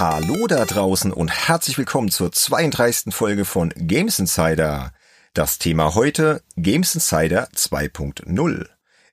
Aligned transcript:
Hallo 0.00 0.46
da 0.46 0.64
draußen 0.64 1.12
und 1.12 1.28
herzlich 1.28 1.76
willkommen 1.76 2.08
zur 2.08 2.32
32. 2.32 3.14
Folge 3.14 3.44
von 3.44 3.68
Games 3.76 4.18
Insider. 4.18 4.94
Das 5.34 5.58
Thema 5.58 5.94
heute 5.94 6.42
Games 6.56 6.94
Insider 6.94 7.50
2.0. 7.54 8.66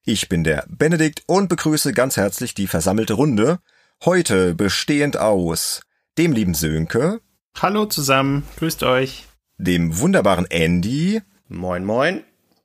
Ich 0.05 0.29
bin 0.29 0.45
der 0.45 0.63
Benedikt 0.69 1.23
und 1.27 1.49
begrüße 1.49 1.91
ganz 1.91 2.15
herzlich 2.15 2.53
die 2.53 2.67
versammelte 2.67 3.15
Runde. 3.15 3.59
Heute 4.05 4.55
bestehend 4.55 5.17
aus 5.17 5.81
dem 6.17 6.31
lieben 6.31 6.53
Sönke. 6.53 7.19
Hallo 7.59 7.87
zusammen, 7.87 8.43
grüßt 8.55 8.83
euch. 8.83 9.27
Dem 9.57 9.99
wunderbaren 9.99 10.45
Andy. 10.49 11.21
Moin, 11.49 11.83
moin. 11.83 12.23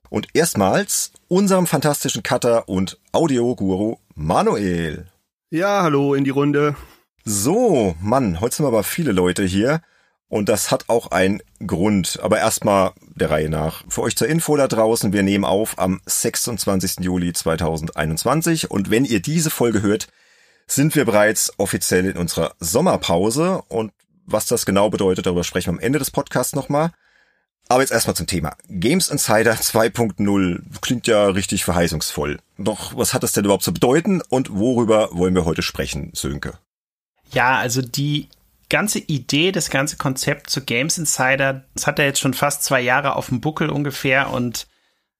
Und 0.09 0.29
erstmals 0.33 1.11
unserem 1.27 1.67
fantastischen 1.67 2.23
Cutter 2.23 2.69
und 2.69 3.01
Audioguru 3.11 3.97
Manuel. 4.15 5.07
Ja, 5.49 5.83
hallo 5.83 6.13
in 6.13 6.23
die 6.23 6.29
Runde. 6.29 6.77
So, 7.25 7.95
Mann, 8.01 8.41
heute 8.41 8.57
sind 8.57 8.65
aber 8.65 8.83
viele 8.83 9.13
Leute 9.13 9.43
hier. 9.43 9.81
Und 10.27 10.49
das 10.49 10.71
hat 10.71 10.89
auch 10.89 11.11
einen 11.11 11.41
Grund. 11.65 12.19
Aber 12.21 12.39
erstmal 12.39 12.91
der 13.15 13.29
Reihe 13.29 13.49
nach. 13.49 13.83
Für 13.87 14.01
euch 14.01 14.17
zur 14.17 14.27
Info 14.27 14.57
da 14.57 14.67
draußen, 14.67 15.13
wir 15.13 15.23
nehmen 15.23 15.45
auf 15.45 15.79
am 15.79 16.01
26. 16.05 16.99
Juli 16.99 17.31
2021. 17.31 18.71
Und 18.71 18.89
wenn 18.89 19.05
ihr 19.05 19.21
diese 19.21 19.51
Folge 19.51 19.81
hört, 19.81 20.07
sind 20.67 20.95
wir 20.95 21.05
bereits 21.05 21.53
offiziell 21.57 22.07
in 22.07 22.17
unserer 22.17 22.55
Sommerpause. 22.59 23.61
Und 23.69 23.93
was 24.25 24.45
das 24.45 24.65
genau 24.65 24.89
bedeutet, 24.89 25.25
darüber 25.25 25.45
sprechen 25.45 25.67
wir 25.67 25.77
am 25.77 25.85
Ende 25.85 25.99
des 25.99 26.11
Podcasts 26.11 26.55
nochmal. 26.55 26.91
Aber 27.69 27.81
jetzt 27.81 27.91
erstmal 27.91 28.15
zum 28.15 28.27
Thema. 28.27 28.57
Games 28.67 29.07
Insider 29.07 29.53
2.0 29.53 30.61
klingt 30.81 31.07
ja 31.07 31.27
richtig 31.27 31.63
verheißungsvoll. 31.63 32.39
Doch 32.57 32.97
was 32.97 33.13
hat 33.13 33.23
das 33.23 33.31
denn 33.31 33.45
überhaupt 33.45 33.63
zu 33.63 33.73
bedeuten 33.73 34.21
und 34.27 34.53
worüber 34.53 35.09
wollen 35.13 35.35
wir 35.35 35.45
heute 35.45 35.61
sprechen, 35.61 36.11
Sönke? 36.13 36.59
Ja, 37.33 37.57
also 37.57 37.81
die 37.81 38.29
ganze 38.69 38.99
Idee, 38.99 39.51
das 39.51 39.69
ganze 39.69 39.97
Konzept 39.97 40.49
zu 40.49 40.63
Games 40.63 40.97
Insider, 40.97 41.63
das 41.73 41.87
hat 41.87 41.99
ja 41.99 42.05
jetzt 42.05 42.19
schon 42.19 42.33
fast 42.33 42.63
zwei 42.63 42.81
Jahre 42.81 43.15
auf 43.15 43.27
dem 43.27 43.41
Buckel 43.41 43.69
ungefähr 43.69 44.31
und 44.31 44.67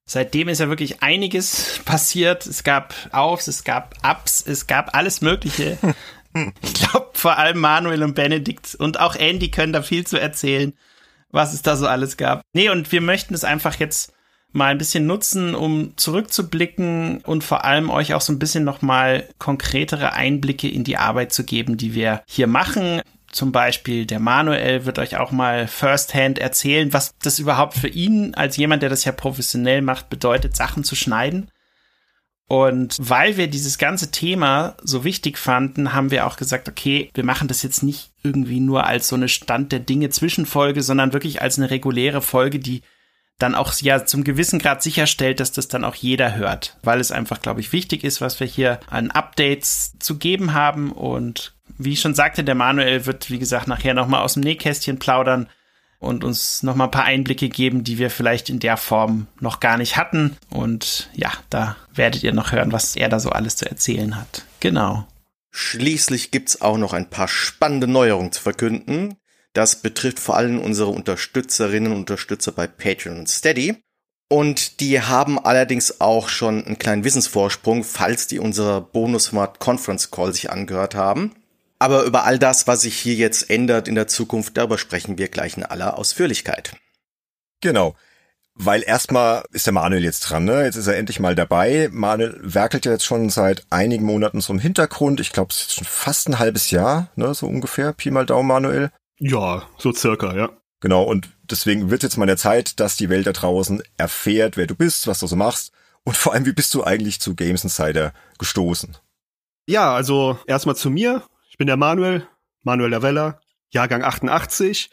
seitdem 0.06 0.48
ist 0.48 0.60
ja 0.60 0.70
wirklich 0.70 1.04
einiges 1.04 1.80
passiert. 1.86 2.46
Es 2.46 2.64
gab 2.64 2.96
Aufs, 3.12 3.48
es 3.48 3.64
gab 3.64 3.96
Ups, 4.04 4.44
es 4.46 4.68
gab 4.68 4.96
alles 4.96 5.22
Mögliche. 5.22 5.78
ich 6.62 6.74
glaube, 6.74 7.12
vor 7.14 7.38
allem 7.38 7.60
Manuel 7.60 8.04
und 8.04 8.16
Benedikt 8.16 8.76
und 8.76 9.00
auch 9.00 9.16
Andy 9.16 9.52
können 9.52 9.74
da 9.74 9.82
viel 9.82 10.06
zu 10.06 10.20
erzählen, 10.20 10.74
was 11.30 11.54
es 11.54 11.62
da 11.62 11.76
so 11.76 11.88
alles 11.88 12.18
gab. 12.18 12.42
Nee, 12.54 12.70
und 12.70 12.92
wir 12.92 13.02
möchten 13.02 13.34
es 13.34 13.44
einfach 13.44 13.76
jetzt 13.76 14.14
mal 14.54 14.68
ein 14.68 14.78
bisschen 14.78 15.06
nutzen, 15.06 15.56
um 15.56 15.98
zurückzublicken 15.98 17.22
und 17.26 17.44
vor 17.44 17.66
allem 17.66 17.90
euch 17.90 18.14
auch 18.14 18.22
so 18.22 18.32
ein 18.32 18.40
bisschen 18.40 18.64
nochmal 18.64 19.28
konkretere 19.40 20.14
Einblicke 20.14 20.70
in 20.70 20.84
die 20.84 20.98
Arbeit 20.98 21.34
zu 21.34 21.44
geben, 21.44 21.76
die 21.76 21.94
wir 21.94 22.22
hier 22.28 22.48
machen. 22.48 23.02
Zum 23.32 23.52
Beispiel 23.52 24.06
der 24.06 24.20
Manuel 24.20 24.86
wird 24.86 25.00
euch 25.00 25.18
auch 25.18 25.32
mal 25.32 25.68
firsthand 25.68 26.38
erzählen, 26.38 26.94
was 26.94 27.16
das 27.22 27.40
überhaupt 27.40 27.74
für 27.74 27.88
ihn 27.88 28.36
als 28.36 28.56
jemand, 28.58 28.84
der 28.84 28.90
das 28.90 29.06
ja 29.06 29.12
professionell 29.12 29.82
macht, 29.82 30.10
bedeutet, 30.10 30.56
Sachen 30.56 30.84
zu 30.84 30.96
schneiden. 30.96 31.50
Und 32.48 32.98
weil 33.00 33.38
wir 33.38 33.48
dieses 33.48 33.80
ganze 33.80 34.12
Thema 34.12 34.76
so 34.84 35.04
wichtig 35.04 35.40
fanden, 35.40 35.94
haben 35.94 36.12
wir 36.12 36.28
auch 36.28 36.38
gesagt, 36.38 36.70
okay, 36.70 37.10
wir 37.16 37.24
machen 37.24 37.48
das 37.48 37.64
jetzt 37.64 37.82
nicht 37.82 38.12
irgendwie 38.22 38.60
nur 38.60 38.86
als 38.86 39.08
so 39.08 39.16
eine 39.16 39.30
Stand 39.30 39.72
der 39.72 39.80
Dinge 39.80 40.12
Zwischenfolge, 40.12 40.84
sondern 40.84 41.14
wirklich 41.14 41.42
als 41.42 41.58
eine 41.58 41.72
reguläre 41.72 42.22
Folge, 42.22 42.60
die 42.60 42.84
dann 43.40 43.56
auch 43.56 43.74
ja 43.82 44.06
zum 44.06 44.24
gewissen 44.24 44.60
Grad 44.60 44.84
sicherstellt, 44.84 45.40
dass 45.40 45.52
das 45.52 45.68
dann 45.68 45.84
auch 45.84 45.96
jeder 45.96 46.36
hört, 46.36 46.78
weil 46.84 47.00
es 47.00 47.12
einfach, 47.12 47.42
glaube 47.42 47.60
ich, 47.60 47.74
wichtig 47.74 48.04
ist, 48.04 48.22
was 48.22 48.40
wir 48.40 48.48
hier 48.48 48.80
an 48.90 49.12
Updates 49.12 49.94
zu 50.00 50.18
geben 50.18 50.54
haben. 50.54 50.92
Und 50.92 51.54
wie 51.78 51.94
ich 51.94 52.02
schon 52.02 52.16
sagte, 52.16 52.44
der 52.44 52.56
Manuel 52.56 53.06
wird, 53.06 53.30
wie 53.30 53.40
gesagt, 53.40 53.68
nachher 53.68 53.94
nochmal 53.94 54.22
aus 54.22 54.34
dem 54.34 54.44
Nähkästchen 54.44 55.00
plaudern 55.00 55.50
und 56.00 56.24
uns 56.24 56.64
nochmal 56.64 56.88
ein 56.88 56.92
paar 56.92 57.06
Einblicke 57.06 57.50
geben, 57.50 57.84
die 57.84 57.98
wir 57.98 58.10
vielleicht 58.10 58.50
in 58.50 58.60
der 58.60 58.78
Form 58.78 59.28
noch 59.40 59.60
gar 59.60 59.78
nicht 59.78 59.98
hatten. 59.98 60.38
Und 60.50 61.10
ja, 61.14 61.32
da 61.50 61.76
werdet 61.94 62.24
ihr 62.24 62.34
noch 62.34 62.52
hören, 62.52 62.72
was 62.72 62.96
er 62.96 63.10
da 63.10 63.20
so 63.20 63.30
alles 63.30 63.56
zu 63.56 63.70
erzählen 63.70 64.16
hat. 64.16 64.46
Genau. 64.60 65.08
Schließlich 65.52 66.32
gibt's 66.32 66.62
auch 66.62 66.78
noch 66.78 66.94
ein 66.94 67.10
paar 67.10 67.28
spannende 67.28 67.88
Neuerungen 67.88 68.32
zu 68.32 68.42
verkünden. 68.42 69.16
Das 69.54 69.78
betrifft 69.78 70.20
vor 70.20 70.36
allem 70.36 70.60
unsere 70.60 70.90
Unterstützerinnen 70.90 71.92
und 71.92 72.00
Unterstützer 72.00 72.52
bei 72.52 72.68
Patreon 72.68 73.20
und 73.20 73.30
Steady. 73.30 73.78
Und 74.30 74.80
die 74.80 75.00
haben 75.00 75.38
allerdings 75.38 76.02
auch 76.02 76.28
schon 76.28 76.66
einen 76.66 76.80
kleinen 76.80 77.04
Wissensvorsprung, 77.04 77.84
falls 77.84 78.26
die 78.26 78.40
unser 78.40 78.82
Bonus-Format 78.82 79.60
Conference 79.60 80.10
Call 80.10 80.34
sich 80.34 80.50
angehört 80.50 80.96
haben. 80.96 81.36
Aber 81.78 82.04
über 82.04 82.24
all 82.24 82.40
das, 82.40 82.66
was 82.66 82.82
sich 82.82 82.98
hier 82.98 83.14
jetzt 83.14 83.50
ändert 83.50 83.88
in 83.88 83.96
der 83.96 84.08
Zukunft, 84.08 84.58
darüber 84.58 84.78
sprechen 84.80 85.18
wir 85.20 85.28
gleich 85.28 85.58
in 85.58 85.64
aller 85.64 85.98
Ausführlichkeit. 85.98 86.76
Genau. 87.62 87.96
Weil 88.56 88.84
erstmal 88.84 89.44
ist 89.52 89.66
der 89.66 89.74
Manuel 89.74 90.04
jetzt 90.04 90.22
dran, 90.22 90.46
ne? 90.46 90.64
Jetzt 90.64 90.78
ist 90.78 90.88
er 90.88 90.96
endlich 90.96 91.20
mal 91.20 91.36
dabei. 91.36 91.90
Manuel 91.92 92.40
werkelt 92.42 92.86
ja 92.86 92.92
jetzt 92.92 93.06
schon 93.06 93.30
seit 93.30 93.66
einigen 93.70 94.06
Monaten 94.06 94.42
so 94.42 94.54
im 94.54 94.60
Hintergrund. 94.60 95.20
Ich 95.20 95.32
glaube, 95.32 95.52
es 95.52 95.62
ist 95.62 95.74
schon 95.74 95.86
fast 95.86 96.30
ein 96.30 96.40
halbes 96.40 96.72
Jahr, 96.72 97.10
ne? 97.16 97.34
So 97.34 97.48
ungefähr. 97.48 97.94
Pi 97.94 98.12
mal 98.12 98.26
Daumen, 98.26 98.48
Manuel. 98.48 98.92
Ja, 99.26 99.64
so 99.78 99.94
circa, 99.94 100.36
ja. 100.36 100.50
Genau, 100.82 101.04
und 101.04 101.30
deswegen 101.50 101.90
wird 101.90 102.04
jetzt 102.04 102.18
mal 102.18 102.26
der 102.26 102.36
Zeit, 102.36 102.82
dass 102.82 102.98
die 102.98 103.08
Welt 103.08 103.26
da 103.26 103.32
draußen 103.32 103.82
erfährt, 103.96 104.58
wer 104.58 104.68
du 104.68 104.76
bist, 104.76 105.08
was 105.08 105.22
du 105.22 105.28
so 105.28 105.38
machst 105.38 105.72
und 106.04 106.18
vor 106.18 106.34
allem, 106.34 106.46
wie 106.46 106.52
bist 106.52 106.74
du 106.74 106.84
eigentlich 106.84 107.22
zu 107.22 107.34
Games 107.34 107.64
Insider 107.64 108.14
gestoßen? 108.38 108.98
Ja, 109.66 109.96
also 109.96 110.38
erstmal 110.46 110.76
zu 110.76 110.90
mir. 110.90 111.24
Ich 111.50 111.58
bin 111.58 111.68
der 111.68 111.78
Manuel, 111.78 112.28
Manuel 112.64 112.92
Lavella, 112.92 113.40
Jahrgang 113.70 114.04
88 114.04 114.90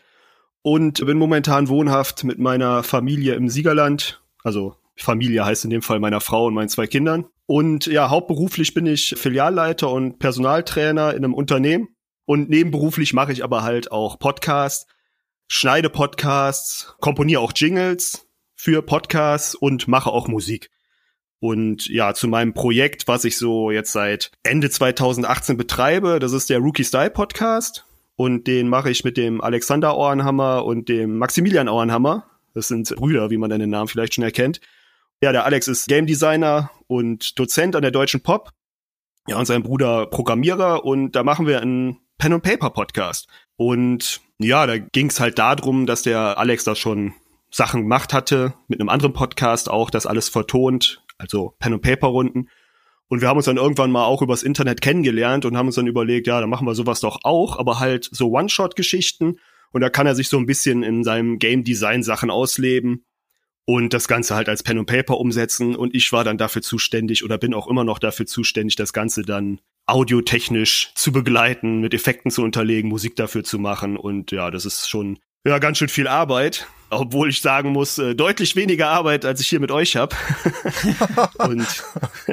und 0.63 1.05
bin 1.05 1.19
momentan 1.19 1.67
wohnhaft 1.67 2.23
mit 2.23 2.39
meiner 2.39 2.85
Familie 2.85 3.35
im 3.35 3.49
Siegerland. 3.49 4.23
Also 4.45 4.77
Familie 4.95 5.45
heißt 5.45 5.65
in 5.65 5.71
dem 5.71 5.83
Fall 5.83 5.99
meiner 5.99 6.21
Frau 6.21 6.47
und 6.47 6.55
meinen 6.55 6.69
zwei 6.69 6.87
Kindern. 6.87 7.25
Und 7.47 7.87
ja, 7.87 8.11
hauptberuflich 8.11 8.75
bin 8.75 8.87
ich 8.87 9.17
Filialleiter 9.19 9.91
und 9.91 10.21
Personaltrainer 10.21 11.15
in 11.15 11.25
einem 11.25 11.35
Unternehmen 11.35 11.89
und 12.31 12.49
nebenberuflich 12.49 13.13
mache 13.13 13.33
ich 13.33 13.43
aber 13.43 13.65
halt 13.65 13.91
auch 13.91 14.21
Podcasts, 14.21 14.87
schneide 15.49 15.91
Podcasts, 15.91 16.95
komponiere 17.01 17.41
auch 17.41 17.53
Jingles 17.57 18.29
für 18.55 18.83
Podcasts 18.83 19.57
und 19.57 19.89
mache 19.89 20.11
auch 20.11 20.29
Musik. 20.29 20.71
Und 21.41 21.89
ja, 21.89 22.15
zu 22.15 22.29
meinem 22.29 22.55
Projekt, 22.55 23.09
was 23.09 23.25
ich 23.25 23.37
so 23.37 23.73
jetzt 23.73 23.91
seit 23.91 24.31
Ende 24.45 24.71
2018 24.71 25.57
betreibe, 25.57 26.21
das 26.21 26.31
ist 26.33 26.51
der 26.51 26.61
Rookie 26.61 26.85
Style 26.85 27.11
Podcast. 27.11 27.85
Und 28.15 28.47
den 28.47 28.69
mache 28.69 28.93
ich 28.93 29.03
mit 29.03 29.17
dem 29.17 29.41
Alexander 29.41 29.97
Ohrenhammer 29.97 30.65
und 30.65 30.89
dem 30.89 31.19
Maximilian 31.19 31.69
Ohrenhammer. 31.69 32.31
Das 32.55 32.69
sind 32.69 32.95
Brüder, 32.95 33.31
wie 33.31 33.39
man 33.39 33.51
den 33.51 33.71
Namen 33.71 33.89
vielleicht 33.89 34.15
schon 34.15 34.23
erkennt. 34.23 34.61
Ja, 35.21 35.33
der 35.33 35.47
Alex 35.47 35.67
ist 35.67 35.89
Game 35.89 36.07
Designer 36.07 36.71
und 36.87 37.41
Dozent 37.41 37.75
an 37.75 37.83
der 37.83 37.91
Deutschen 37.91 38.21
Pop. 38.21 38.53
Ja, 39.27 39.37
und 39.37 39.47
sein 39.47 39.65
Bruder 39.65 40.07
Programmierer. 40.07 40.85
Und 40.85 41.17
da 41.17 41.25
machen 41.25 41.49
wir 41.49 41.61
einen 41.61 41.99
Pen 42.21 42.35
and 42.35 42.43
Paper 42.43 42.69
Podcast. 42.69 43.29
Und 43.57 44.21
ja, 44.39 44.67
da 44.67 44.77
ging 44.77 45.09
es 45.09 45.21
halt 45.21 45.39
darum, 45.39 45.87
dass 45.87 46.03
der 46.03 46.37
Alex 46.37 46.65
da 46.65 46.75
schon 46.75 47.15
Sachen 47.51 47.81
gemacht 47.81 48.13
hatte, 48.13 48.53
mit 48.69 48.79
einem 48.79 48.91
anderen 48.91 49.15
Podcast 49.15 49.71
auch, 49.71 49.89
das 49.89 50.05
alles 50.05 50.29
vertont, 50.29 51.03
also 51.17 51.55
Pen 51.59 51.73
and 51.73 51.83
Paper 51.83 52.09
Runden. 52.09 52.51
Und 53.09 53.23
wir 53.23 53.29
haben 53.29 53.39
uns 53.39 53.47
dann 53.47 53.57
irgendwann 53.57 53.91
mal 53.91 54.05
auch 54.05 54.21
übers 54.21 54.43
Internet 54.43 54.83
kennengelernt 54.83 55.47
und 55.47 55.57
haben 55.57 55.67
uns 55.67 55.77
dann 55.77 55.87
überlegt, 55.87 56.27
ja, 56.27 56.41
dann 56.41 56.51
machen 56.51 56.67
wir 56.67 56.75
sowas 56.75 57.01
doch 57.01 57.21
auch, 57.25 57.59
aber 57.59 57.81
halt 57.81 58.11
so 58.13 58.29
One-Shot-Geschichten. 58.29 59.39
Und 59.73 59.81
da 59.81 59.89
kann 59.89 60.07
er 60.07 60.15
sich 60.15 60.29
so 60.29 60.37
ein 60.37 60.47
bisschen 60.47 60.83
in 60.83 61.03
seinem 61.03 61.39
Game 61.39 61.65
Design 61.65 62.03
Sachen 62.03 62.31
ausleben 62.31 63.07
und 63.67 63.93
das 63.95 64.09
Ganze 64.09 64.35
halt 64.35 64.49
als 64.49 64.63
Pen 64.63 64.79
und 64.79 64.87
Paper 64.87 65.19
umsetzen. 65.19 65.77
Und 65.77 65.95
ich 65.95 66.13
war 66.13 66.25
dann 66.25 66.39
dafür 66.39 66.63
zuständig 66.63 67.25
oder 67.25 67.39
bin 67.39 67.55
auch 67.55 67.67
immer 67.67 67.85
noch 67.85 67.99
dafür 67.99 68.27
zuständig, 68.27 68.77
das 68.77 68.93
Ganze 68.93 69.23
dann 69.23 69.61
audiotechnisch 69.87 70.93
zu 70.95 71.13
begleiten, 71.13 71.81
mit 71.81 71.95
Effekten 71.95 72.31
zu 72.31 72.43
unterlegen, 72.43 72.89
Musik 72.89 73.17
dafür 73.17 73.45
zu 73.45 73.59
machen. 73.59 73.97
Und 73.97 74.31
ja, 74.31 74.51
das 74.51 74.65
ist 74.65 74.89
schon 74.89 75.19
ja 75.47 75.59
ganz 75.59 75.79
schön 75.79 75.89
viel 75.89 76.09
Arbeit. 76.09 76.67
Obwohl 76.93 77.29
ich 77.29 77.41
sagen 77.41 77.71
muss, 77.71 77.99
äh, 77.99 78.17
deutlich 78.17 78.57
weniger 78.57 78.89
Arbeit, 78.89 79.25
als 79.25 79.41
ich 79.41 79.49
hier 79.49 79.61
mit 79.61 79.71
euch 79.71 79.95
habe. 79.95 80.17
und 81.39 81.85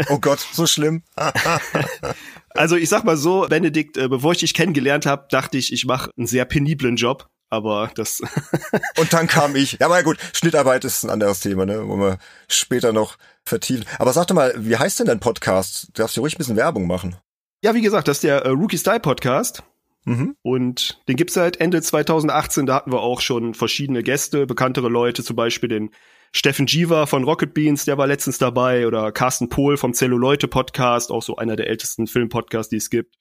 oh 0.09 0.17
Gott, 0.19 0.39
so 0.39 0.65
schlimm. 0.65 1.03
also 2.49 2.75
ich 2.75 2.89
sag 2.89 3.03
mal 3.03 3.17
so, 3.17 3.45
Benedikt, 3.47 3.97
äh, 3.97 4.07
bevor 4.07 4.31
ich 4.31 4.39
dich 4.39 4.55
kennengelernt 4.55 5.05
habe, 5.05 5.27
dachte 5.29 5.59
ich, 5.59 5.71
ich 5.71 5.85
mache 5.85 6.09
einen 6.17 6.25
sehr 6.25 6.45
peniblen 6.45 6.95
Job 6.95 7.27
aber 7.49 7.91
das. 7.95 8.21
und 8.97 9.13
dann 9.13 9.27
kam 9.27 9.55
ich. 9.55 9.77
Ja, 9.79 9.87
aber 9.87 10.03
gut, 10.03 10.17
Schnittarbeit 10.33 10.85
ist 10.85 11.03
ein 11.03 11.09
anderes 11.09 11.39
Thema, 11.39 11.65
ne, 11.65 11.87
wo 11.87 11.97
wir 11.97 12.17
später 12.47 12.93
noch 12.93 13.17
vertiefen. 13.45 13.85
Aber 13.99 14.13
sag 14.13 14.27
doch 14.27 14.35
mal, 14.35 14.53
wie 14.57 14.77
heißt 14.77 14.99
denn 14.99 15.07
dein 15.07 15.19
Podcast? 15.19 15.89
Du 15.93 16.01
darfst 16.01 16.15
ja 16.15 16.21
ruhig 16.21 16.35
ein 16.35 16.39
bisschen 16.39 16.57
Werbung 16.57 16.87
machen. 16.87 17.15
Ja, 17.63 17.73
wie 17.73 17.81
gesagt, 17.81 18.07
das 18.07 18.17
ist 18.17 18.23
der 18.23 18.45
äh, 18.45 18.49
Rookie 18.49 18.77
Style 18.77 18.99
Podcast. 18.99 19.63
Mhm. 20.05 20.35
Und 20.41 21.01
den 21.07 21.17
gibt's 21.17 21.33
seit 21.33 21.59
Ende 21.59 21.81
2018. 21.81 22.65
Da 22.65 22.75
hatten 22.75 22.91
wir 22.91 23.01
auch 23.01 23.19
schon 23.19 23.53
verschiedene 23.53 24.03
Gäste, 24.03 24.45
bekanntere 24.45 24.89
Leute, 24.89 25.23
zum 25.23 25.35
Beispiel 25.35 25.69
den 25.69 25.89
Steffen 26.33 26.67
Jiva 26.67 27.05
von 27.05 27.23
Rocket 27.23 27.53
Beans, 27.53 27.85
der 27.85 27.97
war 27.97 28.07
letztens 28.07 28.37
dabei, 28.37 28.85
oder 28.85 29.11
Carsten 29.11 29.49
Pohl 29.49 29.77
vom 29.77 29.93
Zelluleute 29.93 30.47
Podcast, 30.47 31.11
auch 31.11 31.23
so 31.23 31.37
einer 31.37 31.55
der 31.55 31.67
ältesten 31.67 32.07
Filmpodcasts, 32.07 32.69
die 32.69 32.77
es 32.77 32.89
gibt. 32.89 33.15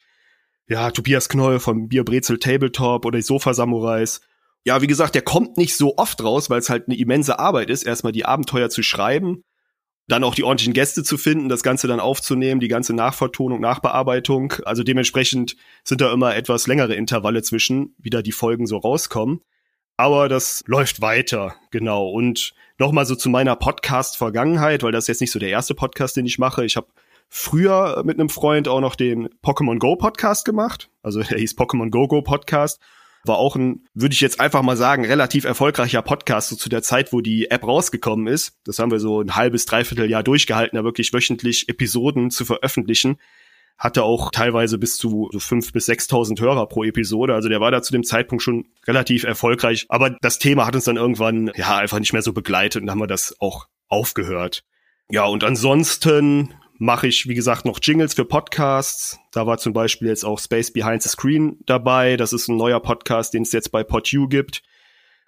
Ja, 0.69 0.91
Tobias 0.91 1.29
Knoll 1.29 1.61
vom 1.61 1.89
Bierbrezel 1.89 2.39
Tabletop 2.39 3.05
oder 3.05 3.19
die 3.19 3.23
Sofa 3.23 3.55
Samurais. 3.55 4.21
Ja, 4.65 4.83
wie 4.83 4.89
gesagt, 4.89 5.15
der 5.15 5.23
kommt 5.23 5.57
nicht 5.57 5.77
so 5.77 5.97
oft 5.97 6.23
raus, 6.23 6.51
weil 6.51 6.59
es 6.59 6.71
halt 6.71 6.89
eine 6.89 6.99
immense 6.99 7.39
Arbeit 7.39 7.71
ist, 7.71 7.85
erstmal 7.85 8.13
die 8.13 8.25
Abenteuer 8.25 8.69
zu 8.69 8.83
schreiben, 8.83 9.45
dann 10.09 10.25
auch 10.25 10.35
die 10.35 10.43
ordentlichen 10.43 10.73
Gäste 10.73 11.05
zu 11.05 11.19
finden, 11.19 11.49
das 11.49 11.63
Ganze 11.63 11.87
dann 11.87 12.01
aufzunehmen, 12.01 12.61
die 12.61 12.69
ganze 12.69 12.93
Nachvertonung, 12.95 13.61
Nachbearbeitung. 13.61 14.55
Also 14.65 14.83
dementsprechend 14.83 15.57
sind 15.85 16.01
da 16.01 16.13
immer 16.13 16.35
etwas 16.35 16.67
längere 16.67 16.95
Intervalle 16.95 17.43
zwischen, 17.43 17.95
wie 17.99 18.11
da 18.11 18.23
die 18.23 18.33
Folgen 18.33 18.67
so 18.67 18.77
rauskommen. 18.79 19.41
Aber 19.97 20.29
das 20.29 20.63
läuft 20.67 21.01
weiter, 21.01 21.55
genau. 21.71 22.09
Und 22.09 22.53
nochmal 22.79 23.07
so 23.07 23.15
zu 23.15 23.31
meiner 23.31 23.57
Podcast-Vergangenheit, 23.57 24.83
weil 24.83 24.93
das 24.93 25.05
ist 25.05 25.09
jetzt 25.09 25.21
nicht 25.23 25.33
so 25.33 25.39
der 25.39 25.49
erste 25.49 25.75
Podcast, 25.75 26.17
den 26.17 26.27
ich 26.27 26.39
mache. 26.39 26.65
Ich 26.65 26.77
habe 26.77 26.89
früher 27.29 28.03
mit 28.05 28.19
einem 28.19 28.29
Freund 28.29 28.69
auch 28.69 28.81
noch 28.81 28.95
den 28.95 29.29
Pokémon 29.43 29.79
Go 29.79 29.97
Podcast 29.97 30.45
gemacht. 30.45 30.91
Also 31.03 31.23
der 31.23 31.39
hieß 31.39 31.57
Pokémon 31.57 31.91
Go 31.91 32.09
Go 32.09 32.23
Podcast. 32.23 32.81
War 33.25 33.39
auch 33.39 33.57
ein, 33.57 33.85
würde 33.93 34.13
ich 34.13 34.21
jetzt 34.21 34.39
einfach 34.39 34.63
mal 34.63 34.77
sagen, 34.77 35.05
relativ 35.05 35.45
erfolgreicher 35.45 36.03
Podcast, 36.03 36.51
so 36.51 36.57
zu 36.57 36.69
der 36.69 36.83
Zeit, 36.83 37.13
wo 37.13 37.21
die 37.21 37.51
App 37.51 37.67
rausgekommen 37.67 38.29
ist. 38.29 38.57
Das 38.65 38.79
haben 38.79 38.93
wir 38.93 39.01
so 39.01 39.21
ein 39.21 39.35
halbes, 39.35 39.67
dreiviertel 39.67 40.09
Jahr 40.09 40.23
durchgehalten, 40.23 40.77
da 40.77 40.85
wirklich 40.85 41.13
wöchentlich 41.13 41.69
Episoden 41.69 42.31
zu 42.31 42.45
veröffentlichen. 42.45 43.19
Hatte 43.79 44.05
auch 44.05 44.31
teilweise 44.31 44.79
bis 44.79 44.97
zu 44.97 45.29
so 45.33 45.39
fünf 45.41 45.73
bis 45.73 45.87
sechstausend 45.87 46.41
Hörer 46.41 46.67
pro 46.67 46.85
Episode. 46.85 47.35
Also 47.35 47.49
der 47.49 47.61
war 47.61 47.73
da 47.73 47.83
zu 47.83 47.93
dem 47.93 48.05
Zeitpunkt 48.05 48.43
schon 48.43 48.69
relativ 48.87 49.25
erfolgreich. 49.25 49.87
Aber 49.89 50.11
das 50.11 50.39
Thema 50.39 50.65
hat 50.65 50.77
uns 50.77 50.85
dann 50.85 50.97
irgendwann, 50.97 51.51
ja, 51.57 51.77
einfach 51.77 51.99
nicht 51.99 52.13
mehr 52.13 52.23
so 52.23 52.33
begleitet 52.33 52.83
und 52.83 52.91
haben 52.91 53.01
wir 53.01 53.09
das 53.09 53.35
auch 53.41 53.67
aufgehört. 53.89 54.63
Ja, 55.11 55.25
und 55.25 55.45
ansonsten 55.45 56.55
mache 56.79 57.07
ich, 57.07 57.29
wie 57.29 57.35
gesagt, 57.35 57.65
noch 57.65 57.79
Jingles 57.83 58.15
für 58.15 58.25
Podcasts. 58.25 59.19
Da 59.33 59.47
war 59.47 59.59
zum 59.59 59.73
Beispiel 59.73 60.09
jetzt 60.09 60.25
auch 60.25 60.39
Space 60.39 60.73
Behind 60.73 61.03
the 61.03 61.09
Screen 61.09 61.59
dabei. 61.67 62.17
Das 62.17 62.33
ist 62.33 62.49
ein 62.49 62.57
neuer 62.57 62.81
Podcast, 62.81 63.35
den 63.35 63.43
es 63.43 63.53
jetzt 63.53 63.73
bei 63.73 63.83
PodU 63.83 64.29
gibt. 64.29 64.63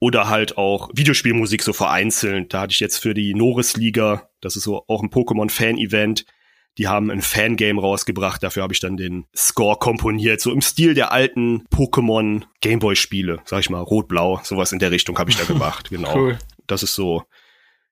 Oder 0.00 0.28
halt 0.28 0.56
auch 0.56 0.90
Videospielmusik 0.94 1.62
so 1.62 1.72
vereinzelt. 1.72 2.54
Da 2.54 2.60
hatte 2.62 2.72
ich 2.72 2.80
jetzt 2.80 2.98
für 2.98 3.14
die 3.14 3.34
Norris 3.34 3.76
Liga, 3.76 4.28
das 4.40 4.54
ist 4.54 4.62
so 4.62 4.84
auch 4.86 5.02
ein 5.02 5.10
Pokémon-Fan-Event, 5.10 6.24
die 6.78 6.86
haben 6.86 7.10
ein 7.10 7.22
Fangame 7.22 7.80
rausgebracht. 7.80 8.40
Dafür 8.40 8.62
habe 8.62 8.72
ich 8.72 8.78
dann 8.78 8.96
den 8.96 9.26
Score 9.34 9.76
komponiert. 9.76 10.40
So 10.40 10.52
im 10.52 10.62
Stil 10.62 10.94
der 10.94 11.10
alten 11.10 11.64
Pokémon 11.74 12.44
Gameboy-Spiele, 12.60 13.40
sag 13.44 13.60
ich 13.60 13.70
mal, 13.70 13.80
Rot-Blau, 13.80 14.40
sowas 14.44 14.70
in 14.70 14.78
der 14.78 14.92
Richtung 14.92 15.18
habe 15.18 15.30
ich 15.30 15.36
da 15.36 15.44
gemacht. 15.44 15.88
Genau. 15.98 16.14
Cool. 16.14 16.38
Das 16.68 16.84
ist 16.84 16.94
so, 16.94 17.24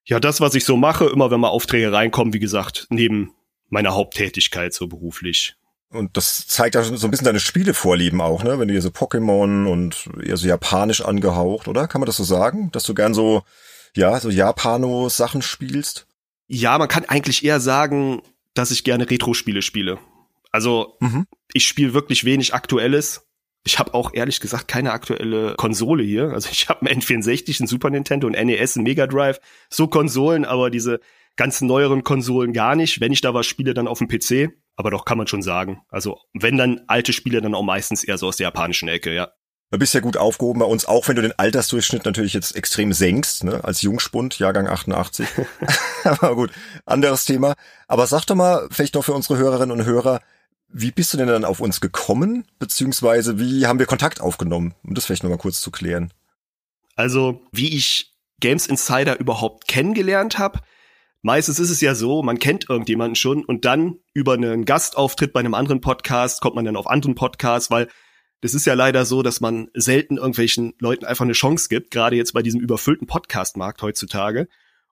ja, 0.05 0.21
das, 0.21 0.41
was 0.41 0.55
ich 0.55 0.65
so 0.65 0.77
mache, 0.77 1.07
immer 1.07 1.31
wenn 1.33 1.41
mal 1.41 1.49
Aufträge 1.49 1.93
reinkommen, 1.93 2.33
wie 2.33 2.39
gesagt, 2.39 2.87
neben 2.91 3.33
meiner 3.69 3.95
Haupttätigkeit 3.95 4.75
so 4.75 4.87
beruflich. 4.87 5.57
Und 5.91 6.17
das 6.17 6.47
zeigt 6.47 6.75
ja 6.75 6.83
so 6.83 7.07
ein 7.07 7.11
bisschen 7.11 7.25
deine 7.25 7.41
Spielevorlieben 7.41 8.21
auch, 8.21 8.43
ne? 8.43 8.59
Wenn 8.59 8.69
du 8.69 8.73
hier 8.73 8.83
so 8.83 8.89
Pokémon 8.89 9.67
und 9.67 10.09
eher 10.23 10.37
so 10.37 10.49
japanisch 10.49 11.01
angehaucht, 11.01 11.69
oder? 11.69 11.87
Kann 11.87 12.01
man 12.01 12.07
das 12.07 12.17
so 12.17 12.25
sagen? 12.25 12.71
Dass 12.73 12.85
du 12.85 12.95
gern 12.95 13.15
so, 13.15 13.43
ja, 13.95 14.19
so 14.19 14.29
Japano-Sachen 14.29 15.43
spielst? 15.43 16.07
Ja, 16.49 16.77
man 16.79 16.89
kann 16.89 17.05
eigentlich 17.05 17.45
eher 17.45 17.61
sagen, 17.61 18.23
dass 18.55 18.71
ich 18.71 18.85
gerne 18.85 19.09
Retro-Spiele 19.09 19.63
spiele. 19.63 19.99
Also, 20.51 20.97
mhm. 21.01 21.27
ich 21.53 21.67
spiele 21.67 21.95
wirklich 21.95 22.25
wenig 22.25 22.55
Aktuelles. 22.55 23.27
Ich 23.65 23.79
habe 23.79 23.95
auch 23.95 24.13
ehrlich 24.15 24.41
gesagt 24.41 24.69
keine 24.69 24.93
aktuelle 24.93 25.55
Konsole 25.57 26.05
hier. 26.05 26.31
Also 26.31 26.49
ich 26.53 26.69
habe 26.69 26.89
einen 26.89 27.01
N64, 27.01 27.61
einen 27.61 27.67
Super 27.67 27.91
Nintendo, 27.91 28.29
einen 28.29 28.47
NES, 28.47 28.77
einen 28.77 28.85
Mega 28.85 29.09
Drive, 29.09 29.41
so 29.71 29.89
Konsolen, 29.89 30.45
aber 30.45 30.71
diese 30.71 31.01
ganzen 31.37 31.67
neueren 31.67 32.05
Konsolen 32.05 32.53
gar 32.53 32.77
nicht. 32.77 33.01
Wenn 33.01 33.13
ich 33.13 33.21
da 33.21 33.35
was 33.35 33.47
spiele, 33.47 33.75
dann 33.75 33.89
auf 33.89 33.99
dem 33.99 34.09
PC. 34.09 34.53
Aber 34.77 34.91
doch 34.91 35.05
kann 35.05 35.19
man 35.19 35.27
schon 35.27 35.43
sagen. 35.43 35.83
Also 35.89 36.19
wenn 36.35 36.57
dann 36.57 36.83
alte 36.87 37.13
Spiele, 37.13 37.41
dann 37.41 37.55
auch 37.55 37.63
meistens 37.63 38.05
eher 38.05 38.19
so 38.19 38.29
aus 38.29 38.37
der 38.37 38.45
japanischen 38.45 38.89
Ecke, 38.89 39.15
ja. 39.15 39.31
Du 39.73 39.79
bist 39.79 39.95
ja 39.95 40.01
gut 40.01 40.17
aufgehoben 40.17 40.61
bei 40.61 40.67
uns, 40.67 40.85
auch 40.85 41.09
wenn 41.09 41.17
du 41.17 41.23
den 41.23 41.37
Altersdurchschnitt 41.37 42.05
natürlich 42.05 42.35
jetzt 42.35 42.55
extrem 42.55 42.93
senkst, 42.93 43.43
ne, 43.43 43.65
als 43.65 43.83
Jungspund, 43.83 44.39
Jahrgang 44.39 44.69
88. 44.69 45.27
Aber 46.05 46.37
gut, 46.37 46.53
anderes 46.85 47.25
Thema. 47.25 47.55
Aber 47.89 48.07
sag 48.07 48.25
doch 48.27 48.37
mal, 48.37 48.69
vielleicht 48.71 48.95
noch 48.95 49.05
für 49.05 49.13
unsere 49.13 49.39
Hörerinnen 49.39 49.77
und 49.77 49.85
Hörer, 49.85 50.21
wie 50.69 50.93
bist 50.93 51.13
du 51.13 51.19
denn 51.19 51.27
dann 51.27 51.45
auf 51.45 51.61
uns 51.61 51.81
gekommen, 51.81 52.45
beziehungsweise 52.61 53.41
wie 53.41 53.67
haben 53.67 53.81
wir 53.81 53.87
Kontakt 53.87 54.21
aufgenommen, 54.21 54.75
um 54.85 54.95
das 54.95 55.07
vielleicht 55.07 55.25
nochmal 55.25 55.39
kurz 55.39 55.61
zu 55.61 55.73
klären? 55.73 56.13
Also, 56.95 57.43
wie 57.51 57.77
ich 57.77 58.15
Games 58.41 58.67
Insider 58.67 59.19
überhaupt 59.19 59.67
kennengelernt 59.67 60.39
habe, 60.39 60.61
Meistens 61.27 61.59
ist 61.59 61.71
es 61.71 61.81
ja 61.81 61.97
so, 61.97 62.23
man 62.23 62.39
kennt 62.39 62.71
irgendjemanden 62.71 63.17
schon 63.17 63.45
und 63.45 63.65
dann 63.65 63.97
über 64.15 64.35
einen 64.35 64.65
Gastauftritt 64.65 65.33
bei 65.33 65.41
einem 65.41 65.55
anderen 65.55 65.81
Podcast 65.81 66.41
kommt 66.41 66.55
man 66.55 66.65
dann 66.65 66.77
auf 66.77 66.87
anderen 66.87 67.17
Podcasts, 67.17 67.69
weil 67.69 67.89
das 68.43 68.55
ist 68.55 68.65
ja 68.65 68.75
leider 68.75 69.05
so, 69.05 69.25
dass 69.25 69.41
man 69.41 69.67
selten 69.75 70.19
irgendwelchen 70.19 70.75
Leuten 70.79 71.05
einfach 71.05 71.25
eine 71.25 71.33
Chance 71.33 71.69
gibt, 71.69 71.91
gerade 71.91 72.15
jetzt 72.15 72.33
bei 72.33 72.43
diesem 72.43 72.61
überfüllten 72.61 73.09
Podcast-Markt 73.09 73.83
heutzutage. 73.83 74.47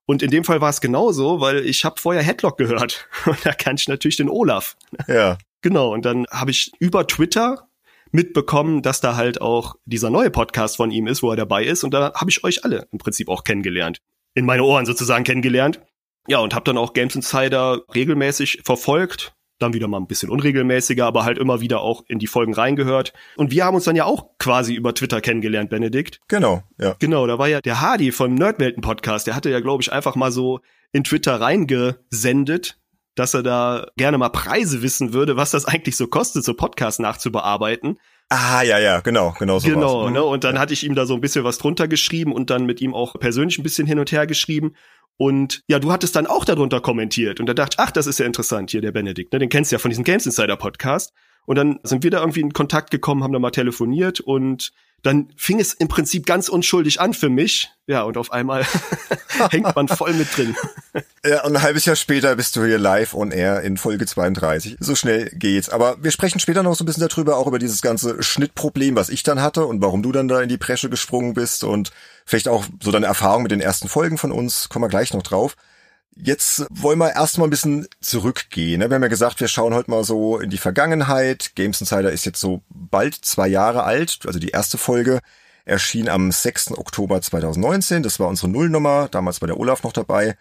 Und 0.06 0.24
in 0.24 0.30
dem 0.32 0.42
Fall 0.42 0.60
war 0.60 0.70
es 0.70 0.80
genauso, 0.80 1.38
weil 1.38 1.64
ich 1.64 1.84
habe 1.84 2.00
vorher 2.00 2.24
Headlock 2.24 2.58
gehört 2.58 3.08
und 3.26 3.38
da 3.46 3.52
kann 3.52 3.76
ich 3.76 3.86
natürlich 3.86 4.16
den 4.16 4.28
Olaf. 4.28 4.76
Ja. 5.06 5.38
Genau, 5.62 5.94
und 5.94 6.04
dann 6.04 6.26
habe 6.32 6.50
ich 6.50 6.72
über 6.80 7.06
Twitter 7.06 7.68
mitbekommen, 8.10 8.82
dass 8.82 9.00
da 9.00 9.14
halt 9.14 9.40
auch 9.40 9.76
dieser 9.84 10.10
neue 10.10 10.30
Podcast 10.30 10.78
von 10.78 10.90
ihm 10.90 11.06
ist, 11.06 11.22
wo 11.22 11.30
er 11.30 11.36
dabei 11.36 11.64
ist. 11.64 11.84
Und 11.84 11.94
da 11.94 12.12
habe 12.12 12.30
ich 12.32 12.42
euch 12.42 12.64
alle 12.64 12.88
im 12.90 12.98
Prinzip 12.98 13.28
auch 13.28 13.44
kennengelernt. 13.44 13.98
In 14.34 14.46
meine 14.46 14.64
Ohren 14.64 14.84
sozusagen 14.84 15.22
kennengelernt. 15.22 15.80
Ja, 16.26 16.38
und 16.38 16.54
habe 16.54 16.64
dann 16.64 16.78
auch 16.78 16.92
Games 16.92 17.14
Insider 17.14 17.82
regelmäßig 17.94 18.62
verfolgt. 18.64 19.34
Dann 19.60 19.72
wieder 19.72 19.86
mal 19.86 19.98
ein 19.98 20.08
bisschen 20.08 20.30
unregelmäßiger, 20.30 21.06
aber 21.06 21.24
halt 21.24 21.38
immer 21.38 21.60
wieder 21.60 21.80
auch 21.80 22.02
in 22.08 22.18
die 22.18 22.26
Folgen 22.26 22.54
reingehört. 22.54 23.12
Und 23.36 23.52
wir 23.52 23.64
haben 23.64 23.76
uns 23.76 23.84
dann 23.84 23.94
ja 23.94 24.04
auch 24.04 24.36
quasi 24.38 24.74
über 24.74 24.94
Twitter 24.94 25.20
kennengelernt, 25.20 25.70
Benedikt. 25.70 26.20
Genau, 26.26 26.62
ja. 26.78 26.96
Genau, 26.98 27.26
da 27.26 27.38
war 27.38 27.46
ja 27.46 27.60
der 27.60 27.80
Hardy 27.80 28.10
vom 28.10 28.34
Nerdwelten 28.34 28.82
Podcast, 28.82 29.28
der 29.28 29.36
hatte 29.36 29.50
ja, 29.50 29.60
glaube 29.60 29.82
ich, 29.82 29.92
einfach 29.92 30.16
mal 30.16 30.32
so 30.32 30.60
in 30.92 31.04
Twitter 31.04 31.40
reingesendet, 31.40 32.78
dass 33.14 33.34
er 33.34 33.44
da 33.44 33.86
gerne 33.96 34.18
mal 34.18 34.30
Preise 34.30 34.82
wissen 34.82 35.12
würde, 35.12 35.36
was 35.36 35.52
das 35.52 35.66
eigentlich 35.66 35.96
so 35.96 36.08
kostet, 36.08 36.44
so 36.44 36.54
Podcast 36.54 36.98
nachzubearbeiten. 36.98 37.98
Ah, 38.30 38.62
ja, 38.62 38.78
ja, 38.78 39.00
genau, 39.00 39.34
genau 39.38 39.58
so. 39.58 39.68
Genau, 39.68 40.08
ne? 40.08 40.24
Und 40.24 40.44
dann 40.44 40.56
ja. 40.56 40.60
hatte 40.60 40.72
ich 40.72 40.84
ihm 40.84 40.94
da 40.94 41.06
so 41.06 41.14
ein 41.14 41.20
bisschen 41.20 41.44
was 41.44 41.58
drunter 41.58 41.88
geschrieben 41.88 42.32
und 42.32 42.50
dann 42.50 42.64
mit 42.64 42.80
ihm 42.80 42.94
auch 42.94 43.14
persönlich 43.18 43.58
ein 43.58 43.62
bisschen 43.62 43.86
hin 43.86 43.98
und 43.98 44.10
her 44.12 44.26
geschrieben. 44.26 44.74
Und 45.16 45.62
ja, 45.68 45.78
du 45.78 45.92
hattest 45.92 46.16
dann 46.16 46.26
auch 46.26 46.44
darunter 46.44 46.80
kommentiert 46.80 47.38
und 47.38 47.46
da 47.46 47.54
dachte 47.54 47.76
ich, 47.78 47.80
ach, 47.80 47.90
das 47.90 48.06
ist 48.06 48.18
ja 48.18 48.26
interessant 48.26 48.70
hier, 48.70 48.80
der 48.80 48.92
Benedikt, 48.92 49.32
ne? 49.32 49.38
Den 49.38 49.48
kennst 49.48 49.70
du 49.70 49.76
ja 49.76 49.78
von 49.78 49.90
diesem 49.90 50.04
Games 50.04 50.26
Insider 50.26 50.56
Podcast. 50.56 51.12
Und 51.46 51.56
dann 51.56 51.78
sind 51.82 52.02
wir 52.02 52.10
da 52.10 52.20
irgendwie 52.20 52.40
in 52.40 52.52
Kontakt 52.52 52.90
gekommen, 52.90 53.22
haben 53.22 53.32
da 53.32 53.38
mal 53.38 53.50
telefoniert 53.50 54.20
und 54.20 54.72
dann 55.04 55.28
fing 55.36 55.60
es 55.60 55.74
im 55.74 55.88
Prinzip 55.88 56.24
ganz 56.24 56.48
unschuldig 56.48 57.00
an 57.00 57.12
für 57.12 57.28
mich. 57.28 57.70
Ja, 57.86 58.02
und 58.02 58.16
auf 58.16 58.32
einmal 58.32 58.66
hängt 59.50 59.76
man 59.76 59.86
voll 59.86 60.14
mit 60.14 60.36
drin. 60.36 60.56
Ja, 61.26 61.42
und 61.44 61.56
ein 61.56 61.62
halbes 61.62 61.86
Jahr 61.86 61.96
später 61.96 62.36
bist 62.36 62.54
du 62.54 62.64
hier 62.66 62.78
live 62.78 63.14
on 63.14 63.30
air 63.30 63.62
in 63.62 63.78
Folge 63.78 64.04
32. 64.04 64.76
So 64.78 64.94
schnell 64.94 65.30
geht's. 65.30 65.70
Aber 65.70 65.96
wir 66.04 66.10
sprechen 66.10 66.38
später 66.38 66.62
noch 66.62 66.76
so 66.76 66.84
ein 66.84 66.86
bisschen 66.86 67.08
darüber, 67.08 67.38
auch 67.38 67.46
über 67.46 67.58
dieses 67.58 67.80
ganze 67.80 68.22
Schnittproblem, 68.22 68.94
was 68.94 69.08
ich 69.08 69.22
dann 69.22 69.40
hatte 69.40 69.64
und 69.64 69.80
warum 69.80 70.02
du 70.02 70.12
dann 70.12 70.28
da 70.28 70.42
in 70.42 70.50
die 70.50 70.58
Presche 70.58 70.90
gesprungen 70.90 71.32
bist 71.32 71.64
und 71.64 71.92
vielleicht 72.26 72.46
auch 72.46 72.66
so 72.82 72.92
deine 72.92 73.06
Erfahrung 73.06 73.42
mit 73.42 73.52
den 73.52 73.62
ersten 73.62 73.88
Folgen 73.88 74.18
von 74.18 74.32
uns. 74.32 74.68
Kommen 74.68 74.84
wir 74.84 74.90
gleich 74.90 75.14
noch 75.14 75.22
drauf. 75.22 75.56
Jetzt 76.16 76.66
wollen 76.70 76.98
wir 76.98 77.14
erstmal 77.14 77.48
ein 77.48 77.50
bisschen 77.50 77.88
zurückgehen. 78.00 78.80
Ne? 78.80 78.88
Wir 78.88 78.94
haben 78.94 79.02
ja 79.02 79.08
gesagt, 79.08 79.40
wir 79.40 79.48
schauen 79.48 79.74
heute 79.74 79.90
mal 79.90 80.04
so 80.04 80.38
in 80.38 80.50
die 80.50 80.58
Vergangenheit. 80.58 81.52
Games 81.56 81.80
Insider 81.80 82.12
ist 82.12 82.24
jetzt 82.24 82.40
so 82.40 82.62
bald 82.68 83.14
zwei 83.14 83.48
Jahre 83.48 83.82
alt. 83.82 84.20
Also 84.24 84.38
die 84.38 84.50
erste 84.50 84.78
Folge 84.78 85.20
erschien 85.64 86.08
am 86.08 86.30
6. 86.30 86.72
Oktober 86.78 87.20
2019. 87.20 88.02
Das 88.04 88.20
war 88.20 88.28
unsere 88.28 88.48
Nullnummer. 88.48 89.08
Damals 89.10 89.40
war 89.40 89.48
der 89.48 89.58
Olaf 89.58 89.82
noch 89.82 89.92
dabei. 89.92 90.36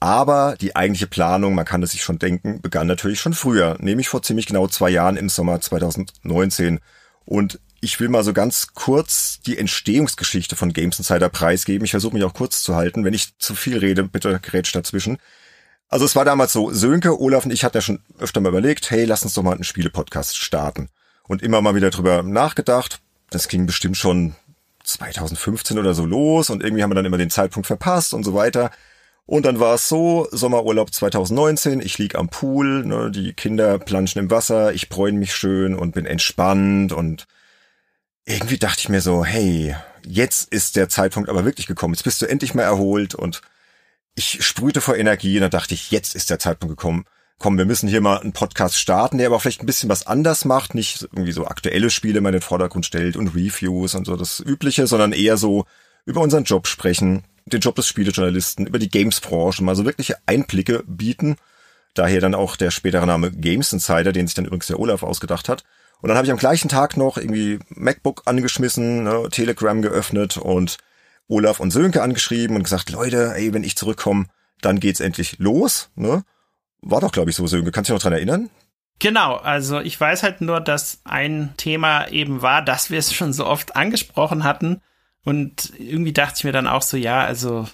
Aber 0.00 0.56
die 0.60 0.74
eigentliche 0.74 1.06
Planung, 1.06 1.54
man 1.54 1.64
kann 1.64 1.82
es 1.84 1.92
sich 1.92 2.02
schon 2.02 2.18
denken, 2.18 2.60
begann 2.60 2.88
natürlich 2.88 3.20
schon 3.20 3.34
früher, 3.34 3.76
nämlich 3.78 4.08
vor 4.08 4.22
ziemlich 4.22 4.46
genau 4.46 4.66
zwei 4.66 4.90
Jahren 4.90 5.16
im 5.16 5.28
Sommer 5.28 5.60
2019. 5.60 6.80
Und 7.24 7.60
ich 7.82 7.98
will 7.98 8.08
mal 8.08 8.22
so 8.22 8.32
ganz 8.32 8.68
kurz 8.74 9.40
die 9.40 9.58
Entstehungsgeschichte 9.58 10.54
von 10.54 10.72
Games 10.72 10.98
Insider 10.98 11.28
preisgeben. 11.28 11.84
Ich 11.84 11.90
versuche 11.90 12.14
mich 12.14 12.22
auch 12.22 12.32
kurz 12.32 12.62
zu 12.62 12.76
halten. 12.76 13.04
Wenn 13.04 13.12
ich 13.12 13.36
zu 13.38 13.56
viel 13.56 13.76
rede, 13.76 14.04
bitte 14.04 14.38
grätsch 14.40 14.72
dazwischen. 14.72 15.18
Also 15.88 16.04
es 16.04 16.14
war 16.14 16.24
damals 16.24 16.52
so, 16.52 16.72
Sönke, 16.72 17.20
Olaf 17.20 17.44
und 17.44 17.50
ich 17.50 17.64
hatten 17.64 17.76
ja 17.76 17.82
schon 17.82 17.98
öfter 18.20 18.40
mal 18.40 18.50
überlegt, 18.50 18.92
hey, 18.92 19.04
lass 19.04 19.24
uns 19.24 19.34
doch 19.34 19.42
mal 19.42 19.54
einen 19.54 19.64
Spielepodcast 19.64 20.36
starten. 20.36 20.90
Und 21.24 21.42
immer 21.42 21.60
mal 21.60 21.74
wieder 21.74 21.90
drüber 21.90 22.22
nachgedacht. 22.22 23.00
Das 23.30 23.48
ging 23.48 23.66
bestimmt 23.66 23.96
schon 23.96 24.36
2015 24.84 25.76
oder 25.76 25.92
so 25.92 26.06
los 26.06 26.50
und 26.50 26.62
irgendwie 26.62 26.84
haben 26.84 26.90
wir 26.90 26.94
dann 26.94 27.04
immer 27.04 27.18
den 27.18 27.30
Zeitpunkt 27.30 27.66
verpasst 27.66 28.14
und 28.14 28.22
so 28.22 28.32
weiter. 28.32 28.70
Und 29.26 29.44
dann 29.44 29.58
war 29.58 29.74
es 29.74 29.88
so, 29.88 30.28
Sommerurlaub 30.30 30.94
2019, 30.94 31.80
ich 31.80 31.98
lieg 31.98 32.14
am 32.14 32.28
Pool, 32.28 32.84
ne, 32.84 33.10
die 33.10 33.32
Kinder 33.32 33.78
planschen 33.80 34.20
im 34.20 34.30
Wasser, 34.30 34.72
ich 34.72 34.88
bräune 34.88 35.18
mich 35.18 35.34
schön 35.34 35.74
und 35.74 35.94
bin 35.94 36.06
entspannt 36.06 36.92
und 36.92 37.26
irgendwie 38.24 38.58
dachte 38.58 38.80
ich 38.80 38.88
mir 38.88 39.00
so, 39.00 39.24
hey, 39.24 39.76
jetzt 40.06 40.52
ist 40.52 40.76
der 40.76 40.88
Zeitpunkt 40.88 41.28
aber 41.28 41.44
wirklich 41.44 41.66
gekommen. 41.66 41.94
Jetzt 41.94 42.04
bist 42.04 42.22
du 42.22 42.26
endlich 42.26 42.54
mal 42.54 42.62
erholt 42.62 43.14
und 43.14 43.42
ich 44.14 44.44
sprühte 44.44 44.80
vor 44.80 44.96
Energie 44.96 45.36
und 45.36 45.42
dann 45.42 45.50
dachte 45.50 45.74
ich, 45.74 45.90
jetzt 45.90 46.14
ist 46.14 46.30
der 46.30 46.38
Zeitpunkt 46.38 46.76
gekommen. 46.76 47.04
komm, 47.38 47.58
wir 47.58 47.64
müssen 47.64 47.88
hier 47.88 48.00
mal 48.00 48.18
einen 48.18 48.32
Podcast 48.32 48.78
starten, 48.78 49.18
der 49.18 49.26
aber 49.26 49.40
vielleicht 49.40 49.62
ein 49.62 49.66
bisschen 49.66 49.88
was 49.88 50.06
anders 50.06 50.44
macht, 50.44 50.76
nicht 50.76 51.02
irgendwie 51.02 51.32
so 51.32 51.46
aktuelle 51.46 51.90
Spiele 51.90 52.20
mal 52.20 52.28
in 52.28 52.34
den 52.34 52.42
Vordergrund 52.42 52.86
stellt 52.86 53.16
und 53.16 53.34
Reviews 53.34 53.96
und 53.96 54.04
so 54.04 54.14
das 54.16 54.38
Übliche, 54.38 54.86
sondern 54.86 55.12
eher 55.12 55.36
so 55.36 55.64
über 56.04 56.20
unseren 56.20 56.44
Job 56.44 56.68
sprechen, 56.68 57.24
den 57.46 57.60
Job 57.60 57.74
des 57.74 57.88
Spielejournalisten, 57.88 58.66
über 58.66 58.78
die 58.78 58.90
Games-Branche, 58.90 59.64
mal 59.64 59.74
so 59.74 59.84
wirkliche 59.84 60.16
Einblicke 60.26 60.84
bieten. 60.86 61.36
Daher 61.94 62.20
dann 62.20 62.36
auch 62.36 62.54
der 62.54 62.70
spätere 62.70 63.06
Name 63.06 63.32
Games 63.32 63.72
Insider, 63.72 64.12
den 64.12 64.28
sich 64.28 64.34
dann 64.34 64.44
übrigens 64.44 64.68
der 64.68 64.78
Olaf 64.78 65.02
ausgedacht 65.02 65.48
hat. 65.48 65.64
Und 66.02 66.08
dann 66.08 66.16
habe 66.16 66.26
ich 66.26 66.32
am 66.32 66.38
gleichen 66.38 66.68
Tag 66.68 66.96
noch 66.96 67.16
irgendwie 67.16 67.60
MacBook 67.68 68.22
angeschmissen, 68.26 69.04
ne, 69.04 69.28
Telegram 69.30 69.80
geöffnet 69.80 70.36
und 70.36 70.78
Olaf 71.28 71.60
und 71.60 71.70
Sönke 71.70 72.02
angeschrieben 72.02 72.56
und 72.56 72.64
gesagt, 72.64 72.90
Leute, 72.90 73.32
ey, 73.36 73.54
wenn 73.54 73.62
ich 73.62 73.76
zurückkomme, 73.76 74.26
dann 74.60 74.80
geht's 74.80 75.00
endlich 75.00 75.38
los. 75.38 75.90
Ne? 75.94 76.24
War 76.82 77.00
doch, 77.00 77.12
glaube 77.12 77.30
ich, 77.30 77.36
so, 77.36 77.46
Sönke. 77.46 77.70
Kannst 77.70 77.88
du 77.88 77.94
dich 77.94 78.00
noch 78.00 78.02
dran 78.02 78.14
erinnern? 78.14 78.50
Genau, 78.98 79.36
also 79.36 79.80
ich 79.80 79.98
weiß 79.98 80.24
halt 80.24 80.40
nur, 80.40 80.60
dass 80.60 81.00
ein 81.04 81.54
Thema 81.56 82.08
eben 82.08 82.42
war, 82.42 82.62
dass 82.62 82.90
wir 82.90 82.98
es 82.98 83.14
schon 83.14 83.32
so 83.32 83.46
oft 83.46 83.76
angesprochen 83.76 84.42
hatten. 84.42 84.80
Und 85.24 85.72
irgendwie 85.78 86.12
dachte 86.12 86.34
ich 86.38 86.44
mir 86.44 86.52
dann 86.52 86.66
auch 86.66 86.82
so, 86.82 86.96
ja, 86.96 87.24
also 87.24 87.68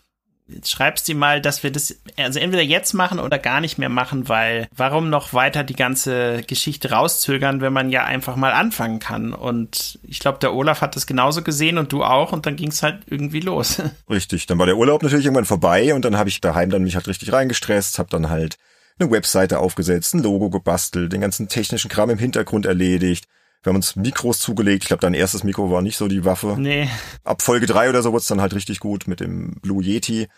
schreibst 0.64 1.08
du 1.08 1.14
mal, 1.14 1.40
dass 1.40 1.62
wir 1.62 1.70
das 1.70 1.96
also 2.16 2.38
entweder 2.38 2.62
jetzt 2.62 2.94
machen 2.94 3.20
oder 3.20 3.38
gar 3.38 3.60
nicht 3.60 3.78
mehr 3.78 3.88
machen, 3.88 4.28
weil 4.28 4.68
warum 4.74 5.10
noch 5.10 5.32
weiter 5.32 5.64
die 5.64 5.76
ganze 5.76 6.42
Geschichte 6.46 6.90
rauszögern, 6.90 7.60
wenn 7.60 7.72
man 7.72 7.90
ja 7.90 8.04
einfach 8.04 8.36
mal 8.36 8.52
anfangen 8.52 8.98
kann? 8.98 9.32
Und 9.32 9.98
ich 10.02 10.20
glaube, 10.20 10.38
der 10.38 10.54
Olaf 10.54 10.80
hat 10.80 10.96
das 10.96 11.06
genauso 11.06 11.42
gesehen 11.42 11.78
und 11.78 11.92
du 11.92 12.02
auch 12.02 12.32
und 12.32 12.46
dann 12.46 12.56
ging 12.56 12.68
es 12.68 12.82
halt 12.82 13.02
irgendwie 13.06 13.40
los. 13.40 13.82
Richtig, 14.10 14.46
dann 14.46 14.58
war 14.58 14.66
der 14.66 14.76
Urlaub 14.76 15.02
natürlich 15.02 15.26
irgendwann 15.26 15.44
vorbei 15.44 15.94
und 15.94 16.04
dann 16.04 16.16
habe 16.16 16.28
ich 16.28 16.40
daheim 16.40 16.70
dann 16.70 16.82
mich 16.82 16.94
halt 16.94 17.08
richtig 17.08 17.32
reingestresst, 17.32 17.98
habe 17.98 18.10
dann 18.10 18.30
halt 18.30 18.56
eine 18.98 19.10
Webseite 19.10 19.58
aufgesetzt, 19.58 20.14
ein 20.14 20.22
Logo 20.22 20.50
gebastelt, 20.50 21.12
den 21.12 21.20
ganzen 21.20 21.48
technischen 21.48 21.88
Kram 21.88 22.10
im 22.10 22.18
Hintergrund 22.18 22.66
erledigt. 22.66 23.26
Wir 23.62 23.70
haben 23.70 23.76
uns 23.76 23.96
Mikros 23.96 24.38
zugelegt. 24.38 24.84
Ich 24.84 24.88
glaube, 24.88 25.00
dein 25.00 25.14
erstes 25.14 25.44
Mikro 25.44 25.70
war 25.70 25.82
nicht 25.82 25.96
so 25.96 26.08
die 26.08 26.24
Waffe. 26.24 26.56
Nee. 26.58 26.88
Ab 27.24 27.42
Folge 27.42 27.66
drei 27.66 27.88
oder 27.88 28.02
so 28.02 28.12
wurde 28.12 28.20
es 28.20 28.26
dann 28.26 28.40
halt 28.40 28.54
richtig 28.54 28.80
gut 28.80 29.08
mit 29.08 29.20
dem 29.20 29.56
Blue 29.60 29.82
Yeti. 29.82 30.28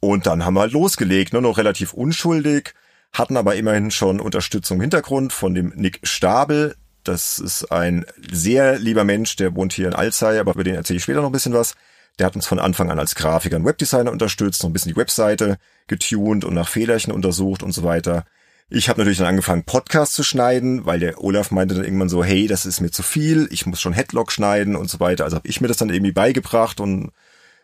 Und 0.00 0.26
dann 0.26 0.44
haben 0.44 0.54
wir 0.54 0.60
halt 0.60 0.72
losgelegt, 0.72 1.32
nur 1.32 1.42
noch 1.42 1.58
relativ 1.58 1.92
unschuldig, 1.92 2.74
hatten 3.12 3.36
aber 3.36 3.54
immerhin 3.56 3.90
schon 3.90 4.20
Unterstützung 4.20 4.76
im 4.76 4.82
Hintergrund 4.82 5.32
von 5.32 5.54
dem 5.54 5.72
Nick 5.74 6.00
Stabel. 6.02 6.76
Das 7.02 7.38
ist 7.38 7.70
ein 7.72 8.04
sehr 8.30 8.78
lieber 8.78 9.04
Mensch, 9.04 9.36
der 9.36 9.54
wohnt 9.54 9.72
hier 9.72 9.86
in 9.86 9.94
Alzey, 9.94 10.38
aber 10.38 10.54
über 10.54 10.64
den 10.64 10.74
erzähle 10.74 10.98
ich 10.98 11.04
später 11.04 11.20
noch 11.20 11.28
ein 11.28 11.32
bisschen 11.32 11.54
was. 11.54 11.74
Der 12.18 12.26
hat 12.26 12.34
uns 12.34 12.46
von 12.46 12.58
Anfang 12.58 12.90
an 12.90 12.98
als 12.98 13.14
Grafiker 13.14 13.56
und 13.56 13.64
Webdesigner 13.64 14.10
unterstützt, 14.10 14.62
noch 14.62 14.70
ein 14.70 14.72
bisschen 14.72 14.92
die 14.92 14.98
Webseite 14.98 15.58
getuned 15.86 16.44
und 16.44 16.54
nach 16.54 16.68
Fehlerchen 16.68 17.12
untersucht 17.12 17.62
und 17.62 17.72
so 17.72 17.84
weiter. 17.84 18.24
Ich 18.68 18.88
habe 18.88 18.98
natürlich 18.98 19.18
dann 19.18 19.28
angefangen, 19.28 19.62
Podcasts 19.62 20.16
zu 20.16 20.24
schneiden, 20.24 20.86
weil 20.86 20.98
der 20.98 21.22
Olaf 21.22 21.52
meinte 21.52 21.76
dann 21.76 21.84
irgendwann 21.84 22.08
so, 22.08 22.24
hey, 22.24 22.48
das 22.48 22.66
ist 22.66 22.80
mir 22.80 22.90
zu 22.90 23.04
viel, 23.04 23.46
ich 23.52 23.64
muss 23.64 23.80
schon 23.80 23.92
Headlock 23.92 24.32
schneiden 24.32 24.74
und 24.74 24.90
so 24.90 24.98
weiter. 24.98 25.22
Also 25.24 25.36
habe 25.36 25.46
ich 25.46 25.60
mir 25.60 25.68
das 25.68 25.76
dann 25.76 25.90
irgendwie 25.90 26.12
beigebracht 26.12 26.80
und 26.80 27.12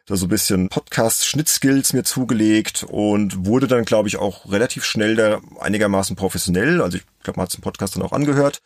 da 0.06 0.16
so 0.16 0.26
ein 0.26 0.28
bisschen 0.28 0.68
Podcast-Schnittskills 0.68 1.92
mir 1.92 2.04
zugelegt 2.04 2.84
und 2.88 3.46
wurde 3.46 3.66
dann, 3.66 3.84
glaube 3.84 4.08
ich, 4.08 4.16
auch 4.16 4.50
relativ 4.50 4.84
schnell 4.84 5.16
da 5.16 5.40
einigermaßen 5.60 6.14
professionell. 6.14 6.80
Also 6.80 6.98
ich 6.98 7.04
glaube, 7.24 7.38
man 7.38 7.46
hat 7.46 7.54
den 7.54 7.62
Podcast 7.62 7.96
dann 7.96 8.02
auch 8.02 8.12
angehört. 8.12 8.62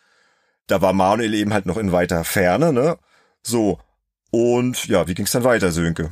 Da 0.66 0.82
war 0.82 0.92
Manuel 0.92 1.34
eben 1.34 1.54
halt 1.54 1.64
noch 1.64 1.78
in 1.78 1.92
weiter 1.92 2.24
Ferne, 2.24 2.72
ne? 2.72 2.98
So. 3.42 3.78
Und 4.30 4.86
ja, 4.88 5.08
wie 5.08 5.14
ging's 5.14 5.32
dann 5.32 5.44
weiter, 5.44 5.72
Sönke? 5.72 6.10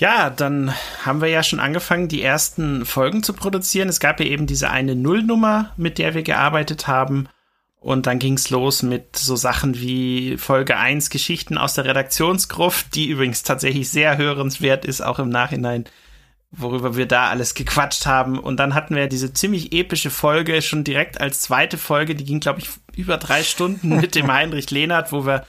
Ja, 0.00 0.30
dann 0.30 0.72
haben 1.04 1.20
wir 1.20 1.28
ja 1.28 1.42
schon 1.42 1.60
angefangen, 1.60 2.08
die 2.08 2.22
ersten 2.22 2.86
Folgen 2.86 3.22
zu 3.22 3.34
produzieren. 3.34 3.90
Es 3.90 4.00
gab 4.00 4.18
ja 4.18 4.24
eben 4.24 4.46
diese 4.46 4.70
eine 4.70 4.96
Nullnummer, 4.96 5.74
mit 5.76 5.98
der 5.98 6.14
wir 6.14 6.22
gearbeitet 6.22 6.88
haben. 6.88 7.28
Und 7.80 8.06
dann 8.06 8.18
ging's 8.18 8.48
los 8.48 8.82
mit 8.82 9.16
so 9.16 9.36
Sachen 9.36 9.78
wie 9.78 10.38
Folge 10.38 10.78
1 10.78 11.10
Geschichten 11.10 11.58
aus 11.58 11.74
der 11.74 11.84
Redaktionsgruft, 11.84 12.94
die 12.94 13.08
übrigens 13.08 13.42
tatsächlich 13.42 13.90
sehr 13.90 14.16
hörenswert 14.16 14.86
ist, 14.86 15.02
auch 15.02 15.18
im 15.18 15.28
Nachhinein, 15.28 15.84
worüber 16.50 16.96
wir 16.96 17.06
da 17.06 17.28
alles 17.28 17.52
gequatscht 17.52 18.06
haben. 18.06 18.38
Und 18.38 18.56
dann 18.56 18.72
hatten 18.72 18.96
wir 18.96 19.06
diese 19.06 19.34
ziemlich 19.34 19.70
epische 19.74 20.10
Folge 20.10 20.62
schon 20.62 20.82
direkt 20.82 21.20
als 21.20 21.42
zweite 21.42 21.76
Folge, 21.76 22.14
die 22.14 22.24
ging, 22.24 22.40
glaube 22.40 22.60
ich, 22.60 22.70
über 22.96 23.18
drei 23.18 23.42
Stunden 23.42 24.00
mit 24.00 24.14
dem 24.14 24.32
Heinrich 24.32 24.70
Lehnert, 24.70 25.12
wo 25.12 25.26
wir 25.26 25.44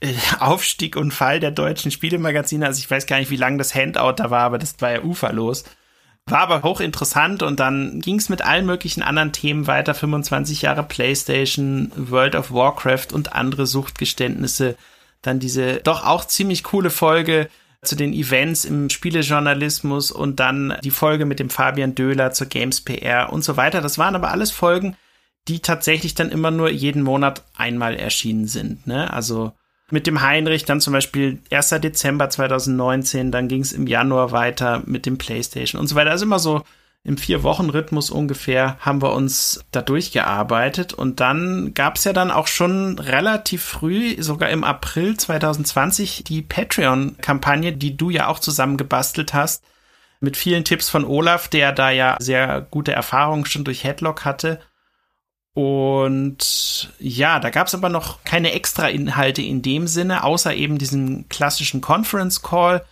Aufstieg 0.38 0.96
und 0.96 1.12
Fall 1.12 1.40
der 1.40 1.50
deutschen 1.50 1.90
Spielemagazine. 1.90 2.66
Also 2.66 2.78
ich 2.78 2.90
weiß 2.90 3.06
gar 3.06 3.18
nicht, 3.18 3.30
wie 3.30 3.36
lang 3.36 3.58
das 3.58 3.74
Handout 3.74 4.14
da 4.16 4.30
war, 4.30 4.42
aber 4.42 4.58
das 4.58 4.76
war 4.80 4.92
ja 4.92 5.02
uferlos. 5.02 5.64
War 6.26 6.40
aber 6.40 6.62
hochinteressant 6.62 7.42
und 7.42 7.58
dann 7.58 8.00
ging 8.00 8.16
es 8.16 8.28
mit 8.28 8.42
allen 8.42 8.66
möglichen 8.66 9.02
anderen 9.02 9.32
Themen 9.32 9.66
weiter. 9.66 9.94
25 9.94 10.62
Jahre 10.62 10.82
PlayStation, 10.82 11.90
World 11.96 12.34
of 12.34 12.52
Warcraft 12.52 13.12
und 13.12 13.32
andere 13.32 13.66
Suchtgeständnisse. 13.66 14.76
Dann 15.22 15.38
diese 15.40 15.76
doch 15.78 16.04
auch 16.04 16.26
ziemlich 16.26 16.64
coole 16.64 16.90
Folge 16.90 17.48
zu 17.82 17.96
den 17.96 18.12
Events 18.12 18.64
im 18.64 18.90
Spielejournalismus 18.90 20.10
und 20.10 20.38
dann 20.38 20.76
die 20.84 20.90
Folge 20.90 21.24
mit 21.24 21.38
dem 21.38 21.48
Fabian 21.48 21.94
Döhler 21.94 22.32
zur 22.32 22.48
Games 22.48 22.82
PR 22.82 23.32
und 23.32 23.42
so 23.42 23.56
weiter. 23.56 23.80
Das 23.80 23.98
waren 23.98 24.14
aber 24.14 24.30
alles 24.30 24.50
Folgen, 24.50 24.96
die 25.46 25.60
tatsächlich 25.60 26.14
dann 26.14 26.30
immer 26.30 26.50
nur 26.50 26.68
jeden 26.68 27.02
Monat 27.02 27.44
einmal 27.56 27.96
erschienen 27.96 28.46
sind. 28.46 28.86
Ne? 28.86 29.10
Also 29.12 29.52
mit 29.90 30.06
dem 30.06 30.20
Heinrich, 30.20 30.64
dann 30.64 30.80
zum 30.80 30.92
Beispiel 30.92 31.40
1. 31.50 31.70
Dezember 31.80 32.28
2019, 32.28 33.32
dann 33.32 33.48
ging 33.48 33.62
es 33.62 33.72
im 33.72 33.86
Januar 33.86 34.32
weiter 34.32 34.82
mit 34.86 35.06
dem 35.06 35.18
PlayStation 35.18 35.80
und 35.80 35.86
so 35.86 35.94
weiter. 35.94 36.10
Also 36.10 36.26
immer 36.26 36.38
so 36.38 36.62
im 37.04 37.16
Vier-Wochen-Rhythmus 37.16 38.10
ungefähr 38.10 38.76
haben 38.80 39.00
wir 39.00 39.14
uns 39.14 39.64
da 39.70 39.80
durchgearbeitet 39.80 40.92
und 40.92 41.20
dann 41.20 41.72
gab 41.72 41.96
es 41.96 42.04
ja 42.04 42.12
dann 42.12 42.30
auch 42.30 42.48
schon 42.48 42.98
relativ 42.98 43.62
früh, 43.62 44.20
sogar 44.20 44.50
im 44.50 44.62
April 44.62 45.16
2020, 45.16 46.24
die 46.24 46.42
Patreon-Kampagne, 46.42 47.72
die 47.72 47.96
du 47.96 48.10
ja 48.10 48.26
auch 48.26 48.40
zusammen 48.40 48.76
gebastelt 48.76 49.32
hast, 49.32 49.64
mit 50.20 50.36
vielen 50.36 50.64
Tipps 50.64 50.90
von 50.90 51.04
Olaf, 51.04 51.48
der 51.48 51.72
da 51.72 51.90
ja 51.90 52.16
sehr 52.18 52.66
gute 52.70 52.92
Erfahrungen 52.92 53.46
schon 53.46 53.64
durch 53.64 53.84
Headlock 53.84 54.24
hatte. 54.24 54.60
Und 55.54 56.92
ja, 56.98 57.40
da 57.40 57.50
gab 57.50 57.66
es 57.66 57.74
aber 57.74 57.88
noch 57.88 58.22
keine 58.24 58.52
extra 58.52 58.88
Inhalte 58.88 59.42
in 59.42 59.62
dem 59.62 59.88
Sinne, 59.88 60.22
außer 60.22 60.54
eben 60.54 60.78
diesen 60.78 61.28
klassischen 61.28 61.80
Conference 61.80 62.42
Call, 62.42 62.84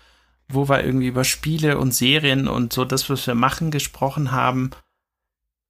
wo 0.48 0.68
wir 0.68 0.84
irgendwie 0.84 1.06
über 1.06 1.24
Spiele 1.24 1.78
und 1.78 1.94
Serien 1.94 2.48
und 2.48 2.72
so 2.72 2.84
das, 2.84 3.08
was 3.08 3.26
wir 3.26 3.34
machen, 3.34 3.70
gesprochen 3.70 4.32
haben. 4.32 4.70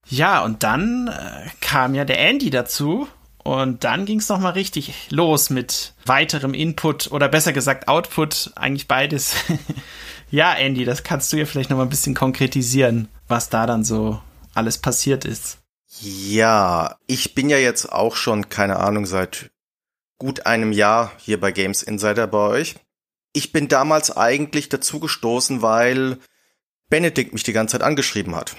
Ja, 0.09 0.45
und 0.45 0.63
dann 0.63 1.09
äh, 1.09 1.49
kam 1.61 1.95
ja 1.95 2.05
der 2.05 2.21
Andy 2.21 2.51
dazu 2.51 3.09
und 3.47 3.85
dann 3.85 4.07
ging 4.07 4.19
es 4.19 4.29
nochmal 4.29 4.53
richtig 4.53 4.93
los 5.11 5.51
mit 5.51 5.95
weiterem 6.05 6.55
Input 6.55 7.11
oder 7.13 7.29
besser 7.29 7.53
gesagt 7.53 7.89
Output, 7.89 8.53
eigentlich 8.57 8.89
beides. 8.89 9.37
ja, 10.31 10.53
Andy, 10.55 10.85
das 10.85 11.03
kannst 11.03 11.33
du 11.33 11.37
ja 11.37 11.47
vielleicht 11.47 11.71
nochmal 11.71 11.87
ein 11.87 11.91
bisschen 11.91 12.15
konkretisieren, 12.15 13.09
was 13.29 13.49
da 13.49 13.67
dann 13.67 13.85
so 13.85 14.21
alles 14.55 14.79
passiert 14.79 15.25
ist. 15.25 15.59
Ja, 16.01 16.99
ich 17.07 17.35
bin 17.35 17.49
ja 17.49 17.59
jetzt 17.59 17.91
auch 17.91 18.17
schon, 18.17 18.49
keine 18.49 18.79
Ahnung, 18.79 19.07
seit 19.07 19.51
gut 20.19 20.47
einem 20.47 20.73
Jahr 20.73 21.13
hier 21.19 21.41
bei 21.41 21.53
Games 21.53 21.83
Insider 21.83 22.27
bei 22.27 22.39
euch. 22.39 22.75
Ich 23.33 23.53
bin 23.53 23.69
damals 23.69 24.17
eigentlich 24.17 24.69
dazu 24.69 25.01
gestoßen, 25.01 25.63
weil 25.63 26.19
Benedikt 26.89 27.33
mich 27.33 27.43
die 27.43 27.53
ganze 27.53 27.73
Zeit 27.73 27.83
angeschrieben 27.83 28.37
hat. 28.37 28.55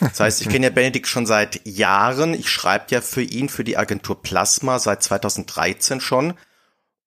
Das 0.00 0.20
heißt, 0.20 0.42
ich 0.42 0.48
kenne 0.48 0.66
ja 0.66 0.70
Benedikt 0.70 1.06
schon 1.06 1.26
seit 1.26 1.66
Jahren. 1.66 2.34
Ich 2.34 2.50
schreibe 2.50 2.86
ja 2.90 3.00
für 3.00 3.22
ihn, 3.22 3.48
für 3.48 3.64
die 3.64 3.78
Agentur 3.78 4.22
Plasma 4.22 4.78
seit 4.78 5.02
2013 5.02 6.00
schon. 6.00 6.34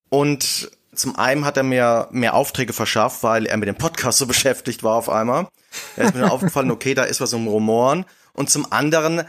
Und 0.09 0.71
zum 0.93 1.15
einen 1.15 1.45
hat 1.45 1.57
er 1.57 1.63
mir 1.63 2.07
mehr 2.11 2.33
Aufträge 2.33 2.73
verschafft, 2.73 3.23
weil 3.23 3.45
er 3.45 3.57
mit 3.57 3.67
dem 3.67 3.75
Podcast 3.77 4.17
so 4.17 4.25
beschäftigt 4.27 4.83
war 4.83 4.95
auf 4.95 5.09
einmal. 5.09 5.47
Da 5.95 6.03
ist 6.03 6.15
mir 6.15 6.31
aufgefallen, 6.31 6.71
okay, 6.71 6.93
da 6.93 7.03
ist 7.03 7.21
was 7.21 7.33
um 7.33 7.47
Rumoren. 7.47 8.05
Und 8.33 8.49
zum 8.49 8.71
anderen 8.71 9.23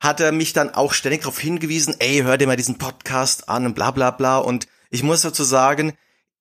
hat 0.00 0.20
er 0.20 0.32
mich 0.32 0.54
dann 0.54 0.74
auch 0.74 0.94
ständig 0.94 1.22
darauf 1.22 1.38
hingewiesen, 1.38 1.94
ey, 1.98 2.22
hör 2.22 2.38
dir 2.38 2.46
mal 2.46 2.56
diesen 2.56 2.78
Podcast 2.78 3.48
an 3.48 3.66
und 3.66 3.74
bla 3.74 3.90
bla 3.90 4.10
bla. 4.10 4.38
Und 4.38 4.66
ich 4.88 5.02
muss 5.02 5.20
dazu 5.22 5.44
sagen, 5.44 5.92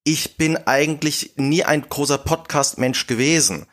ich 0.03 0.37
bin 0.37 0.57
eigentlich 0.57 1.33
nie 1.35 1.63
ein 1.65 1.81
großer 1.87 2.17
Podcast-Mensch 2.17 3.05
gewesen. 3.05 3.67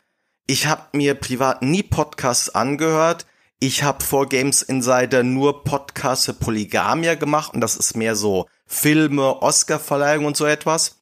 Ich 0.45 0.67
habe 0.67 0.83
mir 0.91 1.15
privat 1.15 1.61
nie 1.61 1.83
Podcasts 1.83 2.49
angehört. 2.49 3.25
Ich 3.59 3.81
habe 3.81 4.03
vor 4.03 4.27
Games 4.27 4.61
Insider 4.61 5.23
nur 5.23 5.63
Podcasts 5.63 6.25
für 6.25 6.33
Polygamia 6.33 7.15
gemacht 7.15 7.53
und 7.53 7.61
das 7.61 7.75
ist 7.75 7.95
mehr 7.95 8.15
so 8.15 8.47
Filme, 8.65 9.41
Oscar-Verleihung 9.41 10.25
und 10.25 10.37
so 10.37 10.45
etwas. 10.45 10.97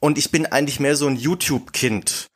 Und 0.00 0.18
ich 0.18 0.30
bin 0.30 0.46
eigentlich 0.46 0.80
mehr 0.80 0.96
so 0.96 1.06
ein 1.06 1.16
YouTube-Kind 1.16 2.26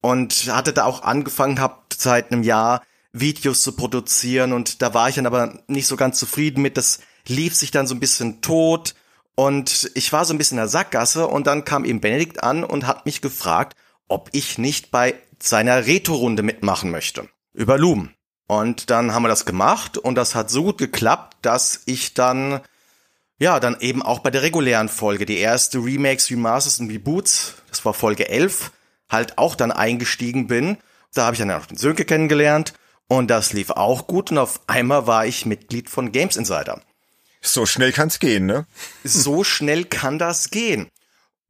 und 0.00 0.54
hatte 0.54 0.72
da 0.72 0.84
auch 0.84 1.02
angefangen, 1.02 1.60
hab 1.60 1.92
seit 1.94 2.30
einem 2.30 2.42
Jahr 2.42 2.82
Videos 3.12 3.62
zu 3.62 3.72
produzieren 3.72 4.52
und 4.52 4.82
da 4.82 4.94
war 4.94 5.08
ich 5.08 5.14
dann 5.16 5.26
aber 5.26 5.60
nicht 5.66 5.86
so 5.86 5.96
ganz 5.96 6.18
zufrieden 6.18 6.62
mit. 6.62 6.76
Das 6.76 7.00
lief 7.26 7.54
sich 7.54 7.70
dann 7.70 7.86
so 7.86 7.94
ein 7.94 8.00
bisschen 8.00 8.40
tot 8.40 8.94
und 9.34 9.90
ich 9.94 10.12
war 10.12 10.24
so 10.24 10.34
ein 10.34 10.38
bisschen 10.38 10.58
in 10.58 10.62
der 10.62 10.68
Sackgasse 10.68 11.26
und 11.26 11.46
dann 11.46 11.64
kam 11.64 11.84
eben 11.84 12.00
Benedikt 12.00 12.42
an 12.42 12.64
und 12.64 12.86
hat 12.86 13.06
mich 13.06 13.22
gefragt, 13.22 13.76
ob 14.08 14.28
ich 14.32 14.58
nicht 14.58 14.90
bei 14.90 15.14
seiner 15.40 15.86
Reto-Runde 15.86 16.42
mitmachen 16.42 16.90
möchte. 16.90 17.28
Über 17.54 17.78
Loom. 17.78 18.10
Und 18.46 18.90
dann 18.90 19.12
haben 19.12 19.22
wir 19.22 19.28
das 19.28 19.44
gemacht 19.44 19.98
und 19.98 20.14
das 20.14 20.34
hat 20.34 20.50
so 20.50 20.64
gut 20.64 20.78
geklappt, 20.78 21.36
dass 21.42 21.82
ich 21.84 22.14
dann, 22.14 22.60
ja, 23.38 23.60
dann 23.60 23.78
eben 23.80 24.02
auch 24.02 24.20
bei 24.20 24.30
der 24.30 24.42
regulären 24.42 24.88
Folge, 24.88 25.26
die 25.26 25.38
erste 25.38 25.78
Remakes, 25.78 26.30
Remasters 26.30 26.80
und 26.80 26.90
Reboots, 26.90 27.54
das 27.68 27.84
war 27.84 27.92
Folge 27.92 28.28
11, 28.28 28.72
halt 29.10 29.36
auch 29.36 29.54
dann 29.54 29.70
eingestiegen 29.70 30.46
bin. 30.46 30.78
Da 31.14 31.26
habe 31.26 31.34
ich 31.34 31.38
dann 31.38 31.50
auch 31.50 31.66
den 31.66 31.76
Sönke 31.76 32.04
kennengelernt 32.04 32.72
und 33.08 33.28
das 33.28 33.52
lief 33.52 33.70
auch 33.70 34.06
gut 34.06 34.30
und 34.30 34.38
auf 34.38 34.60
einmal 34.66 35.06
war 35.06 35.26
ich 35.26 35.46
Mitglied 35.46 35.88
von 35.90 36.12
Games 36.12 36.36
Insider. 36.36 36.82
So 37.40 37.66
schnell 37.66 37.92
kann's 37.92 38.18
gehen, 38.18 38.46
ne? 38.46 38.66
So 39.04 39.44
schnell 39.44 39.84
kann 39.84 40.18
das 40.18 40.50
gehen. 40.50 40.90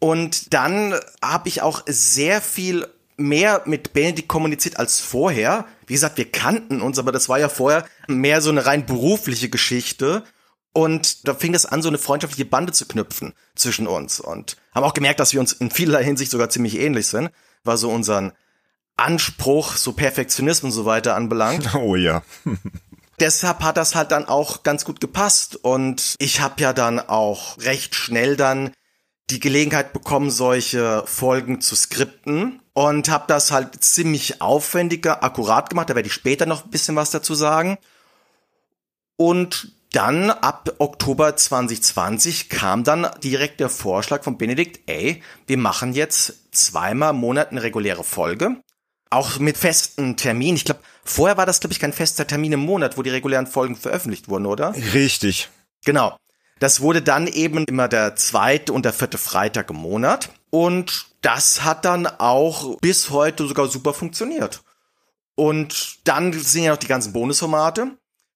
Und 0.01 0.55
dann 0.55 0.95
habe 1.23 1.49
ich 1.49 1.63
auch 1.63 1.83
sehr 1.87 2.41
viel 2.41 2.87
mehr 3.17 3.63
mit 3.65 3.93
Benedikt 3.93 4.29
kommuniziert 4.29 4.79
als 4.79 5.01
vorher. 5.01 5.67
Wie 5.87 5.95
gesagt, 5.95 6.19
wir 6.19 6.31
kannten 6.31 6.81
uns, 6.81 6.99
aber 6.99 7.11
das 7.11 7.29
war 7.29 7.41
ja 7.41 7.49
vorher 7.49 7.85
mehr 8.07 8.41
so 8.41 8.51
eine 8.51 8.65
rein 8.65 8.87
berufliche 8.87 9.49
Geschichte. 9.49 10.23
Und 10.73 11.27
da 11.27 11.35
fing 11.35 11.55
es 11.55 11.67
an, 11.67 11.83
so 11.83 11.89
eine 11.89 11.99
freundschaftliche 11.99 12.49
Bande 12.49 12.73
zu 12.73 12.87
knüpfen 12.87 13.35
zwischen 13.57 13.89
uns. 13.89 14.21
Und 14.21 14.57
haben 14.73 14.85
auch 14.85 14.95
gemerkt, 14.95 15.19
dass 15.19 15.33
wir 15.33 15.41
uns 15.41 15.53
in 15.53 15.73
vielerlei 15.73 16.05
Hinsicht 16.05 16.31
sogar 16.31 16.51
ziemlich 16.51 16.79
ähnlich 16.79 17.09
sind. 17.09 17.31
War 17.65 17.77
so 17.77 17.91
unseren 17.91 18.33
Anspruch, 18.99 19.77
so 19.77 19.93
Perfektionismus 19.93 20.73
und 20.73 20.77
so 20.77 20.85
weiter 20.85 21.15
anbelangt. 21.15 21.75
Oh 21.79 21.97
ja. 21.97 22.23
Deshalb 23.21 23.63
hat 23.63 23.77
das 23.77 23.95
halt 23.95 24.11
dann 24.13 24.27
auch 24.27 24.63
ganz 24.63 24.85
gut 24.85 25.01
gepasst. 25.01 25.57
Und 25.57 26.15
ich 26.19 26.41
habe 26.41 26.61
ja 26.61 26.73
dann 26.73 27.01
auch 27.01 27.59
recht 27.59 27.95
schnell 27.95 28.37
dann 28.37 28.73
die 29.31 29.41
Gelegenheit 29.41 29.93
bekommen, 29.93 30.31
solche 30.31 31.03
Folgen 31.07 31.61
zu 31.61 31.77
skripten 31.77 32.61
und 32.73 33.09
habe 33.11 33.25
das 33.29 33.51
halt 33.51 33.83
ziemlich 33.83 34.41
aufwendiger, 34.41 35.23
akkurat 35.23 35.69
gemacht. 35.69 35.91
Da 35.91 35.95
werde 35.95 36.09
ich 36.09 36.15
später 36.15 36.47
noch 36.47 36.65
ein 36.65 36.71
bisschen 36.71 36.97
was 36.97 37.11
dazu 37.11 37.35
sagen. 37.35 37.79
Und 39.17 39.73
dann 39.93 40.31
ab 40.31 40.71
Oktober 40.79 41.35
2020 41.35 42.49
kam 42.49 42.85
dann 42.85 43.09
direkt 43.23 43.61
der 43.61 43.69
Vorschlag 43.69 44.23
von 44.23 44.39
Benedikt, 44.39 44.81
ey, 44.87 45.23
wir 45.47 45.59
machen 45.59 45.93
jetzt 45.93 46.55
zweimal 46.55 47.11
im 47.11 47.21
Monat 47.21 47.51
eine 47.51 47.63
reguläre 47.63 48.05
Folge. 48.05 48.63
Auch 49.11 49.39
mit 49.39 49.57
festen 49.57 50.17
Terminen. 50.17 50.57
Ich 50.57 50.65
glaube, 50.65 50.81
vorher 51.05 51.37
war 51.37 51.47
das, 51.47 51.61
glaube 51.61 51.73
ich, 51.73 51.81
kein 51.81 51.93
fester 51.93 52.27
Termin 52.27 52.53
im 52.53 52.61
Monat, 52.61 52.99
wo 52.99 53.03
die 53.03 53.11
regulären 53.11 53.47
Folgen 53.47 53.77
veröffentlicht 53.77 54.29
wurden, 54.29 54.47
oder? 54.47 54.75
Richtig. 54.93 55.49
Genau. 55.85 56.17
Das 56.59 56.81
wurde 56.81 57.03
dann 57.03 57.27
eben 57.27 57.65
immer 57.65 57.89
der 57.89 58.17
zweite 58.17 58.73
und 58.73 58.85
der 58.85 58.93
vierte 58.93 59.19
Freitag 59.19 59.71
im 59.71 59.77
Monat. 59.77 60.31
Und 60.51 61.07
das 61.23 61.65
hat 61.65 61.85
dann 61.85 62.07
auch 62.07 62.79
bis 62.81 63.11
heute 63.11 63.47
sogar 63.47 63.69
super 63.69 63.95
funktioniert. 63.95 64.63
Und 65.35 65.99
dann 66.05 66.33
sind 66.33 66.65
ja 66.65 66.73
noch 66.73 66.79
die 66.79 66.89
ganzen 66.89 67.13
Bonusformate. 67.13 67.93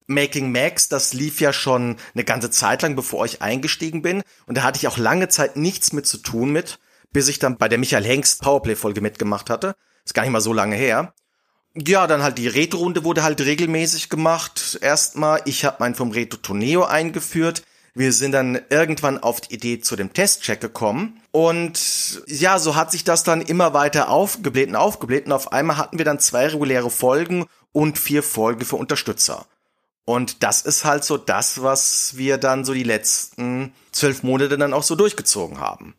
Making 0.06 0.52
Max, 0.52 0.88
das 0.88 1.12
lief 1.12 1.40
ja 1.40 1.52
schon 1.52 1.96
eine 2.14 2.24
ganze 2.24 2.50
Zeit 2.50 2.82
lang, 2.82 2.96
bevor 2.96 3.24
ich 3.24 3.42
eingestiegen 3.42 4.02
bin. 4.02 4.22
Und 4.46 4.56
da 4.56 4.62
hatte 4.62 4.78
ich 4.78 4.88
auch 4.88 4.98
lange 4.98 5.28
Zeit 5.28 5.56
nichts 5.56 5.92
mit 5.92 6.06
zu 6.06 6.18
tun 6.18 6.50
mit, 6.50 6.78
bis 7.12 7.28
ich 7.28 7.38
dann 7.38 7.56
bei 7.56 7.68
der 7.68 7.78
Michael 7.78 8.04
Hengst 8.04 8.42
Powerplay-Folge 8.42 9.00
mitgemacht 9.00 9.50
hatte. 9.50 9.74
Ist 10.04 10.14
gar 10.14 10.22
nicht 10.22 10.32
mal 10.32 10.40
so 10.40 10.52
lange 10.52 10.76
her. 10.76 11.14
Ja, 11.74 12.06
dann 12.06 12.22
halt 12.22 12.38
die 12.38 12.48
Retro-Runde 12.48 13.04
wurde 13.04 13.22
halt 13.22 13.40
regelmäßig 13.40 14.08
gemacht. 14.08 14.78
Erstmal, 14.82 15.40
ich 15.46 15.64
habe 15.64 15.78
meinen 15.80 15.94
vom 15.94 16.10
Retro 16.10 16.38
Toneo 16.38 16.84
eingeführt. 16.84 17.62
Wir 17.94 18.12
sind 18.12 18.32
dann 18.32 18.60
irgendwann 18.70 19.22
auf 19.22 19.40
die 19.40 19.54
Idee 19.54 19.80
zu 19.80 19.96
dem 19.96 20.12
Testcheck 20.12 20.60
gekommen. 20.60 21.20
Und 21.30 22.22
ja, 22.26 22.58
so 22.58 22.74
hat 22.74 22.90
sich 22.90 23.04
das 23.04 23.22
dann 23.22 23.40
immer 23.40 23.74
weiter 23.74 24.10
aufgebläht 24.10 24.68
und 24.68 24.76
aufgebläht. 24.76 25.26
Und 25.26 25.32
auf 25.32 25.52
einmal 25.52 25.78
hatten 25.78 25.98
wir 25.98 26.04
dann 26.04 26.18
zwei 26.18 26.46
reguläre 26.46 26.90
Folgen 26.90 27.46
und 27.72 27.98
vier 27.98 28.22
Folgen 28.22 28.64
für 28.64 28.76
Unterstützer. 28.76 29.46
Und 30.04 30.42
das 30.42 30.62
ist 30.62 30.84
halt 30.84 31.04
so 31.04 31.16
das, 31.16 31.62
was 31.62 32.16
wir 32.16 32.36
dann 32.38 32.64
so 32.64 32.74
die 32.74 32.82
letzten 32.82 33.72
zwölf 33.92 34.22
Monate 34.22 34.58
dann 34.58 34.74
auch 34.74 34.82
so 34.82 34.94
durchgezogen 34.94 35.60
haben. 35.60 35.94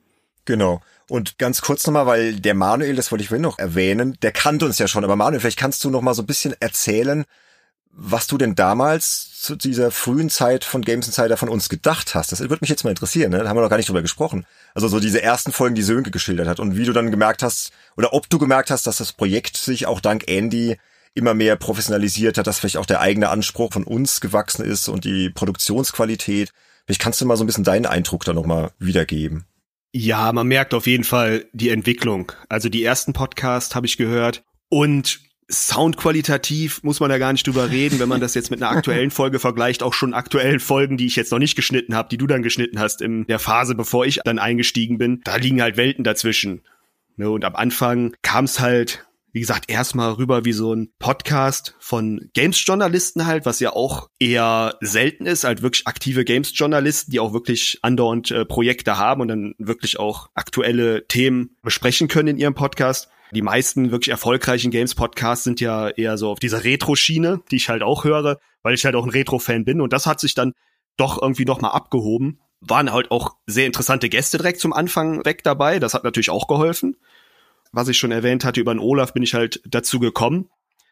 Genau. 0.46 0.82
Und 1.14 1.38
ganz 1.38 1.62
kurz 1.62 1.86
nochmal, 1.86 2.08
weil 2.08 2.40
der 2.40 2.56
Manuel, 2.56 2.96
das 2.96 3.12
wollte 3.12 3.22
ich 3.22 3.28
vorhin 3.28 3.44
noch 3.44 3.60
erwähnen, 3.60 4.18
der 4.24 4.32
kannte 4.32 4.66
uns 4.66 4.80
ja 4.80 4.88
schon. 4.88 5.04
Aber 5.04 5.16
Manuel, 5.16 5.42
vielleicht 5.42 5.60
kannst 5.60 5.84
du 5.84 5.92
noch 5.92 6.02
mal 6.02 6.16
so 6.16 6.24
ein 6.24 6.26
bisschen 6.26 6.56
erzählen, 6.60 7.26
was 7.92 8.26
du 8.26 8.36
denn 8.40 8.56
damals 8.56 9.40
zu 9.40 9.56
dieser 9.56 9.92
frühen 9.92 10.32
Zeit 10.32 10.64
von 10.64 10.82
Games 10.82 11.06
Insider 11.06 11.38
von 11.38 11.50
uns 11.50 11.70
gedacht 11.70 12.16
hast. 12.16 12.32
Das 12.32 12.40
würde 12.40 12.58
mich 12.62 12.72
jetzt 12.72 12.84
mal 12.84 12.90
interessieren, 12.90 13.30
ne? 13.30 13.44
Da 13.44 13.48
haben 13.48 13.56
wir 13.56 13.62
noch 13.62 13.70
gar 13.70 13.78
nicht 13.78 13.90
drüber 13.90 14.02
gesprochen. 14.02 14.48
Also 14.74 14.88
so 14.88 15.00
diese 15.00 15.22
ersten 15.22 15.52
Folgen, 15.52 15.76
die 15.76 15.84
Sönke 15.84 16.10
geschildert 16.10 16.48
hat 16.48 16.60
und 16.60 16.76
wie 16.76 16.86
du 16.86 16.94
dann 16.94 17.12
gemerkt 17.12 17.44
hast, 17.44 17.74
oder 17.96 18.14
ob 18.14 18.28
du 18.28 18.40
gemerkt 18.40 18.72
hast, 18.72 18.88
dass 18.88 18.98
das 18.98 19.14
Projekt 19.14 19.56
sich 19.56 19.86
auch 19.86 20.02
dank 20.02 20.24
Andy 20.28 20.80
immer 21.14 21.36
mehr 21.36 21.58
professionalisiert 21.58 22.40
hat, 22.40 22.48
dass 22.48 22.58
vielleicht 22.58 22.78
auch 22.78 22.88
der 22.88 23.02
eigene 23.02 23.30
Anspruch 23.30 23.72
von 23.72 23.84
uns 23.84 24.20
gewachsen 24.20 24.66
ist 24.66 24.90
und 24.90 25.06
die 25.06 25.30
Produktionsqualität. 25.30 26.52
Vielleicht 26.88 27.02
kannst 27.02 27.22
du 27.22 27.28
mal 27.28 27.38
so 27.38 27.44
ein 27.44 27.48
bisschen 27.48 27.64
deinen 27.64 27.86
Eindruck 27.86 28.26
da 28.26 28.34
nochmal 28.34 28.72
wiedergeben. 28.80 29.46
Ja, 29.96 30.34
man 30.34 30.48
merkt 30.48 30.74
auf 30.74 30.88
jeden 30.88 31.04
Fall 31.04 31.46
die 31.54 31.70
Entwicklung. 31.70 32.32
Also 32.50 32.68
die 32.68 32.84
ersten 32.84 33.14
Podcasts 33.14 33.76
habe 33.76 33.86
ich 33.86 33.98
gehört 33.98 34.44
und 34.70 35.20
Soundqualitativ 35.52 36.82
muss 36.82 37.00
man 37.00 37.12
da 37.12 37.20
gar 37.20 37.32
nicht 37.32 37.46
drüber 37.46 37.70
reden, 37.70 38.00
wenn 38.00 38.10
man 38.10 38.20
das 38.20 38.34
jetzt 38.34 38.50
mit 38.50 38.62
einer 38.62 38.72
aktuellen 38.72 39.12
Folge 39.12 39.38
vergleicht, 39.38 39.84
auch 39.84 39.94
schon 39.94 40.16
aktuellen 40.16 40.60
Folgen, 40.60 40.98
die 40.98 41.06
ich 41.06 41.16
jetzt 41.16 41.32
noch 41.32 41.38
nicht 41.38 41.56
geschnitten 41.56 41.96
habe, 41.96 42.10
die 42.10 42.18
du 42.18 42.26
dann 42.26 42.42
geschnitten 42.42 42.80
hast 42.80 43.02
in 43.04 43.28
der 43.28 43.38
Phase, 43.38 43.76
bevor 43.76 44.06
ich 44.08 44.22
dann 44.26 44.40
eingestiegen 44.40 44.98
bin, 44.98 45.22
da 45.24 45.36
liegen 45.36 45.62
halt 45.62 45.78
Welten 45.78 46.04
dazwischen. 46.04 46.64
Ne, 47.16 47.30
und 47.30 47.46
am 47.46 47.56
Anfang 47.56 48.16
kam 48.24 48.46
es 48.46 48.60
halt, 48.60 49.06
wie 49.34 49.40
gesagt, 49.40 49.70
erstmal 49.70 50.14
rüber 50.14 50.46
wie 50.46 50.54
so 50.54 50.76
ein 50.76 50.94
Podcast 51.00 51.76
von 51.80 52.30
Games-Journalisten 52.34 53.26
halt, 53.26 53.48
was 53.48 53.60
ja 53.60 53.74
auch 53.74 54.08
eher 54.20 54.78
selten 54.80 55.26
ist, 55.26 55.44
halt 55.44 55.64
wirklich 55.64 55.88
aktive 55.88 56.24
Games-Journalisten, 56.24 57.12
die 57.12 57.20
auch 57.20 57.34
wirklich 57.34 57.80
andauernd 57.82 58.30
äh, 58.30 58.46
Projekte 58.46 59.00
haben 59.00 59.22
und 59.22 59.30
dann 59.30 59.56
wirklich 59.58 60.00
auch 60.00 60.30
aktuelle 60.36 61.08
Themen 61.08 61.58
besprechen 61.64 62.08
können 62.08 62.30
in 62.30 62.38
ihrem 62.38 62.54
Podcast. 62.54 63.10
Die 63.34 63.42
meisten 63.42 63.90
wirklich 63.90 64.10
erfolgreichen 64.10 64.70
Games-Podcasts 64.70 65.44
sind 65.44 65.60
ja 65.60 65.90
eher 65.90 66.20
so 66.20 66.30
auf 66.30 66.38
dieser 66.38 66.64
Retro-Schiene, 66.64 67.42
die 67.50 67.56
ich 67.56 67.70
halt 67.70 67.82
auch 67.82 68.04
höre, 68.04 68.38
weil 68.62 68.76
ich 68.76 68.86
halt 68.86 68.94
auch 68.94 69.04
ein 69.04 69.10
Retro-Fan 69.10 69.66
bin. 69.66 69.82
Und 69.82 69.94
das 69.94 70.06
hat 70.06 70.20
sich 70.20 70.36
dann 70.36 70.54
doch 70.96 71.20
irgendwie 71.20 71.46
noch 71.46 71.60
mal 71.60 71.72
abgehoben. 71.72 72.40
Waren 72.62 72.94
halt 72.94 73.10
auch 73.10 73.32
sehr 73.48 73.66
interessante 73.66 74.10
Gäste 74.10 74.38
direkt 74.38 74.60
zum 74.60 74.74
Anfang 74.74 75.26
weg 75.26 75.44
dabei. 75.44 75.80
Das 75.80 75.96
hat 75.96 76.04
natürlich 76.04 76.30
auch 76.30 76.46
geholfen. 76.46 76.98
Was 77.74 77.88
ich 77.88 77.98
schon 77.98 78.12
erwähnt 78.12 78.46
hatte, 78.46 78.62
über 78.62 78.74
den 78.74 78.80
Olaf 78.80 79.14
bin 79.14 79.24
ich 79.24 79.34
halt 79.34 79.62
dazu 79.66 80.00
gekommen. 80.00 80.50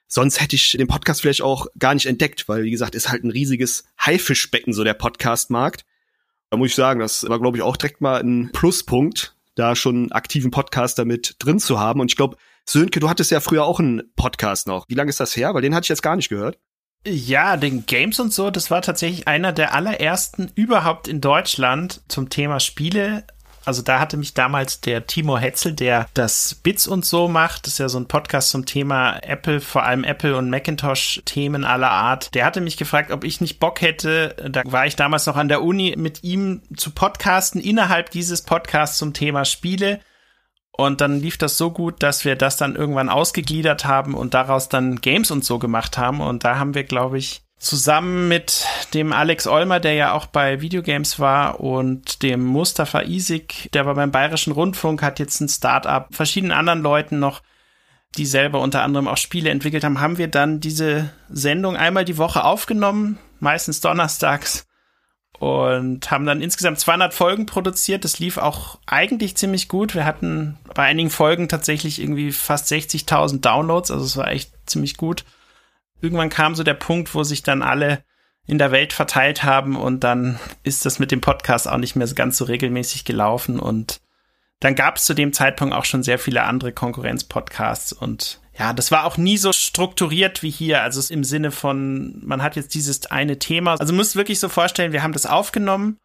Sonst 0.07 0.41
hätte 0.41 0.57
ich 0.57 0.71
den 0.71 0.87
Podcast 0.87 1.21
vielleicht 1.21 1.41
auch 1.41 1.67
gar 1.79 1.93
nicht 1.93 2.07
entdeckt, 2.07 2.49
weil, 2.49 2.63
wie 2.63 2.71
gesagt, 2.71 2.95
ist 2.95 3.09
halt 3.09 3.23
ein 3.23 3.31
riesiges 3.31 3.85
Haifischbecken, 3.97 4.73
so 4.73 4.83
der 4.83 4.95
Podcast-Markt. 4.95 5.85
Da 6.49 6.57
muss 6.57 6.69
ich 6.69 6.75
sagen, 6.75 6.99
das 6.99 7.29
war, 7.29 7.39
glaube 7.39 7.55
ich, 7.55 7.63
auch 7.63 7.77
direkt 7.77 8.01
mal 8.01 8.19
ein 8.19 8.51
Pluspunkt, 8.51 9.37
da 9.55 9.75
schon 9.75 9.95
einen 9.95 10.11
aktiven 10.11 10.51
Podcaster 10.51 11.05
mit 11.05 11.35
drin 11.39 11.59
zu 11.59 11.79
haben. 11.79 12.01
Und 12.01 12.11
ich 12.11 12.17
glaube, 12.17 12.35
Sönke, 12.65 12.99
du 12.99 13.09
hattest 13.09 13.31
ja 13.31 13.39
früher 13.39 13.63
auch 13.63 13.79
einen 13.79 14.11
Podcast 14.15 14.67
noch. 14.67 14.85
Wie 14.89 14.95
lange 14.95 15.09
ist 15.09 15.19
das 15.19 15.37
her? 15.37 15.53
Weil 15.53 15.61
den 15.61 15.73
hatte 15.75 15.85
ich 15.85 15.89
jetzt 15.89 16.03
gar 16.03 16.15
nicht 16.15 16.29
gehört. 16.29 16.59
Ja, 17.05 17.57
den 17.57 17.85
Games 17.85 18.19
und 18.19 18.33
so, 18.33 18.51
das 18.51 18.69
war 18.69 18.81
tatsächlich 18.81 19.27
einer 19.27 19.53
der 19.53 19.73
allerersten 19.73 20.51
überhaupt 20.55 21.07
in 21.07 21.21
Deutschland 21.21 22.01
zum 22.07 22.29
Thema 22.29 22.59
Spiele. 22.59 23.25
Also 23.65 23.81
da 23.81 23.99
hatte 23.99 24.17
mich 24.17 24.33
damals 24.33 24.81
der 24.81 25.05
Timo 25.05 25.37
Hetzel, 25.37 25.73
der 25.73 26.07
das 26.13 26.55
Bits 26.55 26.87
und 26.87 27.05
so 27.05 27.27
macht, 27.27 27.65
das 27.65 27.73
ist 27.73 27.79
ja 27.79 27.89
so 27.89 27.99
ein 27.99 28.07
Podcast 28.07 28.49
zum 28.49 28.65
Thema 28.65 29.17
Apple, 29.21 29.61
vor 29.61 29.83
allem 29.83 30.03
Apple 30.03 30.35
und 30.35 30.49
Macintosh-Themen 30.49 31.63
aller 31.63 31.91
Art. 31.91 32.33
Der 32.33 32.45
hatte 32.45 32.61
mich 32.61 32.77
gefragt, 32.77 33.11
ob 33.11 33.23
ich 33.23 33.41
nicht 33.41 33.59
Bock 33.59 33.81
hätte, 33.81 34.35
da 34.49 34.63
war 34.65 34.85
ich 34.85 34.95
damals 34.95 35.25
noch 35.25 35.35
an 35.35 35.47
der 35.47 35.61
Uni, 35.61 35.95
mit 35.97 36.23
ihm 36.23 36.61
zu 36.75 36.91
podcasten 36.91 37.61
innerhalb 37.61 38.09
dieses 38.09 38.41
Podcasts 38.41 38.97
zum 38.97 39.13
Thema 39.13 39.45
Spiele. 39.45 39.99
Und 40.71 41.01
dann 41.01 41.19
lief 41.19 41.37
das 41.37 41.57
so 41.57 41.69
gut, 41.69 42.01
dass 42.01 42.25
wir 42.25 42.35
das 42.35 42.57
dann 42.57 42.75
irgendwann 42.75 43.09
ausgegliedert 43.09 43.85
haben 43.85 44.15
und 44.15 44.33
daraus 44.33 44.69
dann 44.69 45.01
Games 45.01 45.29
und 45.29 45.45
so 45.45 45.59
gemacht 45.59 45.97
haben. 45.97 46.21
Und 46.21 46.43
da 46.43 46.57
haben 46.57 46.73
wir, 46.73 46.85
glaube 46.85 47.17
ich, 47.19 47.43
zusammen 47.61 48.27
mit 48.27 48.65
dem 48.95 49.13
Alex 49.13 49.45
Olmer, 49.45 49.79
der 49.79 49.93
ja 49.93 50.13
auch 50.13 50.25
bei 50.25 50.61
Videogames 50.61 51.19
war, 51.19 51.59
und 51.59 52.23
dem 52.23 52.43
Mustafa 52.43 53.01
Isik, 53.03 53.69
der 53.73 53.85
war 53.85 53.93
beim 53.93 54.11
Bayerischen 54.11 54.51
Rundfunk, 54.51 55.03
hat 55.03 55.19
jetzt 55.19 55.39
ein 55.41 55.47
Start-up, 55.47 56.09
verschiedenen 56.11 56.57
anderen 56.57 56.81
Leuten 56.81 57.19
noch, 57.19 57.43
die 58.17 58.25
selber 58.25 58.59
unter 58.59 58.81
anderem 58.81 59.07
auch 59.07 59.17
Spiele 59.17 59.51
entwickelt 59.51 59.83
haben, 59.83 60.01
haben 60.01 60.17
wir 60.17 60.27
dann 60.27 60.59
diese 60.59 61.11
Sendung 61.29 61.77
einmal 61.77 62.03
die 62.03 62.17
Woche 62.17 62.43
aufgenommen, 62.43 63.19
meistens 63.39 63.79
donnerstags, 63.79 64.65
und 65.37 66.09
haben 66.09 66.25
dann 66.25 66.41
insgesamt 66.41 66.79
200 66.79 67.13
Folgen 67.13 67.45
produziert. 67.47 68.05
Das 68.05 68.19
lief 68.19 68.37
auch 68.37 68.77
eigentlich 68.85 69.37
ziemlich 69.37 69.69
gut. 69.69 69.95
Wir 69.95 70.05
hatten 70.05 70.59
bei 70.75 70.83
einigen 70.83 71.09
Folgen 71.09 71.47
tatsächlich 71.47 71.99
irgendwie 71.99 72.31
fast 72.31 72.71
60.000 72.71 73.41
Downloads, 73.41 73.91
also 73.91 74.03
es 74.03 74.17
war 74.17 74.29
echt 74.29 74.51
ziemlich 74.65 74.97
gut 74.97 75.25
irgendwann 76.01 76.29
kam 76.29 76.55
so 76.55 76.63
der 76.63 76.73
Punkt, 76.73 77.13
wo 77.15 77.23
sich 77.23 77.43
dann 77.43 77.61
alle 77.61 78.03
in 78.47 78.57
der 78.57 78.71
Welt 78.71 78.91
verteilt 78.91 79.43
haben 79.43 79.75
und 79.75 80.03
dann 80.03 80.39
ist 80.63 80.85
das 80.85 80.99
mit 80.99 81.11
dem 81.11 81.21
Podcast 81.21 81.67
auch 81.67 81.77
nicht 81.77 81.95
mehr 81.95 82.07
ganz 82.07 82.37
so 82.37 82.45
regelmäßig 82.45 83.05
gelaufen 83.05 83.59
und 83.59 84.01
dann 84.59 84.75
gab 84.75 84.97
es 84.97 85.05
zu 85.05 85.13
dem 85.13 85.33
Zeitpunkt 85.33 85.73
auch 85.73 85.85
schon 85.85 86.03
sehr 86.03 86.19
viele 86.19 86.43
andere 86.43 86.71
Konkurrenz-Podcasts 86.71 87.93
und 87.93 88.41
ja, 88.57 88.73
das 88.73 88.91
war 88.91 89.05
auch 89.05 89.17
nie 89.17 89.37
so 89.37 89.53
strukturiert 89.53 90.43
wie 90.43 90.49
hier. 90.49 90.83
Also 90.83 91.11
im 91.11 91.23
Sinne 91.23 91.51
von, 91.51 92.23
man 92.23 92.43
hat 92.43 92.55
jetzt 92.55 92.73
dieses 92.75 93.05
eine 93.07 93.39
Thema. 93.39 93.79
Also 93.79 93.93
muss 93.93 94.15
wirklich 94.15 94.39
so 94.39 94.49
vorstellen, 94.49 94.91
wir 94.91 95.01
haben 95.01 95.13
das 95.13 95.25
aufgenommen. 95.25 95.97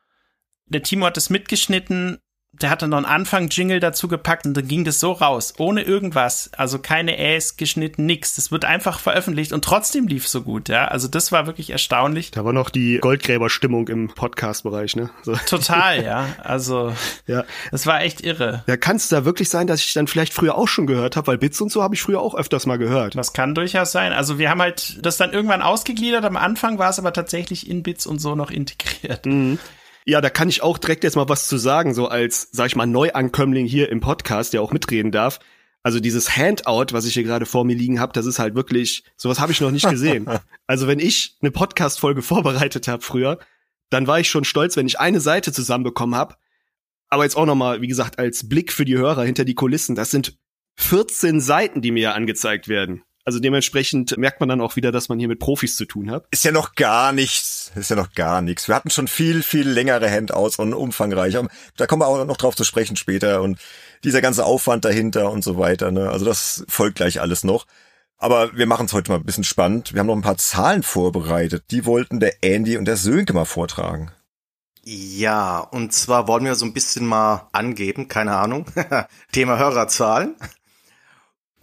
Der 0.67 0.83
Timo 0.83 1.07
hat 1.07 1.17
das 1.17 1.29
mitgeschnitten 1.29 2.19
der 2.61 2.71
hat 2.71 2.83
dann 2.83 2.91
noch 2.91 2.97
einen 2.99 3.07
Anfang-Jingle 3.07 3.81
dazu 3.81 4.09
gepackt 4.09 4.47
und 4.47 4.57
dann 4.57 4.67
ging 4.67 4.85
das 4.85 5.01
so 5.01 5.13
raus, 5.13 5.55
ohne 5.59 5.83
irgendwas. 5.83 6.51
Also 6.57 6.79
keine 6.79 7.19
Äs 7.19 7.57
geschnitten, 7.57 8.07
nix. 8.07 8.37
Das 8.37 8.51
wird 8.51 8.65
einfach 8.65 8.99
veröffentlicht 8.99 9.53
und 9.53 9.65
trotzdem 9.65 10.07
lief 10.07 10.27
so 10.27 10.43
gut, 10.43 10.69
ja. 10.69 10.87
Also 10.87 11.09
das 11.09 11.33
war 11.33 11.47
wirklich 11.47 11.71
erstaunlich. 11.71 12.31
Da 12.31 12.45
war 12.45 12.53
noch 12.53 12.71
die 12.71 12.99
Goldgräber-Stimmung 12.99 13.89
im 13.89 14.09
Podcast-Bereich, 14.09 14.97
ne? 14.97 15.11
So. 15.23 15.35
Total, 15.47 16.03
ja. 16.03 16.29
Also, 16.47 16.93
ja. 17.27 17.45
das 17.71 17.87
war 17.87 18.03
echt 18.03 18.21
irre. 18.21 18.63
Ja, 18.67 18.77
kann 18.77 18.97
es 18.97 19.09
da 19.09 19.25
wirklich 19.25 19.49
sein, 19.49 19.67
dass 19.67 19.81
ich 19.81 19.93
dann 19.93 20.07
vielleicht 20.07 20.33
früher 20.33 20.55
auch 20.55 20.69
schon 20.69 20.87
gehört 20.87 21.17
habe, 21.17 21.27
weil 21.27 21.39
Bits 21.39 21.61
und 21.61 21.73
so 21.73 21.83
habe 21.83 21.95
ich 21.95 22.03
früher 22.03 22.21
auch 22.21 22.35
öfters 22.35 22.67
mal 22.67 22.79
gehört. 22.79 23.17
Das 23.17 23.33
kann 23.33 23.55
durchaus 23.55 23.93
sein. 23.93 24.13
Also 24.13 24.39
wir 24.39 24.49
haben 24.49 24.61
halt 24.61 25.05
das 25.05 25.17
dann 25.17 25.33
irgendwann 25.33 25.63
ausgegliedert. 25.63 26.25
Am 26.25 26.37
Anfang 26.37 26.79
war 26.79 26.91
es 26.91 26.99
aber 26.99 27.13
tatsächlich 27.13 27.69
in 27.69 27.83
Bits 27.83 28.07
und 28.07 28.21
so 28.21 28.35
noch 28.35 28.51
integriert. 28.51 29.27
Mhm. 29.27 29.59
Ja, 30.09 30.21
da 30.21 30.31
kann 30.31 30.49
ich 30.49 30.63
auch 30.63 30.79
direkt 30.79 31.03
jetzt 31.03 31.17
mal 31.17 31.29
was 31.29 31.49
zu 31.49 31.59
sagen, 31.59 31.93
so 31.93 32.07
als, 32.07 32.49
sag 32.53 32.69
ich 32.69 32.77
mal, 32.77 32.87
Neuankömmling 32.87 33.67
hier 33.67 33.91
im 33.91 33.99
Podcast, 33.99 34.53
der 34.53 34.63
auch 34.63 34.73
mitreden 34.73 35.11
darf. 35.11 35.41
Also 35.83 35.99
dieses 35.99 36.37
Handout, 36.37 36.93
was 36.93 37.07
ich 37.07 37.15
hier 37.15 37.25
gerade 37.25 37.45
vor 37.45 37.65
mir 37.65 37.75
liegen 37.75 37.99
habe, 37.99 38.13
das 38.13 38.25
ist 38.25 38.39
halt 38.39 38.55
wirklich, 38.55 39.03
sowas 39.17 39.41
habe 39.41 39.51
ich 39.51 39.61
noch 39.61 39.73
nicht 39.73 39.89
gesehen. 39.89 40.29
also 40.69 40.87
wenn 40.87 41.01
ich 41.01 41.37
eine 41.43 41.51
Podcast-Folge 41.51 42.23
vorbereitet 42.23 42.87
habe 42.87 43.03
früher, 43.03 43.41
dann 43.91 44.07
war 44.07 44.21
ich 44.21 44.29
schon 44.29 44.45
stolz, 44.45 44.77
wenn 44.77 44.87
ich 44.87 45.01
eine 45.01 45.21
Seite 45.21 45.53
zusammenbekommen 45.53 46.15
habe. 46.15 46.37
Aber 47.09 47.25
jetzt 47.25 47.37
auch 47.37 47.47
noch 47.47 47.55
mal, 47.57 47.81
wie 47.83 47.89
gesagt, 47.89 48.19
als 48.19 48.49
Blick 48.49 48.73
für 48.73 48.85
die 48.85 48.97
Hörer 48.97 49.25
hinter 49.25 49.45
die 49.45 49.55
Kulissen, 49.55 49.97
das 49.97 50.13
sind 50.13 50.39
14 50.77 51.41
Seiten, 51.41 51.83
die 51.83 51.91
mir 51.91 52.15
angezeigt 52.15 52.69
werden. 52.69 53.03
Also 53.27 53.41
dementsprechend 53.41 54.17
merkt 54.19 54.39
man 54.39 54.49
dann 54.49 54.61
auch 54.61 54.77
wieder, 54.77 54.93
dass 54.93 55.09
man 55.09 55.19
hier 55.19 55.27
mit 55.27 55.41
Profis 55.41 55.77
zu 55.77 55.85
tun 55.85 56.13
hat. 56.13 56.27
Ist 56.31 56.45
ja 56.45 56.53
noch 56.53 56.77
gar 56.77 57.11
nichts. 57.11 57.73
Ist 57.75 57.91
ja 57.91 57.97
noch 57.97 58.13
gar 58.13 58.41
nichts. 58.41 58.69
Wir 58.69 58.77
hatten 58.77 58.89
schon 58.89 59.09
viel, 59.09 59.43
viel 59.43 59.69
längere 59.69 60.09
Handouts 60.09 60.61
und 60.61 60.73
umfangreicher. 60.73 61.49
Da 61.77 61.89
kommen 61.89 62.03
wir 62.03 62.07
auch 62.07 62.25
noch 62.25 62.37
drauf 62.37 62.55
zu 62.55 62.63
sprechen 62.63 62.95
später 62.95 63.43
und 63.43 63.59
dieser 64.05 64.21
ganze 64.21 64.45
Aufwand 64.45 64.85
dahinter 64.85 65.33
und 65.33 65.43
so 65.43 65.59
weiter. 65.59 65.91
Ne? 65.91 66.09
Also 66.09 66.25
das 66.25 66.65
folgt 66.69 66.99
gleich 66.99 67.21
alles 67.21 67.43
noch. 67.43 67.67
Aber 68.17 68.57
wir 68.57 68.67
machen 68.67 68.87
es 68.87 68.93
heute 68.93 69.11
mal 69.11 69.19
ein 69.19 69.27
bisschen 69.27 69.43
spannend. 69.43 69.93
Wir 69.93 69.99
haben 69.99 70.07
noch 70.07 70.15
ein 70.15 70.23
paar 70.23 70.39
Zahlen 70.39 70.85
vorbereitet. 70.85 71.65
Die 71.73 71.85
wollten 71.85 72.21
der 72.21 72.45
Andy 72.45 72.77
und 72.77 72.85
der 72.85 72.97
Sönke 72.97 73.33
mal 73.33 73.45
vortragen. 73.45 74.13
Ja, 74.85 75.59
und 75.59 75.93
zwar 75.93 76.29
wollen 76.29 76.45
wir 76.45 76.55
so 76.55 76.65
ein 76.65 76.73
bisschen 76.73 77.07
mal 77.07 77.49
angeben, 77.51 78.07
keine 78.07 78.37
Ahnung, 78.37 78.67
Thema 79.33 79.59
Hörerzahlen. 79.59 80.37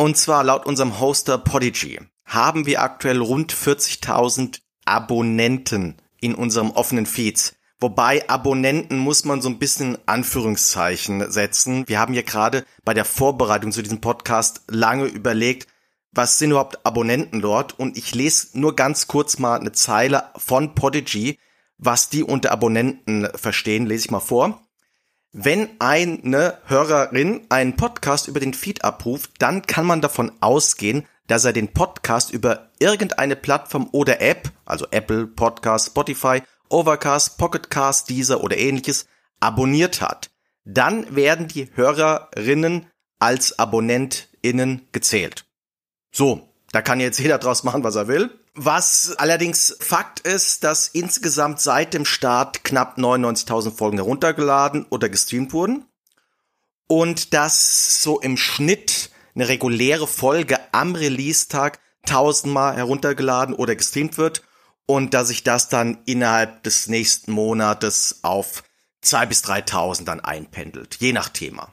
Und 0.04 0.18
zwar 0.18 0.44
laut 0.44 0.66
unserem 0.66 1.00
Hoster 1.00 1.38
Podigy 1.38 1.98
haben 2.26 2.66
wir 2.66 2.82
aktuell 2.82 3.22
rund 3.22 3.54
40.000 3.54 4.60
Abonnenten 4.84 5.96
in 6.20 6.36
unserem 6.36 6.72
offenen 6.72 7.06
Feed. 7.06 7.56
Wobei 7.80 8.28
Abonnenten 8.28 8.98
muss 8.98 9.24
man 9.24 9.42
so 9.42 9.48
ein 9.48 9.60
bisschen 9.60 9.98
Anführungszeichen 10.06 11.32
setzen. 11.32 11.88
Wir 11.88 12.02
haben 12.02 12.12
hier 12.12 12.24
gerade 12.24 12.66
bei 12.84 12.94
der 12.94 13.06
Vorbereitung 13.06 13.72
zu 13.72 13.82
diesem 13.82 14.02
Podcast 14.02 14.64
lange 14.68 15.06
überlegt, 15.06 15.70
was 16.12 16.38
sind 16.38 16.52
überhaupt 16.52 16.86
Abonnenten 16.86 17.40
dort? 17.40 17.80
Und 17.80 17.98
ich 17.98 18.14
lese 18.14 18.60
nur 18.60 18.76
ganz 18.76 19.08
kurz 19.08 19.40
mal 19.40 19.58
eine 19.58 19.72
Zeile 19.72 20.32
von 20.36 20.76
Podigy, 20.76 21.40
was 21.78 22.10
die 22.10 22.24
unter 22.24 22.52
Abonnenten 22.52 23.30
verstehen, 23.36 23.86
lese 23.86 24.08
ich 24.08 24.12
mal 24.12 24.20
vor. 24.20 24.68
Wenn 25.36 25.82
eine 25.82 26.60
Hörerin 26.66 27.48
einen 27.50 27.76
Podcast 27.76 28.28
über 28.28 28.40
den 28.40 28.54
Feed 28.54 28.84
abruft, 28.84 29.32
dann 29.40 29.64
kann 29.64 29.84
man 29.84 30.00
davon 30.00 30.32
ausgehen, 30.42 31.08
dass 31.26 31.44
er 31.44 31.54
den 31.54 31.74
Podcast 31.74 32.30
über 32.30 32.70
irgendeine 32.78 33.36
Plattform 33.36 33.90
oder 33.92 34.22
App, 34.22 34.52
also 34.64 34.86
Apple, 34.92 35.26
Podcast, 35.26 35.88
Spotify, 35.88 36.44
Overcast, 36.70 37.40
Pocketcast, 37.40 38.12
Deezer 38.12 38.44
oder 38.44 38.60
ähnliches, 38.60 39.08
abonniert 39.40 40.02
hat. 40.02 40.30
Dann 40.66 41.16
werden 41.16 41.48
die 41.48 41.68
Hörerinnen 41.74 42.86
als 43.18 43.58
AbonnentInnen 43.58 44.88
gezählt. 44.92 45.46
So, 46.12 46.53
da 46.74 46.82
kann 46.82 47.00
jetzt 47.00 47.20
jeder 47.20 47.38
draus 47.38 47.64
machen, 47.64 47.84
was 47.84 47.96
er 47.96 48.08
will. 48.08 48.32
Was 48.56 49.14
allerdings 49.18 49.78
Fakt 49.80 50.22
ist, 50.22 50.64
dass 50.64 50.88
insgesamt 50.88 51.62
seit 51.62 51.94
dem 51.94 52.04
Start 52.04 52.64
knapp 52.64 52.98
99.000 52.98 53.76
Folgen 53.78 53.98
heruntergeladen 53.98 54.88
oder 54.90 55.08
gestreamt 55.08 55.54
wurden. 55.54 55.86
Und 56.88 57.36
dass 57.36 58.02
so 58.02 58.20
im 58.20 58.38
Schnitt 58.38 59.12
eine 59.36 59.48
reguläre 59.48 60.08
Folge 60.08 60.58
am 60.72 60.96
Release-Tag 60.96 61.80
tausendmal 62.08 62.76
heruntergeladen 62.76 63.54
oder 63.54 63.76
gestreamt 63.76 64.18
wird. 64.18 64.42
Und 64.88 65.14
dass 65.14 65.28
sich 65.28 65.44
das 65.44 65.70
dann 65.70 66.00
innerhalb 66.06 66.64
des 66.64 66.88
nächsten 66.88 67.32
Monates 67.34 68.20
auf 68.24 68.64
zwei 69.00 69.28
bis 69.28 69.44
3.000 69.44 70.06
dann 70.06 70.22
einpendelt. 70.22 70.96
Je 70.96 71.14
nach 71.14 71.30
Thema. 71.30 71.72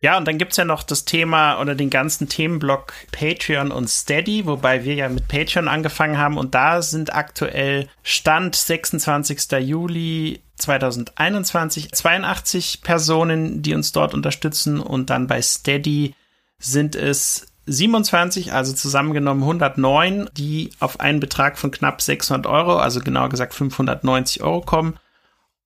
Ja, 0.00 0.16
und 0.16 0.28
dann 0.28 0.38
gibt's 0.38 0.56
ja 0.56 0.64
noch 0.64 0.84
das 0.84 1.04
Thema 1.04 1.60
oder 1.60 1.74
den 1.74 1.90
ganzen 1.90 2.28
Themenblock 2.28 2.92
Patreon 3.10 3.72
und 3.72 3.88
Steady, 3.88 4.46
wobei 4.46 4.84
wir 4.84 4.94
ja 4.94 5.08
mit 5.08 5.26
Patreon 5.26 5.66
angefangen 5.66 6.18
haben 6.18 6.38
und 6.38 6.54
da 6.54 6.82
sind 6.82 7.12
aktuell 7.12 7.88
Stand 8.04 8.54
26. 8.54 9.50
Juli 9.60 10.40
2021 10.56 11.90
82 11.90 12.82
Personen, 12.82 13.60
die 13.62 13.74
uns 13.74 13.90
dort 13.90 14.14
unterstützen 14.14 14.78
und 14.78 15.10
dann 15.10 15.26
bei 15.26 15.42
Steady 15.42 16.14
sind 16.60 16.94
es 16.94 17.48
27, 17.66 18.52
also 18.52 18.72
zusammengenommen 18.72 19.42
109, 19.42 20.30
die 20.32 20.70
auf 20.78 21.00
einen 21.00 21.18
Betrag 21.20 21.58
von 21.58 21.72
knapp 21.72 22.00
600 22.00 22.46
Euro, 22.46 22.76
also 22.76 23.00
genau 23.00 23.28
gesagt 23.28 23.52
590 23.52 24.42
Euro 24.42 24.60
kommen. 24.60 24.98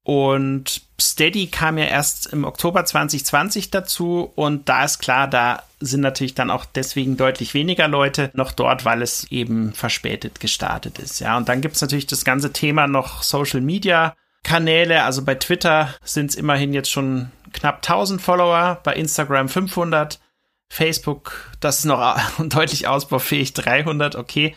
Und 0.04 0.82
Steady 1.00 1.46
kam 1.46 1.78
ja 1.78 1.84
erst 1.84 2.26
im 2.26 2.44
Oktober 2.44 2.84
2020 2.84 3.70
dazu 3.70 4.32
und 4.34 4.68
da 4.68 4.84
ist 4.84 4.98
klar, 4.98 5.28
da 5.28 5.62
sind 5.78 6.00
natürlich 6.00 6.34
dann 6.34 6.50
auch 6.50 6.64
deswegen 6.64 7.16
deutlich 7.16 7.54
weniger 7.54 7.86
Leute 7.86 8.30
noch 8.34 8.52
dort, 8.52 8.84
weil 8.84 9.02
es 9.02 9.30
eben 9.30 9.72
verspätet 9.72 10.40
gestartet 10.40 10.98
ist. 10.98 11.20
Ja, 11.20 11.36
und 11.36 11.48
dann 11.48 11.60
gibt's 11.60 11.80
natürlich 11.80 12.06
das 12.06 12.24
ganze 12.24 12.52
Thema 12.52 12.86
noch 12.88 13.22
Social 13.22 13.60
Media 13.60 14.14
Kanäle. 14.42 15.04
Also 15.04 15.24
bei 15.24 15.36
Twitter 15.36 15.94
sind 16.04 16.30
es 16.30 16.36
immerhin 16.36 16.72
jetzt 16.72 16.90
schon 16.90 17.30
knapp 17.52 17.76
1000 17.76 18.20
Follower, 18.20 18.80
bei 18.82 18.94
Instagram 18.94 19.48
500, 19.48 20.18
Facebook, 20.68 21.50
das 21.60 21.80
ist 21.80 21.84
noch 21.84 22.18
deutlich 22.38 22.88
ausbaufähig, 22.88 23.52
300, 23.52 24.16
okay. 24.16 24.56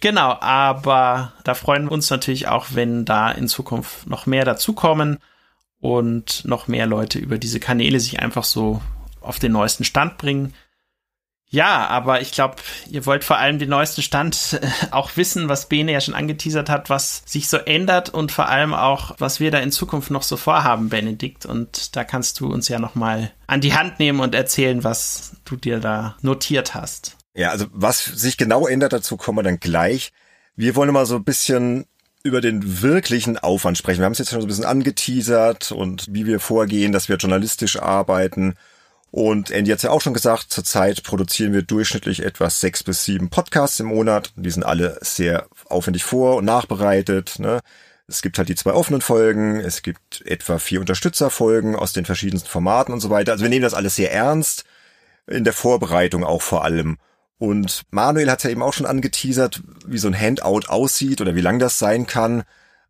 Genau, 0.00 0.38
aber 0.40 1.34
da 1.44 1.54
freuen 1.54 1.84
wir 1.84 1.92
uns 1.92 2.08
natürlich 2.08 2.48
auch, 2.48 2.68
wenn 2.70 3.04
da 3.04 3.30
in 3.30 3.48
Zukunft 3.48 4.08
noch 4.08 4.24
mehr 4.24 4.46
dazukommen 4.46 5.18
und 5.78 6.44
noch 6.46 6.68
mehr 6.68 6.86
Leute 6.86 7.18
über 7.18 7.36
diese 7.36 7.60
Kanäle 7.60 8.00
sich 8.00 8.20
einfach 8.20 8.44
so 8.44 8.80
auf 9.20 9.38
den 9.38 9.52
neuesten 9.52 9.84
Stand 9.84 10.16
bringen. 10.16 10.54
Ja, 11.52 11.88
aber 11.88 12.20
ich 12.20 12.30
glaube, 12.30 12.56
ihr 12.88 13.04
wollt 13.06 13.24
vor 13.24 13.38
allem 13.38 13.58
den 13.58 13.70
neuesten 13.70 14.02
Stand 14.02 14.60
äh, 14.62 14.68
auch 14.92 15.16
wissen, 15.16 15.48
was 15.48 15.68
Bene 15.68 15.92
ja 15.92 16.00
schon 16.00 16.14
angeteasert 16.14 16.70
hat, 16.70 16.90
was 16.90 17.24
sich 17.26 17.48
so 17.48 17.56
ändert 17.56 18.08
und 18.08 18.30
vor 18.30 18.48
allem 18.48 18.72
auch, 18.72 19.16
was 19.18 19.40
wir 19.40 19.50
da 19.50 19.58
in 19.58 19.72
Zukunft 19.72 20.12
noch 20.12 20.22
so 20.22 20.36
vorhaben, 20.36 20.90
Benedikt. 20.90 21.46
Und 21.46 21.96
da 21.96 22.04
kannst 22.04 22.38
du 22.38 22.46
uns 22.46 22.68
ja 22.68 22.78
noch 22.78 22.94
mal 22.94 23.32
an 23.48 23.60
die 23.60 23.74
Hand 23.74 23.98
nehmen 23.98 24.20
und 24.20 24.34
erzählen, 24.34 24.84
was 24.84 25.36
du 25.44 25.56
dir 25.56 25.80
da 25.80 26.16
notiert 26.22 26.74
hast. 26.74 27.16
Ja, 27.34 27.50
also 27.50 27.66
was 27.72 28.04
sich 28.04 28.36
genau 28.36 28.66
ändert, 28.66 28.92
dazu 28.92 29.16
kommen 29.16 29.38
wir 29.38 29.42
dann 29.42 29.60
gleich. 29.60 30.12
Wir 30.56 30.76
wollen 30.76 30.92
mal 30.92 31.06
so 31.06 31.16
ein 31.16 31.24
bisschen 31.24 31.86
über 32.22 32.40
den 32.40 32.82
wirklichen 32.82 33.38
Aufwand 33.38 33.78
sprechen. 33.78 34.00
Wir 34.00 34.06
haben 34.06 34.12
es 34.12 34.18
jetzt 34.18 34.30
schon 34.30 34.40
so 34.40 34.46
ein 34.46 34.48
bisschen 34.48 34.64
angeteasert 34.64 35.72
und 35.72 36.06
wie 36.10 36.26
wir 36.26 36.40
vorgehen, 36.40 36.92
dass 36.92 37.08
wir 37.08 37.16
journalistisch 37.16 37.80
arbeiten. 37.80 38.56
Und 39.10 39.50
Andy 39.50 39.70
hat 39.70 39.78
es 39.78 39.82
ja 39.82 39.90
auch 39.90 40.02
schon 40.02 40.14
gesagt, 40.14 40.52
zurzeit 40.52 41.02
produzieren 41.02 41.52
wir 41.52 41.62
durchschnittlich 41.62 42.22
etwa 42.22 42.48
sechs 42.50 42.84
bis 42.84 43.04
sieben 43.04 43.30
Podcasts 43.30 43.80
im 43.80 43.86
Monat. 43.86 44.32
Die 44.36 44.50
sind 44.50 44.64
alle 44.64 44.98
sehr 45.00 45.46
aufwendig 45.68 46.04
vor- 46.04 46.36
und 46.36 46.44
nachbereitet. 46.44 47.38
Ne? 47.38 47.60
Es 48.06 48.22
gibt 48.22 48.38
halt 48.38 48.48
die 48.48 48.54
zwei 48.54 48.72
offenen 48.72 49.00
Folgen, 49.00 49.60
es 49.60 49.82
gibt 49.82 50.22
etwa 50.26 50.58
vier 50.58 50.80
Unterstützerfolgen 50.80 51.74
aus 51.74 51.92
den 51.92 52.04
verschiedensten 52.04 52.48
Formaten 52.48 52.92
und 52.92 53.00
so 53.00 53.10
weiter. 53.10 53.32
Also 53.32 53.42
wir 53.42 53.50
nehmen 53.50 53.62
das 53.62 53.74
alles 53.74 53.96
sehr 53.96 54.12
ernst, 54.12 54.64
in 55.26 55.44
der 55.44 55.52
Vorbereitung 55.52 56.22
auch 56.22 56.42
vor 56.42 56.64
allem. 56.64 56.98
Und 57.40 57.84
Manuel 57.90 58.30
hat 58.30 58.44
ja 58.44 58.50
eben 58.50 58.62
auch 58.62 58.74
schon 58.74 58.84
angeteasert, 58.84 59.62
wie 59.86 59.96
so 59.96 60.08
ein 60.08 60.20
Handout 60.20 60.68
aussieht 60.68 61.22
oder 61.22 61.34
wie 61.34 61.40
lang 61.40 61.58
das 61.58 61.78
sein 61.78 62.06
kann. 62.06 62.42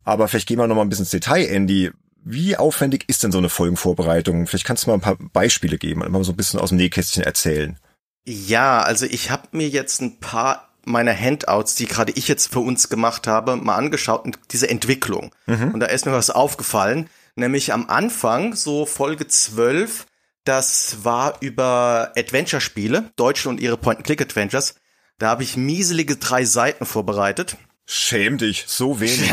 Aber 0.02 0.26
vielleicht 0.26 0.48
gehen 0.48 0.58
wir 0.58 0.66
noch 0.66 0.74
mal 0.74 0.82
ein 0.82 0.88
bisschen 0.88 1.04
ins 1.04 1.12
Detail, 1.12 1.44
Andy. 1.44 1.92
Wie 2.24 2.56
aufwendig 2.56 3.04
ist 3.06 3.22
denn 3.22 3.30
so 3.30 3.38
eine 3.38 3.48
Folgenvorbereitung? 3.48 4.48
Vielleicht 4.48 4.64
kannst 4.66 4.84
du 4.84 4.90
mal 4.90 4.94
ein 4.94 5.00
paar 5.00 5.18
Beispiele 5.32 5.78
geben 5.78 6.02
und 6.02 6.10
mal 6.10 6.24
so 6.24 6.32
ein 6.32 6.36
bisschen 6.36 6.58
aus 6.58 6.70
dem 6.70 6.78
Nähkästchen 6.78 7.22
erzählen. 7.22 7.78
Ja, 8.26 8.82
also 8.82 9.06
ich 9.06 9.30
habe 9.30 9.48
mir 9.52 9.68
jetzt 9.68 10.02
ein 10.02 10.18
paar 10.18 10.68
meiner 10.84 11.16
Handouts, 11.16 11.76
die 11.76 11.86
gerade 11.86 12.10
ich 12.16 12.26
jetzt 12.26 12.52
für 12.52 12.58
uns 12.58 12.88
gemacht 12.88 13.28
habe, 13.28 13.54
mal 13.54 13.76
angeschaut 13.76 14.24
und 14.24 14.36
diese 14.50 14.68
Entwicklung. 14.68 15.32
Mhm. 15.46 15.74
Und 15.74 15.78
da 15.78 15.86
ist 15.86 16.06
mir 16.06 16.12
was 16.12 16.30
aufgefallen, 16.30 17.08
nämlich 17.36 17.72
am 17.72 17.88
Anfang, 17.88 18.56
so 18.56 18.84
Folge 18.84 19.28
12, 19.28 20.06
Das 20.44 21.04
war 21.04 21.36
über 21.40 22.12
Adventure-Spiele, 22.16 23.12
Deutsche 23.16 23.48
und 23.48 23.60
ihre 23.60 23.76
Point-and-Click-Adventures. 23.76 24.74
Da 25.18 25.28
habe 25.28 25.42
ich 25.42 25.56
mieselige 25.56 26.16
drei 26.16 26.44
Seiten 26.44 26.86
vorbereitet. 26.86 27.56
Schäm 27.84 28.38
dich, 28.38 28.64
so 28.66 29.00
wenig. 29.00 29.30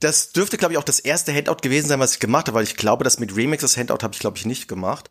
das 0.00 0.32
dürfte, 0.32 0.56
glaube 0.56 0.74
ich, 0.74 0.78
auch 0.78 0.84
das 0.84 1.00
erste 1.00 1.34
Handout 1.34 1.56
gewesen 1.62 1.88
sein, 1.88 2.00
was 2.00 2.14
ich 2.14 2.20
gemacht 2.20 2.46
habe, 2.46 2.56
weil 2.56 2.64
ich 2.64 2.76
glaube, 2.76 3.04
das 3.04 3.18
mit 3.18 3.36
Remix, 3.36 3.60
das 3.60 3.76
Handout 3.76 4.02
habe 4.02 4.14
ich, 4.14 4.20
glaube 4.20 4.38
ich, 4.38 4.46
nicht 4.46 4.68
gemacht. 4.68 5.10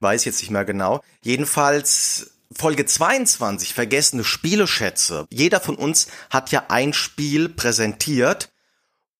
Weiß 0.00 0.24
jetzt 0.24 0.40
nicht 0.40 0.50
mehr 0.50 0.64
genau. 0.64 1.02
Jedenfalls 1.22 2.34
Folge 2.56 2.86
22, 2.86 3.74
vergessene 3.74 4.24
Spieleschätze. 4.24 5.26
Jeder 5.30 5.60
von 5.60 5.76
uns 5.76 6.08
hat 6.30 6.50
ja 6.52 6.64
ein 6.68 6.92
Spiel 6.92 7.48
präsentiert 7.48 8.52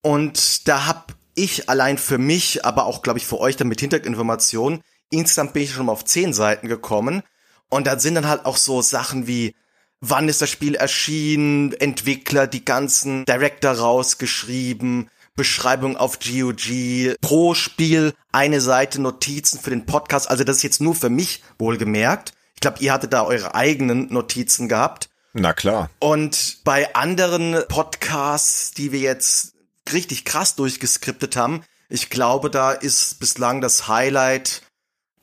und 0.03 0.69
da 0.69 0.87
hab 0.87 1.15
ich 1.35 1.69
allein 1.69 1.99
für 1.99 2.19
mich, 2.19 2.65
aber 2.65 2.87
auch, 2.87 3.03
glaube 3.03 3.19
ich, 3.19 3.27
für 3.27 3.39
euch 3.39 3.57
dann 3.57 3.69
mit 3.69 3.81
Hintergrundinformationen, 3.81 4.83
insgesamt 5.11 5.53
bin 5.53 5.63
ich 5.63 5.73
schon 5.73 5.87
mal 5.87 5.93
auf 5.93 6.05
zehn 6.05 6.33
Seiten 6.33 6.69
gekommen. 6.69 7.23
Und 7.71 7.87
da 7.87 7.99
sind 7.99 8.15
dann 8.15 8.29
halt 8.29 8.45
auch 8.45 8.57
so 8.57 8.83
Sachen 8.83 9.27
wie, 9.27 9.55
wann 10.01 10.29
ist 10.29 10.43
das 10.43 10.51
Spiel 10.51 10.75
erschienen, 10.75 11.73
Entwickler, 11.73 12.47
die 12.47 12.65
ganzen 12.65 13.25
Director 13.25 13.73
rausgeschrieben, 13.73 15.11
Beschreibung 15.37 15.97
auf 15.97 16.19
GOG, 16.21 17.17
pro 17.21 17.55
Spiel 17.55 18.15
eine 18.31 18.61
Seite 18.61 19.01
Notizen 19.01 19.59
für 19.59 19.71
den 19.71 19.87
Podcast. 19.87 20.31
Also 20.31 20.45
das 20.45 20.59
ist 20.59 20.63
jetzt 20.63 20.81
nur 20.81 20.95
für 20.95 21.11
mich 21.11 21.43
wohlgemerkt. 21.59 22.33
Ich 22.55 22.61
glaube, 22.61 22.79
ihr 22.81 22.93
hattet 22.93 23.13
da 23.13 23.25
eure 23.25 23.55
eigenen 23.55 24.13
Notizen 24.13 24.69
gehabt. 24.69 25.09
Na 25.33 25.53
klar. 25.53 25.91
Und 25.99 26.59
bei 26.63 26.95
anderen 26.95 27.57
Podcasts, 27.69 28.71
die 28.71 28.93
wir 28.93 29.01
jetzt 29.01 29.54
richtig 29.93 30.25
krass 30.25 30.57
durchgeskriptet 30.57 31.37
haben. 31.37 31.65
Ich 31.89 32.11
glaube, 32.11 32.51
da 32.51 32.73
ist 32.73 33.19
bislang 33.21 33.61
das 33.61 33.89
Highlight 33.89 34.63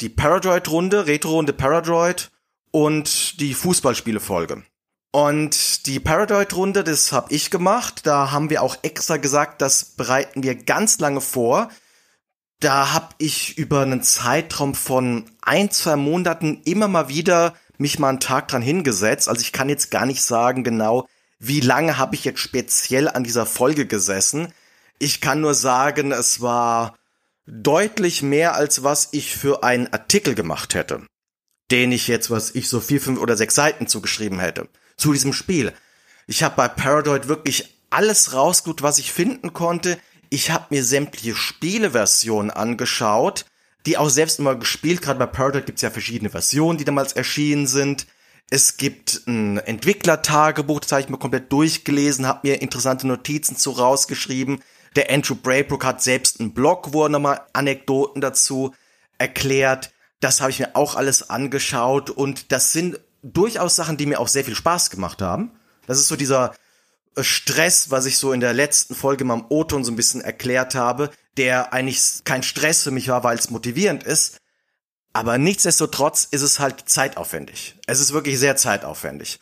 die 0.01 0.09
Paradroid-Runde, 0.09 1.05
Retro-Runde 1.05 1.53
Paradroid 1.53 2.31
und 2.71 3.39
die 3.39 3.53
Fußballspiele-Folge. 3.53 4.63
Und 5.11 5.85
die 5.87 5.99
Paradroid-Runde, 5.99 6.83
das 6.83 7.11
habe 7.11 7.33
ich 7.33 7.51
gemacht. 7.51 8.01
Da 8.05 8.31
haben 8.31 8.49
wir 8.49 8.63
auch 8.63 8.77
extra 8.81 9.17
gesagt, 9.17 9.61
das 9.61 9.83
bereiten 9.83 10.41
wir 10.41 10.55
ganz 10.55 10.99
lange 10.99 11.21
vor. 11.21 11.69
Da 12.61 12.93
habe 12.93 13.09
ich 13.17 13.57
über 13.57 13.81
einen 13.81 14.03
Zeitraum 14.03 14.73
von 14.73 15.29
ein, 15.41 15.69
zwei 15.71 15.95
Monaten 15.95 16.61
immer 16.63 16.87
mal 16.87 17.09
wieder 17.09 17.55
mich 17.77 17.99
mal 17.99 18.09
einen 18.09 18.19
Tag 18.19 18.47
dran 18.47 18.61
hingesetzt. 18.61 19.27
Also 19.27 19.41
ich 19.41 19.51
kann 19.51 19.67
jetzt 19.67 19.91
gar 19.91 20.05
nicht 20.05 20.21
sagen 20.21 20.63
genau, 20.63 21.07
wie 21.43 21.59
lange 21.59 21.97
habe 21.97 22.13
ich 22.13 22.23
jetzt 22.23 22.39
speziell 22.39 23.07
an 23.07 23.23
dieser 23.23 23.47
Folge 23.47 23.87
gesessen. 23.87 24.53
Ich 24.99 25.21
kann 25.21 25.41
nur 25.41 25.55
sagen, 25.55 26.11
es 26.11 26.39
war 26.39 26.95
deutlich 27.47 28.21
mehr, 28.21 28.53
als 28.53 28.83
was 28.83 29.09
ich 29.11 29.35
für 29.35 29.63
einen 29.63 29.91
Artikel 29.91 30.35
gemacht 30.35 30.75
hätte. 30.75 31.01
Den 31.71 31.91
ich 31.91 32.07
jetzt, 32.07 32.29
was 32.29 32.53
ich 32.53 32.69
so 32.69 32.79
vier, 32.79 33.01
fünf 33.01 33.19
oder 33.19 33.35
sechs 33.35 33.55
Seiten 33.55 33.87
zugeschrieben 33.87 34.39
hätte. 34.39 34.69
Zu 34.97 35.13
diesem 35.13 35.33
Spiel. 35.33 35.73
Ich 36.27 36.43
habe 36.43 36.55
bei 36.55 36.67
Paradoid 36.67 37.27
wirklich 37.27 37.75
alles 37.89 38.33
rausgesucht, 38.33 38.83
was 38.83 38.99
ich 38.99 39.11
finden 39.11 39.51
konnte. 39.51 39.97
Ich 40.29 40.51
habe 40.51 40.67
mir 40.69 40.83
sämtliche 40.83 41.35
Spieleversionen 41.35 42.51
angeschaut, 42.51 43.45
die 43.87 43.97
auch 43.97 44.09
selbst 44.09 44.37
immer 44.37 44.53
gespielt. 44.53 45.01
Gerade 45.01 45.17
bei 45.17 45.25
Paradoid 45.25 45.65
gibt 45.65 45.79
es 45.79 45.81
ja 45.81 45.89
verschiedene 45.89 46.29
Versionen, 46.29 46.77
die 46.77 46.85
damals 46.85 47.13
erschienen 47.13 47.65
sind. 47.65 48.05
Es 48.53 48.75
gibt 48.75 49.23
ein 49.27 49.59
Entwicklertagebuch, 49.59 50.81
das 50.81 50.91
habe 50.91 51.01
ich 51.01 51.07
mir 51.07 51.17
komplett 51.17 51.53
durchgelesen, 51.53 52.27
habe 52.27 52.49
mir 52.49 52.61
interessante 52.61 53.07
Notizen 53.07 53.55
zu 53.55 53.71
rausgeschrieben. 53.71 54.61
Der 54.97 55.09
Andrew 55.09 55.35
Braybrook 55.35 55.85
hat 55.85 56.01
selbst 56.01 56.41
einen 56.41 56.53
Blog, 56.53 56.91
wo 56.91 57.05
er 57.05 57.09
nochmal 57.09 57.39
Anekdoten 57.53 58.19
dazu 58.19 58.75
erklärt. 59.17 59.93
Das 60.19 60.41
habe 60.41 60.51
ich 60.51 60.59
mir 60.59 60.75
auch 60.75 60.95
alles 60.95 61.29
angeschaut 61.29 62.09
und 62.09 62.51
das 62.51 62.73
sind 62.73 62.99
durchaus 63.23 63.77
Sachen, 63.77 63.95
die 63.95 64.05
mir 64.05 64.19
auch 64.19 64.27
sehr 64.27 64.43
viel 64.43 64.55
Spaß 64.55 64.89
gemacht 64.89 65.21
haben. 65.21 65.51
Das 65.87 65.97
ist 65.97 66.09
so 66.09 66.17
dieser 66.17 66.53
Stress, 67.17 67.89
was 67.89 68.05
ich 68.05 68.17
so 68.17 68.33
in 68.33 68.41
der 68.41 68.53
letzten 68.53 68.95
Folge 68.95 69.23
mal 69.23 69.35
im 69.35 69.45
O-Ton 69.47 69.85
so 69.85 69.93
ein 69.93 69.95
bisschen 69.95 70.19
erklärt 70.19 70.75
habe, 70.75 71.09
der 71.37 71.71
eigentlich 71.71 72.25
kein 72.25 72.43
Stress 72.43 72.83
für 72.83 72.91
mich 72.91 73.07
war, 73.07 73.23
weil 73.23 73.37
es 73.37 73.49
motivierend 73.49 74.03
ist, 74.03 74.40
aber 75.13 75.37
nichtsdestotrotz 75.37 76.27
ist 76.31 76.41
es 76.41 76.59
halt 76.59 76.83
zeitaufwendig. 76.87 77.75
Es 77.87 77.99
ist 77.99 78.13
wirklich 78.13 78.39
sehr 78.39 78.55
zeitaufwendig. 78.55 79.39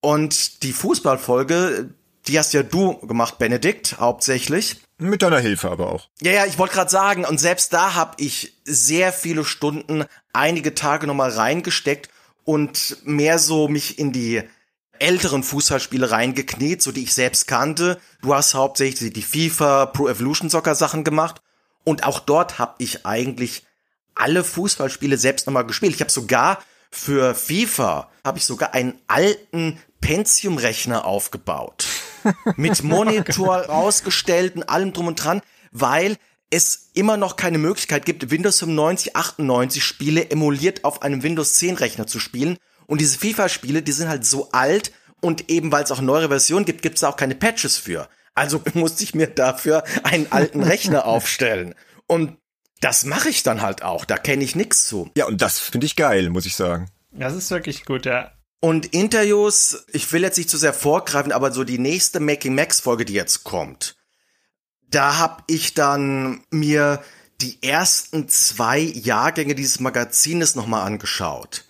Und 0.00 0.62
die 0.62 0.72
Fußballfolge, 0.72 1.90
die 2.26 2.38
hast 2.38 2.52
ja 2.52 2.62
du 2.62 2.98
gemacht, 3.06 3.38
Benedikt, 3.38 3.98
hauptsächlich. 3.98 4.80
Mit 4.98 5.22
deiner 5.22 5.38
Hilfe 5.38 5.70
aber 5.70 5.90
auch. 5.90 6.08
Ja, 6.20 6.32
ja, 6.32 6.46
ich 6.46 6.58
wollte 6.58 6.74
gerade 6.74 6.90
sagen, 6.90 7.24
und 7.24 7.38
selbst 7.38 7.72
da 7.72 7.94
habe 7.94 8.14
ich 8.18 8.54
sehr 8.64 9.12
viele 9.12 9.44
Stunden, 9.44 10.04
einige 10.32 10.74
Tage 10.74 11.06
nochmal 11.06 11.30
reingesteckt 11.30 12.10
und 12.44 12.98
mehr 13.04 13.38
so 13.38 13.68
mich 13.68 13.98
in 13.98 14.12
die 14.12 14.42
älteren 14.98 15.42
Fußballspiele 15.42 16.10
reingekniet, 16.10 16.82
so 16.82 16.92
die 16.92 17.02
ich 17.02 17.14
selbst 17.14 17.48
kannte. 17.48 18.00
Du 18.22 18.34
hast 18.34 18.54
hauptsächlich 18.54 19.12
die 19.12 19.22
FIFA 19.22 19.86
Pro 19.86 20.08
Evolution 20.08 20.50
Soccer 20.50 20.74
Sachen 20.74 21.04
gemacht 21.04 21.40
und 21.84 22.04
auch 22.04 22.20
dort 22.20 22.58
habe 22.58 22.74
ich 22.78 23.04
eigentlich 23.06 23.64
alle 24.14 24.44
Fußballspiele 24.44 25.18
selbst 25.18 25.46
nochmal 25.46 25.66
gespielt. 25.66 25.94
Ich 25.94 26.00
habe 26.00 26.10
sogar 26.10 26.62
für 26.90 27.34
FIFA 27.34 28.10
habe 28.24 28.38
ich 28.38 28.44
sogar 28.44 28.72
einen 28.72 28.98
alten 29.08 29.80
Pentium-Rechner 30.00 31.04
aufgebaut. 31.04 31.86
mit 32.56 32.82
Monitor 32.82 33.56
rausgestellt 33.56 34.56
und 34.56 34.68
allem 34.68 34.92
drum 34.92 35.08
und 35.08 35.22
dran, 35.22 35.42
weil 35.72 36.16
es 36.50 36.90
immer 36.94 37.16
noch 37.16 37.36
keine 37.36 37.58
Möglichkeit 37.58 38.06
gibt, 38.06 38.30
Windows 38.30 38.60
95, 38.60 39.16
98 39.16 39.84
Spiele 39.84 40.30
emuliert 40.30 40.84
auf 40.84 41.02
einem 41.02 41.22
Windows 41.22 41.54
10 41.54 41.76
Rechner 41.76 42.06
zu 42.06 42.20
spielen. 42.20 42.58
Und 42.86 43.00
diese 43.00 43.18
FIFA-Spiele, 43.18 43.82
die 43.82 43.92
sind 43.92 44.08
halt 44.08 44.24
so 44.24 44.50
alt 44.52 44.92
und 45.20 45.50
eben 45.50 45.72
weil 45.72 45.84
es 45.84 45.90
auch 45.90 46.00
neuere 46.00 46.28
Versionen 46.28 46.64
gibt, 46.64 46.82
gibt 46.82 46.96
es 46.96 47.04
auch 47.04 47.16
keine 47.16 47.34
Patches 47.34 47.76
für. 47.76 48.08
Also 48.34 48.62
musste 48.74 49.04
ich 49.04 49.14
mir 49.14 49.26
dafür 49.26 49.84
einen 50.02 50.30
alten 50.30 50.62
Rechner 50.62 51.06
aufstellen. 51.06 51.74
Und 52.06 52.36
das 52.80 53.04
mache 53.04 53.28
ich 53.28 53.42
dann 53.42 53.62
halt 53.62 53.82
auch. 53.82 54.04
Da 54.04 54.16
kenne 54.16 54.44
ich 54.44 54.56
nichts 54.56 54.86
zu. 54.86 55.10
Ja, 55.16 55.26
und 55.26 55.40
das 55.40 55.58
finde 55.58 55.86
ich 55.86 55.96
geil, 55.96 56.30
muss 56.30 56.46
ich 56.46 56.56
sagen. 56.56 56.90
Das 57.12 57.34
ist 57.34 57.50
wirklich 57.50 57.84
gut, 57.84 58.06
ja. 58.06 58.32
Und 58.60 58.86
Interviews, 58.86 59.84
ich 59.92 60.10
will 60.12 60.22
jetzt 60.22 60.38
nicht 60.38 60.50
zu 60.50 60.56
sehr 60.56 60.72
vorgreifen, 60.72 61.32
aber 61.32 61.52
so 61.52 61.64
die 61.64 61.78
nächste 61.78 62.18
Making 62.18 62.54
Max 62.54 62.80
Folge, 62.80 63.04
die 63.04 63.12
jetzt 63.12 63.44
kommt, 63.44 63.96
da 64.88 65.18
habe 65.18 65.42
ich 65.46 65.74
dann 65.74 66.42
mir 66.50 67.02
die 67.40 67.62
ersten 67.62 68.28
zwei 68.28 68.78
Jahrgänge 68.78 69.54
dieses 69.54 69.80
Magazines 69.80 70.54
nochmal 70.54 70.86
angeschaut. 70.86 71.64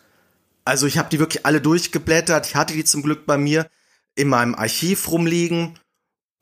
Also 0.64 0.86
ich 0.86 0.98
habe 0.98 1.08
die 1.10 1.18
wirklich 1.18 1.44
alle 1.44 1.60
durchgeblättert. 1.60 2.46
Ich 2.46 2.54
hatte 2.54 2.74
die 2.74 2.84
zum 2.84 3.02
Glück 3.02 3.26
bei 3.26 3.38
mir 3.38 3.68
in 4.14 4.28
meinem 4.28 4.54
Archiv 4.54 5.10
rumliegen 5.10 5.78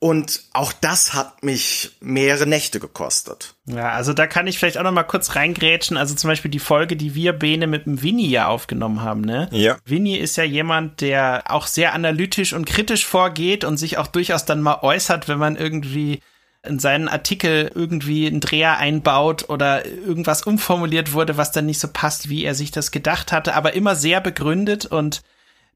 und 0.03 0.43
auch 0.53 0.73
das 0.73 1.15
hat 1.15 1.45
mich 1.45 1.93
mehrere 2.01 2.45
Nächte 2.45 2.81
gekostet. 2.81 3.55
Ja, 3.67 3.91
also 3.91 4.13
da 4.13 4.27
kann 4.27 4.49
ich 4.49 4.59
vielleicht 4.59 4.77
auch 4.77 4.83
noch 4.83 4.91
mal 4.91 5.05
kurz 5.05 5.37
reingrätschen. 5.37 5.97
Also 5.97 6.17
zum 6.17 6.27
Beispiel 6.27 6.51
die 6.51 6.59
Folge, 6.59 6.97
die 6.97 7.15
wir 7.15 7.33
Bene 7.33 7.69
mit 7.69 7.87
dem 7.87 8.03
Winnie 8.03 8.29
ja 8.29 8.49
aufgenommen 8.49 9.03
haben, 9.03 9.21
ne? 9.21 9.49
Ja. 9.53 9.77
Winnie 9.85 10.17
ist 10.17 10.35
ja 10.35 10.43
jemand, 10.43 11.03
der 11.03 11.45
auch 11.47 11.69
sehr 11.69 11.95
analytisch 11.95 12.53
und 12.53 12.65
kritisch 12.65 13.07
vorgeht 13.07 13.63
und 13.63 13.77
sich 13.77 13.97
auch 13.97 14.09
durchaus 14.09 14.45
dann 14.45 14.61
mal 14.61 14.81
äußert, 14.83 15.29
wenn 15.29 15.39
man 15.39 15.55
irgendwie 15.55 16.19
in 16.67 16.81
seinen 16.81 17.07
Artikel 17.07 17.71
irgendwie 17.73 18.27
einen 18.27 18.41
Dreher 18.41 18.79
einbaut 18.79 19.51
oder 19.51 19.87
irgendwas 19.87 20.43
umformuliert 20.43 21.13
wurde, 21.13 21.37
was 21.37 21.53
dann 21.53 21.67
nicht 21.67 21.79
so 21.79 21.87
passt, 21.87 22.29
wie 22.29 22.43
er 22.43 22.57
sich 22.57 22.73
das 22.73 22.91
gedacht 22.91 23.31
hatte, 23.31 23.55
aber 23.55 23.75
immer 23.75 23.95
sehr 23.95 24.21
begründet 24.21 24.85
und 24.85 25.23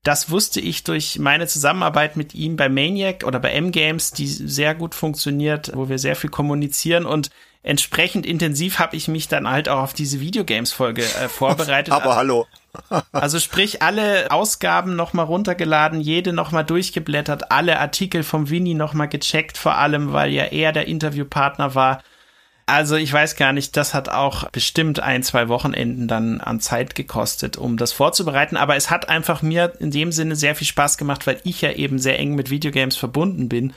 das 0.03 0.31
wusste 0.31 0.61
ich 0.61 0.85
durch 0.85 1.19
meine 1.19 1.47
Zusammenarbeit 1.47 2.17
mit 2.17 2.35
ihm 2.35 2.57
bei 2.57 2.69
Maniac 2.69 3.25
oder 3.25 3.41
bei 3.41 3.51
M-Games, 3.53 4.13
die 4.13 4.27
sehr 4.27 4.75
gut 4.75 4.95
funktioniert, 4.95 5.73
wo 5.75 5.89
wir 5.89 5.99
sehr 5.99 6.17
viel 6.17 6.31
kommunizieren 6.31 7.07
und 7.07 7.31
entsprechend 7.67 8.25
intensiv 8.25 8.79
habe 8.79 8.97
ich 8.97 9.09
mich 9.09 9.27
dann 9.27 9.51
halt 9.51 9.69
auch 9.69 9.81
auf 9.81 9.93
diese 9.93 10.21
Videogames-Folge 10.21 11.03
äh, 11.03 11.29
vorbereitet. 11.29 11.93
Aber 11.93 12.17
hallo. 12.17 12.47
also 13.13 13.41
sprich, 13.41 13.83
alle 13.83 14.31
Ausgaben 14.31 14.97
nochmal 14.97 15.27
runtergeladen, 15.27 16.01
jede 16.01 16.33
nochmal 16.33 16.65
durchgeblättert, 16.65 17.51
alle 17.51 17.81
Artikel 17.81 18.23
vom 18.23 18.49
Winnie 18.49 18.75
nochmal 18.75 19.09
gecheckt, 19.09 19.59
vor 19.59 19.77
allem, 19.77 20.13
weil 20.13 20.31
ja 20.31 20.45
er 20.45 20.73
der 20.73 20.87
Interviewpartner 20.87 21.75
war. 21.75 22.03
Also 22.69 22.97
ich 22.97 23.13
weiß 23.13 23.37
gar 23.37 23.53
nicht, 23.53 23.77
das 23.77 23.95
hat 23.95 24.09
auch 24.09 24.51
bestimmt 24.51 24.99
ein, 24.99 25.23
zwei 25.23 25.49
Wochenenden 25.49 26.09
dann 26.09 26.41
an 26.41 26.59
Zeit 26.59 26.97
gekostet, 26.97 27.57
um 27.57 27.77
das 27.77 27.93
vorzubereiten. 27.93 28.57
Aber 28.57 28.75
es 28.75 28.91
hat 28.91 29.09
einfach 29.09 29.41
mir 29.41 29.73
in 29.79 29.93
dem 29.93 30.11
Sinne 30.11 30.35
sehr 30.35 30.57
viel 30.57 30.67
Spaß 30.67 30.99
gemacht, 30.99 31.29
weil 31.29 31.41
ich 31.45 31.61
ja 31.61 31.71
eben 31.73 32.01
sehr 32.01 32.19
eng 32.19 32.35
mit 32.35 32.51
Videogames 32.51 32.97
verbunden 32.97 33.49
bin, 33.49 33.73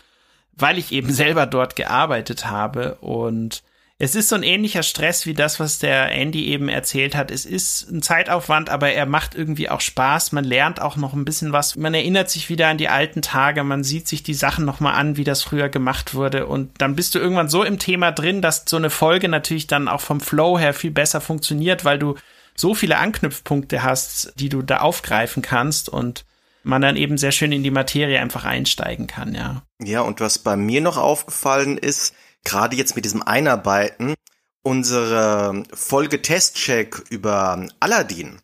weil 0.56 0.80
ich 0.80 0.92
eben 0.92 1.14
selber 1.14 1.46
dort 1.46 1.76
gearbeitet 1.76 2.48
habe 2.48 2.96
und 2.96 3.62
Es 4.02 4.16
ist 4.16 4.30
so 4.30 4.36
ein 4.36 4.44
ähnlicher 4.44 4.82
Stress 4.82 5.26
wie 5.26 5.34
das, 5.34 5.60
was 5.60 5.78
der 5.78 6.10
Andy 6.14 6.46
eben 6.46 6.70
erzählt 6.70 7.16
hat. 7.16 7.32
Es 7.32 7.46
ist 7.46 7.92
ein 7.92 8.02
Zeitaufwand, 8.02 8.70
aber 8.70 8.94
er 8.94 9.06
macht 9.06 9.36
irgendwie 9.36 9.70
auch 9.70 9.82
Spaß. 9.82 10.32
Man 10.32 10.46
lernt 10.46 10.82
auch 10.82 10.96
noch 10.96 11.14
ein 11.14 11.26
bisschen 11.26 11.52
was. 11.52 11.76
Man 11.76 11.94
erinnert 11.94 12.30
sich 12.30 12.50
wieder 12.50 12.70
an 12.70 12.78
die 12.78 12.88
alten 12.88 13.22
Tage. 13.22 13.62
Man 13.66 13.84
sieht 13.84 14.08
sich 14.08 14.24
die 14.24 14.34
Sachen 14.34 14.64
nochmal 14.64 14.94
an, 14.94 15.18
wie 15.18 15.26
das 15.26 15.44
früher 15.44 15.68
gemacht 15.68 16.14
wurde. 16.14 16.48
Und 16.48 16.82
dann 16.82 16.96
bist 16.96 17.14
du 17.14 17.20
irgendwann 17.20 17.50
so 17.50 17.62
im 17.62 17.78
Thema 17.78 18.14
drin, 18.14 18.42
dass 18.42 18.64
so 18.66 18.78
eine 18.78 18.90
Folge 18.90 19.28
natürlich 19.28 19.68
dann 19.68 19.90
auch 19.90 20.00
vom 20.00 20.22
Flow 20.22 20.58
her 20.58 20.74
viel 20.74 20.92
besser 20.92 21.20
funktioniert, 21.20 21.84
weil 21.84 22.00
du 22.00 22.16
so 22.56 22.76
viele 22.76 23.00
Anknüpfpunkte 23.00 23.84
hast, 23.84 24.32
die 24.40 24.48
du 24.48 24.62
da 24.62 24.78
aufgreifen 24.78 25.44
kannst 25.44 25.90
und 25.90 26.24
man 26.64 26.82
dann 26.82 26.96
eben 26.96 27.18
sehr 27.18 27.34
schön 27.34 27.52
in 27.52 27.64
die 27.64 27.72
Materie 27.72 28.22
einfach 28.22 28.46
einsteigen 28.46 29.08
kann, 29.08 29.36
ja. 29.36 29.64
Ja, 29.82 30.02
und 30.02 30.22
was 30.22 30.40
bei 30.40 30.56
mir 30.56 30.80
noch 30.80 30.98
aufgefallen 30.98 31.78
ist, 31.78 32.14
gerade 32.50 32.76
jetzt 32.76 32.96
mit 32.96 33.06
diesem 33.06 33.22
Einarbeiten, 33.22 34.16
unsere 34.64 35.64
Folge 35.74 36.22
Testcheck 36.22 37.04
über 37.10 37.68
Aladdin. 37.80 38.42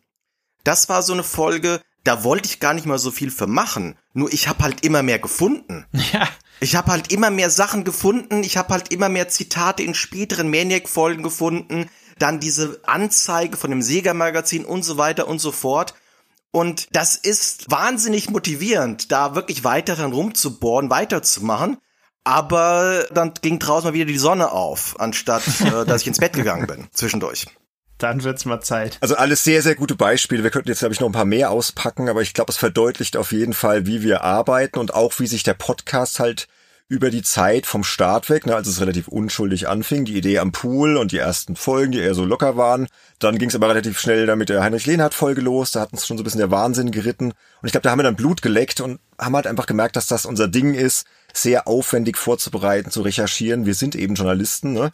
Das 0.62 0.88
war 0.88 1.02
so 1.02 1.12
eine 1.12 1.24
Folge, 1.24 1.80
da 2.04 2.22
wollte 2.22 2.48
ich 2.48 2.60
gar 2.60 2.72
nicht 2.72 2.86
mal 2.86 2.98
so 2.98 3.10
viel 3.10 3.32
für 3.32 3.48
machen. 3.48 3.98
Nur 4.12 4.32
ich 4.32 4.46
habe 4.46 4.62
halt 4.62 4.84
immer 4.84 5.02
mehr 5.02 5.18
gefunden. 5.18 5.86
Ja. 6.12 6.28
Ich 6.58 6.74
habe 6.74 6.90
halt 6.90 7.12
immer 7.12 7.28
mehr 7.28 7.50
Sachen 7.50 7.84
gefunden. 7.84 8.42
Ich 8.42 8.56
habe 8.56 8.72
halt 8.72 8.90
immer 8.90 9.10
mehr 9.10 9.28
Zitate 9.28 9.82
in 9.82 9.92
späteren 9.92 10.48
Maniac-Folgen 10.48 11.22
gefunden. 11.22 11.90
Dann 12.18 12.40
diese 12.40 12.80
Anzeige 12.86 13.58
von 13.58 13.68
dem 13.68 13.82
Sega-Magazin 13.82 14.64
und 14.64 14.82
so 14.82 14.96
weiter 14.96 15.28
und 15.28 15.38
so 15.38 15.52
fort. 15.52 15.92
Und 16.52 16.88
das 16.96 17.16
ist 17.16 17.70
wahnsinnig 17.70 18.30
motivierend, 18.30 19.12
da 19.12 19.34
wirklich 19.34 19.64
weiter 19.64 19.96
dran 19.96 20.14
rumzubohren, 20.14 20.88
weiterzumachen. 20.88 21.76
Aber 22.26 23.06
dann 23.12 23.34
ging 23.40 23.60
draußen 23.60 23.88
mal 23.88 23.94
wieder 23.94 24.04
die 24.04 24.18
Sonne 24.18 24.50
auf, 24.50 24.96
anstatt 24.98 25.44
äh, 25.60 25.84
dass 25.86 26.02
ich 26.02 26.08
ins 26.08 26.18
Bett 26.18 26.32
gegangen 26.32 26.66
bin 26.66 26.88
zwischendurch. 26.92 27.46
Dann 27.98 28.24
wird's 28.24 28.44
mal 28.44 28.60
Zeit. 28.60 28.98
Also 29.00 29.14
alles 29.14 29.44
sehr, 29.44 29.62
sehr 29.62 29.76
gute 29.76 29.94
Beispiele. 29.94 30.42
Wir 30.42 30.50
könnten 30.50 30.68
jetzt, 30.68 30.80
glaube 30.80 30.92
ich, 30.92 30.98
noch 30.98 31.08
ein 31.08 31.12
paar 31.12 31.24
mehr 31.24 31.52
auspacken, 31.52 32.08
aber 32.08 32.22
ich 32.22 32.34
glaube, 32.34 32.50
es 32.50 32.56
verdeutlicht 32.56 33.16
auf 33.16 33.30
jeden 33.30 33.52
Fall, 33.52 33.86
wie 33.86 34.02
wir 34.02 34.24
arbeiten 34.24 34.80
und 34.80 34.92
auch, 34.92 35.20
wie 35.20 35.28
sich 35.28 35.44
der 35.44 35.54
Podcast 35.54 36.18
halt 36.18 36.48
über 36.88 37.10
die 37.10 37.22
Zeit 37.22 37.64
vom 37.64 37.84
Start 37.84 38.28
weg, 38.28 38.46
ne, 38.46 38.56
als 38.56 38.66
es 38.66 38.80
relativ 38.80 39.06
unschuldig 39.06 39.68
anfing, 39.68 40.04
die 40.04 40.16
Idee 40.16 40.40
am 40.40 40.50
Pool 40.50 40.96
und 40.96 41.12
die 41.12 41.18
ersten 41.18 41.54
Folgen, 41.54 41.92
die 41.92 42.00
eher 42.00 42.14
so 42.14 42.24
locker 42.24 42.56
waren. 42.56 42.88
Dann 43.20 43.38
ging 43.38 43.48
es 43.48 43.54
aber 43.54 43.68
relativ 43.68 44.00
schnell 44.00 44.26
damit 44.26 44.48
der 44.48 44.62
Heinrich 44.62 44.86
Lehnhardt-Folge 44.86 45.40
los, 45.40 45.70
da 45.70 45.80
hat 45.80 45.92
uns 45.92 46.06
schon 46.06 46.16
so 46.16 46.22
ein 46.22 46.24
bisschen 46.24 46.40
der 46.40 46.50
Wahnsinn 46.50 46.90
geritten. 46.90 47.26
Und 47.26 47.66
ich 47.66 47.72
glaube, 47.72 47.82
da 47.82 47.90
haben 47.90 48.00
wir 48.00 48.04
dann 48.04 48.16
Blut 48.16 48.42
geleckt 48.42 48.80
und 48.80 48.98
haben 49.18 49.36
halt 49.36 49.46
einfach 49.46 49.66
gemerkt, 49.66 49.96
dass 49.96 50.06
das 50.06 50.26
unser 50.26 50.48
Ding 50.48 50.74
ist, 50.74 51.06
sehr 51.36 51.68
aufwendig 51.68 52.16
vorzubereiten, 52.16 52.90
zu 52.90 53.02
recherchieren. 53.02 53.66
Wir 53.66 53.74
sind 53.74 53.94
eben 53.94 54.14
Journalisten, 54.14 54.72
ne? 54.72 54.92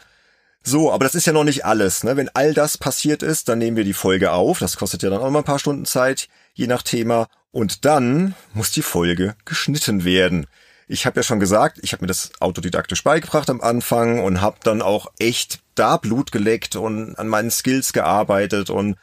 So, 0.64 0.92
aber 0.92 1.04
das 1.04 1.16
ist 1.16 1.26
ja 1.26 1.32
noch 1.32 1.42
nicht 1.42 1.64
alles. 1.64 2.04
Ne? 2.04 2.16
Wenn 2.16 2.28
all 2.34 2.54
das 2.54 2.78
passiert 2.78 3.24
ist, 3.24 3.48
dann 3.48 3.58
nehmen 3.58 3.76
wir 3.76 3.82
die 3.82 3.92
Folge 3.92 4.30
auf. 4.30 4.60
Das 4.60 4.76
kostet 4.76 5.02
ja 5.02 5.10
dann 5.10 5.20
auch 5.20 5.30
mal 5.30 5.40
ein 5.40 5.44
paar 5.44 5.58
Stunden 5.58 5.86
Zeit, 5.86 6.28
je 6.54 6.68
nach 6.68 6.82
Thema. 6.82 7.26
Und 7.50 7.84
dann 7.84 8.36
muss 8.54 8.70
die 8.70 8.82
Folge 8.82 9.34
geschnitten 9.44 10.04
werden 10.04 10.46
ich 10.92 11.06
habe 11.06 11.20
ja 11.20 11.22
schon 11.22 11.40
gesagt, 11.40 11.78
ich 11.82 11.92
habe 11.92 12.02
mir 12.02 12.08
das 12.08 12.32
autodidaktisch 12.38 13.02
beigebracht 13.02 13.48
am 13.48 13.62
Anfang 13.62 14.22
und 14.22 14.42
habe 14.42 14.58
dann 14.62 14.82
auch 14.82 15.10
echt 15.18 15.60
da 15.74 15.96
Blut 15.96 16.32
geleckt 16.32 16.76
und 16.76 17.14
an 17.18 17.28
meinen 17.28 17.50
Skills 17.50 17.94
gearbeitet 17.94 18.68
und 18.68 18.96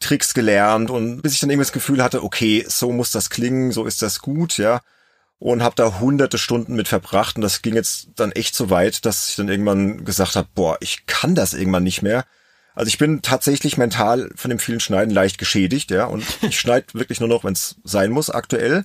Tricks 0.00 0.34
gelernt 0.34 0.90
und 0.90 1.22
bis 1.22 1.34
ich 1.34 1.40
dann 1.40 1.50
eben 1.50 1.60
das 1.60 1.72
Gefühl 1.72 2.02
hatte, 2.02 2.24
okay, 2.24 2.64
so 2.68 2.90
muss 2.90 3.12
das 3.12 3.30
klingen, 3.30 3.70
so 3.70 3.84
ist 3.84 4.02
das 4.02 4.18
gut, 4.18 4.58
ja. 4.58 4.80
Und 5.38 5.62
habe 5.62 5.74
da 5.76 6.00
hunderte 6.00 6.38
Stunden 6.38 6.76
mit 6.76 6.88
verbracht 6.88 7.36
und 7.36 7.42
das 7.42 7.60
ging 7.60 7.74
jetzt 7.74 8.08
dann 8.16 8.32
echt 8.32 8.54
so 8.54 8.70
weit, 8.70 9.04
dass 9.04 9.28
ich 9.28 9.36
dann 9.36 9.50
irgendwann 9.50 10.04
gesagt 10.04 10.34
habe, 10.34 10.48
boah, 10.54 10.78
ich 10.80 11.04
kann 11.04 11.34
das 11.34 11.52
irgendwann 11.52 11.82
nicht 11.82 12.00
mehr. 12.00 12.24
Also 12.74 12.88
ich 12.88 12.98
bin 12.98 13.20
tatsächlich 13.20 13.76
mental 13.76 14.30
von 14.34 14.48
dem 14.48 14.58
vielen 14.58 14.80
Schneiden 14.80 15.12
leicht 15.12 15.36
geschädigt, 15.38 15.90
ja, 15.90 16.06
und 16.06 16.24
ich 16.42 16.58
schneide 16.58 16.86
wirklich 16.94 17.20
nur 17.20 17.28
noch, 17.28 17.44
wenn 17.44 17.52
es 17.52 17.76
sein 17.84 18.12
muss, 18.12 18.30
aktuell. 18.30 18.84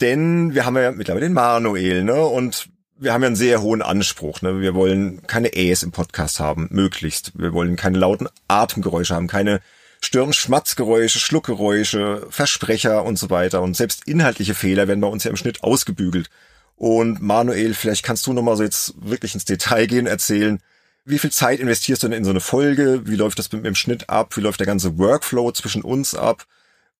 Denn 0.00 0.54
wir 0.54 0.64
haben 0.64 0.76
ja 0.76 0.92
mittlerweile 0.92 1.26
den 1.26 1.32
Manuel, 1.32 2.04
ne? 2.04 2.24
Und 2.24 2.68
wir 2.98 3.12
haben 3.12 3.22
ja 3.22 3.28
einen 3.28 3.36
sehr 3.36 3.62
hohen 3.62 3.82
Anspruch. 3.82 4.42
Ne? 4.42 4.60
Wir 4.60 4.74
wollen 4.74 5.26
keine 5.26 5.54
Äs 5.54 5.82
im 5.82 5.92
Podcast 5.92 6.40
haben, 6.40 6.68
möglichst. 6.70 7.32
Wir 7.38 7.52
wollen 7.52 7.76
keine 7.76 7.98
lauten 7.98 8.28
Atemgeräusche 8.48 9.14
haben, 9.14 9.28
keine 9.28 9.60
Stirn-Schmatzgeräusche, 10.00 11.18
Schluckgeräusche, 11.18 12.26
Versprecher 12.30 13.04
und 13.04 13.18
so 13.18 13.30
weiter. 13.30 13.62
Und 13.62 13.76
selbst 13.76 14.06
inhaltliche 14.06 14.54
Fehler 14.54 14.88
werden 14.88 15.00
bei 15.00 15.08
uns 15.08 15.24
ja 15.24 15.30
im 15.30 15.36
Schnitt 15.36 15.62
ausgebügelt. 15.62 16.30
Und 16.76 17.20
Manuel, 17.20 17.74
vielleicht 17.74 18.04
kannst 18.04 18.26
du 18.26 18.32
nochmal 18.32 18.56
so 18.56 18.62
jetzt 18.62 18.94
wirklich 19.00 19.34
ins 19.34 19.44
Detail 19.44 19.86
gehen, 19.86 20.06
erzählen, 20.06 20.60
wie 21.04 21.18
viel 21.18 21.32
Zeit 21.32 21.58
investierst 21.58 22.02
du 22.02 22.08
denn 22.08 22.18
in 22.18 22.24
so 22.24 22.30
eine 22.30 22.40
Folge? 22.40 23.02
Wie 23.06 23.16
läuft 23.16 23.38
das 23.38 23.50
mit 23.50 23.64
dem 23.64 23.74
Schnitt 23.74 24.10
ab? 24.10 24.36
Wie 24.36 24.42
läuft 24.42 24.60
der 24.60 24.66
ganze 24.66 24.98
Workflow 24.98 25.52
zwischen 25.52 25.82
uns 25.82 26.14
ab? 26.14 26.44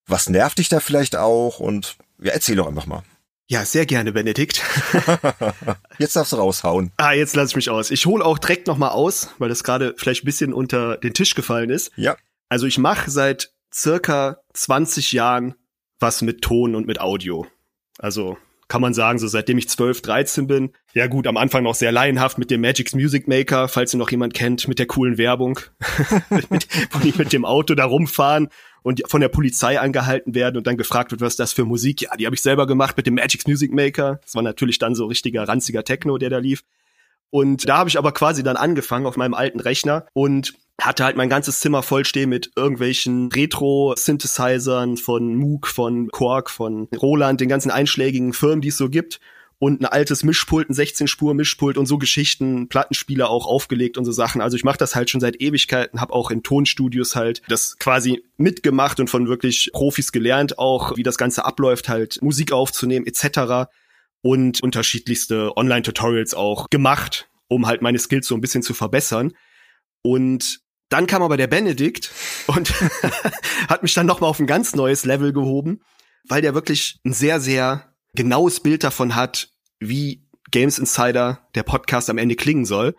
Was 0.07 0.31
nervt 0.31 0.59
dich 0.59 0.71
da 0.71 0.81
vielleicht 0.81 1.15
auch? 1.15 1.61
Und 1.61 1.97
ja, 2.21 2.33
erzähl 2.33 2.57
doch 2.57 2.67
einfach 2.67 2.87
mal. 2.87 3.03
Ja, 3.47 3.65
sehr 3.65 3.87
gerne, 3.87 4.13
Benedikt. 4.13 4.63
jetzt 5.99 6.17
darfst 6.17 6.33
du 6.33 6.37
raushauen. 6.37 6.93
Ah, 6.97 7.13
jetzt 7.13 7.37
lass 7.37 7.51
ich 7.51 7.57
mich 7.57 7.71
aus. 7.71 7.91
Ich 7.91 8.05
hole 8.07 8.25
auch 8.25 8.39
direkt 8.39 8.67
noch 8.67 8.77
mal 8.77 8.91
aus, 8.91 9.29
weil 9.39 9.49
das 9.49 9.63
gerade 9.63 9.95
vielleicht 9.97 10.23
ein 10.23 10.27
bisschen 10.27 10.53
unter 10.53 10.97
den 10.97 11.15
Tisch 11.15 11.35
gefallen 11.35 11.71
ist. 11.71 11.91
Ja. 11.97 12.17
Also 12.49 12.67
ich 12.67 12.79
mache 12.79 13.11
seit 13.11 13.53
circa 13.73 14.39
20 14.55 15.13
Jahren 15.13 15.55
was 16.01 16.23
mit 16.23 16.43
Ton 16.43 16.75
und 16.75 16.87
mit 16.87 17.01
Audio. 17.01 17.47
Also 17.99 18.39
kann 18.69 18.83
man 18.83 18.93
sagen, 18.93 19.19
so 19.19 19.27
seitdem 19.27 19.57
ich 19.57 19.69
12, 19.69 20.03
13 20.03 20.47
bin. 20.47 20.71
Ja 20.93 21.07
gut, 21.07 21.27
am 21.27 21.39
Anfang 21.39 21.65
noch 21.65 21.75
sehr 21.75 21.91
laienhaft 21.91 22.37
mit 22.37 22.51
dem 22.51 22.61
Magic's 22.61 22.95
Music 22.95 23.27
Maker, 23.27 23.67
falls 23.67 23.95
ihr 23.95 23.99
noch 23.99 24.11
jemand 24.11 24.35
kennt, 24.35 24.69
mit 24.69 24.79
der 24.79 24.87
coolen 24.87 25.17
Werbung, 25.17 25.59
mit, 26.31 26.69
wo 26.91 26.99
die 26.99 27.15
mit 27.17 27.33
dem 27.33 27.47
Auto 27.47 27.75
da 27.75 27.87
rumfahren 27.87 28.49
und 28.83 29.03
von 29.07 29.23
der 29.23 29.29
Polizei 29.29 29.81
angehalten 29.81 30.35
werden 30.35 30.59
und 30.59 30.67
dann 30.67 30.77
gefragt 30.77 31.11
wird, 31.11 31.23
was 31.23 31.33
ist 31.33 31.41
das 31.41 31.53
für 31.55 31.65
Musik? 31.65 32.03
Ja, 32.03 32.17
die 32.17 32.27
habe 32.27 32.37
ich 32.37 32.43
selber 32.43 32.67
gemacht 32.67 32.97
mit 32.97 33.07
dem 33.07 33.15
Magic's 33.15 33.47
Music 33.47 33.73
Maker. 33.73 34.21
Das 34.23 34.35
war 34.35 34.43
natürlich 34.43 34.79
dann 34.79 34.95
so 34.95 35.07
richtiger 35.07 35.49
ranziger 35.49 35.83
Techno, 35.83 36.19
der 36.19 36.31
da 36.31 36.39
lief. 36.39 36.63
Und 37.31 37.69
da 37.69 37.79
habe 37.79 37.89
ich 37.89 37.99
aber 37.99 38.13
quasi 38.13 38.43
dann 38.43 38.57
angefangen 38.57 39.07
auf 39.07 39.17
meinem 39.17 39.35
alten 39.35 39.61
Rechner 39.61 40.07
und 40.13 40.55
hatte 40.81 41.05
halt 41.05 41.17
mein 41.17 41.29
ganzes 41.29 41.61
Zimmer 41.61 41.83
vollstehen 41.83 42.31
mit 42.31 42.53
irgendwelchen 42.57 43.31
Retro-Synthesizern 43.33 44.97
von 44.97 45.35
Moog, 45.35 45.67
von 45.67 46.09
Quark, 46.09 46.51
von 46.51 46.89
Roland, 46.97 47.41
den 47.41 47.49
ganzen 47.49 47.71
einschlägigen 47.71 48.33
Firmen, 48.33 48.61
die 48.61 48.69
es 48.69 48.77
so 48.77 48.89
gibt 48.89 49.21
und 49.59 49.81
ein 49.81 49.87
altes 49.87 50.23
Mischpult, 50.23 50.71
ein 50.71 50.75
16-Spur-Mischpult 50.75 51.79
und 51.79 51.87
so 51.87 51.99
Geschichten, 51.99 52.69
Plattenspieler 52.69 53.29
auch 53.29 53.47
aufgelegt 53.47 53.99
und 53.99 54.05
so 54.05 54.13
Sachen. 54.13 54.41
Also 54.41 54.57
ich 54.57 54.65
mache 54.65 54.79
das 54.79 54.95
halt 54.95 55.11
schon 55.11 55.21
seit 55.21 55.41
Ewigkeiten, 55.41 56.01
habe 56.01 56.13
auch 56.13 56.31
in 56.31 56.43
Tonstudios 56.43 57.17
halt 57.17 57.43
das 57.49 57.77
quasi 57.79 58.23
mitgemacht 58.37 59.01
und 59.01 59.11
von 59.11 59.27
wirklich 59.29 59.71
Profis 59.73 60.13
gelernt, 60.13 60.59
auch 60.59 60.97
wie 60.97 61.03
das 61.03 61.19
Ganze 61.19 61.45
abläuft, 61.45 61.89
halt 61.89 62.23
Musik 62.23 62.53
aufzunehmen 62.53 63.07
etc. 63.07 63.69
Und 64.21 64.63
unterschiedlichste 64.63 65.57
Online-Tutorials 65.57 66.35
auch 66.35 66.71
gemacht, 66.71 67.29
um 67.49 67.67
halt 67.67 67.83
meine 67.83 67.99
Skills 67.99 68.29
so 68.29 68.37
ein 68.37 68.41
bisschen 68.41 68.63
zu 68.63 68.75
verbessern. 68.75 69.33
Und 70.03 70.61
dann 70.89 71.07
kam 71.07 71.23
aber 71.23 71.37
der 71.37 71.47
Benedikt 71.47 72.11
und 72.47 72.73
hat 73.69 73.83
mich 73.83 73.95
dann 73.95 74.07
noch 74.07 74.21
mal 74.21 74.27
auf 74.27 74.39
ein 74.41 74.47
ganz 74.47 74.75
neues 74.75 75.05
Level 75.05 75.33
gehoben, 75.33 75.81
weil 76.29 76.43
der 76.43 76.55
wirklich 76.55 76.99
ein 77.05 77.13
sehr, 77.13 77.41
sehr 77.41 77.93
genaues 78.15 78.61
Bild 78.61 78.85
davon 78.85 79.15
hat, 79.15 79.51
wie 79.81 80.27
Games 80.51 80.79
Insider, 80.79 81.47
der 81.55 81.63
Podcast 81.63 82.09
am 82.11 82.19
Ende 82.19 82.37
klingen 82.37 82.65
soll. 82.65 82.97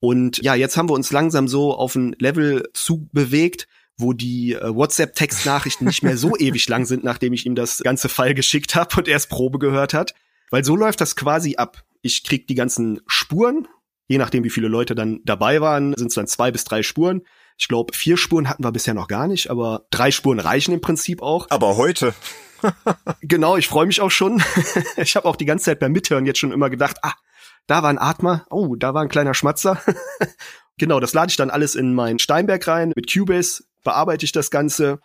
Und 0.00 0.42
ja, 0.42 0.54
jetzt 0.54 0.76
haben 0.76 0.88
wir 0.88 0.94
uns 0.94 1.12
langsam 1.12 1.48
so 1.48 1.74
auf 1.74 1.94
ein 1.94 2.14
Level 2.18 2.68
zubewegt, 2.74 3.68
wo 3.96 4.12
die 4.12 4.54
äh, 4.54 4.74
WhatsApp-Textnachrichten 4.74 5.86
nicht 5.86 6.02
mehr 6.02 6.16
so 6.16 6.36
ewig 6.38 6.68
lang 6.68 6.86
sind, 6.86 7.04
nachdem 7.04 7.32
ich 7.32 7.46
ihm 7.46 7.54
das 7.54 7.78
ganze 7.78 8.08
Fall 8.08 8.34
geschickt 8.34 8.74
habe 8.74 8.96
und 8.96 9.08
er 9.08 9.16
es 9.16 9.26
Probe 9.26 9.58
gehört 9.58 9.94
hat. 9.94 10.14
Weil 10.50 10.64
so 10.64 10.76
läuft 10.76 11.00
das 11.00 11.16
quasi 11.16 11.56
ab. 11.56 11.84
Ich 12.02 12.24
krieg 12.24 12.46
die 12.46 12.54
ganzen 12.54 13.00
Spuren, 13.06 13.68
je 14.12 14.18
nachdem 14.18 14.44
wie 14.44 14.50
viele 14.50 14.68
Leute 14.68 14.94
dann 14.94 15.20
dabei 15.24 15.62
waren, 15.62 15.94
sind 15.96 16.08
es 16.08 16.14
dann 16.14 16.26
zwei 16.26 16.50
bis 16.50 16.64
drei 16.64 16.82
Spuren. 16.82 17.22
Ich 17.56 17.66
glaube, 17.66 17.94
vier 17.94 18.18
Spuren 18.18 18.46
hatten 18.46 18.62
wir 18.62 18.70
bisher 18.70 18.92
noch 18.92 19.08
gar 19.08 19.26
nicht, 19.26 19.50
aber 19.50 19.86
drei 19.90 20.10
Spuren 20.10 20.38
reichen 20.38 20.74
im 20.74 20.82
Prinzip 20.82 21.22
auch. 21.22 21.46
Aber 21.48 21.78
heute. 21.78 22.14
genau, 23.22 23.56
ich 23.56 23.68
freue 23.68 23.86
mich 23.86 24.02
auch 24.02 24.10
schon. 24.10 24.42
ich 24.98 25.16
habe 25.16 25.26
auch 25.26 25.36
die 25.36 25.46
ganze 25.46 25.64
Zeit 25.64 25.80
beim 25.80 25.92
Mithören 25.92 26.26
jetzt 26.26 26.38
schon 26.38 26.52
immer 26.52 26.68
gedacht, 26.68 26.98
ah, 27.02 27.14
da 27.66 27.82
war 27.82 27.88
ein 27.88 27.98
Atmer, 27.98 28.46
oh, 28.50 28.76
da 28.76 28.92
war 28.92 29.00
ein 29.00 29.08
kleiner 29.08 29.32
Schmatzer. 29.32 29.80
genau, 30.76 31.00
das 31.00 31.14
lade 31.14 31.30
ich 31.30 31.36
dann 31.36 31.48
alles 31.48 31.74
in 31.74 31.94
mein 31.94 32.18
Steinberg 32.18 32.68
rein. 32.68 32.92
Mit 32.94 33.10
Cubase 33.10 33.64
bearbeite 33.82 34.26
ich 34.26 34.32
das 34.32 34.50
Ganze. 34.50 35.00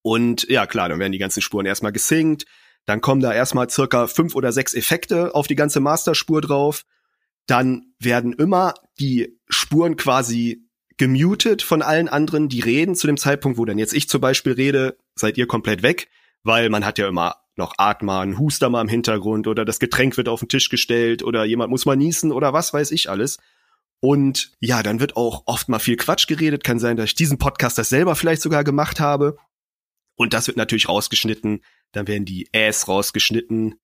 Und 0.00 0.48
ja, 0.48 0.66
klar, 0.66 0.88
dann 0.88 1.00
werden 1.00 1.12
die 1.12 1.18
ganzen 1.18 1.42
Spuren 1.42 1.66
erstmal 1.66 1.92
gesinkt. 1.92 2.46
Dann 2.86 3.02
kommen 3.02 3.20
da 3.20 3.34
erstmal 3.34 3.68
circa 3.68 4.06
fünf 4.06 4.34
oder 4.34 4.52
sechs 4.52 4.72
Effekte 4.72 5.34
auf 5.34 5.46
die 5.46 5.54
ganze 5.54 5.80
Masterspur 5.80 6.40
drauf. 6.40 6.84
Dann 7.46 7.94
werden 7.98 8.32
immer 8.32 8.74
die 8.98 9.38
Spuren 9.48 9.96
quasi 9.96 10.68
gemutet 10.96 11.62
von 11.62 11.82
allen 11.82 12.08
anderen, 12.08 12.48
die 12.48 12.60
reden 12.60 12.94
zu 12.94 13.06
dem 13.06 13.16
Zeitpunkt, 13.16 13.58
wo 13.58 13.64
dann 13.64 13.78
jetzt 13.78 13.94
ich 13.94 14.08
zum 14.08 14.20
Beispiel 14.20 14.52
rede, 14.52 14.96
seid 15.14 15.36
ihr 15.38 15.46
komplett 15.46 15.82
weg 15.82 16.08
weil 16.44 16.68
man 16.70 16.84
hat 16.84 16.98
ja 16.98 17.08
immer 17.08 17.36
noch 17.56 17.74
Atma, 17.76 18.22
ein 18.22 18.38
Huster 18.38 18.70
mal 18.70 18.80
im 18.80 18.88
Hintergrund 18.88 19.46
oder 19.46 19.64
das 19.64 19.78
Getränk 19.78 20.16
wird 20.16 20.28
auf 20.28 20.40
den 20.40 20.48
Tisch 20.48 20.68
gestellt 20.68 21.22
oder 21.22 21.44
jemand 21.44 21.70
muss 21.70 21.84
mal 21.86 21.96
niesen 21.96 22.32
oder 22.32 22.52
was 22.52 22.72
weiß 22.72 22.90
ich 22.92 23.10
alles. 23.10 23.38
Und 24.00 24.52
ja, 24.58 24.82
dann 24.82 25.00
wird 25.00 25.16
auch 25.16 25.42
oft 25.46 25.68
mal 25.68 25.78
viel 25.78 25.96
Quatsch 25.96 26.26
geredet. 26.26 26.64
Kann 26.64 26.80
sein, 26.80 26.96
dass 26.96 27.06
ich 27.06 27.14
diesen 27.14 27.38
Podcast 27.38 27.78
das 27.78 27.88
selber 27.88 28.16
vielleicht 28.16 28.42
sogar 28.42 28.64
gemacht 28.64 28.98
habe. 28.98 29.36
Und 30.16 30.34
das 30.34 30.48
wird 30.48 30.56
natürlich 30.56 30.88
rausgeschnitten. 30.88 31.62
Dann 31.92 32.08
werden 32.08 32.24
die 32.24 32.48
Äs 32.52 32.88
rausgeschnitten. 32.88 33.76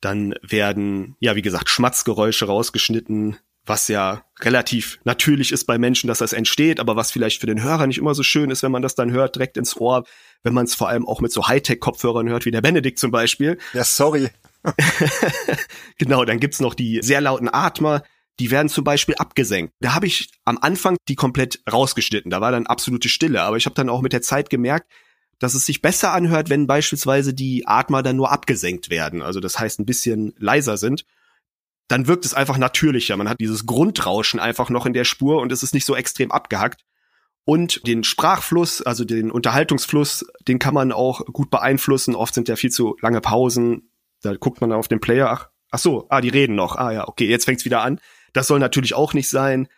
Dann 0.00 0.34
werden, 0.42 1.16
ja, 1.20 1.36
wie 1.36 1.42
gesagt, 1.42 1.70
Schmatzgeräusche 1.70 2.46
rausgeschnitten, 2.46 3.36
was 3.64 3.88
ja 3.88 4.24
relativ 4.40 5.00
natürlich 5.04 5.52
ist 5.52 5.64
bei 5.64 5.76
Menschen, 5.78 6.06
dass 6.06 6.18
das 6.18 6.32
entsteht, 6.32 6.78
aber 6.78 6.96
was 6.96 7.10
vielleicht 7.10 7.40
für 7.40 7.46
den 7.46 7.62
Hörer 7.62 7.86
nicht 7.86 7.98
immer 7.98 8.14
so 8.14 8.22
schön 8.22 8.50
ist, 8.50 8.62
wenn 8.62 8.70
man 8.70 8.82
das 8.82 8.94
dann 8.94 9.10
hört, 9.10 9.34
direkt 9.34 9.56
ins 9.56 9.76
Ohr, 9.76 10.04
wenn 10.42 10.54
man 10.54 10.66
es 10.66 10.74
vor 10.74 10.88
allem 10.88 11.06
auch 11.06 11.20
mit 11.20 11.32
so 11.32 11.48
Hightech-Kopfhörern 11.48 12.28
hört, 12.28 12.44
wie 12.44 12.52
der 12.52 12.60
Benedikt 12.60 12.98
zum 12.98 13.10
Beispiel. 13.10 13.58
Ja, 13.72 13.84
sorry. 13.84 14.28
genau, 15.98 16.24
dann 16.24 16.40
gibt's 16.40 16.60
noch 16.60 16.74
die 16.74 17.00
sehr 17.02 17.20
lauten 17.20 17.48
Atmer, 17.52 18.02
die 18.38 18.50
werden 18.50 18.68
zum 18.68 18.84
Beispiel 18.84 19.14
abgesenkt. 19.16 19.72
Da 19.80 19.94
habe 19.94 20.06
ich 20.06 20.30
am 20.44 20.58
Anfang 20.60 20.96
die 21.08 21.14
komplett 21.14 21.60
rausgeschnitten, 21.70 22.30
da 22.30 22.40
war 22.40 22.52
dann 22.52 22.66
absolute 22.66 23.08
Stille, 23.08 23.42
aber 23.42 23.56
ich 23.56 23.66
habe 23.66 23.74
dann 23.74 23.88
auch 23.88 24.02
mit 24.02 24.12
der 24.12 24.22
Zeit 24.22 24.50
gemerkt, 24.50 24.90
dass 25.38 25.54
es 25.54 25.66
sich 25.66 25.82
besser 25.82 26.12
anhört, 26.12 26.48
wenn 26.48 26.66
beispielsweise 26.66 27.34
die 27.34 27.66
Atmer 27.66 28.02
dann 28.02 28.16
nur 28.16 28.32
abgesenkt 28.32 28.90
werden, 28.90 29.22
also 29.22 29.40
das 29.40 29.58
heißt 29.58 29.80
ein 29.80 29.86
bisschen 29.86 30.34
leiser 30.38 30.76
sind 30.76 31.04
dann 31.88 32.08
wirkt 32.08 32.24
es 32.24 32.34
einfach 32.34 32.58
natürlicher. 32.58 33.16
Man 33.16 33.28
hat 33.28 33.40
dieses 33.40 33.66
Grundrauschen 33.66 34.40
einfach 34.40 34.70
noch 34.70 34.86
in 34.86 34.92
der 34.92 35.04
Spur 35.04 35.40
und 35.40 35.52
es 35.52 35.62
ist 35.62 35.74
nicht 35.74 35.84
so 35.84 35.94
extrem 35.94 36.32
abgehackt. 36.32 36.82
Und 37.44 37.86
den 37.86 38.02
Sprachfluss, 38.02 38.82
also 38.82 39.04
den 39.04 39.30
Unterhaltungsfluss, 39.30 40.26
den 40.48 40.58
kann 40.58 40.74
man 40.74 40.90
auch 40.90 41.24
gut 41.26 41.48
beeinflussen. 41.48 42.16
Oft 42.16 42.34
sind 42.34 42.48
ja 42.48 42.56
viel 42.56 42.70
zu 42.70 42.96
lange 43.00 43.20
Pausen. 43.20 43.92
Da 44.20 44.34
guckt 44.34 44.60
man 44.60 44.72
auf 44.72 44.88
den 44.88 44.98
Player, 44.98 45.30
ach, 45.30 45.48
ach 45.70 45.78
so, 45.78 46.06
ah, 46.08 46.20
die 46.20 46.28
reden 46.28 46.56
noch. 46.56 46.74
Ah 46.74 46.90
ja, 46.90 47.06
okay, 47.06 47.28
jetzt 47.28 47.44
fängt's 47.44 47.64
wieder 47.64 47.82
an. 47.82 48.00
Das 48.32 48.48
soll 48.48 48.58
natürlich 48.58 48.94
auch 48.94 49.14
nicht 49.14 49.28
sein. 49.28 49.68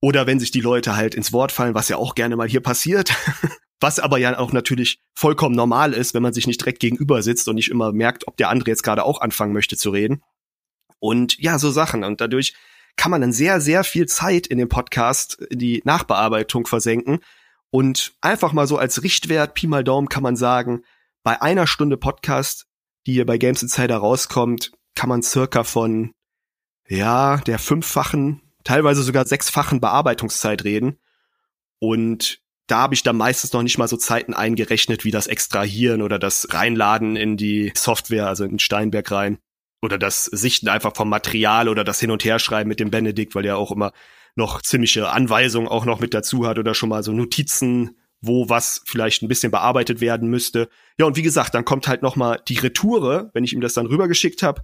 Oder 0.00 0.26
wenn 0.26 0.40
sich 0.40 0.50
die 0.50 0.60
Leute 0.60 0.96
halt 0.96 1.14
ins 1.14 1.32
Wort 1.32 1.52
fallen, 1.52 1.76
was 1.76 1.88
ja 1.88 1.98
auch 1.98 2.16
gerne 2.16 2.34
mal 2.34 2.48
hier 2.48 2.60
passiert. 2.60 3.14
was 3.80 3.98
aber 3.98 4.18
ja 4.18 4.38
auch 4.38 4.52
natürlich 4.52 4.98
vollkommen 5.14 5.54
normal 5.54 5.92
ist, 5.92 6.14
wenn 6.14 6.22
man 6.22 6.32
sich 6.32 6.46
nicht 6.46 6.60
direkt 6.60 6.80
gegenüber 6.80 7.22
sitzt 7.22 7.48
und 7.48 7.56
nicht 7.56 7.70
immer 7.70 7.92
merkt, 7.92 8.26
ob 8.28 8.36
der 8.36 8.48
andere 8.48 8.70
jetzt 8.70 8.82
gerade 8.82 9.04
auch 9.04 9.20
anfangen 9.20 9.52
möchte 9.52 9.76
zu 9.76 9.90
reden. 9.90 10.22
Und 10.98 11.38
ja, 11.38 11.58
so 11.58 11.70
Sachen. 11.70 12.04
Und 12.04 12.20
dadurch 12.20 12.54
kann 12.96 13.10
man 13.10 13.20
dann 13.20 13.32
sehr, 13.32 13.60
sehr 13.60 13.84
viel 13.84 14.06
Zeit 14.06 14.46
in 14.46 14.58
dem 14.58 14.68
Podcast 14.68 15.34
in 15.50 15.58
die 15.58 15.82
Nachbearbeitung 15.84 16.66
versenken. 16.66 17.20
Und 17.70 18.14
einfach 18.20 18.52
mal 18.52 18.66
so 18.66 18.78
als 18.78 19.02
Richtwert, 19.02 19.54
Pi 19.54 19.66
mal 19.66 19.84
Daumen 19.84 20.08
kann 20.08 20.22
man 20.22 20.36
sagen, 20.36 20.82
bei 21.22 21.42
einer 21.42 21.66
Stunde 21.66 21.96
Podcast, 21.96 22.66
die 23.06 23.14
hier 23.14 23.26
bei 23.26 23.36
Games 23.36 23.62
Insider 23.62 23.96
rauskommt, 23.96 24.72
kann 24.94 25.08
man 25.08 25.22
circa 25.22 25.64
von, 25.64 26.12
ja, 26.86 27.38
der 27.38 27.58
fünffachen, 27.58 28.40
teilweise 28.62 29.02
sogar 29.02 29.26
sechsfachen 29.26 29.80
Bearbeitungszeit 29.80 30.64
reden. 30.64 31.00
Und 31.80 32.43
da 32.66 32.78
habe 32.78 32.94
ich 32.94 33.02
dann 33.02 33.16
meistens 33.16 33.52
noch 33.52 33.62
nicht 33.62 33.78
mal 33.78 33.88
so 33.88 33.96
Zeiten 33.96 34.34
eingerechnet, 34.34 35.04
wie 35.04 35.10
das 35.10 35.26
Extrahieren 35.26 36.02
oder 36.02 36.18
das 36.18 36.48
Reinladen 36.52 37.16
in 37.16 37.36
die 37.36 37.72
Software, 37.76 38.26
also 38.26 38.44
in 38.44 38.58
Steinberg 38.58 39.10
rein 39.10 39.38
oder 39.82 39.98
das 39.98 40.24
Sichten 40.24 40.68
einfach 40.68 40.96
vom 40.96 41.10
Material 41.10 41.68
oder 41.68 41.84
das 41.84 42.00
Hin- 42.00 42.10
und 42.10 42.24
Herschreiben 42.24 42.68
mit 42.68 42.80
dem 42.80 42.90
Benedikt, 42.90 43.34
weil 43.34 43.42
der 43.42 43.58
auch 43.58 43.70
immer 43.70 43.92
noch 44.34 44.62
ziemliche 44.62 45.10
Anweisungen 45.10 45.68
auch 45.68 45.84
noch 45.84 46.00
mit 46.00 46.14
dazu 46.14 46.46
hat 46.46 46.58
oder 46.58 46.74
schon 46.74 46.88
mal 46.88 47.02
so 47.02 47.12
Notizen, 47.12 47.98
wo 48.20 48.48
was 48.48 48.82
vielleicht 48.86 49.22
ein 49.22 49.28
bisschen 49.28 49.52
bearbeitet 49.52 50.00
werden 50.00 50.28
müsste. 50.28 50.68
Ja, 50.98 51.06
und 51.06 51.16
wie 51.16 51.22
gesagt, 51.22 51.54
dann 51.54 51.64
kommt 51.64 51.86
halt 51.86 52.02
noch 52.02 52.16
mal 52.16 52.40
die 52.48 52.58
Retoure, 52.58 53.30
wenn 53.34 53.44
ich 53.44 53.52
ihm 53.52 53.60
das 53.60 53.74
dann 53.74 53.86
rübergeschickt 53.86 54.42
habe, 54.42 54.62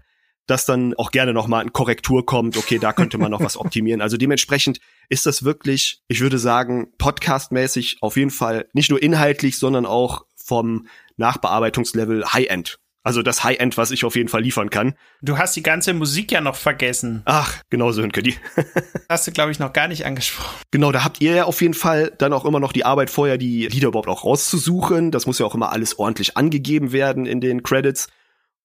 dass 0.51 0.67
dann 0.67 0.95
auch 0.95 1.13
gerne 1.13 1.33
noch 1.33 1.47
mal 1.47 1.61
eine 1.61 1.71
Korrektur 1.71 2.27
kommt, 2.27 2.57
okay, 2.57 2.79
da 2.79 2.93
könnte 2.93 3.19
man 3.19 3.31
noch 3.31 3.41
was 3.41 3.57
optimieren. 3.59 4.01
Also 4.01 4.17
dementsprechend 4.17 4.81
ist 5.09 5.27
das 5.27 5.45
wirklich, 5.45 6.03
ich 6.09 6.21
würde 6.21 6.39
sagen, 6.39 6.89
podcastmäßig 6.99 7.99
auf 8.01 8.17
jeden 8.17 8.31
Fall 8.31 8.67
nicht 8.73 8.91
nur 8.91 9.03
inhaltlich, 9.03 9.59
sondern 9.59 9.87
auch 9.87 10.27
vom 10.35 10.89
Nachbearbeitungslevel 11.17 12.25
High-End. 12.33 12.79
Also 13.03 13.23
das 13.23 13.45
High-End, 13.45 13.79
was 13.79 13.93
ich 13.93 14.05
auf 14.05 14.15
jeden 14.15 14.29
Fall 14.29 14.43
liefern 14.43 14.69
kann. 14.69 14.95
Du 15.23 15.39
hast 15.39 15.57
die 15.57 15.63
ganze 15.63 15.95
Musik 15.95 16.33
ja 16.33 16.43
noch 16.43 16.57
vergessen. 16.57 17.23
Ach, 17.25 17.63
genau, 17.71 17.93
Sönke, 17.93 18.23
die. 18.23 18.35
hast 19.09 19.27
du, 19.27 19.33
glaube 19.33 19.53
ich, 19.53 19.59
noch 19.59 19.73
gar 19.73 19.89
nicht 19.89 20.05
angesprochen. 20.05 20.55
Genau, 20.71 20.93
da 20.93 21.03
habt 21.03 21.21
ihr 21.21 21.35
ja 21.35 21.45
auf 21.45 21.63
jeden 21.63 21.75
Fall 21.75 22.13
dann 22.19 22.35
auch 22.35 22.45
immer 22.45 22.61
noch 22.61 22.73
die 22.73 22.85
Arbeit 22.85 23.09
vorher, 23.09 23.39
die 23.39 23.69
Lieder 23.69 23.89
überhaupt 23.89 24.09
auch 24.09 24.25
rauszusuchen. 24.25 25.13
Das 25.13 25.27
muss 25.27 25.39
ja 25.39 25.47
auch 25.47 25.55
immer 25.55 25.73
alles 25.73 25.99
ordentlich 25.99 26.37
angegeben 26.37 26.93
werden 26.93 27.25
in 27.25 27.41
den 27.41 27.63
Credits. 27.63 28.09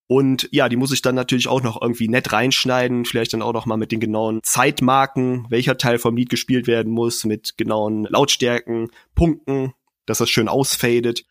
Und 0.08 0.48
ja, 0.52 0.70
die 0.70 0.76
muss 0.76 0.92
ich 0.92 1.02
dann 1.02 1.16
natürlich 1.16 1.48
auch 1.48 1.64
noch 1.64 1.82
irgendwie 1.82 2.08
nett 2.08 2.32
reinschneiden, 2.32 3.06
vielleicht 3.06 3.34
dann 3.34 3.42
auch 3.42 3.54
noch 3.54 3.66
mal 3.66 3.78
mit 3.78 3.92
den 3.92 4.00
genauen 4.00 4.40
Zeitmarken, 4.44 5.48
welcher 5.50 5.78
Teil 5.78 5.98
vom 5.98 6.16
Lied 6.16 6.30
gespielt 6.30 6.68
werden 6.68 6.92
muss, 6.92 7.24
mit 7.24 7.58
genauen 7.58 8.04
Lautstärken, 8.04 8.90
Punkten, 9.16 9.74
dass 10.06 10.20
das 10.20 10.30
schön 10.30 10.48
ausfadet. 10.48 11.26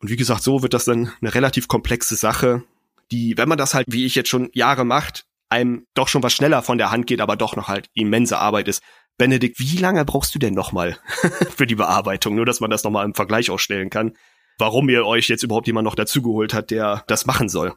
Und 0.00 0.08
wie 0.10 0.16
gesagt, 0.16 0.42
so 0.42 0.62
wird 0.62 0.72
das 0.72 0.86
dann 0.86 1.12
eine 1.20 1.34
relativ 1.34 1.68
komplexe 1.68 2.16
Sache, 2.16 2.64
die, 3.10 3.36
wenn 3.36 3.48
man 3.48 3.58
das 3.58 3.74
halt, 3.74 3.86
wie 3.90 4.06
ich 4.06 4.14
jetzt 4.14 4.28
schon 4.28 4.48
Jahre 4.52 4.84
macht, 4.84 5.26
einem 5.50 5.86
doch 5.94 6.08
schon 6.08 6.22
was 6.22 6.32
schneller 6.32 6.62
von 6.62 6.78
der 6.78 6.90
Hand 6.90 7.06
geht, 7.06 7.20
aber 7.20 7.36
doch 7.36 7.56
noch 7.56 7.68
halt 7.68 7.90
immense 7.94 8.38
Arbeit 8.38 8.68
ist. 8.68 8.82
Benedikt, 9.16 9.58
wie 9.58 9.76
lange 9.78 10.04
brauchst 10.04 10.34
du 10.34 10.38
denn 10.38 10.54
nochmal 10.54 10.98
für 11.56 11.66
die 11.66 11.74
Bearbeitung? 11.74 12.36
Nur, 12.36 12.46
dass 12.46 12.60
man 12.60 12.70
das 12.70 12.84
nochmal 12.84 13.04
im 13.04 13.14
Vergleich 13.14 13.50
ausstellen 13.50 13.90
kann. 13.90 14.16
Warum 14.58 14.88
ihr 14.88 15.04
euch 15.04 15.28
jetzt 15.28 15.42
überhaupt 15.42 15.66
jemand 15.66 15.84
noch 15.84 15.94
dazugeholt 15.94 16.54
hat, 16.54 16.70
der 16.70 17.04
das 17.06 17.26
machen 17.26 17.48
soll. 17.48 17.74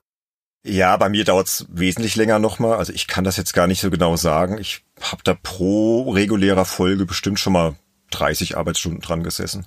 Ja, 0.63 0.95
bei 0.97 1.09
mir 1.09 1.23
dauert's 1.23 1.65
wesentlich 1.69 2.15
länger 2.15 2.37
nochmal. 2.39 2.77
Also 2.77 2.93
ich 2.93 3.07
kann 3.07 3.23
das 3.23 3.37
jetzt 3.37 3.53
gar 3.53 3.67
nicht 3.67 3.81
so 3.81 3.89
genau 3.89 4.15
sagen. 4.15 4.57
Ich 4.59 4.83
habe 5.01 5.23
da 5.23 5.33
pro 5.33 6.11
regulärer 6.11 6.65
Folge 6.65 7.05
bestimmt 7.05 7.39
schon 7.39 7.53
mal 7.53 7.75
30 8.11 8.57
Arbeitsstunden 8.57 9.01
dran 9.01 9.23
gesessen 9.23 9.65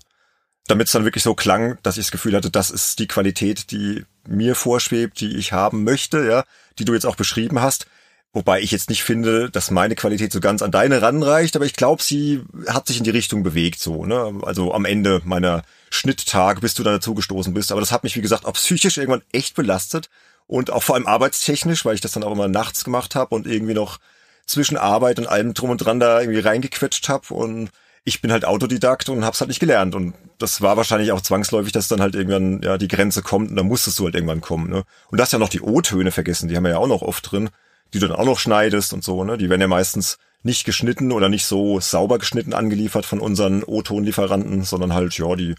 damit 0.66 0.86
es 0.86 0.92
dann 0.92 1.04
wirklich 1.04 1.24
so 1.24 1.34
klang, 1.34 1.78
dass 1.82 1.98
ich 1.98 2.06
das 2.06 2.12
Gefühl 2.12 2.34
hatte, 2.34 2.50
das 2.50 2.70
ist 2.70 2.98
die 2.98 3.06
Qualität, 3.06 3.70
die 3.70 4.04
mir 4.26 4.54
vorschwebt, 4.54 5.20
die 5.20 5.36
ich 5.36 5.52
haben 5.52 5.84
möchte, 5.84 6.26
ja, 6.26 6.44
die 6.78 6.84
du 6.84 6.94
jetzt 6.94 7.06
auch 7.06 7.16
beschrieben 7.16 7.60
hast. 7.60 7.86
Wobei 8.32 8.60
ich 8.60 8.72
jetzt 8.72 8.88
nicht 8.88 9.04
finde, 9.04 9.48
dass 9.50 9.70
meine 9.70 9.94
Qualität 9.94 10.32
so 10.32 10.40
ganz 10.40 10.60
an 10.62 10.72
deine 10.72 11.02
ranreicht, 11.02 11.54
aber 11.54 11.66
ich 11.66 11.74
glaube, 11.74 12.02
sie 12.02 12.42
hat 12.66 12.88
sich 12.88 12.98
in 12.98 13.04
die 13.04 13.10
Richtung 13.10 13.44
bewegt, 13.44 13.78
so, 13.78 14.06
ne? 14.06 14.40
Also 14.42 14.74
am 14.74 14.86
Ende 14.86 15.20
meiner 15.24 15.62
Schnitttage, 15.90 16.60
bis 16.60 16.74
du 16.74 16.82
da 16.82 16.92
dazu 16.92 17.14
gestoßen 17.14 17.54
bist. 17.54 17.70
Aber 17.70 17.80
das 17.80 17.92
hat 17.92 18.02
mich, 18.02 18.16
wie 18.16 18.22
gesagt, 18.22 18.44
auch 18.44 18.54
psychisch 18.54 18.96
irgendwann 18.96 19.22
echt 19.30 19.54
belastet 19.54 20.08
und 20.46 20.70
auch 20.70 20.82
vor 20.82 20.94
allem 20.94 21.06
arbeitstechnisch, 21.06 21.84
weil 21.84 21.94
ich 21.94 22.00
das 22.00 22.12
dann 22.12 22.22
auch 22.22 22.32
immer 22.32 22.48
nachts 22.48 22.84
gemacht 22.84 23.14
habe 23.14 23.34
und 23.34 23.46
irgendwie 23.46 23.74
noch 23.74 23.98
zwischen 24.46 24.76
Arbeit 24.76 25.18
und 25.18 25.26
allem 25.26 25.54
drum 25.54 25.70
und 25.70 25.78
dran 25.78 26.00
da 26.00 26.20
irgendwie 26.20 26.40
reingequetscht 26.40 27.08
habe 27.08 27.32
und 27.32 27.70
ich 28.04 28.20
bin 28.20 28.30
halt 28.30 28.44
Autodidakt 28.44 29.08
und 29.08 29.24
hab's 29.24 29.40
halt 29.40 29.48
nicht 29.48 29.60
gelernt. 29.60 29.94
Und 29.94 30.14
das 30.38 30.60
war 30.60 30.76
wahrscheinlich 30.76 31.12
auch 31.12 31.22
zwangsläufig, 31.22 31.72
dass 31.72 31.88
dann 31.88 32.02
halt 32.02 32.14
irgendwann 32.14 32.60
ja 32.62 32.76
die 32.76 32.88
Grenze 32.88 33.22
kommt 33.22 33.50
und 33.50 33.56
dann 33.56 33.66
musstest 33.66 33.98
du 33.98 34.04
halt 34.04 34.14
irgendwann 34.14 34.42
kommen. 34.42 34.68
Ne? 34.68 34.84
Und 35.10 35.18
das 35.18 35.32
ja 35.32 35.38
noch 35.38 35.48
die 35.48 35.62
O-Töne 35.62 36.10
vergessen, 36.10 36.48
die 36.48 36.56
haben 36.56 36.64
wir 36.64 36.72
ja 36.72 36.78
auch 36.78 36.86
noch 36.86 37.02
oft 37.02 37.30
drin, 37.30 37.48
die 37.94 37.98
du 37.98 38.06
dann 38.06 38.16
auch 38.16 38.26
noch 38.26 38.38
schneidest 38.38 38.92
und 38.92 39.02
so. 39.02 39.24
Ne? 39.24 39.38
Die 39.38 39.48
werden 39.48 39.62
ja 39.62 39.68
meistens 39.68 40.18
nicht 40.42 40.64
geschnitten 40.64 41.12
oder 41.12 41.30
nicht 41.30 41.46
so 41.46 41.80
sauber 41.80 42.18
geschnitten 42.18 42.52
angeliefert 42.52 43.06
von 43.06 43.20
unseren 43.20 43.64
O-Ton-Lieferanten, 43.64 44.64
sondern 44.64 44.92
halt, 44.92 45.16
ja, 45.16 45.34
die 45.36 45.54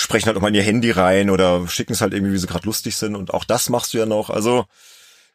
sprechen 0.00 0.26
halt 0.26 0.36
auch 0.36 0.40
mal 0.40 0.48
in 0.48 0.54
ihr 0.54 0.62
Handy 0.62 0.90
rein 0.90 1.30
oder 1.30 1.66
schicken 1.68 1.92
es 1.92 2.00
halt 2.00 2.12
irgendwie, 2.14 2.32
wie 2.32 2.38
sie 2.38 2.46
gerade 2.46 2.66
lustig 2.66 2.96
sind. 2.96 3.16
Und 3.16 3.32
auch 3.32 3.44
das 3.44 3.68
machst 3.68 3.94
du 3.94 3.98
ja 3.98 4.06
noch. 4.06 4.30
Also 4.30 4.64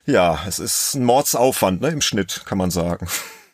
ja, 0.05 0.39
es 0.47 0.59
ist 0.59 0.95
ein 0.95 1.05
Mordsaufwand 1.05 1.81
ne, 1.81 1.89
im 1.89 2.01
Schnitt, 2.01 2.43
kann 2.45 2.57
man 2.57 2.71
sagen. 2.71 3.07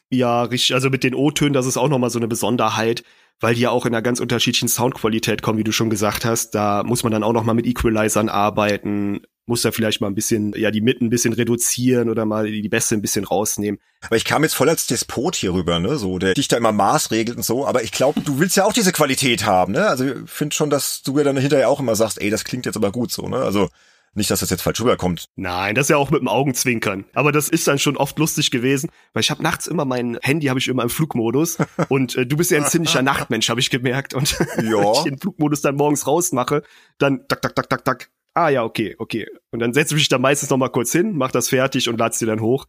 Ja, 0.10 0.44
richtig. 0.44 0.74
Also 0.74 0.90
mit 0.90 1.04
den 1.04 1.16
O-Tönen, 1.16 1.54
das 1.54 1.66
ist 1.66 1.78
auch 1.78 1.88
nochmal 1.88 2.10
so 2.10 2.20
eine 2.20 2.28
Besonderheit, 2.28 3.04
weil 3.42 3.56
die 3.56 3.62
ja 3.62 3.72
auch 3.72 3.86
in 3.86 3.94
einer 3.94 4.02
ganz 4.02 4.20
unterschiedlichen 4.20 4.70
Soundqualität 4.70 5.42
kommen, 5.42 5.60
wie 5.60 5.64
du 5.64 5.72
schon 5.72 5.90
gesagt 5.90 6.24
hast. 6.24 6.52
Da 6.52 6.84
muss 6.84 7.04
man 7.04 7.12
dann 7.12 7.24
auch 7.24 7.34
nochmal 7.34 7.56
mit 7.56 7.66
Equalizern 7.66 8.30
arbeiten, 8.30 9.22
muss 9.48 9.64
da 9.64 9.72
vielleicht 9.72 10.00
mal 10.00 10.08
ein 10.08 10.16
bisschen, 10.16 10.54
ja, 10.56 10.72
die 10.72 10.80
Mitten 10.80 11.06
ein 11.06 11.10
bisschen 11.10 11.34
reduzieren 11.34 12.10
oder 12.10 12.26
mal 12.26 12.50
die 12.50 12.70
Bässe 12.70 12.96
ein 12.96 13.02
bisschen 13.02 13.26
rausnehmen. 13.26 13.82
Aber 14.02 14.16
ich 14.16 14.24
kam 14.24 14.44
jetzt 14.44 14.54
voll 14.54 14.70
als 14.70 14.88
Despot 14.88 15.36
hier 15.36 15.54
rüber, 15.54 15.80
ne, 15.80 15.98
so, 15.98 16.20
der 16.20 16.36
dich 16.36 16.48
da 16.48 16.56
immer 16.56 16.72
maßregelt 16.72 17.38
und 17.38 17.44
so, 17.44 17.66
aber 17.66 17.84
ich 17.84 17.92
glaube, 17.92 18.22
du 18.22 18.40
willst 18.40 18.56
ja 18.56 18.64
auch 18.64 18.74
diese 18.74 18.92
Qualität 18.92 19.46
haben, 19.46 19.74
ne? 19.74 19.88
Also 19.88 20.06
ich 20.06 20.30
finde 20.30 20.56
schon, 20.56 20.70
dass 20.70 21.02
du 21.02 21.18
ja 21.18 21.24
dann 21.24 21.38
hinterher 21.38 21.70
auch 21.70 21.80
immer 21.80 21.96
sagst, 21.96 22.22
ey, 22.22 22.30
das 22.30 22.46
klingt 22.46 22.66
jetzt 22.66 22.78
aber 22.78 22.92
gut 22.92 23.12
so, 23.12 23.28
ne? 23.28 23.38
Also 23.38 23.70
nicht, 24.14 24.30
dass 24.30 24.42
das 24.42 24.50
jetzt 24.50 24.62
falsch 24.62 24.82
rüberkommt. 24.82 25.30
Nein, 25.36 25.76
das 25.76 25.86
ist 25.86 25.90
ja 25.90 25.98
auch 25.98 26.12
mit 26.12 26.22
dem 26.22 26.28
Augenzwinkern. 26.28 27.06
Aber 27.14 27.32
das 27.32 27.48
ist 27.48 27.68
dann 27.68 27.80
schon 27.80 27.96
oft 27.96 28.20
lustig 28.20 28.52
gewesen, 28.52 28.90
weil 29.14 29.22
ich 29.22 29.32
habe 29.32 29.42
nachts 29.42 29.68
immer 29.68 29.86
mein 29.86 30.18
Handy 30.22 30.48
habe 30.48 30.60
ich 30.60 30.68
immer 30.68 30.84
im 30.84 30.90
Flugmodus 30.90 31.58
und 31.90 32.16
äh, 32.16 32.26
du 32.26 32.36
bist 32.36 32.52
ja 32.52 32.58
ein 32.58 32.68
ziemlicher 32.68 33.02
Nachtmensch, 33.02 33.50
habe 33.50 33.60
ich 33.60 33.70
gemerkt. 33.70 34.14
Und 34.14 34.32
ja. 34.40 34.46
wenn 34.58 34.92
ich 34.94 35.04
den 35.04 35.18
Flugmodus 35.18 35.62
dann 35.62 35.76
morgens 35.76 36.08
rausmache, 36.08 36.64
dann 36.98 37.28
tak 37.28 37.42
tak 37.42 37.56
tak 37.56 37.70
tak 37.70 37.86
tak. 37.86 38.10
Ah 38.34 38.50
ja, 38.50 38.64
okay, 38.64 38.96
okay. 38.98 39.28
Und 39.52 39.60
dann 39.60 39.74
setze 39.74 39.94
ich 39.96 40.02
mich 40.02 40.10
da 40.10 40.18
meistens 40.18 40.50
noch 40.50 40.58
mal 40.58 40.70
kurz 40.70 40.92
hin, 40.92 41.16
mach 41.16 41.32
das 41.32 41.50
fertig 41.50 41.90
und 41.90 41.98
lad's 41.98 42.20
dir 42.20 42.28
dann 42.28 42.42
hoch. 42.42 42.66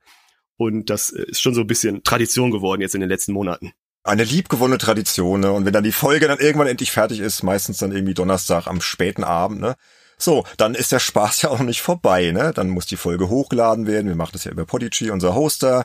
Und 0.57 0.90
das 0.90 1.11
äh, 1.11 1.24
ist 1.24 1.40
schon 1.40 1.55
so 1.55 1.62
ein 1.62 1.66
bisschen 1.66 2.05
Tradition 2.05 2.51
geworden 2.51 2.82
jetzt 2.82 2.95
in 2.95 3.01
den 3.01 3.11
letzten 3.11 3.32
Monaten. 3.32 3.72
Eine 4.05 4.24
liebgewonnene 4.24 4.78
Tradition, 4.78 5.40
ne? 5.40 5.53
Und 5.53 5.64
wenn 5.64 5.72
dann 5.72 5.84
die 5.84 5.93
Folge 5.93 6.26
dann 6.26 6.40
irgendwann 6.40 6.66
endlich 6.66 6.90
fertig 6.90 7.20
ist, 7.20 7.43
meistens 7.43 7.78
dann 7.78 7.93
irgendwie 7.93 8.14
Donnerstag 8.14 8.66
am 8.66 8.80
späten 8.80 9.22
Abend, 9.22 9.61
ne? 9.61 9.76
So, 10.22 10.44
dann 10.56 10.76
ist 10.76 10.92
der 10.92 11.00
Spaß 11.00 11.42
ja 11.42 11.50
auch 11.50 11.58
nicht 11.58 11.82
vorbei, 11.82 12.30
ne? 12.30 12.52
Dann 12.54 12.70
muss 12.70 12.86
die 12.86 12.96
Folge 12.96 13.28
hochgeladen 13.28 13.88
werden. 13.88 14.06
Wir 14.06 14.14
machen 14.14 14.30
das 14.34 14.44
ja 14.44 14.52
über 14.52 14.64
Podigy, 14.64 15.10
unser 15.10 15.34
Hoster. 15.34 15.84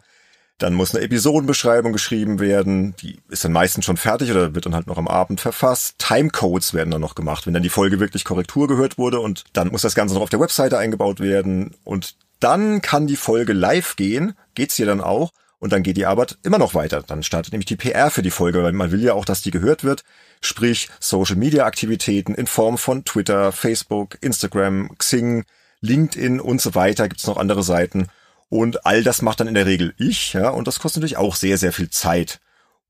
Dann 0.59 0.75
muss 0.75 0.93
eine 0.93 1.03
Episodenbeschreibung 1.03 1.91
geschrieben 1.91 2.39
werden. 2.39 2.95
Die 3.01 3.19
ist 3.29 3.43
dann 3.43 3.51
meistens 3.51 3.85
schon 3.85 3.97
fertig 3.97 4.29
oder 4.29 4.53
wird 4.53 4.67
dann 4.67 4.75
halt 4.75 4.85
noch 4.85 4.99
am 4.99 5.07
Abend 5.07 5.41
verfasst. 5.41 5.95
Timecodes 5.97 6.75
werden 6.75 6.91
dann 6.91 7.01
noch 7.01 7.15
gemacht, 7.15 7.47
wenn 7.47 7.53
dann 7.53 7.63
die 7.63 7.69
Folge 7.69 7.99
wirklich 7.99 8.25
Korrektur 8.25 8.67
gehört 8.67 8.99
wurde 8.99 9.19
und 9.19 9.43
dann 9.53 9.69
muss 9.69 9.81
das 9.81 9.95
Ganze 9.95 10.13
noch 10.13 10.21
auf 10.21 10.29
der 10.29 10.39
Webseite 10.39 10.77
eingebaut 10.77 11.19
werden 11.19 11.75
und 11.83 12.15
dann 12.39 12.81
kann 12.83 13.07
die 13.07 13.15
Folge 13.15 13.53
live 13.53 13.95
gehen. 13.95 14.33
Geht's 14.53 14.75
hier 14.75 14.85
dann 14.85 15.01
auch. 15.01 15.31
Und 15.59 15.73
dann 15.73 15.83
geht 15.83 15.97
die 15.97 16.05
Arbeit 16.05 16.37
immer 16.43 16.59
noch 16.59 16.75
weiter. 16.75 17.03
Dann 17.05 17.23
startet 17.23 17.51
nämlich 17.51 17.65
die 17.65 17.75
PR 17.75 18.11
für 18.11 18.21
die 18.21 18.31
Folge, 18.31 18.63
weil 18.63 18.73
man 18.73 18.91
will 18.91 19.03
ja 19.03 19.13
auch, 19.13 19.25
dass 19.25 19.41
die 19.41 19.51
gehört 19.51 19.83
wird. 19.83 20.03
Sprich, 20.41 20.89
Social 20.99 21.35
Media 21.35 21.65
Aktivitäten 21.65 22.35
in 22.35 22.45
Form 22.45 22.77
von 22.77 23.05
Twitter, 23.05 23.51
Facebook, 23.51 24.17
Instagram, 24.21 24.95
Xing, 24.97 25.45
LinkedIn 25.81 26.39
und 26.39 26.61
so 26.61 26.75
weiter. 26.75 27.09
Gibt's 27.09 27.25
noch 27.25 27.37
andere 27.37 27.63
Seiten. 27.63 28.07
Und 28.49 28.85
all 28.85 29.03
das 29.03 29.21
macht 29.21 29.39
dann 29.39 29.47
in 29.47 29.55
der 29.55 29.65
Regel 29.65 29.93
ich, 29.97 30.33
ja, 30.33 30.49
und 30.49 30.67
das 30.67 30.79
kostet 30.79 31.01
natürlich 31.01 31.17
auch 31.17 31.35
sehr, 31.35 31.57
sehr 31.57 31.73
viel 31.73 31.89
Zeit. 31.89 32.39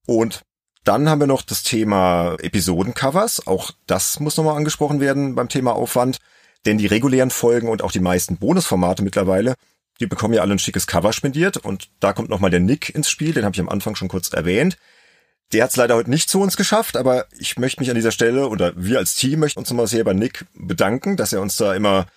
Und 0.06 0.44
dann 0.84 1.10
haben 1.10 1.20
wir 1.20 1.28
noch 1.28 1.42
das 1.42 1.64
Thema 1.64 2.36
Episodencovers. 2.40 3.48
Auch 3.48 3.72
das 3.88 4.20
muss 4.20 4.38
nochmal 4.38 4.56
angesprochen 4.56 5.00
werden 5.00 5.36
beim 5.36 5.50
Thema 5.50 5.74
Aufwand. 5.74 6.18
Denn 6.66 6.78
die 6.78 6.86
regulären 6.86 7.30
Folgen 7.30 7.70
und 7.70 7.82
auch 7.82 7.92
die 7.92 8.00
meisten 8.00 8.38
Bonusformate 8.38 9.04
mittlerweile, 9.04 9.56
die 10.00 10.08
bekommen 10.08 10.34
ja 10.34 10.42
alle 10.42 10.54
ein 10.54 10.60
schickes 10.60 10.88
Cover 10.88 11.14
spendiert. 11.14 11.58
Und 11.58 11.90
da 12.00 12.14
kommt 12.14 12.30
nochmal 12.30 12.52
der 12.52 12.60
Nick 12.60 12.94
ins 12.94 13.10
Spiel, 13.10 13.34
den 13.34 13.46
habe 13.46 13.56
ich 13.56 13.62
am 13.62 13.70
Anfang 13.70 13.96
schon 13.96 14.08
kurz 14.08 14.32
erwähnt. 14.34 14.78
Der 15.54 15.64
hat 15.64 15.70
es 15.70 15.78
leider 15.78 15.96
heute 15.96 16.10
nicht 16.10 16.30
zu 16.30 16.42
uns 16.42 16.58
geschafft, 16.58 16.98
aber 16.98 17.26
ich 17.40 17.58
möchte 17.58 17.80
mich 17.80 17.90
an 17.90 17.96
dieser 17.96 18.12
Stelle 18.12 18.50
oder 18.50 18.74
wir 18.76 18.98
als 18.98 19.16
Team 19.16 19.40
möchten 19.40 19.60
uns 19.60 19.70
nochmal 19.70 19.88
sehr 19.88 20.04
bei 20.04 20.14
Nick 20.14 20.46
bedanken, 20.54 21.16
dass 21.16 21.32
er 21.32 21.42
uns 21.42 21.56
da 21.56 21.74
immer 21.74 22.08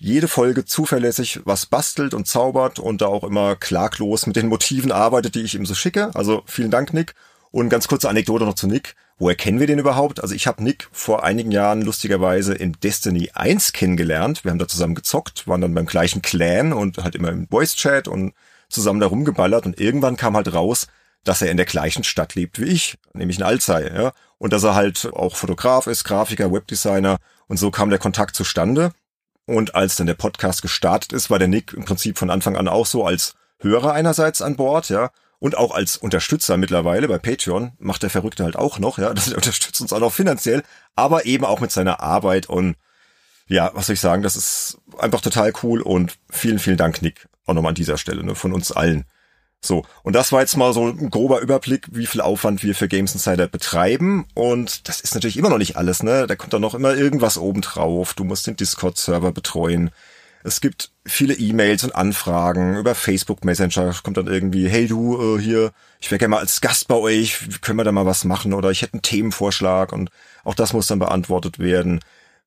jede 0.00 0.28
Folge 0.28 0.64
zuverlässig 0.64 1.40
was 1.44 1.66
bastelt 1.66 2.14
und 2.14 2.26
zaubert 2.26 2.78
und 2.78 3.02
da 3.02 3.06
auch 3.06 3.24
immer 3.24 3.56
klaglos 3.56 4.26
mit 4.26 4.36
den 4.36 4.46
Motiven 4.46 4.92
arbeitet, 4.92 5.34
die 5.34 5.42
ich 5.42 5.54
ihm 5.54 5.66
so 5.66 5.74
schicke. 5.74 6.14
Also 6.14 6.42
vielen 6.46 6.70
Dank, 6.70 6.94
Nick. 6.94 7.14
Und 7.50 7.68
ganz 7.68 7.88
kurze 7.88 8.08
Anekdote 8.08 8.44
noch 8.44 8.54
zu 8.54 8.66
Nick. 8.66 8.94
Woher 9.18 9.34
kennen 9.34 9.58
wir 9.58 9.66
den 9.66 9.80
überhaupt? 9.80 10.22
Also 10.22 10.34
ich 10.34 10.46
habe 10.46 10.62
Nick 10.62 10.88
vor 10.92 11.24
einigen 11.24 11.50
Jahren 11.50 11.82
lustigerweise 11.82 12.54
in 12.54 12.72
Destiny 12.72 13.30
1 13.34 13.72
kennengelernt. 13.72 14.44
Wir 14.44 14.52
haben 14.52 14.60
da 14.60 14.68
zusammen 14.68 14.94
gezockt, 14.94 15.48
waren 15.48 15.60
dann 15.60 15.74
beim 15.74 15.86
gleichen 15.86 16.22
Clan 16.22 16.72
und 16.72 16.98
halt 16.98 17.16
immer 17.16 17.30
im 17.30 17.48
Voice-Chat 17.48 18.06
und 18.06 18.32
zusammen 18.68 19.00
da 19.00 19.06
rumgeballert 19.06 19.66
und 19.66 19.80
irgendwann 19.80 20.16
kam 20.16 20.36
halt 20.36 20.52
raus, 20.54 20.86
dass 21.24 21.42
er 21.42 21.50
in 21.50 21.56
der 21.56 21.66
gleichen 21.66 22.04
Stadt 22.04 22.36
lebt 22.36 22.60
wie 22.60 22.66
ich, 22.66 22.96
nämlich 23.12 23.38
in 23.38 23.44
Alzey, 23.44 23.92
ja. 23.92 24.12
Und 24.38 24.52
dass 24.52 24.62
er 24.62 24.76
halt 24.76 25.10
auch 25.12 25.34
Fotograf 25.34 25.88
ist, 25.88 26.04
Grafiker, 26.04 26.52
Webdesigner 26.52 27.18
und 27.48 27.56
so 27.56 27.72
kam 27.72 27.90
der 27.90 27.98
Kontakt 27.98 28.36
zustande. 28.36 28.92
Und 29.46 29.74
als 29.74 29.96
dann 29.96 30.06
der 30.06 30.14
Podcast 30.14 30.62
gestartet 30.62 31.12
ist, 31.12 31.28
war 31.28 31.38
der 31.40 31.48
Nick 31.48 31.72
im 31.72 31.84
Prinzip 31.84 32.18
von 32.18 32.30
Anfang 32.30 32.56
an 32.56 32.68
auch 32.68 32.86
so 32.86 33.04
als 33.04 33.34
Hörer 33.58 33.92
einerseits 33.94 34.42
an 34.42 34.54
Bord, 34.54 34.90
ja, 34.90 35.10
und 35.38 35.56
auch 35.56 35.72
als 35.72 35.96
Unterstützer 35.96 36.56
mittlerweile 36.56 37.08
bei 37.08 37.18
Patreon 37.18 37.72
macht 37.78 38.02
der 38.02 38.10
Verrückte 38.10 38.44
halt 38.44 38.56
auch 38.56 38.78
noch, 38.78 38.98
ja, 38.98 39.14
das 39.14 39.32
unterstützt 39.32 39.80
uns 39.80 39.92
auch 39.92 40.00
noch 40.00 40.12
finanziell, 40.12 40.62
aber 40.96 41.26
eben 41.26 41.44
auch 41.44 41.60
mit 41.60 41.72
seiner 41.72 42.00
Arbeit 42.00 42.48
und 42.48 42.76
ja, 43.46 43.70
was 43.72 43.86
soll 43.86 43.94
ich 43.94 44.00
sagen, 44.00 44.22
das 44.22 44.36
ist 44.36 44.78
einfach 44.98 45.22
total 45.22 45.52
cool 45.62 45.80
und 45.80 46.18
vielen, 46.28 46.58
vielen 46.58 46.76
Dank, 46.76 47.00
Nick, 47.00 47.28
auch 47.46 47.54
nochmal 47.54 47.70
an 47.70 47.76
dieser 47.76 47.96
Stelle, 47.96 48.22
ne, 48.22 48.34
von 48.34 48.52
uns 48.52 48.72
allen. 48.72 49.06
So, 49.60 49.84
und 50.04 50.14
das 50.14 50.30
war 50.30 50.40
jetzt 50.40 50.56
mal 50.56 50.72
so 50.72 50.86
ein 50.86 51.10
grober 51.10 51.40
Überblick, 51.40 51.88
wie 51.90 52.06
viel 52.06 52.20
Aufwand 52.20 52.62
wir 52.62 52.74
für 52.74 52.86
Games 52.86 53.14
Insider 53.14 53.48
betreiben. 53.48 54.26
Und 54.34 54.88
das 54.88 55.00
ist 55.00 55.14
natürlich 55.14 55.36
immer 55.36 55.50
noch 55.50 55.58
nicht 55.58 55.76
alles, 55.76 56.02
ne? 56.02 56.28
Da 56.28 56.36
kommt 56.36 56.52
dann 56.52 56.60
noch 56.60 56.74
immer 56.74 56.94
irgendwas 56.94 57.38
obendrauf. 57.38 58.14
Du 58.14 58.22
musst 58.22 58.46
den 58.46 58.54
Discord-Server 58.54 59.32
betreuen. 59.32 59.90
Es 60.48 60.62
gibt 60.62 60.90
viele 61.04 61.34
E-Mails 61.34 61.84
und 61.84 61.94
Anfragen 61.94 62.76
über 62.78 62.94
Facebook 62.94 63.44
Messenger. 63.44 63.94
Kommt 64.02 64.16
dann 64.16 64.26
irgendwie, 64.26 64.66
hey 64.66 64.86
du, 64.86 65.36
äh, 65.36 65.40
hier, 65.40 65.72
ich 66.00 66.10
wäre 66.10 66.18
gerne 66.18 66.30
mal 66.30 66.40
als 66.40 66.62
Gast 66.62 66.88
bei 66.88 66.94
euch, 66.94 67.60
können 67.60 67.78
wir 67.78 67.84
da 67.84 67.92
mal 67.92 68.06
was 68.06 68.24
machen? 68.24 68.54
Oder 68.54 68.70
ich 68.70 68.80
hätte 68.80 68.94
einen 68.94 69.02
Themenvorschlag 69.02 69.92
und 69.92 70.10
auch 70.44 70.54
das 70.54 70.72
muss 70.72 70.86
dann 70.86 70.98
beantwortet 70.98 71.58
werden. 71.58 72.00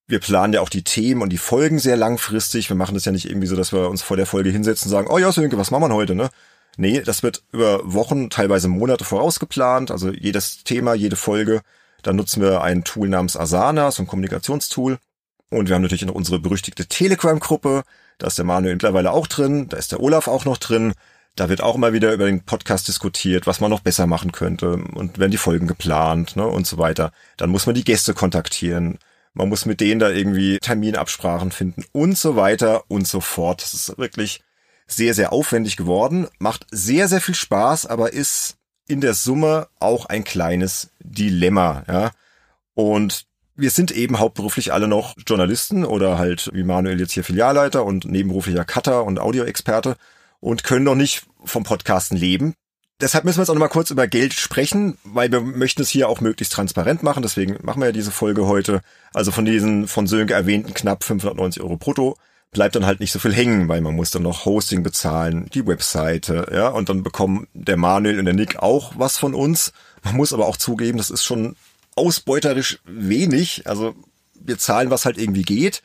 Wir 0.08 0.20
planen 0.20 0.54
ja 0.54 0.62
auch 0.62 0.70
die 0.70 0.84
Themen 0.84 1.22
und 1.22 1.30
die 1.30 1.38
Folgen 1.38 1.78
sehr 1.78 1.96
langfristig. 1.96 2.70
Wir 2.70 2.76
machen 2.76 2.96
das 2.96 3.06
ja 3.06 3.12
nicht 3.12 3.30
irgendwie 3.30 3.48
so, 3.48 3.56
dass 3.56 3.72
wir 3.72 3.88
uns 3.88 4.02
vor 4.02 4.18
der 4.18 4.26
Folge 4.26 4.50
hinsetzen 4.50 4.88
und 4.88 4.92
sagen, 4.92 5.08
oh 5.10 5.20
ja, 5.20 5.32
Sönke, 5.32 5.60
was 5.60 5.70
machen 5.70 5.84
wir 5.84 5.94
heute, 5.94 6.16
ne? 6.16 6.30
Nee, 6.78 7.02
das 7.02 7.22
wird 7.22 7.44
über 7.52 7.82
Wochen, 7.84 8.32
teilweise 8.32 8.68
Monate 8.68 9.06
vorausgeplant. 9.06 9.92
Also 9.92 10.12
jedes 10.12 10.64
Thema, 10.64 10.96
jede 10.96 11.16
Folge. 11.16 11.62
Dann 12.02 12.16
nutzen 12.16 12.42
wir 12.42 12.62
ein 12.62 12.84
Tool 12.84 13.10
namens 13.10 13.38
Asana, 13.38 13.92
so 13.92 14.02
ein 14.02 14.08
Kommunikationstool. 14.08 14.98
Und 15.52 15.68
wir 15.68 15.76
haben 15.76 15.84
natürlich 15.84 16.06
noch 16.06 16.16
unsere 16.16 16.40
berüchtigte 16.40 16.88
Telegram-Gruppe. 16.88 17.84
Da 18.18 18.28
ist 18.28 18.38
der 18.38 18.46
Manuel 18.46 18.74
mittlerweile 18.74 19.12
auch 19.12 19.28
drin. 19.28 19.68
Da 19.70 19.78
ist 19.78 19.92
der 19.92 20.00
Olaf 20.00 20.28
auch 20.28 20.46
noch 20.46 20.58
drin. 20.58 20.94
Da 21.36 21.50
wird 21.50 21.62
auch 21.62 21.76
immer 21.76 21.94
wieder 21.94 22.14
über 22.14 22.26
den 22.26 22.44
Podcast 22.44 22.88
diskutiert, 22.88 23.48
was 23.48 23.60
man 23.60 23.70
noch 23.70 23.82
besser 23.82 24.08
machen 24.08 24.32
könnte. 24.32 24.74
Und 24.74 25.20
werden 25.20 25.32
die 25.32 25.38
Folgen 25.38 25.68
geplant 25.68 26.38
ne, 26.38 26.48
und 26.48 26.66
so 26.66 26.78
weiter. 26.78 27.12
Dann 27.36 27.50
muss 27.50 27.66
man 27.66 27.76
die 27.76 27.84
Gäste 27.84 28.14
kontaktieren. 28.14 28.98
Man 29.34 29.50
muss 29.50 29.66
mit 29.66 29.82
denen 29.82 30.00
da 30.00 30.10
irgendwie 30.10 30.58
Terminabsprachen 30.60 31.52
finden 31.52 31.86
und 31.92 32.18
so 32.18 32.36
weiter 32.38 32.84
und 32.88 33.08
so 33.08 33.20
fort. 33.20 33.62
Das 33.62 33.74
ist 33.74 33.98
wirklich 33.98 34.42
sehr, 34.88 35.14
sehr 35.14 35.32
aufwendig 35.32 35.78
geworden, 35.78 36.28
macht 36.40 36.66
sehr, 36.72 37.08
sehr 37.08 37.22
viel 37.22 37.36
Spaß, 37.36 37.86
aber 37.86 38.14
ist 38.14 38.58
in 38.88 39.00
der 39.00 39.14
Summe 39.14 39.68
auch 39.80 40.06
ein 40.06 40.24
kleines 40.24 40.92
Dilemma, 41.00 41.84
ja. 41.88 42.12
Und 42.74 43.26
wir 43.62 43.70
sind 43.70 43.92
eben 43.92 44.20
hauptberuflich 44.20 44.74
alle 44.74 44.88
noch 44.88 45.16
Journalisten 45.26 45.86
oder 45.86 46.18
halt 46.18 46.50
wie 46.54 46.64
Manuel 46.64 47.00
jetzt 47.00 47.14
hier 47.14 47.24
Filialleiter 47.24 47.86
und 47.86 48.06
nebenberuflicher 48.06 48.66
Cutter 48.66 49.06
und 49.06 49.20
Audioexperte 49.20 49.96
und 50.40 50.64
können 50.64 50.84
noch 50.84 50.96
nicht 50.96 51.28
vom 51.46 51.64
Podcasten 51.64 52.18
leben. 52.18 52.56
Deshalb 53.00 53.24
müssen 53.24 53.38
wir 53.38 53.44
jetzt 53.44 53.50
auch 53.50 53.56
noch 53.56 53.60
mal 53.60 53.68
kurz 53.68 53.92
über 53.92 54.08
Geld 54.08 54.34
sprechen, 54.34 54.98
weil 55.04 55.32
wir 55.32 55.42
möchten 55.42 55.84
es 55.84 55.90
hier 55.90 56.10
auch 56.10 56.22
möglichst 56.22 56.54
transparent 56.54 57.04
machen. 57.04 57.24
Deswegen 57.24 57.58
machen 57.62 57.80
wir 57.82 57.88
ja 57.88 57.92
diese 57.92 58.12
Folge 58.12 58.48
heute. 58.48 58.82
Also 59.14 59.32
von 59.32 59.46
diesen 59.46 59.88
von 59.88 60.08
Sönke 60.08 60.34
erwähnten 60.34 60.74
knapp 60.74 61.04
590 61.04 61.62
Euro 61.62 61.78
brutto 61.78 62.18
bleibt 62.52 62.76
dann 62.76 62.86
halt 62.86 63.00
nicht 63.00 63.12
so 63.12 63.20
viel 63.20 63.34
hängen, 63.34 63.70
weil 63.70 63.82
man 63.82 63.96
muss 63.96 64.12
dann 64.12 64.24
noch 64.24 64.46
Hosting 64.46 64.84
bezahlen, 64.84 65.48
die 65.54 65.66
Webseite, 65.66 66.52
ja, 66.54 66.68
und 66.68 66.90
dann 66.90 67.02
bekommen 67.02 67.48
der 67.54 67.78
Manuel 67.78 68.20
und 68.20 68.26
der 68.26 68.34
Nick 68.34 68.58
auch 68.58 68.94
was 68.98 69.18
von 69.18 69.34
uns. 69.34 69.72
Man 70.04 70.18
muss 70.18 70.34
aber 70.34 70.48
auch 70.48 70.58
zugeben, 70.58 70.98
das 70.98 71.10
ist 71.10 71.24
schon 71.24 71.56
ausbeuterisch 72.02 72.80
wenig. 72.86 73.68
Also 73.68 73.96
wir 74.34 74.58
zahlen, 74.58 74.90
was 74.90 75.06
halt 75.06 75.18
irgendwie 75.18 75.44
geht. 75.44 75.84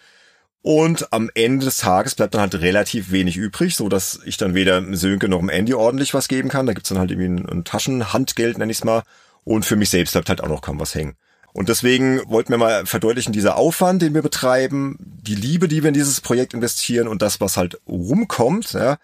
Und 0.63 1.13
am 1.13 1.31
Ende 1.35 1.67
des 1.67 1.77
Tages 1.77 2.17
bleibt 2.17 2.35
dann 2.35 2.41
halt 2.41 2.57
relativ 2.57 3.13
wenig 3.13 3.37
übrig, 3.37 3.77
so 3.77 3.89
dass 3.89 4.19
ich 4.25 4.37
dann 4.37 4.55
weder 4.55 4.83
Sönke 4.97 5.29
noch 5.29 5.39
dem 5.39 5.49
Andy 5.49 5.75
ordentlich 5.75 6.13
was 6.13 6.27
geben 6.27 6.49
kann. 6.49 6.67
Da 6.67 6.73
gibt's 6.73 6.89
dann 6.89 6.99
halt 6.99 7.13
irgendwie 7.13 7.29
ein, 7.29 7.49
ein 7.49 7.65
Taschenhandgeld, 7.65 8.59
nenn 8.59 8.71
ich's 8.71 8.83
mal. 8.83 9.03
Und 9.45 9.65
für 9.65 9.77
mich 9.77 9.91
selbst 9.91 10.13
bleibt 10.13 10.29
halt 10.29 10.41
auch 10.41 10.49
noch 10.49 10.63
kaum 10.63 10.81
was 10.81 10.95
hängen. 10.95 11.15
Und 11.53 11.69
deswegen 11.69 12.21
wollten 12.29 12.51
wir 12.51 12.59
mal 12.59 12.85
verdeutlichen, 12.85 13.33
dieser 13.33 13.57
Aufwand, 13.57 14.03
den 14.03 14.13
wir 14.13 14.23
betreiben, 14.23 14.99
die 14.99 15.37
Liebe, 15.37 15.69
die 15.69 15.83
wir 15.83 15.89
in 15.89 15.95
dieses 15.95 16.21
Projekt 16.21 16.53
investieren 16.53 17.07
und 17.07 17.23
das, 17.23 17.41
was 17.41 17.57
halt 17.57 17.81
rumkommt, 17.87 18.73
ja, 18.73 18.99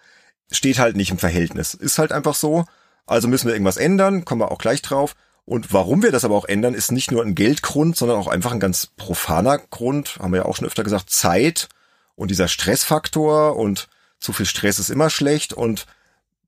steht 0.51 0.79
halt 0.79 0.95
nicht 0.95 1.11
im 1.11 1.17
Verhältnis. 1.17 1.73
Ist 1.73 1.97
halt 1.97 2.11
einfach 2.11 2.35
so. 2.35 2.65
Also 3.05 3.27
müssen 3.27 3.47
wir 3.47 3.53
irgendwas 3.53 3.77
ändern, 3.77 4.25
kommen 4.25 4.41
wir 4.41 4.51
auch 4.51 4.59
gleich 4.59 4.81
drauf. 4.81 5.15
Und 5.45 5.73
warum 5.73 6.03
wir 6.03 6.11
das 6.11 6.23
aber 6.23 6.35
auch 6.35 6.45
ändern, 6.45 6.73
ist 6.73 6.91
nicht 6.91 7.11
nur 7.11 7.21
ein 7.21 7.35
Geldgrund, 7.35 7.97
sondern 7.97 8.17
auch 8.17 8.27
einfach 8.27 8.51
ein 8.51 8.59
ganz 8.59 8.87
profaner 8.95 9.57
Grund. 9.57 10.17
Haben 10.19 10.31
wir 10.31 10.39
ja 10.39 10.45
auch 10.45 10.55
schon 10.55 10.67
öfter 10.67 10.83
gesagt, 10.83 11.09
Zeit 11.09 11.67
und 12.15 12.31
dieser 12.31 12.47
Stressfaktor 12.47 13.57
und 13.57 13.89
zu 14.19 14.31
viel 14.31 14.45
Stress 14.45 14.79
ist 14.79 14.89
immer 14.89 15.09
schlecht. 15.09 15.51
Und 15.51 15.85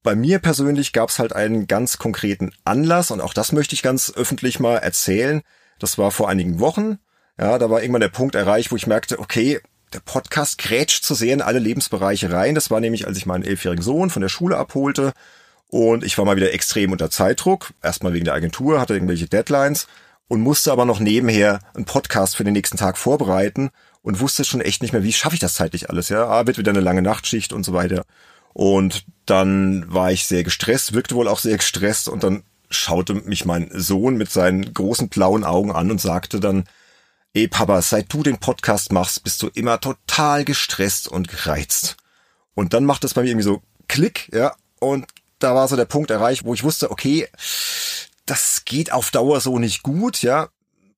bei 0.01 0.15
mir 0.15 0.39
persönlich 0.39 0.93
gab 0.93 1.09
es 1.09 1.19
halt 1.19 1.33
einen 1.33 1.67
ganz 1.67 1.97
konkreten 1.97 2.53
Anlass 2.63 3.11
und 3.11 3.21
auch 3.21 3.33
das 3.33 3.51
möchte 3.51 3.75
ich 3.75 3.81
ganz 3.81 4.13
öffentlich 4.15 4.59
mal 4.59 4.77
erzählen. 4.77 5.41
Das 5.79 5.97
war 5.97 6.11
vor 6.11 6.29
einigen 6.29 6.59
Wochen. 6.59 6.99
Ja, 7.37 7.57
da 7.57 7.69
war 7.69 7.81
irgendwann 7.81 8.01
der 8.01 8.09
Punkt 8.09 8.35
erreicht, 8.35 8.71
wo 8.71 8.77
ich 8.77 8.87
merkte, 8.87 9.19
okay, 9.19 9.59
der 9.93 9.99
Podcast 9.99 10.57
grätscht 10.57 11.03
zu 11.03 11.15
sehr 11.15 11.33
in 11.33 11.41
alle 11.41 11.59
Lebensbereiche 11.59 12.31
rein. 12.31 12.55
Das 12.55 12.69
war 12.69 12.79
nämlich, 12.79 13.07
als 13.07 13.17
ich 13.17 13.25
meinen 13.25 13.43
elfjährigen 13.43 13.83
Sohn 13.83 14.09
von 14.09 14.21
der 14.21 14.29
Schule 14.29 14.57
abholte. 14.57 15.11
Und 15.75 16.05
ich 16.05 16.17
war 16.17 16.23
mal 16.23 16.37
wieder 16.37 16.53
extrem 16.53 16.93
unter 16.93 17.09
Zeitdruck. 17.09 17.73
Erstmal 17.83 18.13
wegen 18.13 18.23
der 18.23 18.33
Agentur, 18.33 18.79
hatte 18.79 18.93
irgendwelche 18.93 19.27
Deadlines 19.27 19.87
und 20.29 20.39
musste 20.39 20.71
aber 20.71 20.85
noch 20.85 21.01
nebenher 21.01 21.59
einen 21.73 21.83
Podcast 21.83 22.37
für 22.37 22.45
den 22.45 22.53
nächsten 22.53 22.77
Tag 22.77 22.97
vorbereiten 22.97 23.71
und 24.01 24.21
wusste 24.21 24.45
schon 24.45 24.61
echt 24.61 24.81
nicht 24.81 24.93
mehr, 24.93 25.03
wie 25.03 25.11
schaffe 25.11 25.35
ich 25.35 25.41
das 25.41 25.55
zeitlich 25.55 25.89
alles, 25.89 26.07
ja? 26.07 26.29
Ah, 26.29 26.47
wird 26.47 26.57
wieder 26.57 26.71
eine 26.71 26.79
lange 26.79 27.01
Nachtschicht 27.01 27.51
und 27.51 27.65
so 27.65 27.73
weiter. 27.73 28.05
Und 28.53 29.03
dann 29.25 29.93
war 29.93 30.13
ich 30.13 30.25
sehr 30.25 30.45
gestresst, 30.45 30.93
wirkte 30.93 31.15
wohl 31.15 31.27
auch 31.27 31.39
sehr 31.39 31.57
gestresst 31.57 32.07
und 32.07 32.23
dann 32.23 32.43
schaute 32.69 33.13
mich 33.13 33.43
mein 33.43 33.69
Sohn 33.73 34.15
mit 34.15 34.31
seinen 34.31 34.73
großen 34.73 35.09
blauen 35.09 35.43
Augen 35.43 35.73
an 35.73 35.91
und 35.91 35.99
sagte 35.99 36.39
dann, 36.39 36.63
Ey 37.33 37.49
Papa, 37.49 37.81
seit 37.81 38.13
du 38.13 38.23
den 38.23 38.37
Podcast 38.37 38.93
machst, 38.93 39.25
bist 39.25 39.41
du 39.41 39.49
immer 39.53 39.81
total 39.81 40.45
gestresst 40.45 41.09
und 41.09 41.27
gereizt. 41.27 41.97
Und 42.53 42.73
dann 42.73 42.85
macht 42.85 43.03
es 43.03 43.13
bei 43.13 43.23
mir 43.23 43.31
irgendwie 43.31 43.43
so 43.43 43.61
Klick, 43.89 44.29
ja, 44.33 44.55
und 44.79 45.05
da 45.45 45.53
war 45.53 45.67
so 45.67 45.75
der 45.75 45.85
Punkt 45.85 46.09
erreicht, 46.09 46.43
wo 46.43 46.55
ich 46.55 46.63
wusste, 46.63 46.89
okay, 46.89 47.27
das 48.25 48.63
geht 48.65 48.91
auf 48.91 49.11
Dauer 49.11 49.39
so 49.41 49.59
nicht 49.59 49.83
gut, 49.83 50.23
ja. 50.23 50.49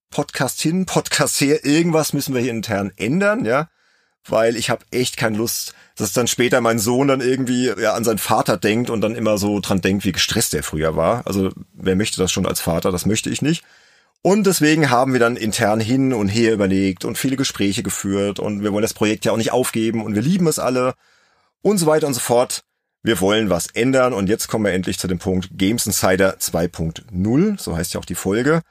Podcast 0.09 0.61
hin, 0.61 0.85
Podcast 0.87 1.41
her, 1.41 1.65
irgendwas 1.65 2.13
müssen 2.13 2.33
wir 2.33 2.41
hier 2.41 2.51
intern 2.51 2.93
ändern, 2.95 3.43
ja. 3.43 3.67
weil 4.25 4.55
ich 4.55 4.69
habe 4.69 4.85
echt 4.89 5.17
keine 5.17 5.37
Lust, 5.37 5.73
dass 5.97 6.13
dann 6.13 6.27
später 6.27 6.61
mein 6.61 6.79
Sohn 6.79 7.09
dann 7.09 7.19
irgendwie 7.19 7.73
ja, 7.77 7.93
an 7.93 8.05
seinen 8.05 8.19
Vater 8.19 8.55
denkt 8.55 8.89
und 8.89 9.01
dann 9.01 9.15
immer 9.15 9.37
so 9.37 9.59
dran 9.59 9.81
denkt, 9.81 10.05
wie 10.05 10.13
gestresst 10.13 10.53
er 10.53 10.63
früher 10.63 10.95
war. 10.95 11.27
Also 11.27 11.51
wer 11.73 11.97
möchte 11.97 12.21
das 12.21 12.31
schon 12.31 12.45
als 12.45 12.61
Vater? 12.61 12.93
Das 12.93 13.05
möchte 13.05 13.29
ich 13.29 13.41
nicht. 13.41 13.65
Und 14.21 14.47
deswegen 14.47 14.89
haben 14.89 15.11
wir 15.11 15.19
dann 15.19 15.35
intern 15.35 15.81
hin 15.81 16.13
und 16.13 16.29
her 16.29 16.53
überlegt 16.53 17.03
und 17.03 17.17
viele 17.17 17.35
Gespräche 17.35 17.83
geführt 17.83 18.39
und 18.39 18.63
wir 18.63 18.71
wollen 18.71 18.81
das 18.81 18.93
Projekt 18.93 19.25
ja 19.25 19.33
auch 19.33 19.37
nicht 19.37 19.51
aufgeben 19.51 20.05
und 20.05 20.15
wir 20.15 20.21
lieben 20.21 20.47
es 20.47 20.57
alle 20.57 20.93
und 21.61 21.77
so 21.79 21.85
weiter 21.85 22.07
und 22.07 22.13
so 22.13 22.21
fort. 22.21 22.63
Wir 23.07 23.21
wollen 23.21 23.49
was 23.49 23.67
ändern 23.67 24.11
und 24.11 24.27
jetzt 24.27 24.49
kommen 24.49 24.65
wir 24.65 24.73
endlich 24.73 24.99
zu 24.99 25.07
dem 25.07 25.17
Punkt 25.17 25.57
Games 25.57 25.85
Insider 25.85 26.39
2.0, 26.39 27.57
so 27.57 27.77
heißt 27.77 27.93
ja 27.93 28.01
auch 28.01 28.05
die 28.05 28.15
Folge. 28.15 28.63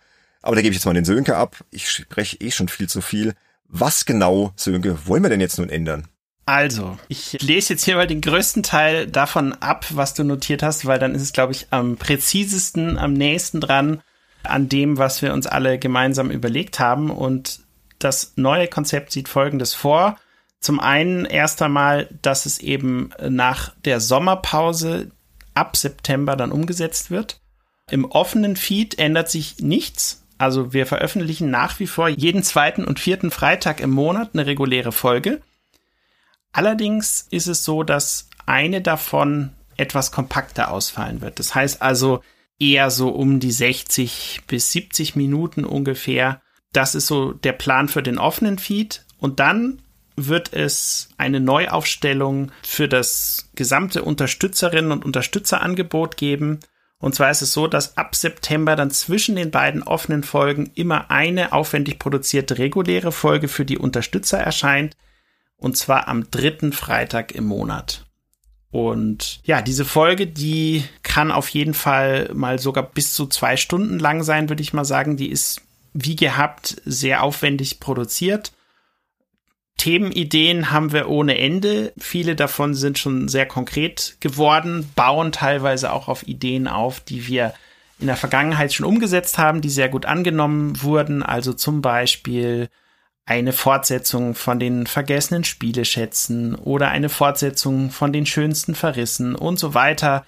Aber 0.42 0.54
da 0.54 0.60
gebe 0.60 0.72
ich 0.72 0.76
jetzt 0.76 0.84
mal 0.84 0.92
den 0.92 1.06
Sönke 1.06 1.36
ab. 1.36 1.56
Ich 1.70 1.90
spreche 1.90 2.36
eh 2.42 2.50
schon 2.50 2.68
viel 2.68 2.86
zu 2.86 3.00
viel. 3.00 3.32
Was 3.66 4.04
genau, 4.04 4.52
Sönke, 4.54 5.06
wollen 5.06 5.22
wir 5.22 5.30
denn 5.30 5.40
jetzt 5.40 5.58
nun 5.58 5.70
ändern? 5.70 6.06
Also, 6.44 6.98
ich 7.08 7.40
lese 7.40 7.72
jetzt 7.72 7.86
hier 7.86 7.96
mal 7.96 8.06
den 8.06 8.20
größten 8.20 8.62
Teil 8.62 9.06
davon 9.06 9.54
ab, 9.54 9.86
was 9.94 10.12
du 10.12 10.22
notiert 10.22 10.62
hast, 10.62 10.84
weil 10.84 10.98
dann 10.98 11.14
ist 11.14 11.22
es, 11.22 11.32
glaube 11.32 11.54
ich, 11.54 11.68
am 11.70 11.96
präzisesten, 11.96 12.98
am 12.98 13.14
nächsten 13.14 13.62
dran 13.62 14.02
an 14.42 14.68
dem, 14.68 14.98
was 14.98 15.22
wir 15.22 15.32
uns 15.32 15.46
alle 15.46 15.78
gemeinsam 15.78 16.30
überlegt 16.30 16.78
haben. 16.78 17.08
Und 17.08 17.60
das 17.98 18.34
neue 18.36 18.68
Konzept 18.68 19.12
sieht 19.12 19.30
Folgendes 19.30 19.72
vor. 19.72 20.18
Zum 20.66 20.80
einen 20.80 21.26
erst 21.26 21.62
einmal, 21.62 22.08
dass 22.22 22.44
es 22.44 22.58
eben 22.58 23.10
nach 23.20 23.72
der 23.84 24.00
Sommerpause 24.00 25.12
ab 25.54 25.76
September 25.76 26.34
dann 26.34 26.50
umgesetzt 26.50 27.08
wird. 27.08 27.38
Im 27.88 28.04
offenen 28.04 28.56
Feed 28.56 28.98
ändert 28.98 29.30
sich 29.30 29.60
nichts. 29.60 30.24
Also 30.38 30.72
wir 30.72 30.84
veröffentlichen 30.86 31.52
nach 31.52 31.78
wie 31.78 31.86
vor 31.86 32.08
jeden 32.08 32.42
zweiten 32.42 32.84
und 32.84 32.98
vierten 32.98 33.30
Freitag 33.30 33.78
im 33.78 33.90
Monat 33.90 34.30
eine 34.32 34.46
reguläre 34.46 34.90
Folge. 34.90 35.40
Allerdings 36.50 37.28
ist 37.30 37.46
es 37.46 37.62
so, 37.62 37.84
dass 37.84 38.28
eine 38.44 38.82
davon 38.82 39.52
etwas 39.76 40.10
kompakter 40.10 40.72
ausfallen 40.72 41.20
wird. 41.20 41.38
Das 41.38 41.54
heißt 41.54 41.80
also 41.80 42.24
eher 42.58 42.90
so 42.90 43.10
um 43.10 43.38
die 43.38 43.52
60 43.52 44.40
bis 44.48 44.72
70 44.72 45.14
Minuten 45.14 45.64
ungefähr. 45.64 46.42
Das 46.72 46.96
ist 46.96 47.06
so 47.06 47.32
der 47.32 47.52
Plan 47.52 47.86
für 47.86 48.02
den 48.02 48.18
offenen 48.18 48.58
Feed. 48.58 49.04
Und 49.20 49.38
dann 49.38 49.80
wird 50.16 50.52
es 50.52 51.10
eine 51.18 51.40
Neuaufstellung 51.40 52.50
für 52.62 52.88
das 52.88 53.50
gesamte 53.54 54.02
Unterstützerinnen 54.02 54.90
und 54.90 55.04
Unterstützerangebot 55.04 56.16
geben. 56.16 56.60
Und 56.98 57.14
zwar 57.14 57.30
ist 57.30 57.42
es 57.42 57.52
so, 57.52 57.66
dass 57.66 57.98
ab 57.98 58.16
September 58.16 58.74
dann 58.74 58.90
zwischen 58.90 59.36
den 59.36 59.50
beiden 59.50 59.82
offenen 59.82 60.22
Folgen 60.22 60.70
immer 60.74 61.10
eine 61.10 61.52
aufwendig 61.52 61.98
produzierte 61.98 62.58
reguläre 62.58 63.12
Folge 63.12 63.48
für 63.48 63.66
die 63.66 63.78
Unterstützer 63.78 64.38
erscheint. 64.38 64.96
Und 65.58 65.76
zwar 65.76 66.08
am 66.08 66.30
dritten 66.30 66.72
Freitag 66.72 67.32
im 67.32 67.44
Monat. 67.44 68.06
Und 68.70 69.40
ja, 69.44 69.62
diese 69.62 69.84
Folge, 69.84 70.26
die 70.26 70.84
kann 71.02 71.30
auf 71.30 71.48
jeden 71.50 71.74
Fall 71.74 72.30
mal 72.34 72.58
sogar 72.58 72.82
bis 72.82 73.14
zu 73.14 73.26
zwei 73.26 73.56
Stunden 73.56 73.98
lang 73.98 74.22
sein, 74.22 74.48
würde 74.48 74.62
ich 74.62 74.72
mal 74.72 74.84
sagen. 74.84 75.16
Die 75.16 75.30
ist 75.30 75.62
wie 75.94 76.16
gehabt 76.16 76.82
sehr 76.84 77.22
aufwendig 77.22 77.80
produziert. 77.80 78.52
Themenideen 79.76 80.70
haben 80.70 80.92
wir 80.92 81.08
ohne 81.08 81.38
Ende. 81.38 81.92
Viele 81.98 82.34
davon 82.34 82.74
sind 82.74 82.98
schon 82.98 83.28
sehr 83.28 83.46
konkret 83.46 84.16
geworden, 84.20 84.90
bauen 84.94 85.32
teilweise 85.32 85.92
auch 85.92 86.08
auf 86.08 86.26
Ideen 86.26 86.66
auf, 86.66 87.00
die 87.00 87.26
wir 87.26 87.54
in 87.98 88.06
der 88.06 88.16
Vergangenheit 88.16 88.72
schon 88.72 88.86
umgesetzt 88.86 89.38
haben, 89.38 89.60
die 89.60 89.70
sehr 89.70 89.88
gut 89.88 90.06
angenommen 90.06 90.82
wurden. 90.82 91.22
Also 91.22 91.52
zum 91.52 91.82
Beispiel 91.82 92.68
eine 93.26 93.52
Fortsetzung 93.52 94.34
von 94.34 94.60
den 94.60 94.86
vergessenen 94.86 95.44
Spieleschätzen 95.44 96.54
oder 96.54 96.88
eine 96.88 97.08
Fortsetzung 97.08 97.90
von 97.90 98.12
den 98.12 98.24
schönsten 98.24 98.74
Verrissen 98.74 99.34
und 99.34 99.58
so 99.58 99.74
weiter. 99.74 100.24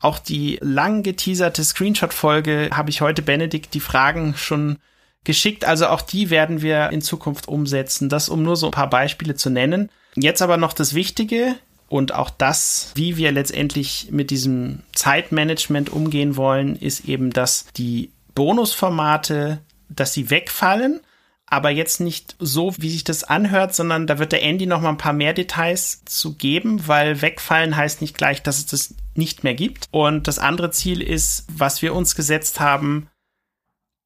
Auch 0.00 0.18
die 0.18 0.58
lang 0.60 1.02
geteaserte 1.02 1.62
Screenshot-Folge 1.62 2.70
habe 2.72 2.90
ich 2.90 3.02
heute 3.02 3.22
Benedikt 3.22 3.74
die 3.74 3.80
Fragen 3.80 4.34
schon 4.36 4.78
geschickt. 5.24 5.64
Also 5.64 5.88
auch 5.88 6.02
die 6.02 6.30
werden 6.30 6.62
wir 6.62 6.90
in 6.90 7.02
Zukunft 7.02 7.48
umsetzen. 7.48 8.08
Das, 8.08 8.28
um 8.28 8.42
nur 8.42 8.56
so 8.56 8.66
ein 8.66 8.72
paar 8.72 8.90
Beispiele 8.90 9.34
zu 9.34 9.50
nennen. 9.50 9.90
Jetzt 10.14 10.42
aber 10.42 10.56
noch 10.56 10.72
das 10.72 10.94
Wichtige 10.94 11.56
und 11.88 12.14
auch 12.14 12.30
das, 12.30 12.92
wie 12.94 13.16
wir 13.16 13.32
letztendlich 13.32 14.08
mit 14.10 14.30
diesem 14.30 14.82
Zeitmanagement 14.92 15.90
umgehen 15.90 16.36
wollen, 16.36 16.76
ist 16.76 17.06
eben, 17.06 17.30
dass 17.30 17.66
die 17.76 18.10
Bonusformate, 18.34 19.58
dass 19.88 20.12
sie 20.12 20.30
wegfallen, 20.30 21.00
aber 21.46 21.70
jetzt 21.70 22.00
nicht 22.00 22.36
so, 22.38 22.72
wie 22.78 22.90
sich 22.90 23.02
das 23.02 23.24
anhört, 23.24 23.74
sondern 23.74 24.06
da 24.06 24.20
wird 24.20 24.30
der 24.30 24.42
Andy 24.42 24.66
noch 24.66 24.80
mal 24.80 24.90
ein 24.90 24.98
paar 24.98 25.12
mehr 25.12 25.34
Details 25.34 26.04
zu 26.04 26.36
geben, 26.36 26.86
weil 26.86 27.22
wegfallen 27.22 27.76
heißt 27.76 28.00
nicht 28.00 28.16
gleich, 28.16 28.40
dass 28.40 28.58
es 28.58 28.66
das 28.66 28.94
nicht 29.16 29.42
mehr 29.42 29.54
gibt. 29.54 29.88
Und 29.90 30.28
das 30.28 30.38
andere 30.38 30.70
Ziel 30.70 31.02
ist, 31.02 31.46
was 31.52 31.82
wir 31.82 31.94
uns 31.96 32.14
gesetzt 32.14 32.60
haben, 32.60 33.08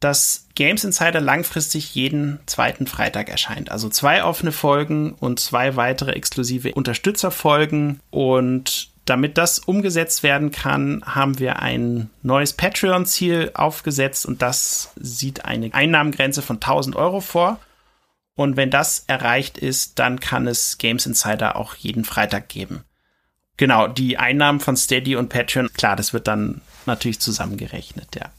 dass 0.05 0.49
Games 0.55 0.85
Insider 0.85 1.23
langfristig 1.23 1.95
jeden 1.95 2.39
zweiten 2.45 2.87
Freitag 2.87 3.31
erscheint. 3.31 3.71
Also 3.71 3.89
zwei 3.89 4.23
offene 4.23 4.53
Folgen 4.53 5.15
und 5.15 5.41
zwei 5.41 5.77
weitere 5.77 6.13
exklusive 6.13 6.75
Unterstützerfolgen. 6.75 8.01
Und 8.11 8.91
damit 9.07 9.39
das 9.39 9.61
umgesetzt 9.61 10.23
werden 10.23 10.51
kann, 10.51 11.03
haben 11.07 11.39
wir 11.39 11.61
ein 11.61 12.11
neues 12.23 12.53
Patreon-Ziel 12.53 13.53
aufgesetzt 13.55 14.27
und 14.27 14.43
das 14.43 14.93
sieht 14.97 15.47
eine 15.47 15.73
Einnahmengrenze 15.73 16.43
von 16.43 16.57
1000 16.57 16.97
Euro 16.97 17.21
vor. 17.21 17.59
Und 18.37 18.59
wenn 18.59 18.71
das 18.71 19.05
erreicht 19.07 19.57
ist, 19.57 19.99
dann 19.99 20.21
kann 20.21 20.47
es 20.47 20.77
Games 20.77 21.07
Insider 21.07 21.57
auch 21.57 21.77
jeden 21.77 22.05
Freitag 22.05 22.51
geben. 22.51 22.85
Genau, 23.57 23.89
die 23.89 24.19
Einnahmen 24.19 24.61
von 24.61 24.77
Steady 24.77 25.17
und 25.17 25.31
Patreon, 25.31 25.73
klar, 25.73 25.97
das 25.97 26.13
wird 26.13 26.29
dann 26.29 26.61
natürlich 26.85 27.21
zusammengerechnet, 27.21 28.17
ja. 28.17 28.31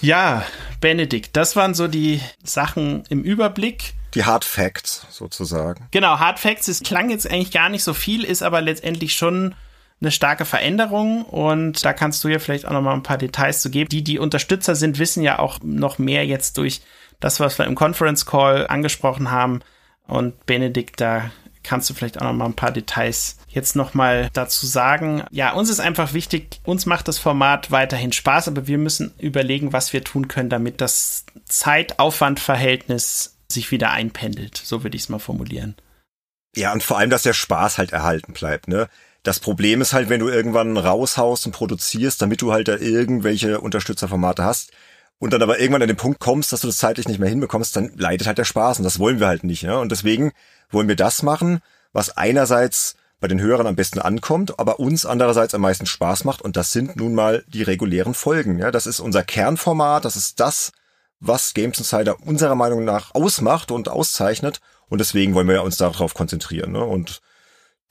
Ja, 0.00 0.44
Benedikt, 0.80 1.36
das 1.36 1.56
waren 1.56 1.74
so 1.74 1.88
die 1.88 2.20
Sachen 2.42 3.04
im 3.08 3.22
Überblick. 3.22 3.94
Die 4.14 4.24
Hard 4.24 4.44
Facts 4.44 5.06
sozusagen. 5.10 5.86
Genau, 5.90 6.18
Hard 6.18 6.38
Facts, 6.38 6.68
es 6.68 6.82
klang 6.82 7.10
jetzt 7.10 7.30
eigentlich 7.30 7.50
gar 7.50 7.68
nicht 7.68 7.84
so 7.84 7.94
viel, 7.94 8.24
ist 8.24 8.42
aber 8.42 8.60
letztendlich 8.60 9.14
schon 9.14 9.54
eine 10.00 10.10
starke 10.10 10.44
Veränderung 10.44 11.24
und 11.24 11.84
da 11.84 11.92
kannst 11.92 12.22
du 12.22 12.28
ja 12.28 12.38
vielleicht 12.38 12.66
auch 12.66 12.72
noch 12.72 12.82
mal 12.82 12.92
ein 12.92 13.02
paar 13.02 13.18
Details 13.18 13.62
zu 13.62 13.70
geben. 13.70 13.88
Die, 13.88 14.04
die 14.04 14.18
Unterstützer 14.18 14.74
sind, 14.74 14.98
wissen 14.98 15.22
ja 15.22 15.38
auch 15.38 15.58
noch 15.62 15.98
mehr 15.98 16.26
jetzt 16.26 16.58
durch 16.58 16.82
das, 17.18 17.40
was 17.40 17.58
wir 17.58 17.64
im 17.64 17.74
Conference 17.74 18.26
Call 18.26 18.66
angesprochen 18.66 19.30
haben. 19.30 19.60
Und 20.06 20.44
Benedikt, 20.46 21.00
da 21.00 21.30
kannst 21.66 21.90
du 21.90 21.94
vielleicht 21.94 22.18
auch 22.18 22.24
noch 22.24 22.32
mal 22.32 22.46
ein 22.46 22.54
paar 22.54 22.72
Details 22.72 23.36
jetzt 23.48 23.76
noch 23.76 23.94
mal 23.94 24.30
dazu 24.32 24.66
sagen. 24.66 25.24
Ja, 25.30 25.52
uns 25.52 25.68
ist 25.70 25.80
einfach 25.80 26.12
wichtig, 26.12 26.60
uns 26.64 26.86
macht 26.86 27.08
das 27.08 27.18
Format 27.18 27.70
weiterhin 27.70 28.12
Spaß, 28.12 28.48
aber 28.48 28.66
wir 28.66 28.78
müssen 28.78 29.14
überlegen, 29.18 29.72
was 29.72 29.92
wir 29.92 30.04
tun 30.04 30.28
können, 30.28 30.50
damit 30.50 30.80
das 30.80 31.24
Zeitaufwandverhältnis 31.46 33.36
sich 33.50 33.70
wieder 33.70 33.90
einpendelt. 33.90 34.60
So 34.62 34.82
würde 34.82 34.96
ich 34.96 35.04
es 35.04 35.08
mal 35.08 35.18
formulieren. 35.18 35.74
Ja, 36.54 36.72
und 36.72 36.82
vor 36.82 36.98
allem, 36.98 37.10
dass 37.10 37.22
der 37.22 37.34
Spaß 37.34 37.78
halt 37.78 37.92
erhalten 37.92 38.32
bleibt, 38.32 38.68
ne? 38.68 38.88
Das 39.22 39.40
Problem 39.40 39.80
ist 39.80 39.92
halt, 39.92 40.08
wenn 40.08 40.20
du 40.20 40.28
irgendwann 40.28 40.76
raushaust 40.76 41.46
und 41.46 41.52
produzierst, 41.52 42.22
damit 42.22 42.42
du 42.42 42.52
halt 42.52 42.68
da 42.68 42.76
irgendwelche 42.76 43.60
Unterstützerformate 43.60 44.44
hast 44.44 44.70
und 45.18 45.32
dann 45.32 45.42
aber 45.42 45.58
irgendwann 45.58 45.82
an 45.82 45.88
den 45.88 45.96
Punkt 45.96 46.20
kommst, 46.20 46.52
dass 46.52 46.60
du 46.60 46.66
das 46.66 46.76
zeitlich 46.76 47.08
nicht 47.08 47.18
mehr 47.18 47.28
hinbekommst, 47.28 47.74
dann 47.76 47.92
leidet 47.96 48.26
halt 48.26 48.38
der 48.38 48.44
Spaß 48.44 48.78
und 48.78 48.84
das 48.84 48.98
wollen 48.98 49.20
wir 49.20 49.28
halt 49.28 49.44
nicht. 49.44 49.62
Ne? 49.62 49.78
Und 49.78 49.92
deswegen 49.92 50.32
wollen 50.70 50.88
wir 50.88 50.96
das 50.96 51.22
machen, 51.22 51.60
was 51.92 52.16
einerseits 52.16 52.96
bei 53.18 53.28
den 53.28 53.40
Hörern 53.40 53.66
am 53.66 53.76
besten 53.76 53.98
ankommt, 53.98 54.58
aber 54.58 54.78
uns 54.78 55.06
andererseits 55.06 55.54
am 55.54 55.62
meisten 55.62 55.86
Spaß 55.86 56.24
macht 56.24 56.42
und 56.42 56.56
das 56.56 56.72
sind 56.72 56.96
nun 56.96 57.14
mal 57.14 57.44
die 57.48 57.62
regulären 57.62 58.12
Folgen. 58.12 58.58
Ja, 58.58 58.70
das 58.70 58.86
ist 58.86 59.00
unser 59.00 59.22
Kernformat, 59.22 60.04
das 60.04 60.16
ist 60.16 60.38
das, 60.38 60.72
was 61.18 61.54
Games 61.54 61.78
Insider 61.78 62.20
unserer 62.20 62.54
Meinung 62.54 62.84
nach 62.84 63.14
ausmacht 63.14 63.70
und 63.70 63.88
auszeichnet 63.88 64.60
und 64.88 64.98
deswegen 64.98 65.34
wollen 65.34 65.48
wir 65.48 65.62
uns 65.62 65.78
darauf 65.78 66.12
konzentrieren. 66.12 66.72
Ne? 66.72 66.84
Und 66.84 67.22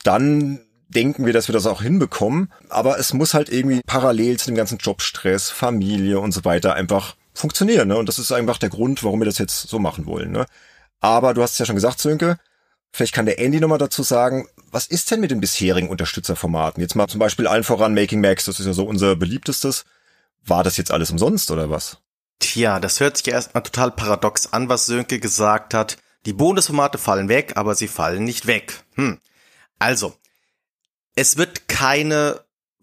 dann 0.03 0.64
denken 0.87 1.25
wir, 1.25 1.33
dass 1.33 1.47
wir 1.47 1.53
das 1.53 1.65
auch 1.65 1.81
hinbekommen, 1.81 2.51
aber 2.69 2.99
es 2.99 3.13
muss 3.13 3.33
halt 3.33 3.49
irgendwie 3.49 3.81
parallel 3.85 4.37
zu 4.37 4.47
dem 4.47 4.55
ganzen 4.55 4.77
Jobstress, 4.77 5.49
Familie 5.49 6.19
und 6.19 6.31
so 6.31 6.45
weiter 6.45 6.75
einfach 6.75 7.15
funktionieren. 7.33 7.87
Ne? 7.87 7.97
Und 7.97 8.07
das 8.07 8.19
ist 8.19 8.31
einfach 8.31 8.57
der 8.57 8.69
Grund, 8.69 9.03
warum 9.03 9.19
wir 9.19 9.25
das 9.25 9.37
jetzt 9.37 9.67
so 9.67 9.79
machen 9.79 10.05
wollen. 10.05 10.31
Ne? 10.31 10.45
Aber 10.99 11.33
du 11.33 11.41
hast 11.41 11.53
es 11.53 11.59
ja 11.59 11.65
schon 11.65 11.75
gesagt, 11.75 11.99
Sönke, 11.99 12.37
vielleicht 12.91 13.13
kann 13.13 13.25
der 13.25 13.39
Andy 13.39 13.59
nochmal 13.59 13.77
dazu 13.77 14.03
sagen, 14.03 14.47
was 14.71 14.87
ist 14.87 15.11
denn 15.11 15.19
mit 15.19 15.31
den 15.31 15.41
bisherigen 15.41 15.89
Unterstützerformaten? 15.89 16.81
Jetzt 16.81 16.95
mal 16.95 17.07
zum 17.07 17.19
Beispiel 17.19 17.47
allen 17.47 17.63
voran 17.63 17.93
Making 17.93 18.21
Max, 18.21 18.45
das 18.45 18.59
ist 18.59 18.65
ja 18.65 18.73
so 18.73 18.85
unser 18.85 19.15
beliebtestes. 19.15 19.85
War 20.45 20.63
das 20.63 20.77
jetzt 20.77 20.91
alles 20.91 21.11
umsonst 21.11 21.51
oder 21.51 21.69
was? 21.69 21.97
Tja, 22.39 22.79
das 22.79 22.99
hört 22.99 23.17
sich 23.17 23.25
ja 23.27 23.33
erstmal 23.33 23.63
total 23.63 23.91
paradox 23.91 24.51
an, 24.53 24.69
was 24.69 24.85
Sönke 24.85 25.19
gesagt 25.19 25.73
hat. 25.73 25.97
Die 26.25 26.33
Bonusformate 26.33 26.97
fallen 26.97 27.29
weg, 27.29 27.53
aber 27.55 27.75
sie 27.75 27.87
fallen 27.87 28.23
nicht 28.23 28.47
weg. 28.47 28.83
Hm. 28.95 29.19
Also, 29.79 30.15
es 31.15 31.37
wird 31.37 31.67
keine 31.67 32.41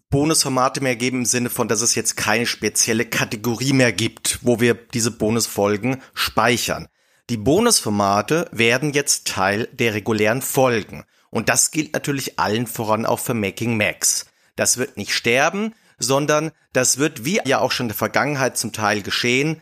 Bonusformate 0.09 0.81
mehr 0.81 0.95
geben 0.95 1.19
im 1.19 1.25
Sinne 1.25 1.49
von, 1.49 1.67
dass 1.67 1.81
es 1.81 1.95
jetzt 1.95 2.17
keine 2.17 2.45
spezielle 2.45 3.05
Kategorie 3.05 3.73
mehr 3.73 3.91
gibt, 3.91 4.39
wo 4.41 4.59
wir 4.59 4.73
diese 4.75 5.11
Bonusfolgen 5.11 6.01
speichern. 6.13 6.87
Die 7.29 7.37
Bonusformate 7.37 8.47
werden 8.51 8.93
jetzt 8.93 9.27
Teil 9.27 9.69
der 9.71 9.93
regulären 9.93 10.41
Folgen. 10.41 11.03
Und 11.29 11.49
das 11.49 11.71
gilt 11.71 11.93
natürlich 11.93 12.37
allen 12.37 12.67
voran 12.67 13.05
auch 13.05 13.19
für 13.19 13.33
Making 13.33 13.77
Max. 13.77 14.25
Das 14.55 14.77
wird 14.77 14.97
nicht 14.97 15.13
sterben, 15.13 15.73
sondern 15.97 16.51
das 16.73 16.97
wird, 16.97 17.25
wie 17.25 17.39
ja 17.45 17.59
auch 17.59 17.71
schon 17.71 17.85
in 17.85 17.89
der 17.89 17.97
Vergangenheit 17.97 18.57
zum 18.57 18.71
Teil 18.71 19.01
geschehen, 19.01 19.61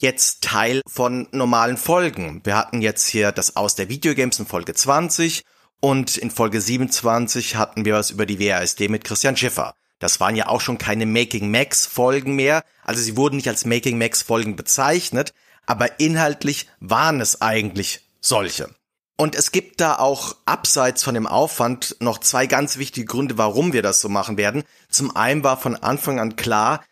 jetzt 0.00 0.44
Teil 0.44 0.82
von 0.86 1.26
normalen 1.32 1.76
Folgen. 1.76 2.40
Wir 2.44 2.56
hatten 2.56 2.82
jetzt 2.82 3.08
hier 3.08 3.32
das 3.32 3.56
Aus 3.56 3.74
der 3.74 3.88
Videogames 3.88 4.38
in 4.38 4.46
Folge 4.46 4.74
20 4.74 5.42
und 5.80 6.16
in 6.16 6.30
Folge 6.30 6.60
27 6.60 7.56
hatten 7.56 7.84
wir 7.84 7.94
was 7.94 8.10
über 8.10 8.26
die 8.26 8.40
WASD 8.40 8.88
mit 8.88 9.04
Christian 9.04 9.36
Schiffer. 9.36 9.74
Das 9.98 10.20
waren 10.20 10.36
ja 10.36 10.48
auch 10.48 10.60
schon 10.60 10.78
keine 10.78 11.06
Making 11.06 11.50
Max 11.50 11.86
Folgen 11.86 12.34
mehr, 12.34 12.62
also 12.84 13.00
sie 13.00 13.16
wurden 13.16 13.36
nicht 13.36 13.48
als 13.48 13.64
Making 13.64 13.98
Max 13.98 14.22
Folgen 14.22 14.56
bezeichnet, 14.56 15.34
aber 15.66 16.00
inhaltlich 16.00 16.68
waren 16.80 17.20
es 17.20 17.40
eigentlich 17.42 18.00
solche. 18.20 18.70
Und 19.16 19.34
es 19.34 19.50
gibt 19.50 19.80
da 19.80 19.98
auch 19.98 20.36
abseits 20.44 21.02
von 21.02 21.14
dem 21.14 21.26
Aufwand 21.26 21.96
noch 21.98 22.18
zwei 22.18 22.46
ganz 22.46 22.78
wichtige 22.78 23.06
Gründe, 23.06 23.36
warum 23.36 23.72
wir 23.72 23.82
das 23.82 24.00
so 24.00 24.08
machen 24.08 24.36
werden. 24.36 24.62
Zum 24.88 25.16
einen 25.16 25.42
war 25.42 25.56
von 25.60 25.74
Anfang 25.74 26.20
an 26.20 26.36
klar, 26.36 26.84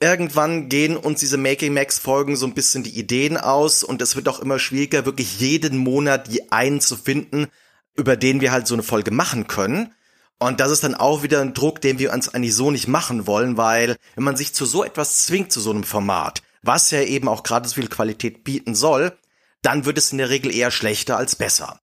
irgendwann 0.00 0.70
gehen 0.70 0.96
uns 0.96 1.20
diese 1.20 1.36
Making 1.36 1.74
Max 1.74 1.98
Folgen 1.98 2.36
so 2.36 2.46
ein 2.46 2.54
bisschen 2.54 2.82
die 2.82 2.98
Ideen 2.98 3.36
aus 3.36 3.84
und 3.84 4.00
es 4.00 4.16
wird 4.16 4.28
auch 4.28 4.40
immer 4.40 4.58
schwieriger, 4.58 5.04
wirklich 5.04 5.40
jeden 5.40 5.76
Monat 5.76 6.32
die 6.32 6.50
einen 6.50 6.80
zu 6.80 6.96
finden, 6.96 7.48
über 7.94 8.16
den 8.16 8.40
wir 8.40 8.52
halt 8.52 8.66
so 8.66 8.74
eine 8.74 8.82
Folge 8.82 9.10
machen 9.10 9.46
können. 9.46 9.94
Und 10.38 10.60
das 10.60 10.70
ist 10.70 10.82
dann 10.82 10.94
auch 10.94 11.22
wieder 11.22 11.40
ein 11.40 11.54
Druck, 11.54 11.80
den 11.80 11.98
wir 11.98 12.12
uns 12.12 12.28
eigentlich 12.28 12.54
so 12.54 12.70
nicht 12.70 12.88
machen 12.88 13.26
wollen, 13.26 13.56
weil 13.56 13.96
wenn 14.14 14.24
man 14.24 14.36
sich 14.36 14.54
zu 14.54 14.66
so 14.66 14.82
etwas 14.82 15.26
zwingt, 15.26 15.52
zu 15.52 15.60
so 15.60 15.70
einem 15.70 15.84
Format, 15.84 16.42
was 16.62 16.90
ja 16.90 17.00
eben 17.02 17.28
auch 17.28 17.42
gerade 17.42 17.68
so 17.68 17.74
viel 17.74 17.88
Qualität 17.88 18.44
bieten 18.44 18.74
soll, 18.74 19.16
dann 19.62 19.84
wird 19.84 19.98
es 19.98 20.10
in 20.10 20.18
der 20.18 20.30
Regel 20.30 20.52
eher 20.52 20.70
schlechter 20.70 21.16
als 21.16 21.36
besser. 21.36 21.78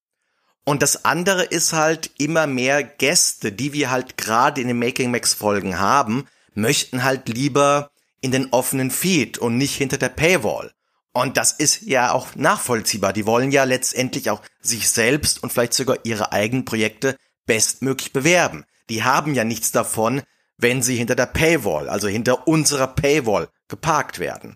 Und 0.66 0.82
das 0.82 1.06
andere 1.06 1.44
ist 1.44 1.74
halt 1.74 2.12
immer 2.18 2.46
mehr 2.46 2.84
Gäste, 2.84 3.52
die 3.52 3.74
wir 3.74 3.90
halt 3.90 4.18
gerade 4.18 4.62
in 4.62 4.68
den 4.68 4.78
Making 4.78 5.10
Max 5.10 5.34
Folgen 5.34 5.80
haben, 5.80 6.28
möchten 6.54 7.04
halt 7.04 7.30
lieber 7.30 7.90
in 8.22 8.32
den 8.32 8.52
offenen 8.52 8.92
Feed 8.92 9.38
und 9.38 9.58
nicht 9.58 9.76
hinter 9.76 9.98
der 9.98 10.10
Paywall. 10.10 10.72
Und 11.14 11.38
das 11.38 11.52
ist 11.52 11.82
ja 11.82 12.12
auch 12.12 12.36
nachvollziehbar. 12.36 13.14
Die 13.14 13.26
wollen 13.26 13.52
ja 13.52 13.64
letztendlich 13.64 14.30
auch 14.30 14.42
sich 14.62 14.90
selbst 14.90 15.42
und 15.42 15.52
vielleicht 15.52 15.74
sogar 15.74 15.98
ihre 16.04 16.32
eigenen 16.32 16.66
Projekte 16.66 17.16
bestmöglich 17.46 18.14
bewerben. 18.14 18.66
Die 18.90 19.04
haben 19.04 19.34
ja 19.34 19.44
nichts 19.44 19.72
davon, 19.72 20.22
wenn 20.58 20.84
sie 20.84 20.96
hinter 20.96 21.16
der 21.16 21.26
Paywall, 21.26 21.90
also 21.90 22.08
hinter 22.08 22.48
unserer 22.48 22.88
Paywall 22.88 23.50
geparkt 23.68 24.20
werden. 24.20 24.56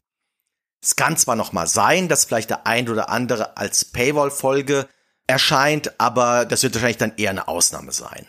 Es 0.81 0.95
kann 0.95 1.15
zwar 1.17 1.35
noch 1.35 1.53
mal 1.53 1.67
sein, 1.67 2.09
dass 2.09 2.25
vielleicht 2.25 2.49
der 2.49 2.67
ein 2.67 2.89
oder 2.89 3.09
andere 3.09 3.55
als 3.57 3.85
Paywall-Folge 3.85 4.87
erscheint, 5.27 5.99
aber 5.99 6.45
das 6.45 6.61
wird 6.61 6.75
wahrscheinlich 6.75 6.97
dann 6.97 7.13
eher 7.15 7.29
eine 7.29 7.47
Ausnahme 7.47 7.93
sein. 7.93 8.27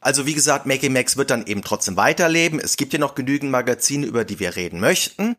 Also 0.00 0.26
wie 0.26 0.34
gesagt, 0.34 0.66
Making 0.66 0.92
Max 0.92 1.16
wird 1.16 1.30
dann 1.30 1.46
eben 1.46 1.62
trotzdem 1.62 1.96
weiterleben. 1.96 2.60
Es 2.60 2.76
gibt 2.76 2.92
ja 2.92 2.98
noch 2.98 3.14
genügend 3.14 3.50
Magazine, 3.50 4.06
über 4.06 4.24
die 4.24 4.38
wir 4.38 4.56
reden 4.56 4.80
möchten. 4.80 5.36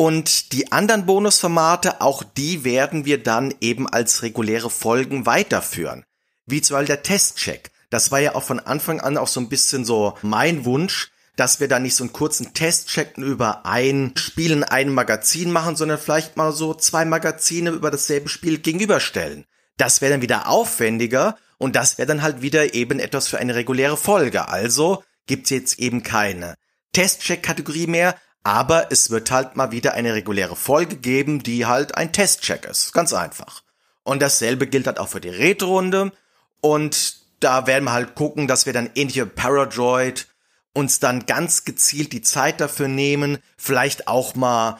Und 0.00 0.52
die 0.52 0.70
anderen 0.70 1.06
Bonusformate, 1.06 2.00
auch 2.00 2.22
die 2.22 2.62
werden 2.62 3.04
wir 3.04 3.20
dann 3.20 3.52
eben 3.60 3.88
als 3.88 4.22
reguläre 4.22 4.70
Folgen 4.70 5.26
weiterführen. 5.26 6.04
Wie 6.46 6.62
zum 6.62 6.76
Beispiel 6.76 6.94
der 6.94 7.02
Testcheck. 7.02 7.72
Das 7.90 8.12
war 8.12 8.20
ja 8.20 8.36
auch 8.36 8.44
von 8.44 8.60
Anfang 8.60 9.00
an 9.00 9.18
auch 9.18 9.26
so 9.26 9.40
ein 9.40 9.48
bisschen 9.48 9.84
so 9.84 10.16
mein 10.22 10.64
Wunsch, 10.64 11.10
dass 11.34 11.58
wir 11.58 11.66
da 11.66 11.80
nicht 11.80 11.96
so 11.96 12.04
einen 12.04 12.12
kurzen 12.12 12.54
Testcheck 12.54 13.18
über 13.18 13.66
ein 13.66 14.12
Spiel 14.16 14.52
in 14.52 14.62
einem 14.62 14.94
Magazin 14.94 15.50
machen, 15.50 15.74
sondern 15.74 15.98
vielleicht 15.98 16.36
mal 16.36 16.52
so 16.52 16.74
zwei 16.74 17.04
Magazine 17.04 17.70
über 17.70 17.90
dasselbe 17.90 18.28
Spiel 18.28 18.58
gegenüberstellen. 18.58 19.46
Das 19.78 20.00
wäre 20.00 20.12
dann 20.12 20.22
wieder 20.22 20.46
aufwendiger 20.46 21.36
und 21.56 21.74
das 21.74 21.98
wäre 21.98 22.06
dann 22.06 22.22
halt 22.22 22.40
wieder 22.40 22.72
eben 22.72 23.00
etwas 23.00 23.26
für 23.26 23.38
eine 23.38 23.56
reguläre 23.56 23.96
Folge. 23.96 24.46
Also 24.46 25.02
gibt's 25.26 25.50
jetzt 25.50 25.80
eben 25.80 26.04
keine 26.04 26.54
Testcheck-Kategorie 26.92 27.88
mehr, 27.88 28.14
aber 28.44 28.90
es 28.90 29.10
wird 29.10 29.30
halt 29.30 29.56
mal 29.56 29.72
wieder 29.72 29.94
eine 29.94 30.14
reguläre 30.14 30.56
Folge 30.56 30.96
geben, 30.96 31.42
die 31.42 31.66
halt 31.66 31.96
ein 31.96 32.12
Testcheck 32.12 32.64
ist. 32.64 32.92
Ganz 32.92 33.12
einfach. 33.12 33.62
Und 34.04 34.22
dasselbe 34.22 34.66
gilt 34.66 34.86
halt 34.86 34.98
auch 34.98 35.08
für 35.08 35.20
die 35.20 35.28
Retro-Runde. 35.28 36.12
Und 36.60 37.18
da 37.40 37.66
werden 37.66 37.84
wir 37.84 37.92
halt 37.92 38.14
gucken, 38.14 38.48
dass 38.48 38.66
wir 38.66 38.72
dann 38.72 38.90
ähnliche 38.94 39.26
Paradroid 39.26 40.26
uns 40.72 41.00
dann 41.00 41.26
ganz 41.26 41.64
gezielt 41.64 42.12
die 42.12 42.22
Zeit 42.22 42.60
dafür 42.60 42.88
nehmen, 42.88 43.38
vielleicht 43.56 44.08
auch 44.08 44.34
mal 44.34 44.78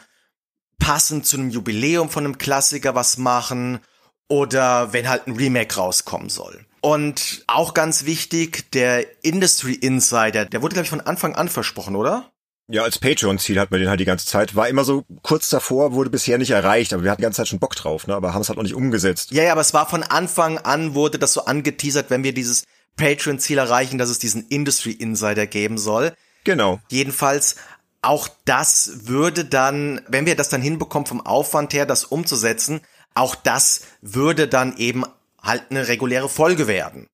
passend 0.79 1.25
zu 1.25 1.37
einem 1.37 1.49
Jubiläum 1.49 2.09
von 2.09 2.23
einem 2.23 2.37
Klassiker 2.37 2.95
was 2.95 3.17
machen 3.17 3.79
oder 4.29 4.93
wenn 4.93 5.09
halt 5.09 5.27
ein 5.27 5.35
Remake 5.35 5.75
rauskommen 5.75 6.29
soll. 6.29 6.65
Und 6.81 7.43
auch 7.47 7.73
ganz 7.73 8.05
wichtig, 8.05 8.71
der 8.71 9.05
Industry 9.23 9.73
Insider, 9.73 10.45
der 10.45 10.61
wurde, 10.61 10.73
glaube 10.73 10.85
ich, 10.85 10.89
von 10.89 11.01
Anfang 11.01 11.35
an 11.35 11.49
versprochen, 11.49 11.95
oder? 11.97 12.31
Ja, 12.71 12.83
als 12.83 12.99
Patreon-Ziel 12.99 13.59
hat 13.59 13.71
man 13.71 13.79
den 13.79 13.89
halt 13.89 13.99
die 13.99 14.05
ganze 14.05 14.27
Zeit. 14.27 14.55
War 14.55 14.69
immer 14.69 14.83
so 14.83 15.03
kurz 15.23 15.49
davor, 15.49 15.93
wurde 15.93 16.11
bisher 16.11 16.37
nicht 16.37 16.51
erreicht, 16.51 16.93
aber 16.93 17.03
wir 17.03 17.09
hatten 17.09 17.21
die 17.21 17.23
ganze 17.23 17.37
Zeit 17.37 17.47
schon 17.47 17.59
Bock 17.59 17.75
drauf, 17.75 18.05
ne? 18.05 18.13
Aber 18.13 18.35
haben 18.35 18.41
es 18.41 18.49
halt 18.49 18.57
noch 18.57 18.63
nicht 18.63 18.75
umgesetzt. 18.75 19.31
Ja, 19.31 19.43
ja, 19.43 19.51
aber 19.53 19.61
es 19.61 19.73
war 19.73 19.89
von 19.89 20.03
Anfang 20.03 20.59
an, 20.59 20.93
wurde 20.93 21.17
das 21.17 21.33
so 21.33 21.45
angeteasert, 21.45 22.11
wenn 22.11 22.23
wir 22.23 22.33
dieses 22.33 22.65
Patreon-Ziel 22.95 23.57
erreichen, 23.57 23.97
dass 23.97 24.09
es 24.09 24.19
diesen 24.19 24.47
Industry 24.49 24.91
Insider 24.91 25.47
geben 25.47 25.79
soll. 25.79 26.13
Genau. 26.43 26.79
Jedenfalls 26.89 27.55
auch 28.01 28.29
das 28.45 29.07
würde 29.07 29.45
dann, 29.45 30.01
wenn 30.07 30.27
wir 30.27 30.35
das 30.35 30.49
dann 30.49 30.61
hinbekommen 30.61 31.07
vom 31.07 31.25
Aufwand 31.25 31.73
her, 31.73 31.85
das 31.85 32.05
umzusetzen, 32.05 32.81
auch 33.15 33.35
das 33.35 33.81
würde 34.01 34.47
dann 34.47 34.77
eben 34.77 35.03
halt 35.41 35.63
eine 35.69 35.87
reguläre 35.87 36.29
Folge 36.29 36.67
werden. 36.67 37.07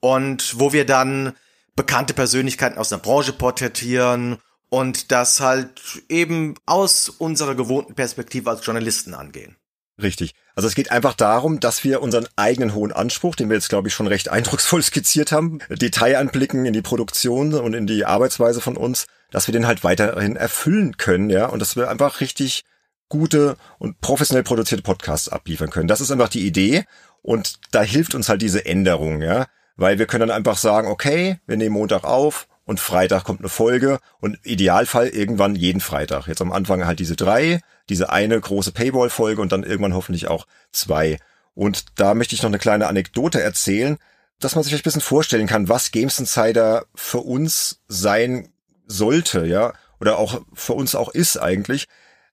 Und 0.00 0.58
wo 0.60 0.72
wir 0.72 0.84
dann 0.84 1.32
bekannte 1.76 2.12
Persönlichkeiten 2.12 2.78
aus 2.78 2.90
der 2.90 2.98
Branche 2.98 3.32
porträtieren 3.32 4.38
und 4.72 5.12
das 5.12 5.40
halt 5.40 6.02
eben 6.08 6.54
aus 6.64 7.10
unserer 7.10 7.54
gewohnten 7.54 7.94
Perspektive 7.94 8.48
als 8.48 8.64
Journalisten 8.64 9.12
angehen. 9.12 9.56
Richtig. 10.00 10.32
Also 10.54 10.66
es 10.66 10.74
geht 10.74 10.90
einfach 10.90 11.12
darum, 11.12 11.60
dass 11.60 11.84
wir 11.84 12.00
unseren 12.00 12.26
eigenen 12.36 12.74
hohen 12.74 12.90
Anspruch, 12.90 13.36
den 13.36 13.50
wir 13.50 13.56
jetzt, 13.56 13.68
glaube 13.68 13.88
ich, 13.88 13.94
schon 13.94 14.06
recht 14.06 14.30
eindrucksvoll 14.30 14.82
skizziert 14.82 15.30
haben, 15.30 15.58
Detailanblicken 15.68 16.64
in 16.64 16.72
die 16.72 16.80
Produktion 16.80 17.52
und 17.52 17.74
in 17.74 17.86
die 17.86 18.06
Arbeitsweise 18.06 18.62
von 18.62 18.78
uns, 18.78 19.08
dass 19.30 19.46
wir 19.46 19.52
den 19.52 19.66
halt 19.66 19.84
weiterhin 19.84 20.36
erfüllen 20.36 20.96
können, 20.96 21.28
ja, 21.28 21.44
und 21.46 21.58
dass 21.58 21.76
wir 21.76 21.90
einfach 21.90 22.22
richtig 22.22 22.64
gute 23.10 23.58
und 23.78 24.00
professionell 24.00 24.42
produzierte 24.42 24.82
Podcasts 24.82 25.28
abliefern 25.28 25.68
können. 25.68 25.88
Das 25.88 26.00
ist 26.00 26.10
einfach 26.10 26.30
die 26.30 26.46
Idee 26.46 26.86
und 27.20 27.58
da 27.72 27.82
hilft 27.82 28.14
uns 28.14 28.30
halt 28.30 28.40
diese 28.40 28.64
Änderung, 28.64 29.20
ja, 29.20 29.48
weil 29.76 29.98
wir 29.98 30.06
können 30.06 30.28
dann 30.28 30.36
einfach 30.36 30.56
sagen, 30.56 30.88
okay, 30.88 31.40
wir 31.46 31.58
nehmen 31.58 31.74
Montag 31.74 32.04
auf, 32.04 32.48
und 32.64 32.80
Freitag 32.80 33.24
kommt 33.24 33.40
eine 33.40 33.48
Folge 33.48 33.98
und 34.20 34.38
Idealfall 34.44 35.08
irgendwann 35.08 35.54
jeden 35.54 35.80
Freitag. 35.80 36.26
Jetzt 36.26 36.42
am 36.42 36.52
Anfang 36.52 36.86
halt 36.86 37.00
diese 37.00 37.16
drei, 37.16 37.60
diese 37.88 38.10
eine 38.10 38.40
große 38.40 38.72
Paywall-Folge 38.72 39.40
und 39.42 39.52
dann 39.52 39.64
irgendwann 39.64 39.94
hoffentlich 39.94 40.28
auch 40.28 40.46
zwei. 40.70 41.18
Und 41.54 41.86
da 41.96 42.14
möchte 42.14 42.34
ich 42.34 42.42
noch 42.42 42.50
eine 42.50 42.58
kleine 42.58 42.86
Anekdote 42.86 43.40
erzählen, 43.42 43.98
dass 44.40 44.54
man 44.54 44.64
sich 44.64 44.74
ein 44.74 44.82
bisschen 44.82 45.00
vorstellen 45.00 45.46
kann, 45.46 45.68
was 45.68 45.90
Games 45.90 46.18
Insider 46.18 46.86
für 46.94 47.18
uns 47.18 47.80
sein 47.88 48.48
sollte, 48.86 49.46
ja, 49.46 49.72
oder 50.00 50.18
auch 50.18 50.42
für 50.52 50.72
uns 50.72 50.94
auch 50.94 51.10
ist 51.10 51.36
eigentlich. 51.36 51.86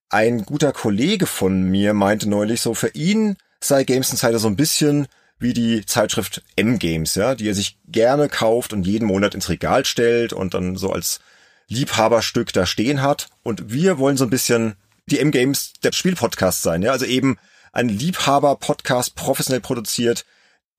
Ein 0.09 0.43
guter 0.43 0.71
Kollege 0.71 1.27
von 1.27 1.63
mir 1.63 1.93
meinte 1.93 2.27
neulich 2.27 2.61
so, 2.61 2.73
für 2.73 2.89
ihn 2.89 3.37
sei 3.61 3.83
Games 3.83 4.09
Insider 4.09 4.39
so 4.39 4.47
ein 4.47 4.55
bisschen 4.55 5.07
wie 5.39 5.53
die 5.53 5.85
Zeitschrift 5.85 6.43
M-Games, 6.55 7.15
ja, 7.15 7.35
die 7.35 7.47
er 7.47 7.55
sich 7.55 7.77
gerne 7.87 8.27
kauft 8.27 8.73
und 8.73 8.85
jeden 8.85 9.07
Monat 9.07 9.33
ins 9.33 9.49
Regal 9.49 9.85
stellt 9.85 10.33
und 10.33 10.53
dann 10.53 10.75
so 10.75 10.91
als 10.91 11.21
Liebhaberstück 11.69 12.51
da 12.51 12.65
stehen 12.65 13.01
hat. 13.01 13.29
Und 13.43 13.71
wir 13.71 13.97
wollen 13.97 14.17
so 14.17 14.25
ein 14.25 14.29
bisschen 14.29 14.75
die 15.05 15.19
M-Games 15.19 15.73
der 15.83 15.91
Spielpodcast 15.93 16.61
sein, 16.61 16.81
ja, 16.81 16.91
also 16.91 17.05
eben 17.05 17.37
ein 17.71 17.89
Liebhaber-Podcast 17.89 19.15
professionell 19.15 19.61
produziert, 19.61 20.25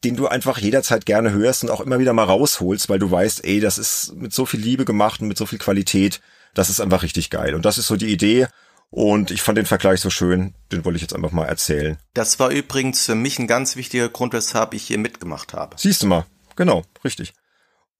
den 0.04 0.16
du 0.16 0.26
einfach 0.28 0.58
jederzeit 0.58 1.06
gerne 1.06 1.32
hörst 1.32 1.62
und 1.62 1.70
auch 1.70 1.80
immer 1.80 1.98
wieder 1.98 2.12
mal 2.12 2.24
rausholst, 2.24 2.88
weil 2.88 2.98
du 2.98 3.10
weißt, 3.10 3.44
ey, 3.44 3.60
das 3.60 3.78
ist 3.78 4.14
mit 4.14 4.32
so 4.32 4.46
viel 4.46 4.60
Liebe 4.60 4.84
gemacht 4.84 5.20
und 5.20 5.28
mit 5.28 5.36
so 5.36 5.46
viel 5.46 5.58
Qualität, 5.58 6.20
das 6.54 6.70
ist 6.70 6.80
einfach 6.80 7.02
richtig 7.02 7.30
geil. 7.30 7.54
Und 7.54 7.64
das 7.64 7.78
ist 7.78 7.86
so 7.86 7.96
die 7.96 8.12
Idee. 8.12 8.48
Und 8.90 9.30
ich 9.30 9.42
fand 9.42 9.56
den 9.56 9.66
Vergleich 9.66 10.00
so 10.00 10.10
schön, 10.10 10.54
den 10.72 10.84
wollte 10.84 10.96
ich 10.96 11.02
jetzt 11.02 11.14
einfach 11.14 11.30
mal 11.30 11.46
erzählen. 11.46 11.96
Das 12.12 12.40
war 12.40 12.50
übrigens 12.50 13.06
für 13.06 13.14
mich 13.14 13.38
ein 13.38 13.46
ganz 13.46 13.76
wichtiger 13.76 14.08
Grund, 14.08 14.32
weshalb 14.32 14.74
ich 14.74 14.82
hier 14.82 14.98
mitgemacht 14.98 15.54
habe. 15.54 15.76
Siehst 15.78 16.02
du 16.02 16.08
mal, 16.08 16.26
genau, 16.56 16.82
richtig. 17.04 17.32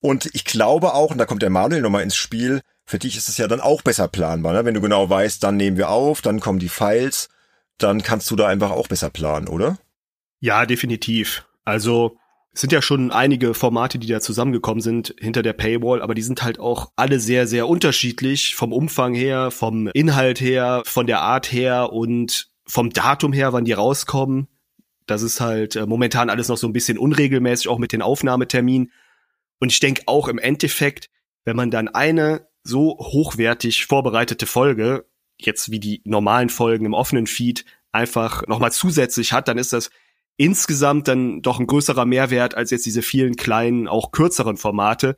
Und 0.01 0.29
ich 0.33 0.45
glaube 0.45 0.95
auch, 0.95 1.13
und 1.13 1.19
da 1.19 1.27
kommt 1.27 1.43
der 1.43 1.51
Manuel 1.51 1.83
nochmal 1.83 2.03
ins 2.03 2.17
Spiel, 2.17 2.61
für 2.87 2.99
dich 2.99 3.17
ist 3.17 3.29
es 3.29 3.39
ja 3.39 3.47
dann 3.47 3.61
auch 3.61 3.83
besser 3.83 4.09
planbar, 4.09 4.53
ne? 4.53 4.65
wenn 4.65 4.75
du 4.75 4.81
genau 4.81 5.09
weißt, 5.09 5.45
dann 5.45 5.57
nehmen 5.57 5.77
wir 5.77 5.91
auf, 5.91 6.23
dann 6.23 6.41
kommen 6.41 6.59
die 6.59 6.69
Files, 6.69 7.29
dann 7.79 8.03
kannst 8.03 8.29
du 8.31 8.37
da 8.37 8.49
einfach 8.49 8.71
auch 8.71 8.89
besser 8.89 9.11
planen, 9.11 9.47
oder? 9.47 9.79
Ja, 10.41 10.67
definitiv. 10.67 11.47
Also 11.65 12.17
es 12.53 12.63
sind 12.63 12.73
ja 12.73 12.83
schon 12.83 13.13
einige 13.13 13.55
Formate, 13.55 13.99
die 13.99 14.09
da 14.09 14.21
zusammengekommen 14.21 14.81
sind 14.81 15.15
hinter 15.19 15.43
der 15.43 15.53
Paywall, 15.53 16.03
aber 16.03 16.15
die 16.15 16.23
sind 16.23 16.43
halt 16.43 16.59
auch 16.59 16.91
alle 16.97 17.21
sehr, 17.21 17.47
sehr 17.47 17.69
unterschiedlich 17.69 18.57
vom 18.57 18.73
Umfang 18.73 19.15
her, 19.15 19.51
vom 19.51 19.89
Inhalt 19.95 20.41
her, 20.41 20.83
von 20.85 21.07
der 21.07 21.21
Art 21.21 21.53
her 21.53 21.93
und 21.93 22.51
vom 22.67 22.91
Datum 22.91 23.33
her, 23.33 23.53
wann 23.53 23.65
die 23.65 23.73
rauskommen, 23.73 24.49
das 25.11 25.23
ist 25.23 25.41
halt 25.41 25.75
äh, 25.75 25.87
momentan 25.87 26.31
alles 26.31 26.49
noch 26.49 26.57
so 26.57 26.69
ein 26.69 26.73
bisschen 26.73 26.97
unregelmäßig, 26.97 27.69
auch 27.69 27.79
mit 27.79 27.93
den 27.93 28.03
Aufnahmeterminen. 28.03 28.93
Und 29.59 29.73
ich 29.73 29.81
denke 29.81 30.03
auch 30.07 30.29
im 30.29 30.39
Endeffekt, 30.39 31.11
wenn 31.45 31.57
man 31.57 31.71
dann 31.71 31.89
eine 31.89 32.47
so 32.63 32.97
hochwertig 32.99 33.87
vorbereitete 33.87 34.47
Folge, 34.47 35.07
jetzt 35.37 35.71
wie 35.71 35.81
die 35.81 36.01
normalen 36.05 36.49
Folgen 36.49 36.85
im 36.85 36.95
offenen 36.95 37.27
Feed, 37.27 37.65
einfach 37.91 38.47
nochmal 38.47 38.71
zusätzlich 38.71 39.33
hat, 39.33 39.49
dann 39.49 39.59
ist 39.59 39.73
das 39.73 39.91
insgesamt 40.41 41.07
dann 41.07 41.43
doch 41.43 41.61
ein 41.61 41.67
größerer 41.67 42.07
Mehrwert 42.07 42.55
als 42.55 42.71
jetzt 42.71 42.87
diese 42.87 43.03
vielen 43.03 43.37
kleinen, 43.37 43.87
auch 43.87 44.11
kürzeren 44.11 44.57
Formate, 44.57 45.17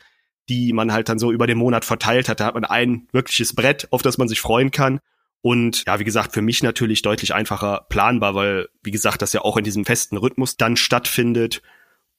die 0.48 0.72
man 0.72 0.92
halt 0.92 1.08
dann 1.08 1.20
so 1.20 1.30
über 1.30 1.46
den 1.46 1.58
Monat 1.58 1.84
verteilt 1.84 2.28
hat. 2.28 2.40
Da 2.40 2.46
hat 2.46 2.54
man 2.54 2.64
ein 2.64 3.06
wirkliches 3.12 3.54
Brett, 3.54 3.86
auf 3.92 4.02
das 4.02 4.18
man 4.18 4.26
sich 4.26 4.40
freuen 4.40 4.72
kann. 4.72 4.98
Und 5.40 5.84
ja, 5.86 6.00
wie 6.00 6.04
gesagt, 6.04 6.34
für 6.34 6.42
mich 6.42 6.64
natürlich 6.64 7.02
deutlich 7.02 7.34
einfacher 7.34 7.86
planbar, 7.88 8.34
weil, 8.34 8.66
wie 8.82 8.90
gesagt, 8.90 9.22
das 9.22 9.32
ja 9.32 9.42
auch 9.42 9.56
in 9.56 9.62
diesem 9.62 9.84
festen 9.84 10.16
Rhythmus 10.16 10.56
dann 10.56 10.76
stattfindet. 10.76 11.62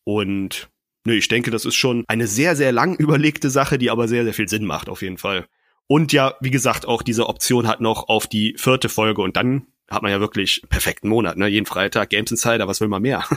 Und 0.06 0.70
nö, 1.04 1.14
ich 1.14 1.28
denke, 1.28 1.52
das 1.52 1.66
ist 1.66 1.76
schon 1.76 2.06
eine 2.08 2.28
sehr, 2.28 2.56
sehr 2.56 2.72
lang 2.72 2.96
überlegte 2.96 3.50
Sache, 3.50 3.78
die 3.78 3.92
aber 3.92 4.08
sehr, 4.08 4.24
sehr 4.24 4.34
viel 4.34 4.48
Sinn 4.48 4.64
macht, 4.64 4.88
auf 4.88 5.02
jeden 5.02 5.18
Fall. 5.18 5.46
Und 5.88 6.14
ja, 6.14 6.36
wie 6.40 6.52
gesagt, 6.52 6.86
auch 6.86 7.02
diese 7.02 7.28
Option 7.28 7.68
hat 7.68 7.82
noch 7.82 8.08
auf 8.08 8.28
die 8.28 8.56
vierte 8.58 8.88
Folge 8.88 9.22
und 9.22 9.36
dann 9.36 9.68
hat 9.94 10.04
man 10.04 10.12
ja 10.12 10.20
wirklich 10.20 10.64
perfekten 10.70 11.10
Monat, 11.10 11.38
ne? 11.38 11.48
Jeden 11.48 11.66
Freitag 11.66 12.10
Games 12.10 12.32
Insider, 12.32 12.68
was 12.68 12.82
will 12.82 12.88
man 12.88 13.02
mehr? 13.02 13.24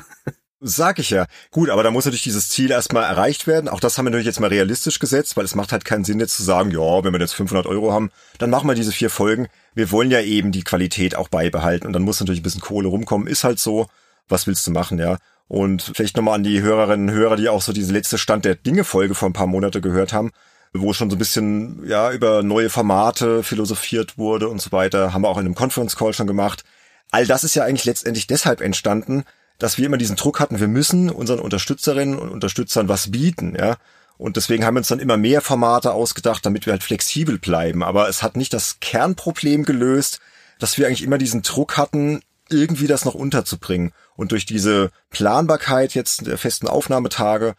Sag 0.61 0.99
ich 0.99 1.11
ja. 1.11 1.27
Gut, 1.51 1.69
aber 1.69 1.83
da 1.83 1.91
muss 1.91 2.07
natürlich 2.07 2.23
dieses 2.23 2.49
Ziel 2.49 2.71
erstmal 2.71 3.05
erreicht 3.05 3.47
werden. 3.47 3.69
Auch 3.69 3.79
das 3.79 3.99
haben 3.99 4.07
wir 4.07 4.11
natürlich 4.11 4.27
jetzt 4.27 4.41
mal 4.41 4.49
realistisch 4.49 4.99
gesetzt, 4.99 5.37
weil 5.37 5.45
es 5.45 5.55
macht 5.55 5.71
halt 5.71 5.85
keinen 5.85 6.05
Sinn 6.05 6.19
jetzt 6.19 6.35
zu 6.35 6.43
sagen, 6.43 6.71
ja, 6.71 7.05
wenn 7.05 7.13
wir 7.13 7.21
jetzt 7.21 7.35
500 7.35 7.67
Euro 7.67 7.93
haben, 7.93 8.11
dann 8.39 8.49
machen 8.49 8.67
wir 8.67 8.75
diese 8.75 8.91
vier 8.91 9.11
Folgen. 9.11 9.49
Wir 9.75 9.91
wollen 9.91 10.11
ja 10.11 10.23
eben 10.23 10.53
die 10.53 10.65
Qualität 10.65 11.15
auch 11.15 11.29
beibehalten 11.29 11.87
und 11.87 11.93
dann 11.93 12.03
muss 12.03 12.21
natürlich 12.21 12.41
ein 12.41 12.43
bisschen 12.43 12.63
Kohle 12.63 12.89
rumkommen. 12.89 13.29
Ist 13.29 13.45
halt 13.45 13.59
so. 13.59 13.87
Was 14.29 14.47
willst 14.47 14.67
du 14.67 14.73
machen, 14.73 14.99
ja? 14.99 15.19
Und 15.47 15.93
vielleicht 15.95 16.17
nochmal 16.17 16.35
an 16.35 16.43
die 16.43 16.63
Hörerinnen 16.63 17.11
und 17.11 17.15
Hörer, 17.15 17.37
die 17.37 17.49
auch 17.49 17.63
so 17.63 17.73
diese 17.73 17.93
letzte 17.93 18.19
Stand 18.19 18.45
der 18.45 18.57
Dinge 18.57 18.83
Folge 18.83 19.15
vor 19.15 19.29
ein 19.29 19.35
paar 19.35 19.47
Monate 19.47 19.81
gehört 19.81 20.13
haben, 20.13 20.33
wo 20.73 20.93
schon 20.93 21.11
so 21.11 21.17
ein 21.17 21.19
bisschen, 21.19 21.87
ja, 21.87 22.13
über 22.13 22.43
neue 22.43 22.71
Formate 22.71 23.43
philosophiert 23.43 24.19
wurde 24.19 24.49
und 24.49 24.61
so 24.61 24.73
weiter. 24.73 25.13
Haben 25.13 25.23
wir 25.23 25.29
auch 25.29 25.39
in 25.39 25.47
einem 25.47 25.55
Conference 25.55 25.97
Call 25.97 26.13
schon 26.13 26.27
gemacht. 26.27 26.65
All 27.11 27.27
das 27.27 27.45
ist 27.45 27.55
ja 27.55 27.65
eigentlich 27.65 27.85
letztendlich 27.85 28.27
deshalb 28.27 28.61
entstanden, 28.61 29.25
dass 29.59 29.79
wir 29.79 29.87
immer 29.87 29.97
diesen 29.97 30.17
Druck 30.17 30.41
hatten, 30.41 30.61
wir 30.61 30.69
müssen 30.69 31.09
unseren 31.11 31.39
Unterstützerinnen 31.39 32.19
und 32.19 32.29
Unterstützern 32.29 32.89
was 32.89 33.11
bieten, 33.11 33.57
ja. 33.59 33.77
Und 34.19 34.37
deswegen 34.37 34.65
haben 34.65 34.75
wir 34.75 34.81
uns 34.81 34.89
dann 34.89 34.99
immer 34.99 35.19
mehr 35.19 35.43
Formate 35.43 35.93
ausgedacht, 35.93 36.45
damit 36.47 36.65
wir 36.65 36.73
halt 36.73 36.83
flexibel 36.83 37.39
bleiben. 37.39 37.83
Aber 37.83 38.09
es 38.09 38.23
hat 38.23 38.37
nicht 38.37 38.55
das 38.55 38.81
Kernproblem 38.81 39.65
gelöst, 39.65 40.21
dass 40.59 40.79
wir 40.79 40.87
eigentlich 40.87 41.03
immer 41.03 41.19
diesen 41.19 41.43
Druck 41.43 41.77
hatten, 41.77 42.23
irgendwie 42.49 42.87
das 42.87 43.05
noch 43.05 43.15
unterzubringen. 43.15 43.93
Und 44.15 44.33
durch 44.33 44.47
diese 44.47 44.91
Planbarkeit 45.11 45.95
jetzt 45.95 46.27
der 46.27 46.39
festen 46.39 46.67
Aufnahmetage 46.67 47.55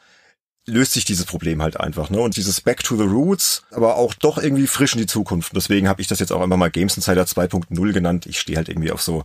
löst 0.67 0.93
sich 0.93 1.05
dieses 1.05 1.25
Problem 1.25 1.61
halt 1.61 1.79
einfach. 1.79 2.09
Ne? 2.09 2.19
Und 2.19 2.35
dieses 2.35 2.61
Back 2.61 2.83
to 2.83 2.95
the 2.95 3.03
Roots, 3.03 3.63
aber 3.71 3.95
auch 3.95 4.13
doch 4.13 4.37
irgendwie 4.37 4.67
frisch 4.67 4.93
in 4.93 4.99
die 4.99 5.07
Zukunft. 5.07 5.55
deswegen 5.55 5.87
habe 5.87 6.01
ich 6.01 6.07
das 6.07 6.19
jetzt 6.19 6.31
auch 6.31 6.43
immer 6.43 6.57
mal 6.57 6.69
Games 6.69 6.95
Insider 6.95 7.23
2.0 7.23 7.93
genannt. 7.93 8.25
Ich 8.25 8.39
stehe 8.39 8.57
halt 8.57 8.69
irgendwie 8.69 8.91
auf 8.91 9.01
so 9.01 9.23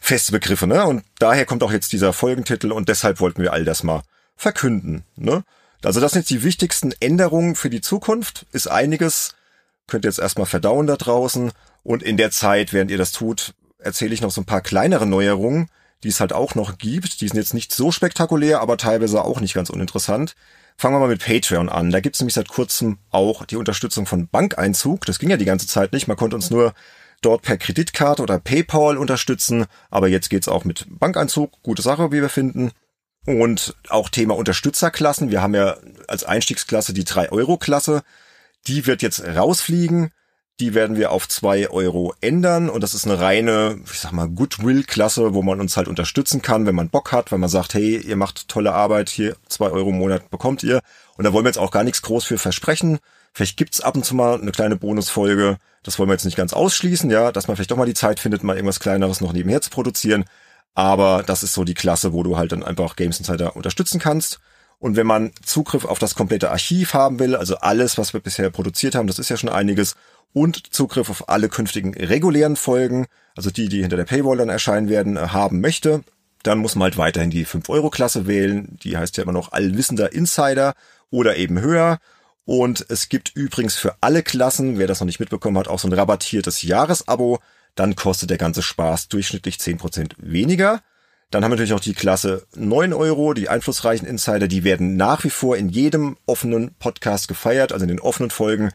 feste 0.00 0.32
Begriffe, 0.32 0.66
ne? 0.66 0.84
Und 0.84 1.02
daher 1.18 1.46
kommt 1.46 1.62
auch 1.62 1.72
jetzt 1.72 1.92
dieser 1.92 2.12
Folgentitel 2.12 2.70
und 2.72 2.88
deshalb 2.90 3.20
wollten 3.20 3.42
wir 3.42 3.54
all 3.54 3.64
das 3.64 3.82
mal 3.82 4.02
verkünden, 4.36 5.04
ne? 5.16 5.42
Also 5.82 6.00
das 6.00 6.12
sind 6.12 6.20
jetzt 6.20 6.30
die 6.30 6.42
wichtigsten 6.42 6.92
Änderungen 7.00 7.54
für 7.54 7.68
die 7.68 7.80
Zukunft, 7.80 8.46
ist 8.52 8.68
einiges, 8.68 9.34
könnt 9.86 10.04
ihr 10.04 10.08
jetzt 10.08 10.18
erstmal 10.18 10.46
verdauen 10.46 10.86
da 10.86 10.96
draußen 10.96 11.52
und 11.82 12.02
in 12.02 12.16
der 12.16 12.30
Zeit, 12.30 12.72
während 12.72 12.90
ihr 12.90 12.98
das 12.98 13.12
tut, 13.12 13.54
erzähle 13.78 14.14
ich 14.14 14.22
noch 14.22 14.30
so 14.30 14.40
ein 14.40 14.46
paar 14.46 14.62
kleinere 14.62 15.06
Neuerungen, 15.06 15.68
die 16.02 16.08
es 16.08 16.20
halt 16.20 16.32
auch 16.32 16.54
noch 16.54 16.78
gibt. 16.78 17.20
Die 17.20 17.28
sind 17.28 17.36
jetzt 17.36 17.54
nicht 17.54 17.72
so 17.72 17.90
spektakulär, 17.90 18.60
aber 18.60 18.76
teilweise 18.76 19.22
auch 19.24 19.40
nicht 19.40 19.54
ganz 19.54 19.70
uninteressant. 19.70 20.34
Fangen 20.76 20.96
wir 20.96 21.00
mal 21.00 21.08
mit 21.08 21.24
Patreon 21.24 21.68
an. 21.68 21.90
Da 21.90 22.00
gibt 22.00 22.16
es 22.16 22.20
nämlich 22.20 22.34
seit 22.34 22.48
kurzem 22.48 22.98
auch 23.10 23.44
die 23.44 23.56
Unterstützung 23.56 24.06
von 24.06 24.28
Bankeinzug. 24.28 25.06
Das 25.06 25.18
ging 25.18 25.30
ja 25.30 25.36
die 25.36 25.44
ganze 25.44 25.66
Zeit 25.66 25.92
nicht. 25.92 26.08
Man 26.08 26.16
konnte 26.16 26.36
uns 26.36 26.50
nur 26.50 26.74
dort 27.22 27.42
per 27.42 27.56
Kreditkarte 27.56 28.22
oder 28.22 28.38
PayPal 28.38 28.98
unterstützen. 28.98 29.66
Aber 29.90 30.08
jetzt 30.08 30.30
geht's 30.30 30.48
auch 30.48 30.64
mit 30.64 30.86
Bankeinzug. 30.88 31.62
Gute 31.62 31.82
Sache, 31.82 32.10
wie 32.12 32.20
wir 32.20 32.28
finden. 32.28 32.72
Und 33.26 33.76
auch 33.88 34.08
Thema 34.08 34.36
Unterstützerklassen. 34.36 35.30
Wir 35.30 35.40
haben 35.40 35.54
ja 35.54 35.76
als 36.08 36.24
Einstiegsklasse 36.24 36.92
die 36.92 37.04
3-Euro-Klasse. 37.04 38.02
Die 38.66 38.86
wird 38.86 39.00
jetzt 39.00 39.24
rausfliegen. 39.24 40.10
Die 40.60 40.72
werden 40.72 40.96
wir 40.96 41.10
auf 41.10 41.28
zwei 41.28 41.68
Euro 41.68 42.14
ändern 42.20 42.70
und 42.70 42.80
das 42.82 42.94
ist 42.94 43.06
eine 43.06 43.18
reine, 43.18 43.80
ich 43.92 43.98
sag 43.98 44.12
mal, 44.12 44.28
Goodwill-Klasse, 44.28 45.34
wo 45.34 45.42
man 45.42 45.60
uns 45.60 45.76
halt 45.76 45.88
unterstützen 45.88 46.42
kann, 46.42 46.64
wenn 46.64 46.76
man 46.76 46.90
Bock 46.90 47.10
hat, 47.10 47.32
wenn 47.32 47.40
man 47.40 47.50
sagt, 47.50 47.74
hey, 47.74 47.96
ihr 47.96 48.14
macht 48.14 48.46
tolle 48.46 48.72
Arbeit, 48.72 49.10
hier 49.10 49.36
zwei 49.48 49.70
Euro 49.70 49.90
im 49.90 49.98
Monat 49.98 50.30
bekommt 50.30 50.62
ihr. 50.62 50.80
Und 51.16 51.24
da 51.24 51.32
wollen 51.32 51.44
wir 51.44 51.48
jetzt 51.48 51.58
auch 51.58 51.72
gar 51.72 51.82
nichts 51.82 52.02
groß 52.02 52.24
für 52.24 52.38
versprechen. 52.38 53.00
Vielleicht 53.32 53.56
gibt's 53.56 53.80
ab 53.80 53.96
und 53.96 54.04
zu 54.04 54.14
mal 54.14 54.40
eine 54.40 54.52
kleine 54.52 54.76
Bonusfolge. 54.76 55.56
Das 55.82 55.98
wollen 55.98 56.08
wir 56.08 56.14
jetzt 56.14 56.24
nicht 56.24 56.36
ganz 56.36 56.52
ausschließen, 56.52 57.10
ja, 57.10 57.32
dass 57.32 57.48
man 57.48 57.56
vielleicht 57.56 57.72
doch 57.72 57.76
mal 57.76 57.84
die 57.84 57.94
Zeit 57.94 58.20
findet, 58.20 58.44
mal 58.44 58.54
irgendwas 58.54 58.78
Kleineres 58.78 59.20
noch 59.20 59.32
nebenher 59.32 59.60
zu 59.60 59.70
produzieren. 59.70 60.24
Aber 60.74 61.24
das 61.26 61.42
ist 61.42 61.54
so 61.54 61.64
die 61.64 61.74
Klasse, 61.74 62.12
wo 62.12 62.22
du 62.22 62.36
halt 62.36 62.52
dann 62.52 62.62
einfach 62.62 62.94
Games 62.94 63.18
Insider 63.18 63.56
unterstützen 63.56 63.98
kannst. 63.98 64.38
Und 64.78 64.96
wenn 64.96 65.06
man 65.06 65.32
Zugriff 65.44 65.84
auf 65.84 65.98
das 65.98 66.14
komplette 66.14 66.50
Archiv 66.50 66.94
haben 66.94 67.18
will, 67.18 67.36
also 67.36 67.56
alles, 67.56 67.96
was 67.96 68.12
wir 68.12 68.20
bisher 68.20 68.50
produziert 68.50 68.94
haben, 68.94 69.06
das 69.06 69.18
ist 69.18 69.30
ja 69.30 69.36
schon 69.36 69.48
einiges, 69.48 69.94
und 70.34 70.74
Zugriff 70.74 71.08
auf 71.08 71.28
alle 71.28 71.48
künftigen 71.48 71.94
regulären 71.94 72.56
Folgen, 72.56 73.06
also 73.36 73.50
die, 73.50 73.68
die 73.68 73.82
hinter 73.82 73.96
der 73.96 74.04
Paywall 74.04 74.36
dann 74.36 74.48
erscheinen 74.48 74.88
werden, 74.88 75.16
äh, 75.16 75.28
haben 75.28 75.60
möchte, 75.60 76.02
dann 76.42 76.58
muss 76.58 76.74
man 76.74 76.84
halt 76.84 76.98
weiterhin 76.98 77.30
die 77.30 77.46
5-Euro-Klasse 77.46 78.26
wählen. 78.26 78.76
Die 78.82 78.96
heißt 78.98 79.16
ja 79.16 79.22
immer 79.22 79.32
noch 79.32 79.52
Allwissender 79.52 80.12
Insider 80.12 80.74
oder 81.10 81.36
eben 81.36 81.60
höher. 81.60 81.98
Und 82.44 82.84
es 82.90 83.08
gibt 83.08 83.34
übrigens 83.34 83.76
für 83.76 83.96
alle 84.02 84.22
Klassen, 84.22 84.78
wer 84.78 84.86
das 84.86 85.00
noch 85.00 85.06
nicht 85.06 85.20
mitbekommen 85.20 85.56
hat, 85.56 85.68
auch 85.68 85.78
so 85.78 85.88
ein 85.88 85.94
rabattiertes 85.94 86.60
Jahresabo. 86.62 87.38
Dann 87.74 87.96
kostet 87.96 88.28
der 88.28 88.36
ganze 88.36 88.60
Spaß 88.60 89.08
durchschnittlich 89.08 89.56
10% 89.56 90.12
weniger. 90.18 90.82
Dann 91.30 91.42
haben 91.42 91.50
wir 91.50 91.56
natürlich 91.56 91.72
auch 91.72 91.80
die 91.80 91.94
Klasse 91.94 92.46
9 92.54 92.92
Euro, 92.92 93.34
die 93.34 93.48
einflussreichen 93.48 94.06
Insider, 94.06 94.46
die 94.46 94.64
werden 94.64 94.96
nach 94.96 95.24
wie 95.24 95.30
vor 95.30 95.56
in 95.56 95.68
jedem 95.68 96.16
offenen 96.26 96.74
Podcast 96.78 97.28
gefeiert, 97.28 97.72
also 97.72 97.84
in 97.84 97.88
den 97.88 98.00
offenen 98.00 98.30
Folgen 98.30 98.70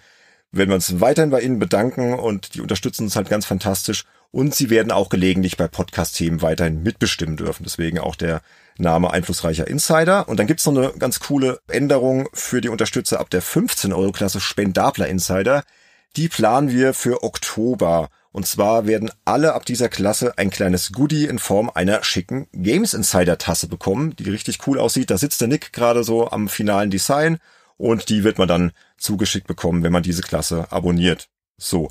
werden 0.51 0.69
wir 0.69 0.75
uns 0.75 0.99
weiterhin 0.99 1.29
bei 1.29 1.41
Ihnen 1.41 1.59
bedanken 1.59 2.13
und 2.13 2.55
die 2.55 2.61
unterstützen 2.61 3.03
uns 3.03 3.15
halt 3.15 3.29
ganz 3.29 3.45
fantastisch. 3.45 4.05
Und 4.31 4.53
Sie 4.53 4.69
werden 4.69 4.91
auch 4.91 5.09
gelegentlich 5.09 5.57
bei 5.57 5.67
Podcast-Themen 5.67 6.41
weiterhin 6.41 6.83
mitbestimmen 6.83 7.37
dürfen. 7.37 7.63
Deswegen 7.63 7.99
auch 7.99 8.15
der 8.15 8.41
Name 8.77 9.11
einflussreicher 9.11 9.67
Insider. 9.67 10.27
Und 10.27 10.39
dann 10.39 10.47
gibt's 10.47 10.65
noch 10.65 10.77
eine 10.77 10.91
ganz 10.99 11.19
coole 11.19 11.59
Änderung 11.67 12.29
für 12.33 12.61
die 12.61 12.69
Unterstützer 12.69 13.19
ab 13.19 13.29
der 13.29 13.41
15-Euro-Klasse 13.41 14.39
Spendabler 14.39 15.07
Insider. 15.07 15.63
Die 16.15 16.29
planen 16.29 16.71
wir 16.71 16.93
für 16.93 17.23
Oktober. 17.23 18.09
Und 18.31 18.45
zwar 18.45 18.85
werden 18.85 19.11
alle 19.25 19.53
ab 19.53 19.65
dieser 19.65 19.89
Klasse 19.89 20.37
ein 20.37 20.51
kleines 20.51 20.91
Goodie 20.91 21.25
in 21.25 21.39
Form 21.39 21.71
einer 21.73 22.03
schicken 22.03 22.47
Games 22.53 22.93
Insider 22.93 23.37
Tasse 23.37 23.67
bekommen, 23.67 24.15
die 24.15 24.29
richtig 24.29 24.67
cool 24.67 24.79
aussieht. 24.79 25.09
Da 25.09 25.17
sitzt 25.17 25.41
der 25.41 25.47
Nick 25.47 25.73
gerade 25.73 26.03
so 26.03 26.29
am 26.29 26.47
finalen 26.47 26.91
Design 26.91 27.39
und 27.77 28.09
die 28.09 28.23
wird 28.23 28.37
man 28.37 28.47
dann 28.47 28.71
zugeschickt 28.97 29.47
bekommen, 29.47 29.83
wenn 29.83 29.91
man 29.91 30.03
diese 30.03 30.21
Klasse 30.21 30.71
abonniert. 30.71 31.29
So. 31.57 31.89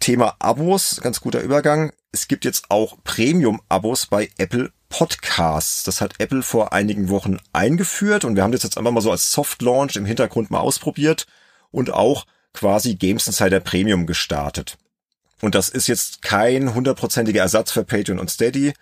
Thema 0.00 0.36
Abos, 0.38 1.00
ganz 1.00 1.20
guter 1.20 1.40
Übergang. 1.40 1.92
Es 2.12 2.28
gibt 2.28 2.44
jetzt 2.44 2.70
auch 2.70 2.96
Premium-Abos 3.04 4.06
bei 4.06 4.30
Apple 4.38 4.72
Podcasts. 4.88 5.84
Das 5.84 6.00
hat 6.00 6.14
Apple 6.18 6.42
vor 6.42 6.72
einigen 6.72 7.08
Wochen 7.08 7.38
eingeführt 7.52 8.24
und 8.24 8.36
wir 8.36 8.42
haben 8.42 8.52
das 8.52 8.62
jetzt 8.62 8.78
einfach 8.78 8.92
mal 8.92 9.00
so 9.00 9.10
als 9.10 9.32
Soft 9.32 9.60
Launch 9.62 9.96
im 9.96 10.06
Hintergrund 10.06 10.50
mal 10.50 10.60
ausprobiert 10.60 11.26
und 11.70 11.92
auch 11.92 12.26
quasi 12.54 12.94
Games 12.94 13.26
Insider 13.26 13.60
Premium 13.60 14.06
gestartet. 14.06 14.78
Und 15.40 15.54
das 15.54 15.68
ist 15.68 15.86
jetzt 15.86 16.22
kein 16.22 16.74
hundertprozentiger 16.74 17.42
Ersatz 17.42 17.72
für 17.72 17.84
Patreon 17.84 18.18
und 18.18 18.30
Steady 18.30 18.72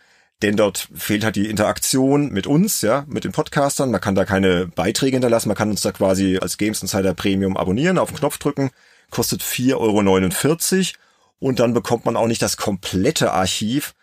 denn 0.42 0.56
dort 0.56 0.88
fehlt 0.94 1.24
halt 1.24 1.36
die 1.36 1.48
Interaktion 1.48 2.30
mit 2.30 2.46
uns, 2.46 2.82
ja, 2.82 3.04
mit 3.08 3.24
den 3.24 3.32
Podcastern. 3.32 3.90
Man 3.90 4.00
kann 4.00 4.14
da 4.14 4.24
keine 4.24 4.66
Beiträge 4.66 5.16
hinterlassen, 5.16 5.48
man 5.48 5.56
kann 5.56 5.70
uns 5.70 5.80
da 5.80 5.92
quasi 5.92 6.38
als 6.40 6.58
Games 6.58 6.82
Insider 6.82 7.14
Premium 7.14 7.56
abonnieren, 7.56 7.98
auf 7.98 8.10
den 8.10 8.18
Knopf 8.18 8.38
drücken, 8.38 8.70
kostet 9.10 9.42
4,49 9.42 9.74
Euro 9.78 10.98
und 11.38 11.58
dann 11.58 11.72
bekommt 11.72 12.04
man 12.04 12.16
auch 12.16 12.26
nicht 12.26 12.42
das 12.42 12.56
komplette 12.56 13.32
Archiv, 13.32 13.94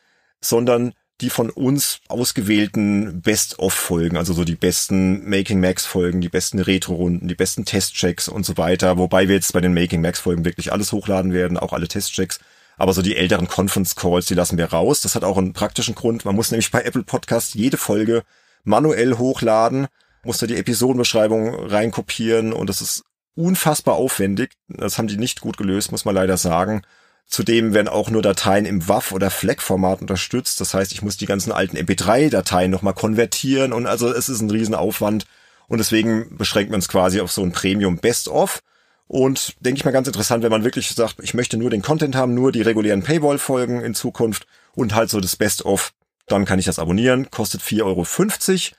sondern 0.41 0.93
die 1.23 1.29
von 1.29 1.49
uns 1.49 2.01
ausgewählten 2.09 3.21
Best-of-Folgen, 3.21 4.17
also 4.17 4.33
so 4.33 4.43
die 4.43 4.55
besten 4.55 5.27
Making-Max-Folgen, 5.29 6.19
die 6.19 6.27
besten 6.27 6.59
Retro-Runden, 6.59 7.29
die 7.29 7.35
besten 7.35 7.63
Testchecks 7.63 8.27
und 8.27 8.45
so 8.45 8.57
weiter, 8.57 8.97
wobei 8.97 9.29
wir 9.29 9.35
jetzt 9.35 9.53
bei 9.53 9.61
den 9.61 9.73
Making-Max-Folgen 9.73 10.43
wirklich 10.43 10.73
alles 10.73 10.91
hochladen 10.91 11.31
werden, 11.31 11.57
auch 11.57 11.71
alle 11.71 11.87
Testchecks. 11.87 12.39
Aber 12.77 12.93
so 12.93 13.01
die 13.01 13.15
älteren 13.15 13.47
Conference 13.47 13.95
Calls, 13.95 14.25
die 14.25 14.33
lassen 14.33 14.57
wir 14.57 14.65
raus. 14.65 14.99
Das 14.99 15.15
hat 15.15 15.23
auch 15.23 15.37
einen 15.37 15.53
praktischen 15.53 15.95
Grund. 15.95 16.25
Man 16.25 16.35
muss 16.35 16.51
nämlich 16.51 16.71
bei 16.71 16.81
Apple 16.81 17.03
Podcast 17.03 17.55
jede 17.55 17.77
Folge 17.77 18.23
manuell 18.65 19.17
hochladen, 19.17 19.87
muss 20.23 20.39
da 20.39 20.47
die 20.47 20.57
Episodenbeschreibung 20.57 21.55
reinkopieren 21.55 22.51
und 22.51 22.67
das 22.67 22.81
ist 22.81 23.03
unfassbar 23.35 23.95
aufwendig. 23.95 24.53
Das 24.67 24.97
haben 24.97 25.07
die 25.07 25.17
nicht 25.17 25.39
gut 25.39 25.55
gelöst, 25.55 25.91
muss 25.91 26.03
man 26.03 26.15
leider 26.15 26.35
sagen. 26.35 26.81
Zudem 27.27 27.73
werden 27.73 27.87
auch 27.87 28.09
nur 28.09 28.21
Dateien 28.21 28.65
im 28.65 28.87
WAV 28.87 29.11
oder 29.11 29.31
FLAC-Format 29.31 30.01
unterstützt. 30.01 30.61
Das 30.61 30.73
heißt, 30.73 30.91
ich 30.91 31.01
muss 31.01 31.17
die 31.17 31.25
ganzen 31.25 31.51
alten 31.51 31.77
MP3-Dateien 31.77 32.69
nochmal 32.69 32.93
konvertieren 32.93 33.73
und 33.73 33.87
also 33.87 34.11
es 34.11 34.29
ist 34.29 34.41
ein 34.41 34.51
Riesenaufwand. 34.51 35.25
Und 35.67 35.77
deswegen 35.79 36.37
beschränkt 36.37 36.71
man 36.71 36.79
es 36.79 36.87
quasi 36.87 37.21
auf 37.21 37.31
so 37.31 37.41
ein 37.41 37.51
Premium 37.51 37.97
Best-of. 37.97 38.59
Und 39.07 39.55
denke 39.59 39.77
ich 39.77 39.85
mal 39.85 39.91
ganz 39.91 40.07
interessant, 40.07 40.43
wenn 40.43 40.51
man 40.51 40.63
wirklich 40.63 40.89
sagt, 40.89 41.15
ich 41.21 41.33
möchte 41.33 41.57
nur 41.57 41.69
den 41.69 41.81
Content 41.81 42.15
haben, 42.15 42.33
nur 42.33 42.51
die 42.51 42.61
regulären 42.61 43.03
Paywall-Folgen 43.03 43.81
in 43.81 43.95
Zukunft 43.95 44.45
und 44.75 44.95
halt 44.95 45.09
so 45.09 45.19
das 45.19 45.35
Best-of, 45.35 45.93
dann 46.27 46.45
kann 46.45 46.59
ich 46.59 46.65
das 46.65 46.79
abonnieren. 46.79 47.29
Kostet 47.31 47.61
4,50 47.61 47.81
Euro. 47.83 48.75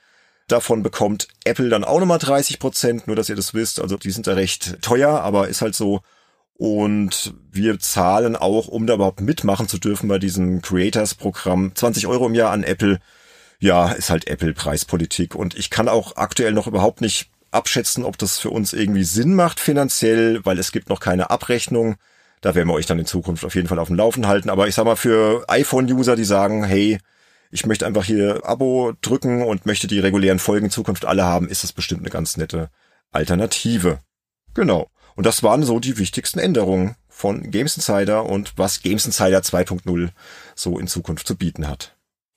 Davon 0.47 0.83
bekommt 0.83 1.27
Apple 1.43 1.69
dann 1.69 1.83
auch 1.83 1.99
nochmal 1.99 2.19
30 2.19 2.59
Prozent, 2.59 3.07
nur 3.07 3.15
dass 3.15 3.29
ihr 3.29 3.35
das 3.35 3.53
wisst. 3.53 3.79
Also 3.79 3.97
die 3.97 4.11
sind 4.11 4.27
da 4.27 4.33
recht 4.33 4.81
teuer, 4.81 5.21
aber 5.21 5.47
ist 5.47 5.61
halt 5.61 5.75
so. 5.75 6.01
Und 6.57 7.33
wir 7.51 7.79
zahlen 7.79 8.35
auch, 8.35 8.67
um 8.67 8.87
da 8.87 8.93
überhaupt 8.93 9.21
mitmachen 9.21 9.67
zu 9.67 9.77
dürfen 9.77 10.07
bei 10.07 10.19
diesem 10.19 10.61
Creators-Programm, 10.61 11.73
20 11.75 12.07
Euro 12.07 12.27
im 12.27 12.33
Jahr 12.33 12.51
an 12.51 12.63
Apple. 12.63 12.99
Ja, 13.59 13.91
ist 13.91 14.09
halt 14.09 14.27
Apple-Preispolitik. 14.27 15.35
Und 15.35 15.55
ich 15.55 15.69
kann 15.69 15.89
auch 15.89 16.15
aktuell 16.15 16.53
noch 16.53 16.67
überhaupt 16.67 17.01
nicht 17.01 17.29
abschätzen, 17.51 18.03
ob 18.03 18.17
das 18.17 18.39
für 18.39 18.49
uns 18.49 18.73
irgendwie 18.73 19.03
Sinn 19.03 19.33
macht 19.33 19.59
finanziell, 19.59 20.45
weil 20.45 20.59
es 20.59 20.71
gibt 20.71 20.89
noch 20.89 20.99
keine 20.99 21.29
Abrechnung. 21.29 21.95
Da 22.41 22.55
werden 22.55 22.67
wir 22.69 22.73
euch 22.73 22.85
dann 22.85 22.99
in 22.99 23.05
Zukunft 23.05 23.43
auf 23.43 23.55
jeden 23.55 23.67
Fall 23.67 23.79
auf 23.79 23.87
dem 23.87 23.97
Laufen 23.97 24.27
halten. 24.27 24.49
Aber 24.49 24.67
ich 24.67 24.75
sag 24.75 24.85
mal, 24.85 24.95
für 24.95 25.43
iPhone-User, 25.47 26.15
die 26.15 26.25
sagen, 26.25 26.63
hey, 26.63 26.99
ich 27.51 27.65
möchte 27.65 27.85
einfach 27.85 28.05
hier 28.05 28.41
Abo 28.43 28.93
drücken 29.01 29.41
und 29.41 29.65
möchte 29.65 29.87
die 29.87 29.99
regulären 29.99 30.39
Folgen 30.39 30.65
in 30.65 30.71
Zukunft 30.71 31.05
alle 31.05 31.23
haben, 31.23 31.49
ist 31.49 31.63
das 31.63 31.73
bestimmt 31.73 32.01
eine 32.01 32.09
ganz 32.09 32.37
nette 32.37 32.69
Alternative. 33.11 33.99
Genau. 34.53 34.89
Und 35.15 35.25
das 35.25 35.43
waren 35.43 35.63
so 35.63 35.79
die 35.79 35.97
wichtigsten 35.97 36.39
Änderungen 36.39 36.95
von 37.07 37.49
Games 37.49 37.77
Insider 37.77 38.25
und 38.25 38.53
was 38.57 38.81
Games 38.81 39.05
Insider 39.05 39.39
2.0 39.39 40.09
so 40.55 40.77
in 40.77 40.87
Zukunft 40.87 41.27
zu 41.27 41.35
bieten 41.35 41.67
hat. 41.67 41.95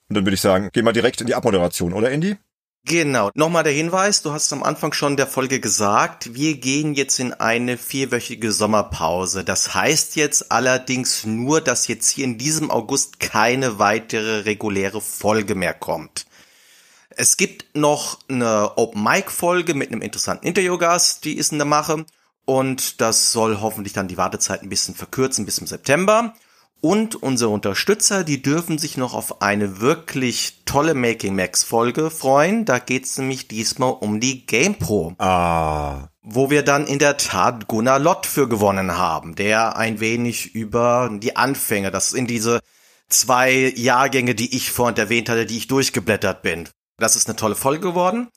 Und 0.08 0.16
dann 0.16 0.24
würde 0.24 0.34
ich 0.34 0.40
sagen, 0.40 0.70
gehen 0.72 0.84
wir 0.84 0.92
direkt 0.92 1.20
in 1.20 1.26
die 1.26 1.34
Abmoderation, 1.34 1.92
oder 1.92 2.10
Andy? 2.10 2.36
Genau. 2.84 3.30
Nochmal 3.34 3.64
der 3.64 3.72
Hinweis, 3.72 4.22
du 4.22 4.32
hast 4.32 4.50
am 4.52 4.62
Anfang 4.62 4.94
schon 4.94 5.18
der 5.18 5.26
Folge 5.26 5.60
gesagt, 5.60 6.34
wir 6.34 6.56
gehen 6.56 6.94
jetzt 6.94 7.18
in 7.18 7.34
eine 7.34 7.76
vierwöchige 7.76 8.50
Sommerpause. 8.50 9.44
Das 9.44 9.74
heißt 9.74 10.16
jetzt 10.16 10.50
allerdings 10.50 11.26
nur, 11.26 11.60
dass 11.60 11.86
jetzt 11.88 12.08
hier 12.08 12.24
in 12.24 12.38
diesem 12.38 12.70
August 12.70 13.20
keine 13.20 13.78
weitere 13.78 14.40
reguläre 14.40 15.02
Folge 15.02 15.54
mehr 15.54 15.74
kommt. 15.74 16.26
Es 17.10 17.36
gibt 17.36 17.76
noch 17.76 18.20
eine 18.28 18.78
Open 18.78 19.02
Mic 19.02 19.30
Folge 19.30 19.74
mit 19.74 19.90
einem 19.90 20.00
interessanten 20.00 20.46
Interviewgast, 20.46 21.24
die 21.24 21.36
ist 21.36 21.52
in 21.52 21.58
der 21.58 21.66
Mache. 21.66 22.06
Und 22.48 23.02
das 23.02 23.30
soll 23.30 23.60
hoffentlich 23.60 23.92
dann 23.92 24.08
die 24.08 24.16
Wartezeit 24.16 24.62
ein 24.62 24.70
bisschen 24.70 24.94
verkürzen 24.94 25.44
bis 25.44 25.56
zum 25.56 25.66
September. 25.66 26.32
Und 26.80 27.14
unsere 27.14 27.50
Unterstützer, 27.50 28.24
die 28.24 28.40
dürfen 28.40 28.78
sich 28.78 28.96
noch 28.96 29.12
auf 29.12 29.42
eine 29.42 29.80
wirklich 29.80 30.62
tolle 30.64 30.94
Making 30.94 31.36
Max 31.36 31.62
Folge 31.62 32.08
freuen. 32.10 32.64
Da 32.64 32.78
geht's 32.78 33.18
nämlich 33.18 33.48
diesmal 33.48 33.90
um 33.90 34.18
die 34.18 34.46
GamePro. 34.46 35.12
Ah. 35.18 36.08
Wo 36.22 36.48
wir 36.48 36.62
dann 36.62 36.86
in 36.86 36.98
der 36.98 37.18
Tat 37.18 37.68
Gunnar 37.68 37.98
Lott 37.98 38.24
für 38.24 38.48
gewonnen 38.48 38.96
haben, 38.96 39.34
der 39.34 39.76
ein 39.76 40.00
wenig 40.00 40.54
über 40.54 41.10
die 41.12 41.36
Anfänge, 41.36 41.90
das 41.90 42.08
sind 42.08 42.30
diese 42.30 42.60
zwei 43.10 43.74
Jahrgänge, 43.76 44.34
die 44.34 44.56
ich 44.56 44.70
vorhin 44.72 44.96
erwähnt 44.96 45.28
hatte, 45.28 45.44
die 45.44 45.58
ich 45.58 45.68
durchgeblättert 45.68 46.40
bin. 46.40 46.66
Das 46.96 47.14
ist 47.14 47.28
eine 47.28 47.36
tolle 47.36 47.56
Folge 47.56 47.88
geworden. 47.88 48.28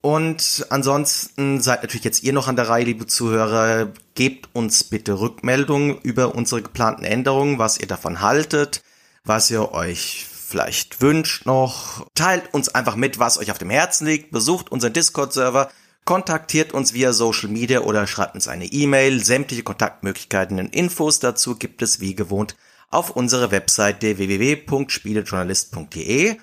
Und 0.00 0.66
ansonsten 0.70 1.60
seid 1.60 1.82
natürlich 1.82 2.04
jetzt 2.04 2.22
ihr 2.22 2.32
noch 2.32 2.46
an 2.46 2.56
der 2.56 2.68
Reihe, 2.68 2.84
liebe 2.84 3.06
Zuhörer. 3.06 3.92
Gebt 4.14 4.48
uns 4.52 4.84
bitte 4.84 5.18
Rückmeldungen 5.18 5.98
über 6.02 6.34
unsere 6.34 6.62
geplanten 6.62 7.04
Änderungen, 7.04 7.58
was 7.58 7.78
ihr 7.78 7.88
davon 7.88 8.20
haltet, 8.20 8.82
was 9.24 9.50
ihr 9.50 9.72
euch 9.72 10.26
vielleicht 10.48 11.02
wünscht 11.02 11.46
noch. 11.46 12.06
Teilt 12.14 12.54
uns 12.54 12.68
einfach 12.68 12.94
mit, 12.96 13.18
was 13.18 13.38
euch 13.38 13.50
auf 13.50 13.58
dem 13.58 13.70
Herzen 13.70 14.06
liegt. 14.06 14.30
Besucht 14.30 14.70
unseren 14.70 14.92
Discord-Server. 14.92 15.70
Kontaktiert 16.04 16.72
uns 16.72 16.94
via 16.94 17.12
Social 17.12 17.48
Media 17.50 17.80
oder 17.80 18.06
schreibt 18.06 18.34
uns 18.34 18.48
eine 18.48 18.66
E-Mail. 18.66 19.22
Sämtliche 19.22 19.64
Kontaktmöglichkeiten 19.64 20.58
und 20.58 20.74
Infos 20.74 21.18
dazu 21.18 21.56
gibt 21.56 21.82
es 21.82 22.00
wie 22.00 22.14
gewohnt 22.14 22.56
auf 22.90 23.10
unserer 23.10 23.50
Webseite 23.50 24.16
www.spielejournalist.de. 24.16 26.38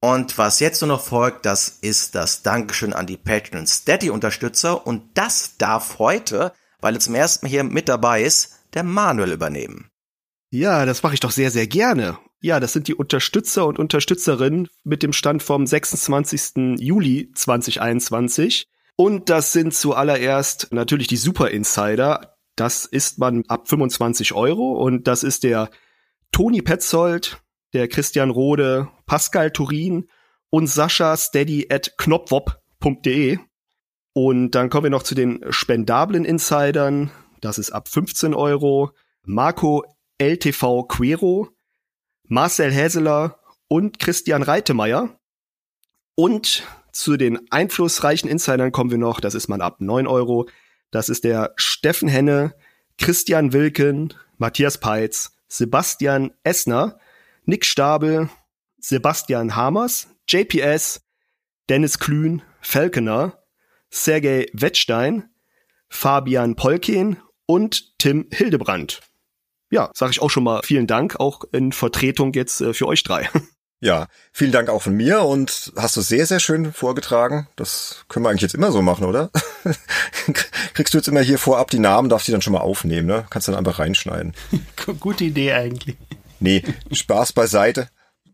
Und 0.00 0.38
was 0.38 0.60
jetzt 0.60 0.80
nur 0.80 0.88
noch 0.88 1.02
folgt, 1.02 1.44
das 1.44 1.68
ist 1.68 2.14
das 2.14 2.42
Dankeschön 2.42 2.92
an 2.92 3.06
die 3.06 3.16
Patreon 3.16 3.66
Steady 3.66 4.10
Unterstützer 4.10 4.86
und 4.86 5.02
das 5.14 5.56
darf 5.58 5.98
heute, 5.98 6.52
weil 6.80 6.94
er 6.94 7.00
zum 7.00 7.16
ersten 7.16 7.46
Mal 7.46 7.50
hier 7.50 7.64
mit 7.64 7.88
dabei 7.88 8.22
ist, 8.22 8.60
der 8.74 8.84
Manuel 8.84 9.32
übernehmen. 9.32 9.90
Ja, 10.50 10.86
das 10.86 11.02
mache 11.02 11.14
ich 11.14 11.20
doch 11.20 11.32
sehr, 11.32 11.50
sehr 11.50 11.66
gerne. 11.66 12.18
Ja, 12.40 12.60
das 12.60 12.72
sind 12.72 12.86
die 12.86 12.94
Unterstützer 12.94 13.66
und 13.66 13.80
Unterstützerinnen 13.80 14.68
mit 14.84 15.02
dem 15.02 15.12
Stand 15.12 15.42
vom 15.42 15.66
26. 15.66 16.78
Juli 16.78 17.32
2021. 17.34 18.66
Und 18.96 19.28
das 19.30 19.52
sind 19.52 19.74
zuallererst 19.74 20.68
natürlich 20.70 21.08
die 21.08 21.16
Super 21.16 21.50
Insider. 21.50 22.36
Das 22.54 22.84
ist 22.84 23.18
man 23.18 23.44
ab 23.48 23.68
25 23.68 24.32
Euro 24.32 24.72
und 24.72 25.08
das 25.08 25.24
ist 25.24 25.42
der 25.42 25.70
Toni 26.30 26.62
Petzold, 26.62 27.42
der 27.72 27.88
Christian 27.88 28.30
Rode, 28.30 28.88
Pascal 29.06 29.50
Turin 29.50 30.08
und 30.50 30.66
Sascha 30.66 31.16
Steady 31.16 31.66
at 31.70 31.96
knopwop.de. 31.98 33.38
Und 34.12 34.50
dann 34.52 34.70
kommen 34.70 34.84
wir 34.84 34.90
noch 34.90 35.02
zu 35.02 35.14
den 35.14 35.44
spendablen 35.50 36.24
Insidern. 36.24 37.10
Das 37.40 37.58
ist 37.58 37.70
ab 37.70 37.88
15 37.88 38.34
Euro. 38.34 38.90
Marco 39.22 39.84
LTV 40.18 40.84
Quero, 40.88 41.50
Marcel 42.24 42.72
Häseler 42.72 43.38
und 43.68 43.98
Christian 43.98 44.42
Reitemeyer. 44.42 45.18
Und 46.14 46.66
zu 46.92 47.16
den 47.16 47.38
einflussreichen 47.52 48.28
Insidern 48.28 48.72
kommen 48.72 48.90
wir 48.90 48.98
noch. 48.98 49.20
Das 49.20 49.34
ist 49.34 49.48
man 49.48 49.60
ab 49.60 49.80
9 49.80 50.06
Euro. 50.06 50.48
Das 50.90 51.08
ist 51.08 51.24
der 51.24 51.52
Steffen 51.56 52.08
Henne, 52.08 52.54
Christian 52.96 53.52
Wilken, 53.52 54.14
Matthias 54.38 54.78
Peitz, 54.78 55.36
Sebastian 55.46 56.32
Essner, 56.42 56.98
Nick 57.48 57.64
Stabel, 57.64 58.28
Sebastian 58.78 59.56
Hamers, 59.56 60.06
JPS, 60.28 61.00
Dennis 61.70 61.98
Klün, 61.98 62.42
Falconer, 62.60 63.42
Sergei 63.88 64.48
Wettstein, 64.52 65.30
Fabian 65.88 66.56
Polkin 66.56 67.16
und 67.46 67.98
Tim 67.98 68.26
Hildebrand. 68.30 69.00
Ja, 69.70 69.90
sage 69.94 70.12
ich 70.12 70.20
auch 70.20 70.28
schon 70.28 70.44
mal 70.44 70.60
vielen 70.62 70.86
Dank, 70.86 71.18
auch 71.20 71.42
in 71.50 71.72
Vertretung 71.72 72.34
jetzt 72.34 72.60
äh, 72.60 72.74
für 72.74 72.86
euch 72.86 73.02
drei. 73.02 73.28
Ja, 73.80 74.08
vielen 74.32 74.50
Dank 74.50 74.70
auch 74.70 74.82
von 74.82 74.94
mir 74.94 75.22
und 75.22 75.72
hast 75.76 75.96
du 75.96 76.00
sehr, 76.00 76.26
sehr 76.26 76.40
schön 76.40 76.72
vorgetragen. 76.72 77.46
Das 77.54 78.04
können 78.08 78.24
wir 78.24 78.30
eigentlich 78.30 78.42
jetzt 78.42 78.56
immer 78.56 78.72
so 78.72 78.82
machen, 78.82 79.04
oder? 79.04 79.30
Kriegst 80.74 80.94
du 80.94 80.98
jetzt 80.98 81.06
immer 81.06 81.20
hier 81.20 81.38
vorab 81.38 81.70
die 81.70 81.78
Namen, 81.78 82.08
darfst 82.08 82.26
die 82.26 82.32
dann 82.32 82.42
schon 82.42 82.54
mal 82.54 82.58
aufnehmen, 82.58 83.06
ne? 83.06 83.24
Kannst 83.30 83.46
dann 83.46 83.54
einfach 83.54 83.78
reinschneiden. 83.78 84.34
Gute 84.98 85.22
Idee 85.22 85.52
eigentlich. 85.52 85.96
Nee, 86.40 86.62
Spaß 86.92 87.32
beiseite. 87.32 87.88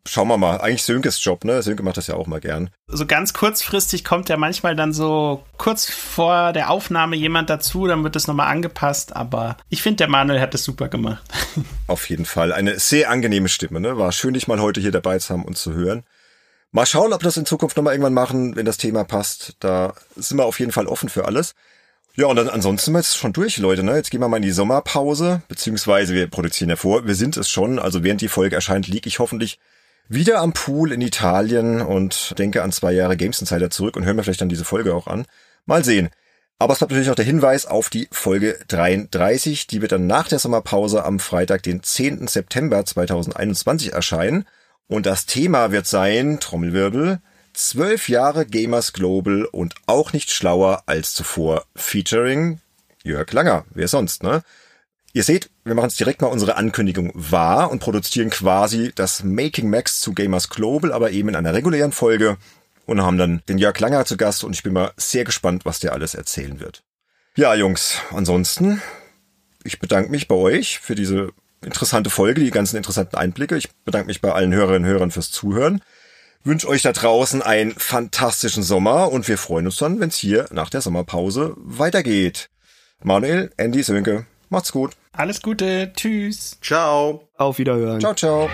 Schauen 0.07 0.29
wir 0.29 0.37
mal. 0.37 0.61
Eigentlich 0.61 0.83
Sönkes 0.83 1.25
Job, 1.25 1.45
ne? 1.45 1.63
Sönke 1.63 1.83
macht 1.83 1.97
das 1.97 2.09
ja 2.09 2.15
auch 2.15 2.27
mal 2.27 2.41
gern. 2.41 2.69
So 2.87 3.07
ganz 3.07 3.33
kurzfristig 3.33 4.05
kommt 4.05 4.29
ja 4.29 4.37
manchmal 4.37 4.77
dann 4.77 4.93
so 4.93 5.43
kurz 5.57 5.91
vor 5.91 6.53
der 6.53 6.69
Aufnahme 6.69 7.17
jemand 7.17 7.49
dazu, 7.49 7.87
dann 7.87 8.05
wird 8.05 8.15
das 8.15 8.27
nochmal 8.27 8.49
angepasst, 8.49 9.17
aber 9.17 9.57
ich 9.71 9.83
finde, 9.83 9.99
der 9.99 10.09
Manuel 10.09 10.41
hat 10.41 10.53
das 10.53 10.63
super 10.65 10.89
gemacht. 10.89 11.23
Auf 11.87 12.11
jeden 12.11 12.27
Fall. 12.27 12.53
Eine 12.53 12.79
sehr 12.79 13.09
angenehme 13.09 13.49
Stimme, 13.49 13.81
ne? 13.81 13.97
War 13.97 14.13
schön, 14.13 14.35
dich 14.35 14.47
mal 14.47 14.61
heute 14.61 14.81
hier 14.81 14.93
dabei 14.93 15.19
zu 15.19 15.33
haben 15.33 15.45
und 15.45 15.57
zu 15.57 15.73
hören. 15.73 16.05
Mal 16.71 16.87
schauen, 16.87 17.13
ob 17.13 17.23
wir 17.23 17.29
das 17.29 17.39
in 17.39 17.47
Zukunft 17.47 17.77
nochmal 17.77 17.95
irgendwann 17.95 18.15
machen, 18.15 18.57
wenn 18.57 18.67
das 18.67 18.77
Thema 18.77 19.05
passt. 19.05 19.55
Da 19.61 19.95
sind 20.17 20.37
wir 20.37 20.45
auf 20.45 20.59
jeden 20.61 20.73
Fall 20.73 20.87
offen 20.87 21.09
für 21.09 21.25
alles. 21.25 21.55
Ja, 22.17 22.27
und 22.27 22.37
dann 22.37 22.49
ansonsten 22.49 22.85
sind 22.85 22.95
wir 22.95 23.01
jetzt 23.01 23.17
schon 23.17 23.33
durch, 23.33 23.59
Leute. 23.59 23.83
Ne? 23.83 23.97
Jetzt 23.97 24.11
gehen 24.11 24.21
wir 24.21 24.29
mal 24.29 24.37
in 24.37 24.45
die 24.45 24.53
Sommerpause, 24.53 25.43
beziehungsweise 25.49 26.15
wir 26.15 26.29
produzieren 26.29 26.71
ja 26.71 26.77
vor. 26.77 27.07
Wir 27.07 27.17
sind 27.17 27.37
es 27.37 27.49
schon. 27.49 27.81
Also 27.81 28.05
während 28.05 28.21
die 28.21 28.29
Folge 28.29 28.55
erscheint, 28.55 28.87
liege 28.87 29.09
ich 29.09 29.19
hoffentlich 29.19 29.59
wieder 30.09 30.39
am 30.39 30.53
Pool 30.53 30.93
in 30.93 31.01
Italien 31.01 31.81
und 31.81 32.39
denke 32.39 32.63
an 32.63 32.71
zwei 32.71 32.93
Jahre 32.93 33.17
Games 33.17 33.41
Insider 33.41 33.69
zurück 33.69 33.97
und 33.97 34.05
hören 34.05 34.15
mir 34.15 34.23
vielleicht 34.23 34.43
dann 34.43 34.49
diese 34.49 34.65
Folge 34.65 34.95
auch 34.95 35.09
an. 35.09 35.27
Mal 35.67 35.85
sehen. 35.85 36.11
Aber 36.61 36.73
es 36.73 36.79
bleibt 36.79 36.93
natürlich 36.93 37.09
noch 37.09 37.17
der 37.17 37.25
Hinweis 37.25 37.67
auf 37.67 37.91
die 37.91 38.07
Folge 38.13 38.61
33. 38.69 39.67
Die 39.67 39.83
wird 39.83 39.91
dann 39.91 40.07
nach 40.07 40.29
der 40.29 40.39
Sommerpause 40.39 41.05
am 41.05 41.19
Freitag, 41.19 41.65
den 41.65 41.83
10. 41.83 42.29
September 42.29 42.85
2021 42.85 43.93
erscheinen. 43.93 44.45
Und 44.87 45.07
das 45.07 45.27
Thema 45.27 45.73
wird 45.73 45.89
sein, 45.89 46.39
Trommelwirbel, 46.39 47.19
Zwölf 47.55 48.09
Jahre 48.09 48.47
Gamers 48.47 48.93
Global 48.93 49.45
und 49.45 49.77
auch 49.87 50.13
nicht 50.13 50.33
schlauer 50.33 50.83
als 50.87 51.15
zuvor. 51.15 51.65
Featuring 51.77 52.61
Jörg 53.05 53.33
Langer. 53.33 53.65
Wer 53.71 53.87
sonst, 53.87 54.25
ne? 54.25 54.43
Ihr 55.13 55.23
seht, 55.23 55.51
wir 55.63 55.77
machen 55.77 55.85
uns 55.85 55.97
direkt 55.97 56.21
mal 56.21 56.29
unsere 56.29 56.57
Ankündigung 56.57 57.13
wahr 57.15 57.71
und 57.71 57.79
produzieren 57.79 58.31
quasi 58.31 58.91
das 58.93 59.23
Making 59.23 59.71
Max 59.71 60.01
zu 60.01 60.13
Gamers 60.13 60.49
Global, 60.49 60.93
aber 60.93 61.13
eben 61.13 61.29
in 61.29 61.37
einer 61.37 61.55
regulären 61.55 61.93
Folge 61.93 62.39
und 62.87 63.01
haben 63.01 63.19
dann 63.19 63.41
den 63.49 63.59
Jörg 63.59 63.79
Langer 63.79 64.05
zu 64.05 64.17
Gast 64.17 64.43
und 64.43 64.53
ich 64.53 64.65
bin 64.65 64.73
mal 64.73 64.91
sehr 64.97 65.23
gespannt, 65.23 65.65
was 65.65 65.79
der 65.79 65.93
alles 65.93 66.17
erzählen 66.17 66.59
wird. 66.59 66.83
Ja, 67.37 67.55
Jungs, 67.55 67.99
ansonsten, 68.11 68.83
ich 69.63 69.79
bedanke 69.79 70.11
mich 70.11 70.27
bei 70.27 70.35
euch 70.35 70.81
für 70.81 70.97
diese 70.97 71.31
interessante 71.65 72.11
Folge, 72.11 72.41
die 72.41 72.51
ganzen 72.51 72.77
interessanten 72.77 73.17
Einblicke. 73.17 73.57
Ich 73.57 73.71
bedanke 73.85 74.09
mich 74.09 74.21
bei 74.21 74.33
allen 74.33 74.53
Hörerinnen 74.53 74.89
und 74.89 74.93
Hörern 74.93 75.11
fürs 75.13 75.31
Zuhören. 75.31 75.81
Wünsche 76.47 76.69
euch 76.69 76.83
da 76.83 76.93
draußen 76.93 77.41
einen 77.41 77.73
fantastischen 77.73 78.63
Sommer 78.63 79.11
und 79.11 79.27
wir 79.29 79.39
freuen 79.39 79.65
uns 79.65 79.77
dann, 79.77 79.99
wenn 79.99 80.11
es 80.11 80.17
hier 80.17 80.47
nach 80.53 80.69
der 80.69 80.83
Sommerpause 80.83 81.55
weitergeht. 81.57 82.51
Manuel, 83.03 83.51
Andy, 83.57 83.83
Sönke, 83.83 84.27
macht's 84.51 84.71
gut. 84.71 84.93
Alles 85.13 85.41
Gute. 85.41 85.91
Tschüss. 85.97 86.59
Ciao. 86.61 87.29
Auf 87.39 87.59
Wiederhören. 87.59 88.01
Ciao, 88.01 88.15
ciao. 88.15 88.51